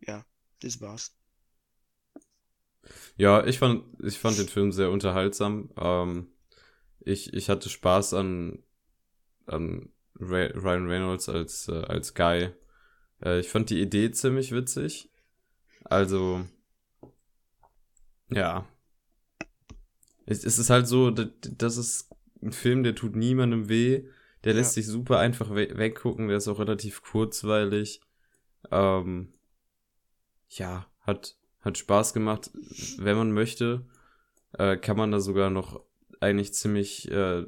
Ja, 0.00 0.24
das 0.60 0.80
war's. 0.80 1.14
Ja, 3.16 3.44
ich 3.46 3.58
fand, 3.58 3.84
ich 4.02 4.18
fand 4.18 4.38
den 4.38 4.48
Film 4.48 4.72
sehr 4.72 4.90
unterhaltsam. 4.90 5.70
Ähm, 5.76 6.32
ich, 7.00 7.32
ich 7.34 7.48
hatte 7.48 7.68
Spaß 7.68 8.14
an, 8.14 8.62
an 9.46 9.92
Ryan 10.18 10.86
Reynolds 10.86 11.28
als, 11.28 11.68
äh, 11.68 11.82
als 11.82 12.14
Guy. 12.14 12.50
Äh, 13.22 13.40
ich 13.40 13.48
fand 13.48 13.70
die 13.70 13.80
Idee 13.80 14.10
ziemlich 14.10 14.52
witzig. 14.52 15.10
Also, 15.84 16.46
ja. 18.28 18.66
Es, 20.26 20.44
es 20.44 20.58
ist 20.58 20.70
halt 20.70 20.86
so, 20.86 21.10
das 21.10 21.76
ist 21.76 22.09
ein 22.42 22.52
Film, 22.52 22.82
der 22.82 22.94
tut 22.94 23.16
niemandem 23.16 23.68
weh. 23.68 24.04
Der 24.44 24.54
lässt 24.54 24.76
ja. 24.76 24.82
sich 24.82 24.90
super 24.90 25.18
einfach 25.18 25.50
we 25.50 25.76
weggucken. 25.76 26.28
Der 26.28 26.38
ist 26.38 26.48
auch 26.48 26.58
relativ 26.58 27.02
kurzweilig. 27.02 28.00
Ähm, 28.70 29.34
ja, 30.48 30.86
hat, 31.00 31.36
hat 31.60 31.78
Spaß 31.78 32.14
gemacht. 32.14 32.50
Wenn 32.98 33.16
man 33.16 33.32
möchte, 33.32 33.86
äh, 34.52 34.76
kann 34.76 34.96
man 34.96 35.10
da 35.10 35.20
sogar 35.20 35.50
noch 35.50 35.84
eigentlich 36.20 36.54
ziemlich 36.54 37.10
äh, 37.10 37.44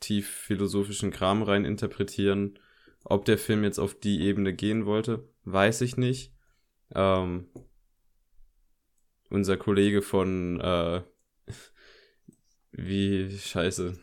tief 0.00 0.28
philosophischen 0.28 1.10
Kram 1.10 1.42
rein 1.42 1.64
interpretieren. 1.64 2.58
Ob 3.04 3.24
der 3.24 3.38
Film 3.38 3.64
jetzt 3.64 3.78
auf 3.78 3.98
die 3.98 4.20
Ebene 4.22 4.52
gehen 4.52 4.84
wollte, 4.84 5.28
weiß 5.44 5.80
ich 5.80 5.96
nicht. 5.96 6.34
ähm, 6.94 7.48
unser 9.30 9.56
Kollege 9.56 10.02
von, 10.02 10.60
äh, 10.60 11.02
wie, 12.72 13.38
scheiße. 13.38 13.98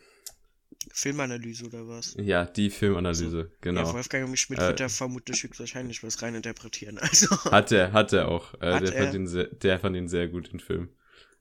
Filmanalyse 0.96 1.66
oder 1.66 1.88
was? 1.88 2.16
Ja, 2.18 2.46
die 2.46 2.70
Filmanalyse, 2.70 3.52
genau. 3.62 3.82
Ja, 3.82 3.94
Wolfgang. 3.94 4.38
Schmidt 4.38 4.60
Äh, 4.60 4.68
wird 4.68 4.80
da 4.80 4.90
vermutlich 4.90 5.44
höchstwahrscheinlich 5.44 6.04
was 6.04 6.22
reininterpretieren. 6.22 6.98
Also, 7.02 7.36
Hat 7.52 7.72
er, 7.72 7.92
hat 7.92 8.14
er 8.14 8.30
auch. 8.30 8.54
Äh, 8.62 8.74
Hat 8.74 8.82
der, 8.82 8.94
er? 8.94 9.04
Fand 9.04 9.14
ihn 9.14 9.28
sehr, 9.28 9.46
der 9.48 9.80
fand 9.80 9.96
ihn 9.98 10.08
sehr 10.08 10.28
gut, 10.30 10.52
den 10.54 10.60
Film. 10.60 10.90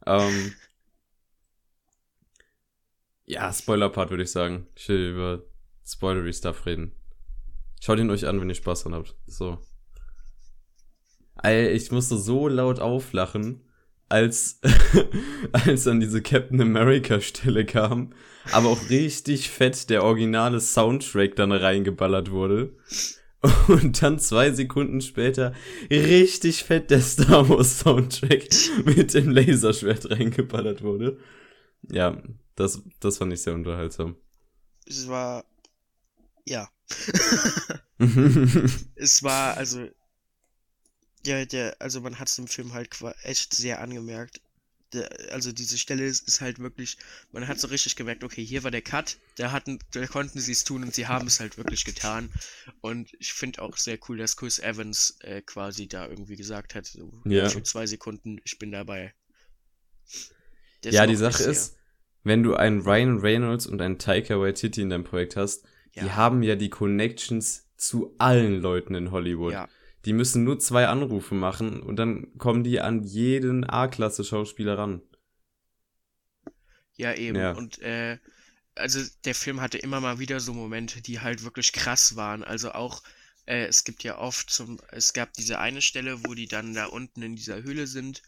Ähm, 0.06 0.54
ja, 3.26 3.52
Spoiler-Part 3.52 4.10
würde 4.10 4.22
ich 4.24 4.32
sagen. 4.32 4.66
Ich 4.74 4.88
will 4.88 5.10
über 5.12 5.44
spoilery 5.86 6.32
Stuff 6.32 6.66
reden. 6.66 6.92
Schaut 7.80 7.98
ihn 7.98 8.10
euch 8.10 8.26
an, 8.26 8.40
wenn 8.40 8.48
ihr 8.48 8.54
Spaß 8.54 8.84
dran 8.84 8.94
habt. 8.94 9.14
So. 9.26 9.58
Ey, 11.42 11.68
ich 11.70 11.90
musste 11.90 12.16
so 12.16 12.48
laut 12.48 12.80
auflachen, 12.80 13.60
als, 14.14 14.60
als 15.52 15.84
dann 15.84 15.98
diese 15.98 16.22
Captain 16.22 16.60
America 16.60 17.20
Stelle 17.20 17.66
kam, 17.66 18.12
aber 18.52 18.68
auch 18.68 18.88
richtig 18.88 19.50
fett 19.50 19.90
der 19.90 20.04
originale 20.04 20.60
Soundtrack 20.60 21.34
dann 21.34 21.50
reingeballert 21.50 22.30
wurde. 22.30 22.76
Und 23.68 24.00
dann 24.00 24.18
zwei 24.20 24.52
Sekunden 24.52 25.00
später 25.00 25.52
richtig 25.90 26.62
fett 26.62 26.90
der 26.90 27.00
Star 27.00 27.48
Wars 27.48 27.80
Soundtrack 27.80 28.46
mit 28.86 29.12
dem 29.12 29.30
Laserschwert 29.30 30.10
reingeballert 30.10 30.82
wurde. 30.82 31.18
Ja, 31.90 32.22
das, 32.54 32.82
das 33.00 33.18
fand 33.18 33.32
ich 33.32 33.42
sehr 33.42 33.54
unterhaltsam. 33.54 34.16
es 34.86 35.08
war, 35.08 35.44
ja, 36.46 36.68
es 38.94 39.22
war, 39.22 39.56
also, 39.56 39.88
ja, 41.26 41.44
der, 41.44 41.76
also 41.80 42.00
man 42.00 42.18
hat 42.18 42.28
es 42.28 42.38
im 42.38 42.46
Film 42.46 42.72
halt 42.72 42.90
echt 43.22 43.54
sehr 43.54 43.80
angemerkt. 43.80 44.40
Der, 44.92 45.10
also 45.32 45.50
diese 45.52 45.78
Stelle 45.78 46.04
ist, 46.04 46.28
ist 46.28 46.40
halt 46.40 46.58
wirklich, 46.60 46.98
man 47.32 47.48
hat 47.48 47.58
so 47.58 47.66
richtig 47.68 47.96
gemerkt, 47.96 48.22
okay, 48.22 48.44
hier 48.44 48.62
war 48.62 48.70
der 48.70 48.82
Cut, 48.82 49.18
da 49.36 49.50
hatten, 49.50 49.78
da 49.92 50.06
konnten 50.06 50.38
sie 50.38 50.52
es 50.52 50.64
tun 50.64 50.84
und 50.84 50.94
sie 50.94 51.06
haben 51.06 51.26
es 51.26 51.40
halt 51.40 51.58
wirklich 51.58 51.84
getan. 51.84 52.30
Und 52.80 53.12
ich 53.18 53.32
finde 53.32 53.62
auch 53.62 53.76
sehr 53.76 53.98
cool, 54.08 54.18
dass 54.18 54.36
Chris 54.36 54.58
Evans 54.60 55.16
äh, 55.20 55.42
quasi 55.42 55.88
da 55.88 56.06
irgendwie 56.06 56.36
gesagt 56.36 56.74
hat, 56.74 56.86
so 56.86 57.10
Ja. 57.24 57.48
für 57.48 57.62
zwei 57.62 57.86
Sekunden, 57.86 58.40
ich 58.44 58.58
bin 58.58 58.70
dabei. 58.70 59.14
Der 60.84 60.92
ja, 60.92 61.06
die 61.06 61.16
Sache 61.16 61.42
ist, 61.44 61.76
wenn 62.22 62.42
du 62.42 62.54
einen 62.54 62.80
Ryan 62.80 63.18
Reynolds 63.18 63.66
und 63.66 63.80
einen 63.80 63.98
Taika 63.98 64.38
Waititi 64.38 64.82
in 64.82 64.90
deinem 64.90 65.04
Projekt 65.04 65.36
hast, 65.36 65.64
die 65.94 66.00
Ja. 66.00 66.16
haben 66.16 66.42
ja 66.42 66.56
die 66.56 66.70
Connections 66.70 67.66
zu 67.76 68.14
allen 68.18 68.60
Leuten 68.60 68.94
in 68.94 69.10
Hollywood. 69.10 69.52
Ja, 69.52 69.68
Die 70.04 70.12
müssen 70.12 70.44
nur 70.44 70.58
zwei 70.58 70.86
Anrufe 70.86 71.34
machen 71.34 71.82
und 71.82 71.96
dann 71.96 72.36
kommen 72.38 72.62
die 72.62 72.80
an 72.80 73.02
jeden 73.02 73.64
A-Klasse-Schauspieler 73.64 74.76
ran. 74.76 75.02
Ja, 76.96 77.14
eben. 77.14 77.38
Ja. 77.38 77.52
Und 77.52 77.80
äh, 77.80 78.18
also 78.74 79.00
der 79.24 79.34
Film 79.34 79.60
hatte 79.60 79.78
immer 79.78 80.00
mal 80.00 80.18
wieder 80.18 80.40
so 80.40 80.52
Momente, 80.52 81.00
die 81.00 81.20
halt 81.20 81.44
wirklich 81.44 81.72
krass 81.72 82.16
waren. 82.16 82.42
Also 82.44 82.72
auch, 82.72 83.02
äh, 83.46 83.64
es 83.66 83.84
gibt 83.84 84.02
ja 84.04 84.18
oft 84.18 84.50
zum, 84.50 84.80
es 84.90 85.12
gab 85.12 85.32
diese 85.32 85.58
eine 85.58 85.80
Stelle, 85.80 86.24
wo 86.24 86.34
die 86.34 86.48
dann 86.48 86.74
da 86.74 86.86
unten 86.86 87.22
in 87.22 87.36
dieser 87.36 87.62
Höhle 87.62 87.86
sind. 87.86 88.22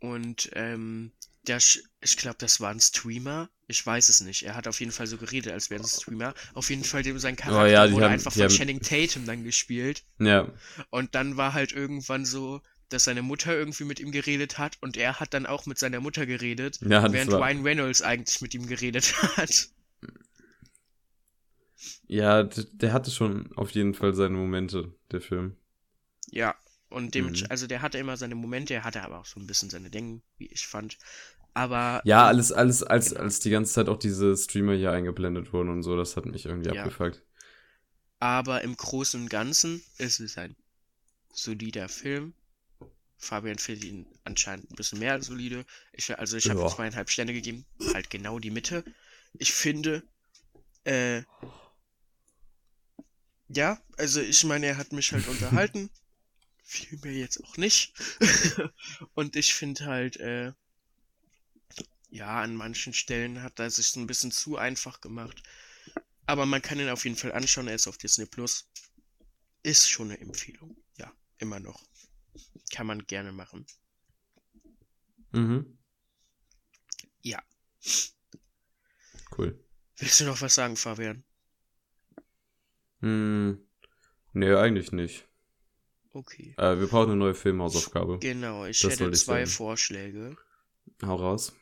Und 0.00 0.50
ähm, 0.54 1.12
der, 1.46 1.58
ich 1.58 2.16
glaube, 2.16 2.36
das 2.38 2.60
war 2.60 2.70
ein 2.70 2.80
Streamer. 2.80 3.50
Ich 3.66 3.84
weiß 3.84 4.08
es 4.08 4.20
nicht. 4.20 4.42
Er 4.44 4.54
hat 4.56 4.68
auf 4.68 4.80
jeden 4.80 4.92
Fall 4.92 5.06
so 5.06 5.16
geredet, 5.16 5.52
als 5.52 5.70
wäre 5.70 5.82
es 5.82 5.94
ein 5.96 6.00
Streamer. 6.00 6.34
Auf 6.54 6.68
jeden 6.70 6.84
Fall 6.84 7.02
dem 7.02 7.18
sein 7.18 7.36
Charakter 7.36 7.62
Oh 7.64 7.66
ja, 7.66 7.90
wurde 7.92 8.04
haben- 8.06 8.12
einfach 8.12 8.32
von 8.32 8.42
haben- 8.42 8.50
Channing 8.50 8.80
Tatum 8.80 9.24
dann 9.26 9.44
gespielt. 9.44 10.04
Ja, 10.18 10.50
Und 10.90 11.14
dann 11.14 11.36
war 11.36 11.52
halt 11.54 11.72
irgendwann 11.72 12.24
so, 12.26 12.60
dass 12.90 13.04
seine 13.04 13.22
Mutter 13.22 13.54
irgendwie 13.54 13.84
mit 13.84 14.00
ihm 14.00 14.12
geredet 14.12 14.58
hat 14.58 14.76
und 14.82 14.96
er 14.96 15.18
hat 15.18 15.32
dann 15.34 15.46
auch 15.46 15.64
mit 15.66 15.78
seiner 15.78 16.00
Mutter 16.00 16.26
geredet, 16.26 16.78
Ja, 16.82 17.10
während 17.12 17.32
war- 17.32 17.40
Ryan 17.40 17.62
Reynolds 17.62 18.02
eigentlich 18.02 18.40
mit 18.42 18.54
ihm 18.54 18.66
geredet 18.66 19.14
hat. 19.36 19.68
ja, 22.06 22.42
der 22.44 22.92
hatte 22.92 23.10
schon 23.10 23.50
auf 23.56 23.70
jeden 23.72 23.94
Fall 23.94 24.14
seine 24.14 24.36
Momente, 24.36 24.94
der 25.10 25.20
Film. 25.20 25.56
Ja, 26.30 26.54
und 26.90 27.14
dem, 27.14 27.26
Mhm. 27.30 27.46
also 27.48 27.66
der 27.66 27.82
hatte 27.82 27.98
immer 27.98 28.16
seine 28.16 28.34
Momente, 28.34 28.74
er 28.74 28.84
hatte 28.84 29.02
aber 29.02 29.18
auch 29.20 29.26
so 29.26 29.40
ein 29.40 29.46
bisschen 29.46 29.70
seine 29.70 29.90
Denken, 29.90 30.22
wie 30.38 30.46
ich 30.46 30.66
fand. 30.66 30.98
Aber 31.54 32.02
Ja, 32.04 32.26
alles, 32.26 32.52
alles, 32.52 32.82
als, 32.82 33.10
Genau. 33.10 33.22
als 33.22 33.40
die 33.40 33.50
ganze 33.50 33.72
Zeit 33.72 33.88
auch 33.88 33.98
diese 33.98 34.36
Streamer 34.36 34.74
hier 34.74 34.92
eingeblendet 34.92 35.52
wurden 35.52 35.70
und 35.70 35.82
so, 35.82 35.96
das 35.96 36.16
hat 36.16 36.26
mich 36.26 36.46
irgendwie 36.46 36.70
Ja. 36.70 36.82
abgefuckt. 36.82 37.22
Aber 38.18 38.62
im 38.62 38.76
Großen 38.76 39.20
und 39.20 39.28
Ganzen 39.28 39.82
ist 39.98 40.18
es 40.20 40.36
ein 40.38 40.56
solider 41.32 41.88
Film. 41.88 42.34
Fabian 43.18 43.58
findet 43.58 43.84
ihn 43.84 44.06
anscheinend 44.24 44.70
ein 44.70 44.76
bisschen 44.76 44.98
mehr 45.00 45.22
solide. 45.22 45.66
Ich, 45.92 46.18
also 46.18 46.36
ich 46.36 46.50
habe 46.50 46.60
Ja. 46.60 46.68
zweieinhalb 46.68 47.10
Sterne 47.10 47.32
gegeben. 47.34 47.66
Halt 47.94 48.10
genau 48.10 48.38
die 48.38 48.50
Mitte. 48.50 48.84
Ich 49.38 49.52
finde, 49.52 50.02
äh, 50.84 51.22
ja, 53.48 53.78
also 53.98 54.20
ich 54.20 54.44
meine, 54.44 54.66
er 54.66 54.76
hat 54.76 54.92
mich 54.92 55.12
halt 55.12 55.28
unterhalten. 55.28 55.90
Viel 56.64 56.98
mehr 57.02 57.12
jetzt 57.14 57.42
auch 57.44 57.56
nicht. 57.58 57.94
und 59.14 59.36
ich 59.36 59.54
finde 59.54 59.86
halt, 59.86 60.16
äh, 60.18 60.52
ja, 62.14 62.40
an 62.42 62.54
manchen 62.54 62.92
Stellen 62.92 63.42
hat 63.42 63.58
er 63.58 63.68
sich 63.70 63.96
ein 63.96 64.06
bisschen 64.06 64.30
zu 64.30 64.56
einfach 64.56 65.00
gemacht. 65.00 65.42
Aber 66.26 66.46
man 66.46 66.62
kann 66.62 66.78
ihn 66.78 66.88
auf 66.88 67.04
jeden 67.04 67.16
Fall 67.16 67.32
anschauen, 67.32 67.66
er 67.66 67.74
ist 67.74 67.88
auf 67.88 67.98
Disney 67.98 68.24
Plus. 68.24 68.70
Ist 69.64 69.90
schon 69.90 70.12
eine 70.12 70.20
Empfehlung. 70.20 70.76
Ja, 70.96 71.12
immer 71.38 71.58
noch. 71.58 71.82
Kann 72.72 72.86
man 72.86 73.04
gerne 73.08 73.32
machen. 73.32 73.66
Mhm. 75.32 75.76
Ja. 77.22 77.42
Cool. 79.36 79.58
Willst 79.96 80.20
du 80.20 80.24
noch 80.26 80.40
was 80.40 80.54
sagen, 80.54 80.76
Fabian? 80.76 81.24
Hm. 83.00 83.58
Nee, 84.34 84.54
eigentlich 84.54 84.92
nicht. 84.92 85.26
Okay. 86.12 86.54
Äh, 86.58 86.78
wir 86.78 86.86
brauchen 86.86 87.10
eine 87.10 87.16
neue 87.16 87.34
Filmhausaufgabe. 87.34 88.20
Genau, 88.20 88.66
ich 88.66 88.80
Das 88.80 89.00
hätte 89.00 89.10
zwei 89.10 89.46
sagen. 89.46 89.50
Vorschläge. 89.50 90.36
Hau 91.02 91.16
raus. 91.16 91.52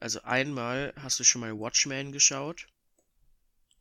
Also 0.00 0.22
einmal, 0.22 0.92
hast 0.96 1.18
du 1.18 1.24
schon 1.24 1.40
mal 1.40 1.58
Watchmen 1.58 2.12
geschaut? 2.12 2.66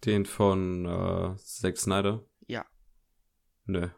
Den 0.06 0.26
von 0.26 0.86
äh, 0.86 1.38
Zack 1.38 1.78
Snyder? 1.78 2.24
Ja. 2.48 2.66
Nö. 3.66 3.90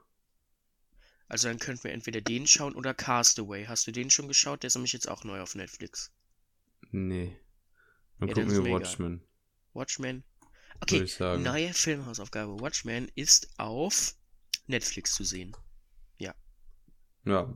Also 1.27 1.47
dann 1.47 1.59
könnten 1.59 1.83
wir 1.83 1.91
entweder 1.91 2.21
den 2.21 2.47
schauen 2.47 2.75
oder 2.75 2.93
Castaway. 2.93 3.65
Hast 3.65 3.85
du 3.87 3.91
den 3.91 4.09
schon 4.09 4.27
geschaut? 4.27 4.63
Der 4.63 4.67
ist 4.67 4.75
nämlich 4.75 4.93
jetzt 4.93 5.07
auch 5.07 5.23
neu 5.23 5.41
auf 5.41 5.55
Netflix. 5.55 6.11
Nee. 6.91 7.37
Dann 8.19 8.29
Ja, 8.29 8.33
gucken 8.33 8.65
wir. 8.65 8.71
Watchmen, 8.71 9.21
Watchmen. 9.73 10.23
Okay, 10.81 11.03
ich 11.03 11.13
sagen. 11.13 11.43
neue 11.43 11.73
Filmhausaufgabe. 11.73 12.59
Watchmen 12.59 13.11
ist 13.15 13.49
auf 13.57 14.15
Netflix 14.67 15.13
zu 15.13 15.23
sehen. 15.23 15.55
Ja. 17.25 17.53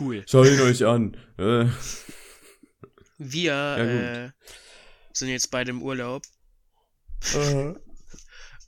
Cool. 0.00 0.24
Schaut 0.26 0.46
ihn 0.46 0.60
euch 0.60 0.86
an. 0.86 1.16
Äh, 1.36 1.66
Wir 3.30 3.52
Ja, 3.76 4.24
äh, 4.26 4.30
sind 5.12 5.28
jetzt 5.28 5.50
beide 5.50 5.70
im 5.70 5.82
Urlaub 5.82 6.22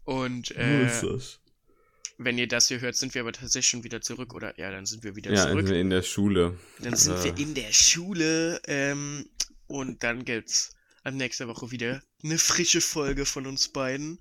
und 0.04 0.50
äh, 0.52 1.18
wenn 2.18 2.38
ihr 2.38 2.46
das 2.46 2.68
hier 2.68 2.80
hört, 2.80 2.94
sind 2.96 3.14
wir 3.14 3.22
aber 3.22 3.32
tatsächlich 3.32 3.68
schon 3.68 3.84
wieder 3.84 4.00
zurück 4.00 4.34
oder 4.34 4.58
ja, 4.58 4.70
dann 4.70 4.86
sind 4.86 5.02
wir 5.02 5.16
wieder 5.16 5.32
Ja, 5.32 5.48
zurück. 5.48 5.66
in, 5.68 5.74
in 5.74 5.90
der 5.90 6.02
Schule. 6.02 6.58
Dann 6.78 6.96
sind 6.96 7.22
wir 7.24 7.36
Äh. 7.36 7.42
in 7.42 7.54
der 7.54 7.72
Schule 7.72 8.60
ähm, 8.66 9.28
und 9.66 10.02
dann 10.02 10.24
gibt's 10.24 10.70
ab 11.02 11.14
nächster 11.14 11.48
Woche 11.48 11.70
wieder 11.70 12.02
eine 12.22 12.38
frische 12.38 12.80
Folge 12.80 13.26
von 13.26 13.46
uns 13.46 13.68
beiden. 13.68 14.20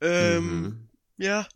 Ähm, 0.00 0.62
Mhm. 0.62 0.88
ja, 1.16 1.48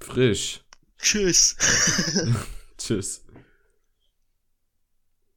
Frisch. 0.00 0.60
tschüss. 0.98 1.56
Tschüss. 2.78 3.22